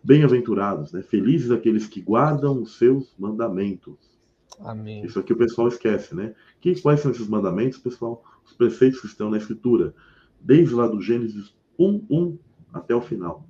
Bem-aventurados, 0.03 0.91
né? 0.91 1.03
Felizes 1.03 1.51
aqueles 1.51 1.85
que 1.87 2.01
guardam 2.01 2.61
os 2.61 2.77
seus 2.77 3.13
mandamentos. 3.19 4.19
Amém. 4.59 5.05
Isso 5.05 5.19
aqui 5.19 5.33
o 5.33 5.37
pessoal 5.37 5.67
esquece, 5.67 6.15
né? 6.15 6.33
Que, 6.59 6.79
quais 6.81 6.99
são 6.99 7.11
esses 7.11 7.27
mandamentos, 7.27 7.77
pessoal? 7.77 8.23
Os 8.43 8.53
preceitos 8.53 8.99
que 9.01 9.07
estão 9.07 9.29
na 9.29 9.37
Escritura, 9.37 9.93
desde 10.39 10.73
lá 10.73 10.87
do 10.87 10.99
Gênesis 10.99 11.55
1, 11.77 12.05
1 12.09 12.39
até 12.73 12.95
o 12.95 13.01
final. 13.01 13.47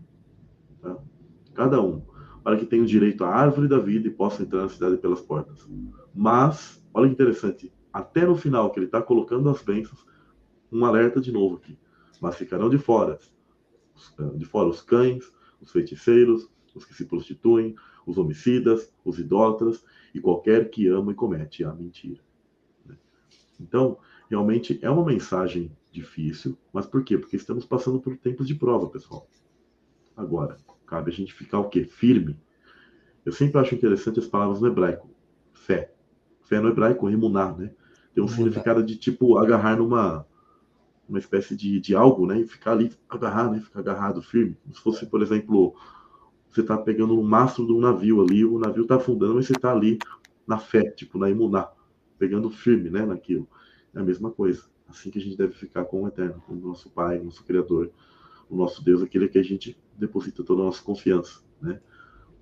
Tá? 0.81 0.97
Cada 1.53 1.81
um. 1.81 2.01
Para 2.43 2.57
que 2.57 2.65
tenham 2.65 2.85
direito 2.85 3.23
à 3.23 3.29
árvore 3.29 3.67
da 3.67 3.79
vida 3.79 4.07
e 4.07 4.11
possam 4.11 4.45
entrar 4.45 4.63
na 4.63 4.69
cidade 4.69 4.97
pelas 4.97 5.21
portas. 5.21 5.65
Mas, 6.13 6.83
olha 6.93 7.07
que 7.07 7.13
interessante, 7.13 7.71
até 7.93 8.25
no 8.25 8.35
final, 8.35 8.71
que 8.71 8.79
ele 8.79 8.87
está 8.87 9.01
colocando 9.01 9.49
as 9.49 9.61
bênçãos, 9.61 10.05
um 10.71 10.85
alerta 10.85 11.19
de 11.19 11.31
novo 11.31 11.57
aqui. 11.57 11.77
Mas 12.19 12.35
ficarão 12.35 12.69
de 12.69 12.77
fora, 12.77 13.19
eh, 14.19 14.37
de 14.37 14.45
fora 14.45 14.69
os 14.69 14.81
cães, 14.81 15.31
os 15.59 15.71
feiticeiros, 15.71 16.49
os 16.73 16.85
que 16.85 16.93
se 16.93 17.05
prostituem, 17.05 17.75
os 18.05 18.17
homicidas, 18.17 18.91
os 19.03 19.19
idólatras 19.19 19.83
e 20.13 20.19
qualquer 20.19 20.69
que 20.69 20.87
ama 20.87 21.11
e 21.11 21.15
comete 21.15 21.63
a 21.63 21.73
mentira. 21.73 22.21
Né? 22.85 22.97
Então, 23.59 23.97
realmente 24.29 24.79
é 24.81 24.89
uma 24.89 25.05
mensagem 25.05 25.75
difícil, 25.91 26.57
mas 26.71 26.85
por 26.85 27.03
quê? 27.03 27.17
Porque 27.17 27.35
estamos 27.35 27.65
passando 27.65 27.99
por 27.99 28.17
tempos 28.17 28.47
de 28.47 28.55
prova, 28.55 28.89
pessoal. 28.89 29.27
Agora, 30.15 30.57
cabe 30.85 31.11
a 31.11 31.13
gente 31.13 31.33
ficar 31.33 31.59
o 31.59 31.69
quê? 31.69 31.83
Firme. 31.83 32.39
Eu 33.25 33.31
sempre 33.31 33.59
acho 33.59 33.75
interessante 33.75 34.19
as 34.19 34.27
palavras 34.27 34.61
no 34.61 34.67
hebraico. 34.67 35.09
Fé. 35.53 35.93
Fé 36.43 36.59
no 36.59 36.69
hebraico, 36.69 37.09
emunar, 37.09 37.57
né? 37.57 37.71
Tem 38.13 38.23
um 38.23 38.27
significado 38.27 38.83
de 38.83 38.97
tipo 38.97 39.37
agarrar 39.37 39.77
numa 39.77 40.25
uma 41.07 41.19
espécie 41.19 41.55
de, 41.55 41.79
de 41.79 41.95
algo, 41.95 42.25
né? 42.25 42.39
E 42.39 42.47
ficar 42.47 42.71
ali, 42.71 42.91
agarrar, 43.09 43.51
né? 43.51 43.59
Ficar 43.59 43.79
agarrado, 43.79 44.21
firme. 44.21 44.57
Como 44.63 44.75
se 44.75 44.81
fosse, 44.81 45.05
por 45.05 45.21
exemplo, 45.21 45.75
você 46.49 46.63
tá 46.63 46.77
pegando 46.77 47.17
um 47.19 47.23
mastro 47.23 47.65
de 47.65 47.73
um 47.73 47.79
navio 47.79 48.21
ali, 48.21 48.45
o 48.45 48.59
navio 48.59 48.85
tá 48.85 48.95
afundando, 48.95 49.35
mas 49.35 49.47
você 49.47 49.53
tá 49.53 49.71
ali 49.71 49.97
na 50.47 50.57
fé, 50.57 50.89
tipo, 50.91 51.17
na 51.17 51.29
imunar, 51.29 51.71
pegando 52.17 52.49
firme, 52.49 52.89
né? 52.89 53.05
Naquilo. 53.05 53.47
É 53.93 53.99
a 53.99 54.03
mesma 54.03 54.31
coisa. 54.31 54.63
Assim 54.87 55.09
que 55.09 55.19
a 55.19 55.21
gente 55.21 55.37
deve 55.37 55.53
ficar 55.53 55.85
com 55.85 56.03
o 56.03 56.07
Eterno, 56.07 56.41
com 56.45 56.53
o 56.53 56.57
nosso 56.57 56.89
Pai, 56.89 57.19
o 57.19 57.25
nosso 57.25 57.43
Criador, 57.45 57.91
o 58.49 58.55
nosso 58.55 58.83
Deus, 58.83 59.01
aquele 59.01 59.29
que 59.29 59.39
a 59.39 59.43
gente 59.43 59.77
deposita 59.97 60.43
toda 60.43 60.61
a 60.61 60.65
nossa 60.65 60.83
confiança, 60.83 61.41
né? 61.61 61.79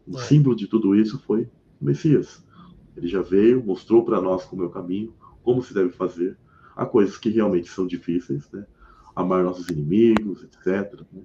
O 0.08 0.18
é. 0.18 0.22
símbolo 0.22 0.56
de 0.56 0.66
tudo 0.66 0.96
isso 0.96 1.20
foi 1.20 1.48
o 1.80 1.86
Messias. 1.86 2.44
Ele 2.98 3.08
já 3.08 3.22
veio, 3.22 3.64
mostrou 3.64 4.04
para 4.04 4.20
nós 4.20 4.44
como 4.46 4.64
é 4.64 4.66
o 4.66 4.72
caminho, 4.72 5.14
como 5.44 5.62
se 5.62 5.74
deve 5.74 5.92
fazer, 5.92 6.36
Há 6.80 6.86
coisas 6.86 7.18
que 7.18 7.30
realmente 7.30 7.70
são 7.70 7.86
difíceis, 7.86 8.50
né? 8.52 8.66
Amar 9.14 9.44
nossos 9.44 9.68
inimigos, 9.68 10.44
etc. 10.44 11.02
Né? 11.12 11.24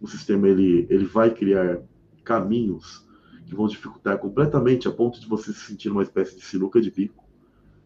O 0.00 0.08
sistema 0.08 0.48
ele, 0.48 0.86
ele 0.88 1.04
vai 1.04 1.30
criar 1.30 1.82
caminhos 2.24 3.06
que 3.44 3.54
vão 3.54 3.68
dificultar 3.68 4.16
completamente 4.16 4.88
a 4.88 4.90
ponto 4.90 5.20
de 5.20 5.28
você 5.28 5.52
se 5.52 5.60
sentir 5.60 5.90
uma 5.90 6.02
espécie 6.02 6.34
de 6.36 6.42
sinuca 6.42 6.80
de 6.80 6.90
bico. 6.90 7.22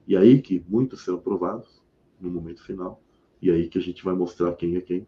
E 0.06 0.16
aí 0.16 0.40
que 0.40 0.64
muitos 0.68 1.02
serão 1.02 1.18
provados 1.18 1.82
no 2.20 2.30
momento 2.30 2.62
final. 2.62 3.02
E 3.42 3.50
aí 3.50 3.68
que 3.68 3.78
a 3.78 3.82
gente 3.82 4.04
vai 4.04 4.14
mostrar 4.14 4.52
quem 4.52 4.76
é 4.76 4.80
quem. 4.80 5.04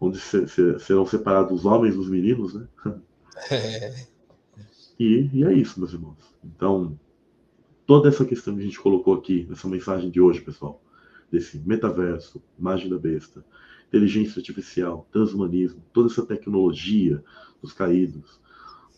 Onde 0.00 0.20
serão 0.20 1.04
separados 1.04 1.52
os 1.60 1.64
homens 1.64 1.96
dos 1.96 2.08
meninos, 2.08 2.54
né? 2.54 2.68
É. 3.50 4.06
E, 4.98 5.28
e 5.30 5.44
é 5.44 5.52
isso, 5.52 5.78
meus 5.78 5.92
irmãos. 5.92 6.16
Então, 6.42 6.98
toda 7.86 8.08
essa 8.08 8.24
questão 8.24 8.54
que 8.54 8.60
a 8.60 8.64
gente 8.64 8.80
colocou 8.80 9.14
aqui 9.14 9.46
nessa 9.48 9.68
mensagem 9.68 10.10
de 10.10 10.20
hoje, 10.20 10.40
pessoal, 10.40 10.82
desse 11.30 11.58
metaverso, 11.58 12.42
imagem 12.58 12.90
da 12.90 12.98
besta, 12.98 13.44
inteligência 13.88 14.40
artificial, 14.40 15.08
transhumanismo, 15.12 15.82
toda 15.92 16.08
essa 16.08 16.26
tecnologia 16.26 17.22
dos 17.62 17.72
caídos, 17.72 18.40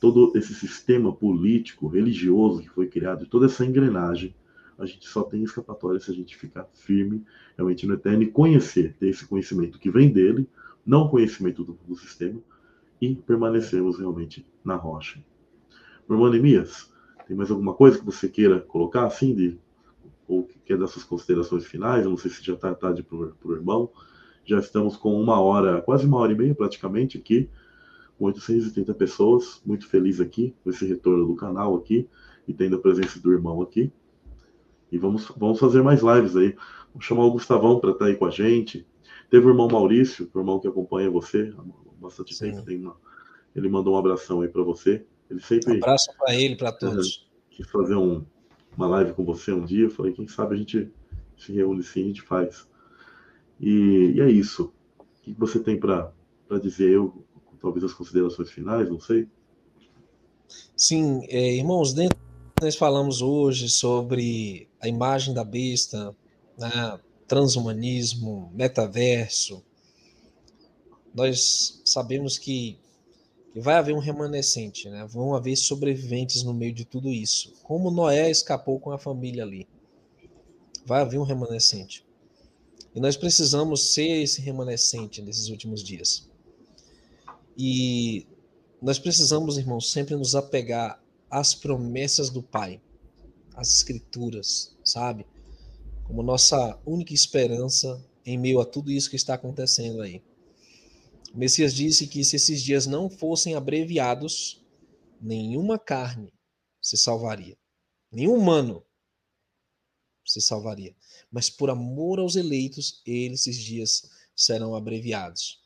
todo 0.00 0.32
esse 0.36 0.54
sistema 0.54 1.12
político, 1.12 1.86
religioso 1.86 2.62
que 2.62 2.70
foi 2.70 2.86
criado, 2.86 3.26
toda 3.26 3.46
essa 3.46 3.64
engrenagem, 3.64 4.34
a 4.78 4.86
gente 4.86 5.06
só 5.08 5.22
tem 5.22 5.42
escapatória 5.42 6.00
se 6.00 6.10
a 6.10 6.14
gente 6.14 6.36
ficar 6.36 6.66
firme 6.72 7.24
realmente 7.56 7.86
no 7.86 7.94
eterno 7.94 8.22
e 8.22 8.30
conhecer, 8.30 8.94
ter 8.98 9.08
esse 9.08 9.26
conhecimento 9.26 9.78
que 9.78 9.90
vem 9.90 10.10
dele, 10.10 10.48
não 10.86 11.08
conhecimento 11.08 11.64
do, 11.64 11.76
do 11.86 11.96
sistema, 11.96 12.40
e 13.00 13.14
permanecermos 13.14 13.98
realmente 13.98 14.46
na 14.64 14.76
rocha. 14.76 15.22
Irmão 16.08 16.30
Neemias, 16.30 16.92
tem 17.28 17.36
mais 17.36 17.50
alguma 17.50 17.74
coisa 17.74 17.98
que 17.98 18.04
você 18.06 18.26
queira 18.26 18.58
colocar, 18.58 19.04
assim, 19.04 19.34
de, 19.34 19.58
ou 20.26 20.44
que 20.44 20.58
quer 20.60 20.78
dar 20.78 20.86
suas 20.86 21.04
considerações 21.04 21.66
finais? 21.66 22.02
Eu 22.02 22.10
não 22.10 22.16
sei 22.16 22.30
se 22.30 22.42
já 22.42 22.54
está 22.54 22.74
tarde 22.74 23.02
para 23.02 23.18
o 23.18 23.52
irmão. 23.52 23.90
Já 24.46 24.58
estamos 24.58 24.96
com 24.96 25.20
uma 25.20 25.38
hora, 25.38 25.82
quase 25.82 26.06
uma 26.06 26.16
hora 26.16 26.32
e 26.32 26.34
meia 26.34 26.54
praticamente 26.54 27.18
aqui, 27.18 27.50
com 28.16 28.24
830 28.24 28.94
pessoas. 28.94 29.60
Muito 29.66 29.86
feliz 29.86 30.22
aqui 30.22 30.54
com 30.64 30.70
esse 30.70 30.86
retorno 30.86 31.26
do 31.26 31.36
canal 31.36 31.76
aqui 31.76 32.08
e 32.48 32.54
tendo 32.54 32.76
a 32.76 32.78
presença 32.78 33.20
do 33.20 33.30
irmão 33.30 33.60
aqui. 33.60 33.92
E 34.90 34.96
vamos, 34.96 35.30
vamos 35.36 35.58
fazer 35.58 35.82
mais 35.82 36.00
lives 36.00 36.34
aí. 36.34 36.56
Vamos 36.94 37.04
chamar 37.04 37.26
o 37.26 37.30
Gustavão 37.30 37.78
para 37.78 37.90
estar 37.90 38.06
tá 38.06 38.10
aí 38.10 38.16
com 38.16 38.24
a 38.24 38.30
gente. 38.30 38.86
Teve 39.28 39.44
o 39.44 39.50
irmão 39.50 39.68
Maurício, 39.70 40.30
o 40.32 40.38
irmão 40.38 40.58
que 40.58 40.66
acompanha 40.66 41.10
você 41.10 41.52
há 41.58 41.62
bastante 42.00 42.34
Sim. 42.34 42.52
tempo. 42.52 42.64
Tem 42.64 42.78
uma, 42.78 42.96
ele 43.54 43.68
mandou 43.68 43.96
um 43.96 43.98
abração 43.98 44.40
aí 44.40 44.48
para 44.48 44.62
você. 44.62 45.04
Ele 45.30 45.40
sempre. 45.40 45.74
Um 45.74 45.76
abraço 45.76 46.10
para 46.18 46.34
ele, 46.34 46.56
para 46.56 46.72
todos. 46.72 47.28
quis 47.50 47.68
fazer 47.70 47.96
um, 47.96 48.24
uma 48.76 48.86
live 48.88 49.12
com 49.12 49.24
você 49.24 49.52
um 49.52 49.64
dia. 49.64 49.84
Eu 49.84 49.90
falei, 49.90 50.12
quem 50.12 50.26
sabe 50.26 50.54
a 50.54 50.58
gente 50.58 50.90
se 51.36 51.52
reúne 51.52 51.82
sim, 51.82 52.04
a 52.04 52.06
gente 52.06 52.22
faz. 52.22 52.66
E, 53.60 54.12
e 54.16 54.20
é 54.20 54.30
isso. 54.30 54.72
O 54.98 55.04
que 55.22 55.34
você 55.38 55.58
tem 55.60 55.78
para 55.78 56.12
dizer? 56.62 56.90
Eu, 56.90 57.24
talvez 57.60 57.84
as 57.84 57.92
considerações 57.92 58.50
finais, 58.50 58.88
não 58.88 59.00
sei. 59.00 59.28
Sim, 60.76 61.24
é, 61.28 61.56
irmãos, 61.56 61.92
dentro 61.92 62.18
nós 62.60 62.74
falamos 62.74 63.22
hoje 63.22 63.68
sobre 63.68 64.68
a 64.80 64.88
imagem 64.88 65.32
da 65.32 65.44
besta, 65.44 66.14
né, 66.58 66.98
transhumanismo, 67.26 68.50
metaverso. 68.52 69.62
Nós 71.14 71.80
sabemos 71.84 72.36
que 72.36 72.78
e 73.58 73.60
vai 73.60 73.74
haver 73.74 73.92
um 73.92 73.98
remanescente, 73.98 74.88
né? 74.88 75.04
Vão 75.10 75.34
haver 75.34 75.56
sobreviventes 75.56 76.44
no 76.44 76.54
meio 76.54 76.72
de 76.72 76.84
tudo 76.84 77.10
isso. 77.10 77.54
Como 77.64 77.90
Noé 77.90 78.30
escapou 78.30 78.78
com 78.78 78.92
a 78.92 78.98
família 78.98 79.42
ali. 79.42 79.66
Vai 80.86 81.00
haver 81.00 81.18
um 81.18 81.24
remanescente. 81.24 82.06
E 82.94 83.00
nós 83.00 83.16
precisamos 83.16 83.92
ser 83.92 84.22
esse 84.22 84.40
remanescente 84.40 85.20
nesses 85.20 85.48
últimos 85.48 85.82
dias. 85.82 86.30
E 87.56 88.24
nós 88.80 88.98
precisamos, 88.98 89.58
irmãos, 89.58 89.90
sempre 89.90 90.14
nos 90.14 90.36
apegar 90.36 91.02
às 91.28 91.52
promessas 91.52 92.30
do 92.30 92.42
Pai, 92.42 92.80
às 93.56 93.74
escrituras, 93.74 94.76
sabe? 94.84 95.26
como 96.04 96.22
nossa 96.22 96.78
única 96.86 97.12
esperança 97.12 98.02
em 98.24 98.38
meio 98.38 98.60
a 98.60 98.64
tudo 98.64 98.90
isso 98.90 99.10
que 99.10 99.16
está 99.16 99.34
acontecendo 99.34 100.00
aí. 100.00 100.22
Messias 101.34 101.74
disse 101.74 102.06
que 102.06 102.24
se 102.24 102.36
esses 102.36 102.62
dias 102.62 102.86
não 102.86 103.10
fossem 103.10 103.54
abreviados, 103.54 104.64
nenhuma 105.20 105.78
carne 105.78 106.32
se 106.80 106.96
salvaria. 106.96 107.56
Nenhum 108.10 108.34
humano 108.34 108.84
se 110.24 110.40
salvaria. 110.40 110.94
Mas 111.30 111.50
por 111.50 111.70
amor 111.70 112.18
aos 112.18 112.36
eleitos, 112.36 113.02
esses 113.04 113.56
dias 113.56 114.10
serão 114.34 114.74
abreviados. 114.74 115.60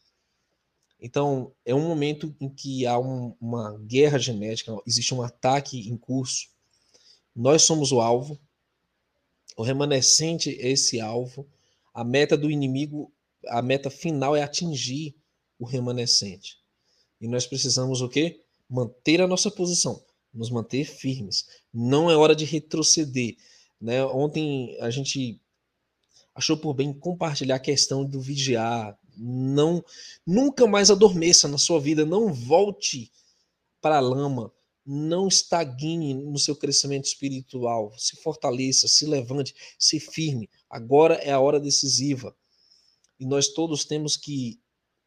Então, 1.01 1.52
é 1.64 1.74
um 1.74 1.86
momento 1.86 2.34
em 2.40 2.48
que 2.48 2.86
há 2.86 2.98
um, 2.98 3.36
uma 3.40 3.76
guerra 3.78 4.18
genética, 4.18 4.72
existe 4.86 5.12
um 5.14 5.22
ataque 5.22 5.89
em 5.89 5.97
curso. 5.97 6.48
Nós 7.34 7.62
somos 7.62 7.90
o 7.90 8.01
alvo, 8.01 8.39
o 9.56 9.62
remanescente 9.62 10.51
é 10.60 10.70
esse 10.70 11.01
alvo. 11.01 11.47
A 11.93 12.05
meta 12.05 12.36
do 12.36 12.51
inimigo, 12.51 13.12
a 13.48 13.60
meta 13.60 13.90
final 13.90 14.34
é 14.34 14.43
atingir 14.43 15.14
o 15.62 15.64
remanescente. 15.64 16.59
E 17.20 17.28
nós 17.28 17.47
precisamos 17.47 18.01
o 18.01 18.09
quê? 18.09 18.40
Manter 18.68 19.20
a 19.20 19.28
nossa 19.28 19.48
posição, 19.48 20.02
nos 20.34 20.51
manter 20.51 20.84
firmes. 20.84 21.47
Não 21.72 22.10
é 22.10 22.16
hora 22.16 22.34
de 22.34 22.44
retroceder. 22.44 23.36
Né? 23.80 24.05
Ontem 24.05 24.76
a 24.80 24.90
gente 24.90 25.40
achou 26.34 26.56
por 26.56 26.74
bem 26.74 26.93
compartilhar 26.93 27.55
a 27.55 27.60
questão 27.60 28.05
do 28.05 28.20
vigiar. 28.20 28.98
Não, 29.16 29.84
nunca 30.26 30.66
mais 30.66 30.90
adormeça 30.90 31.47
na 31.47 31.59
sua 31.59 31.78
vida, 31.78 32.05
não 32.05 32.32
volte 32.32 33.12
para 33.80 33.98
a 33.98 34.01
lama, 34.01 34.52
não 34.84 35.28
estagne 35.28 36.12
no 36.12 36.40
seu 36.40 36.56
crescimento 36.56 37.05
espiritual, 37.05 37.94
se 37.97 38.16
fortaleça, 38.16 38.89
se 38.89 39.06
levante, 39.06 39.55
se 39.78 40.01
firme. 40.01 40.51
Agora 40.68 41.14
é 41.16 41.30
a 41.30 41.39
hora 41.39 41.60
decisiva. 41.60 42.34
E 43.20 43.24
nós 43.24 43.47
todos 43.47 43.84
temos 43.84 44.16
que 44.16 44.59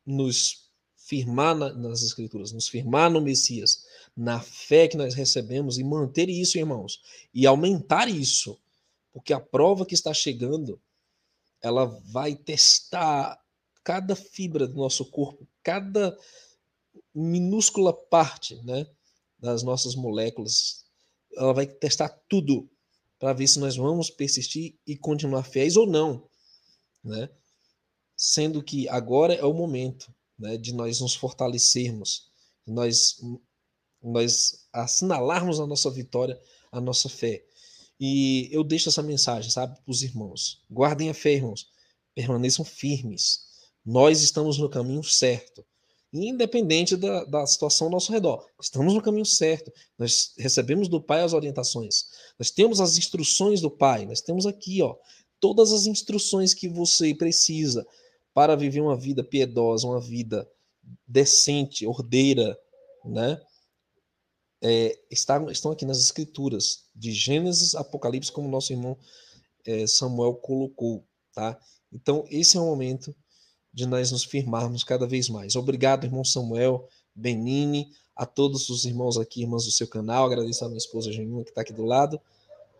nos 0.06 0.70
firmar 0.96 1.56
na, 1.56 1.74
nas 1.74 2.02
Escrituras, 2.02 2.52
nos 2.52 2.68
firmar 2.68 3.12
no 3.12 3.22
Messias, 3.22 3.86
na 4.16 4.40
fé 4.40 4.88
que 4.88 4.98
nós 4.98 5.14
recebemos 5.14 5.78
e 5.78 5.84
manter 5.84 6.30
isso, 6.30 6.58
irmãos, 6.58 7.02
e 7.34 7.46
aumentar 7.46 8.10
isso, 8.10 8.58
porque 9.14 9.34
a 9.34 9.40
prova 9.40 9.86
que 9.86 9.94
está 9.94 10.14
chegando, 10.14 10.80
ela 11.62 11.86
vai 11.86 12.36
testar 12.36 13.40
cada 13.84 14.16
fibra 14.16 14.68
do 14.68 14.76
nosso 14.76 15.06
corpo, 15.06 15.48
cada 15.62 16.18
minúscula 17.14 17.94
parte, 17.94 18.56
né, 18.64 18.88
das 19.40 19.64
nossas 19.64 19.96
moléculas. 19.96 20.86
Ela 21.38 21.54
vai 21.54 21.68
testar 21.68 22.10
tudo 22.28 22.70
para 23.20 23.34
ver 23.34 23.48
se 23.48 23.60
nós 23.60 23.76
vamos 23.76 24.10
persistir 24.10 24.76
e 24.86 24.98
continuar 24.98 25.44
fiéis 25.44 25.78
ou 25.78 25.88
não, 25.88 26.28
né? 27.04 27.30
Sendo 28.16 28.64
que 28.64 28.88
agora 28.90 29.34
é 29.34 29.44
o 29.44 29.54
momento 29.54 30.14
né, 30.38 30.58
de 30.58 30.74
nós 30.74 31.00
nos 31.02 31.16
fortalecermos, 31.16 32.30
de 32.66 32.74
nós, 32.74 33.18
nós 34.02 34.66
assinalarmos 34.72 35.60
a 35.60 35.68
nossa 35.68 35.90
vitória, 35.90 36.40
a 36.72 36.80
nossa 36.80 37.10
fé. 37.10 37.44
E 38.00 38.50
eu 38.52 38.64
deixo 38.64 38.90
essa 38.90 39.02
mensagem, 39.02 39.50
sabe, 39.50 39.76
para 39.76 39.92
os 39.92 40.02
irmãos. 40.02 40.62
Guardem 40.70 41.10
a 41.10 41.14
fé, 41.14 41.34
irmãos. 41.34 41.68
Permaneçam 42.14 42.66
firmes. 42.66 43.46
Nós 43.86 44.22
estamos 44.22 44.58
no 44.58 44.70
caminho 44.70 45.04
certo. 45.04 45.66
Independente 46.12 46.96
da, 46.96 47.24
da 47.26 47.46
situação 47.46 47.88
ao 47.88 47.92
nosso 47.92 48.12
redor. 48.12 48.46
Estamos 48.60 48.94
no 48.94 49.02
caminho 49.02 49.26
certo. 49.26 49.72
Nós 49.98 50.34
recebemos 50.38 50.88
do 50.88 51.02
Pai 51.02 51.22
as 51.22 51.34
orientações. 51.34 52.06
Nós 52.40 52.52
temos 52.52 52.80
as 52.80 52.98
instruções 52.98 53.62
do 53.62 53.70
Pai. 53.70 54.06
Nós 54.06 54.22
temos 54.22 54.46
aqui, 54.46 54.82
ó, 54.82 54.96
todas 55.40 55.72
as 55.72 55.86
instruções 55.86 56.54
que 56.54 56.68
você 56.68 57.14
precisa 57.14 57.86
para 58.36 58.54
viver 58.58 58.82
uma 58.82 58.98
vida 58.98 59.24
piedosa, 59.24 59.88
uma 59.88 60.02
vida 60.02 60.46
decente, 61.08 61.88
ordeira, 61.88 62.60
né? 63.06 63.42
É, 64.62 65.00
estão, 65.10 65.50
estão 65.50 65.72
aqui 65.72 65.86
nas 65.86 66.00
escrituras, 66.00 66.84
de 66.94 67.14
Gênesis, 67.14 67.76
Apocalipse, 67.76 68.32
como 68.32 68.50
nosso 68.50 68.74
irmão 68.74 68.98
é, 69.66 69.88
Samuel 69.88 70.34
colocou, 70.34 71.08
tá? 71.34 71.58
Então, 71.94 72.26
esse 72.30 72.58
é 72.58 72.60
o 72.60 72.66
momento 72.66 73.16
de 73.74 73.86
nós 73.86 74.12
nos 74.12 74.26
firmarmos 74.26 74.84
cada 74.84 75.08
vez 75.08 75.30
mais. 75.30 75.56
Obrigado, 75.56 76.04
irmão 76.04 76.26
Samuel, 76.26 76.90
Benini, 77.16 77.90
a 78.14 78.26
todos 78.26 78.70
os 78.70 78.84
irmãos 78.84 79.18
aqui, 79.18 79.44
irmãs 79.44 79.64
do 79.64 79.72
seu 79.72 79.88
canal, 79.88 80.26
agradeço 80.26 80.66
a 80.66 80.68
minha 80.68 80.78
esposa 80.78 81.12
Janina, 81.12 81.44
que 81.44 81.52
está 81.52 81.62
aqui 81.62 81.72
do 81.72 81.86
lado, 81.86 82.20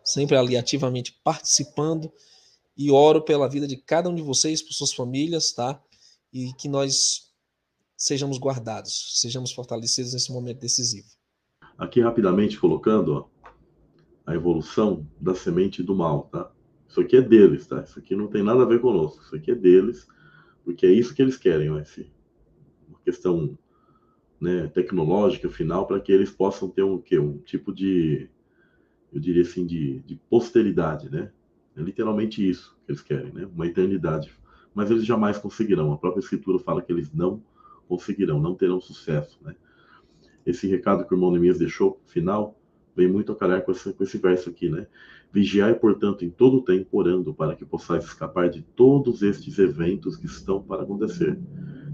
sempre 0.04 0.36
ali 0.36 0.54
ativamente 0.54 1.12
participando, 1.24 2.12
e 2.76 2.90
oro 2.90 3.22
pela 3.22 3.48
vida 3.48 3.66
de 3.66 3.76
cada 3.76 4.08
um 4.08 4.14
de 4.14 4.22
vocês, 4.22 4.60
por 4.60 4.72
suas 4.72 4.92
famílias, 4.92 5.52
tá? 5.52 5.80
E 6.32 6.52
que 6.54 6.68
nós 6.68 7.32
sejamos 7.96 8.38
guardados, 8.38 9.20
sejamos 9.20 9.52
fortalecidos 9.52 10.12
nesse 10.12 10.30
momento 10.30 10.60
decisivo. 10.60 11.08
Aqui 11.78 12.00
rapidamente 12.00 12.58
colocando 12.58 13.14
ó, 13.14 13.50
a 14.26 14.34
evolução 14.34 15.06
da 15.20 15.34
semente 15.34 15.82
do 15.82 15.94
mal, 15.94 16.24
tá? 16.24 16.50
Isso 16.88 17.00
aqui 17.00 17.16
é 17.16 17.22
deles, 17.22 17.66
tá? 17.66 17.82
Isso 17.82 17.98
aqui 17.98 18.14
não 18.14 18.28
tem 18.28 18.42
nada 18.42 18.62
a 18.62 18.66
ver 18.66 18.80
conosco. 18.80 19.22
Isso 19.22 19.34
aqui 19.34 19.50
é 19.50 19.54
deles, 19.54 20.06
porque 20.64 20.86
é 20.86 20.92
isso 20.92 21.14
que 21.14 21.22
eles 21.22 21.36
querem, 21.36 21.70
ó, 21.70 21.78
esse, 21.78 22.10
uma 22.88 22.98
questão 23.00 23.58
né, 24.40 24.68
tecnológica 24.68 25.48
final 25.48 25.86
para 25.86 26.00
que 26.00 26.12
eles 26.12 26.30
possam 26.30 26.68
ter 26.68 26.82
um, 26.82 26.98
que, 26.98 27.18
um 27.18 27.38
tipo 27.38 27.72
de, 27.72 28.28
eu 29.12 29.18
diria 29.18 29.42
assim, 29.42 29.66
de, 29.66 30.00
de 30.00 30.16
posteridade, 30.28 31.10
né? 31.10 31.32
É 31.76 31.82
literalmente 31.82 32.48
isso 32.48 32.76
que 32.84 32.92
eles 32.92 33.02
querem, 33.02 33.32
né? 33.32 33.46
Uma 33.54 33.66
eternidade. 33.66 34.32
Mas 34.74 34.90
eles 34.90 35.04
jamais 35.04 35.38
conseguirão. 35.38 35.92
A 35.92 35.98
própria 35.98 36.20
Escritura 36.20 36.58
fala 36.58 36.82
que 36.82 36.92
eles 36.92 37.12
não 37.12 37.42
conseguirão, 37.86 38.40
não 38.40 38.54
terão 38.54 38.80
sucesso, 38.80 39.38
né? 39.42 39.54
Esse 40.44 40.66
recado 40.66 41.04
que 41.04 41.12
o 41.12 41.16
irmão 41.16 41.30
Neemias 41.30 41.58
deixou, 41.58 42.00
final, 42.06 42.58
vem 42.94 43.08
muito 43.08 43.32
a 43.32 43.36
calhar 43.36 43.62
com 43.62 43.72
esse, 43.72 43.92
com 43.92 44.02
esse 44.02 44.16
verso 44.16 44.48
aqui, 44.48 44.68
né? 44.68 44.86
Vigiai, 45.32 45.74
portanto, 45.74 46.24
em 46.24 46.30
todo 46.30 46.58
o 46.58 46.62
tempo, 46.62 46.96
orando, 46.96 47.34
para 47.34 47.54
que 47.54 47.64
possais 47.64 48.04
escapar 48.04 48.48
de 48.48 48.62
todos 48.62 49.22
estes 49.22 49.58
eventos 49.58 50.16
que 50.16 50.26
estão 50.26 50.62
para 50.62 50.82
acontecer 50.82 51.38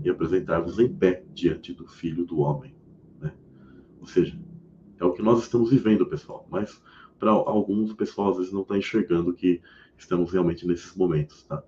e 0.04 0.10
apresentar-vos 0.10 0.78
em 0.78 0.92
pé 0.92 1.24
diante 1.34 1.72
do 1.72 1.86
Filho 1.86 2.24
do 2.24 2.38
Homem, 2.40 2.74
né? 3.20 3.32
Ou 4.00 4.06
seja, 4.06 4.38
é 5.00 5.04
o 5.04 5.12
que 5.12 5.22
nós 5.22 5.40
estamos 5.40 5.70
vivendo, 5.70 6.06
pessoal, 6.06 6.46
mas 6.50 6.80
para 7.23 7.31
alguns, 7.31 7.93
pessoal 7.93 8.31
às 8.32 8.39
vezes 8.39 8.53
não 8.53 8.62
está 8.62 8.77
enxergando 8.77 9.32
que 9.32 9.61
estamos 9.97 10.32
realmente 10.32 10.66
nesses 10.66 10.93
momentos, 10.97 11.44
tá? 11.44 11.62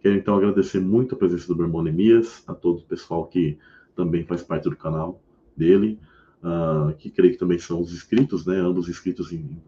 Quero 0.00 0.16
então 0.16 0.34
agradecer 0.34 0.80
muito 0.80 1.14
a 1.14 1.18
presença 1.18 1.46
do 1.46 1.54
meu 1.54 1.66
irmão 1.66 1.80
Nemias, 1.80 2.42
a 2.48 2.54
todo 2.54 2.80
o 2.80 2.84
pessoal 2.84 3.24
que 3.28 3.56
também 3.94 4.26
faz 4.26 4.42
parte 4.42 4.68
do 4.68 4.74
canal 4.74 5.22
dele, 5.56 6.00
uh, 6.42 6.92
que 6.96 7.08
creio 7.08 7.34
que 7.34 7.38
também 7.38 7.56
são 7.56 7.80
os 7.80 7.92
inscritos, 7.92 8.44
né? 8.44 8.56
Ambos 8.56 8.88
inscritos 8.88 9.32
em, 9.32 9.36
em, 9.36 9.62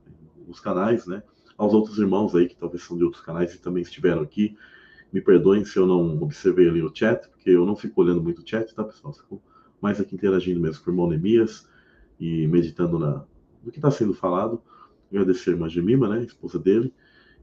nos 0.44 0.58
canais, 0.58 1.06
né? 1.06 1.22
Aos 1.56 1.72
outros 1.72 1.98
irmãos 1.98 2.34
aí 2.34 2.48
que 2.48 2.56
talvez 2.56 2.82
são 2.82 2.98
de 2.98 3.04
outros 3.04 3.22
canais 3.22 3.54
e 3.54 3.60
também 3.60 3.84
estiveram 3.84 4.22
aqui. 4.22 4.58
Me 5.12 5.20
perdoem 5.20 5.64
se 5.64 5.78
eu 5.78 5.86
não 5.86 6.20
observei 6.20 6.68
ali 6.68 6.82
o 6.82 6.90
chat, 6.92 7.28
porque 7.28 7.50
eu 7.50 7.64
não 7.64 7.76
fico 7.76 8.02
olhando 8.02 8.20
muito 8.20 8.42
o 8.42 8.44
chat, 8.44 8.74
tá, 8.74 8.82
pessoal? 8.82 9.14
Fico 9.14 9.40
mais 9.80 10.00
aqui 10.00 10.16
interagindo 10.16 10.58
mesmo 10.58 10.82
com 10.82 10.90
o 10.90 10.92
irmão 10.92 11.08
Nemias 11.08 11.68
e 12.18 12.48
meditando 12.48 12.98
na, 12.98 13.24
no 13.62 13.70
que 13.70 13.78
está 13.78 13.92
sendo 13.92 14.12
falado. 14.12 14.60
Agradecer 15.10 15.50
a 15.50 15.52
irmã 15.54 15.68
Gemima, 15.68 16.08
né, 16.08 16.24
esposa 16.24 16.58
dele, 16.58 16.92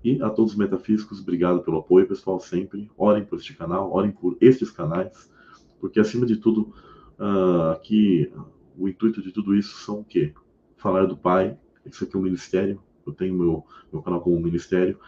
e 0.04 0.22
a 0.22 0.30
todos 0.30 0.52
os 0.52 0.58
metafísicos, 0.58 1.22
obrigado 1.22 1.62
pelo 1.62 1.78
apoio, 1.78 2.08
pessoal, 2.08 2.40
sempre. 2.40 2.92
Orem 2.98 3.24
por 3.24 3.40
este 3.40 3.56
canal, 3.56 3.92
orem 3.92 4.12
por 4.12 4.36
estes 4.42 4.70
canais, 4.70 5.32
porque 5.80 6.00
acima 6.00 6.26
de 6.26 6.36
tudo, 6.36 6.74
uh, 7.18 7.72
aqui, 7.72 8.32
o 8.78 8.90
intuito 8.90 9.22
de 9.22 9.32
tudo 9.32 9.56
isso 9.56 9.78
são 9.78 10.02
o 10.02 10.04
quê? 10.04 10.34
Falar 10.76 11.06
do 11.06 11.16
Pai, 11.16 11.58
isso 11.86 12.04
aqui 12.04 12.16
é 12.16 12.20
um 12.20 12.24
ministério, 12.24 12.82
eu 13.06 13.14
tenho 13.14 13.34
meu, 13.34 13.66
meu 13.92 14.02
canal 14.02 14.20
como 14.20 14.38
ministério, 14.40 15.00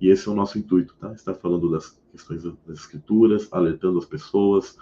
e 0.00 0.08
esse 0.08 0.28
é 0.28 0.30
o 0.30 0.34
nosso 0.34 0.58
intuito, 0.58 0.94
tá? 1.00 1.12
Estar 1.12 1.34
falando 1.34 1.70
das 1.70 2.00
questões 2.12 2.44
das 2.44 2.78
escrituras, 2.78 3.48
alertando 3.52 3.98
as 3.98 4.04
pessoas, 4.04 4.78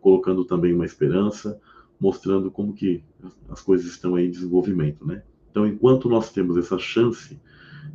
colocando 0.00 0.44
também 0.44 0.72
uma 0.72 0.84
esperança, 0.84 1.60
mostrando 1.98 2.50
como 2.50 2.74
que 2.74 3.02
as 3.48 3.60
coisas 3.60 3.86
estão 3.86 4.18
em 4.18 4.30
desenvolvimento, 4.30 5.04
né? 5.04 5.24
Então, 5.56 5.66
enquanto 5.66 6.06
nós 6.06 6.30
temos 6.30 6.58
essa 6.58 6.78
chance 6.78 7.40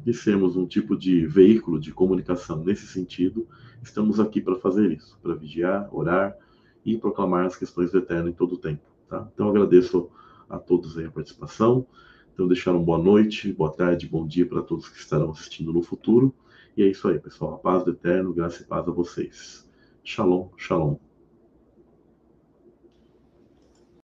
de 0.03 0.11
sermos 0.15 0.57
um 0.57 0.65
tipo 0.65 0.97
de 0.97 1.27
veículo 1.27 1.79
de 1.79 1.91
comunicação 1.93 2.63
nesse 2.63 2.87
sentido, 2.87 3.47
estamos 3.83 4.19
aqui 4.19 4.41
para 4.41 4.55
fazer 4.55 4.91
isso, 4.91 5.15
para 5.21 5.35
vigiar, 5.35 5.87
orar 5.95 6.35
e 6.83 6.97
proclamar 6.97 7.45
as 7.45 7.55
questões 7.55 7.91
do 7.91 7.99
eterno 7.99 8.29
em 8.29 8.33
todo 8.33 8.55
o 8.55 8.57
tempo. 8.57 8.81
Tá? 9.07 9.29
Então, 9.31 9.47
agradeço 9.47 10.09
a 10.49 10.57
todos 10.57 10.97
a 10.97 11.11
participação. 11.11 11.85
Então, 12.33 12.47
deixar 12.47 12.71
uma 12.71 12.83
boa 12.83 12.97
noite, 12.97 13.53
boa 13.53 13.71
tarde, 13.71 14.09
bom 14.09 14.25
dia 14.25 14.47
para 14.47 14.63
todos 14.63 14.89
que 14.89 14.97
estarão 14.97 15.29
assistindo 15.29 15.71
no 15.71 15.83
futuro. 15.83 16.33
E 16.75 16.81
é 16.81 16.87
isso 16.87 17.07
aí, 17.07 17.19
pessoal. 17.19 17.53
A 17.53 17.57
paz 17.59 17.83
do 17.83 17.91
eterno, 17.91 18.33
graça 18.33 18.63
e 18.63 18.65
paz 18.65 18.87
a 18.87 18.91
vocês. 18.91 19.69
Shalom, 20.03 20.49
shalom. 20.57 21.10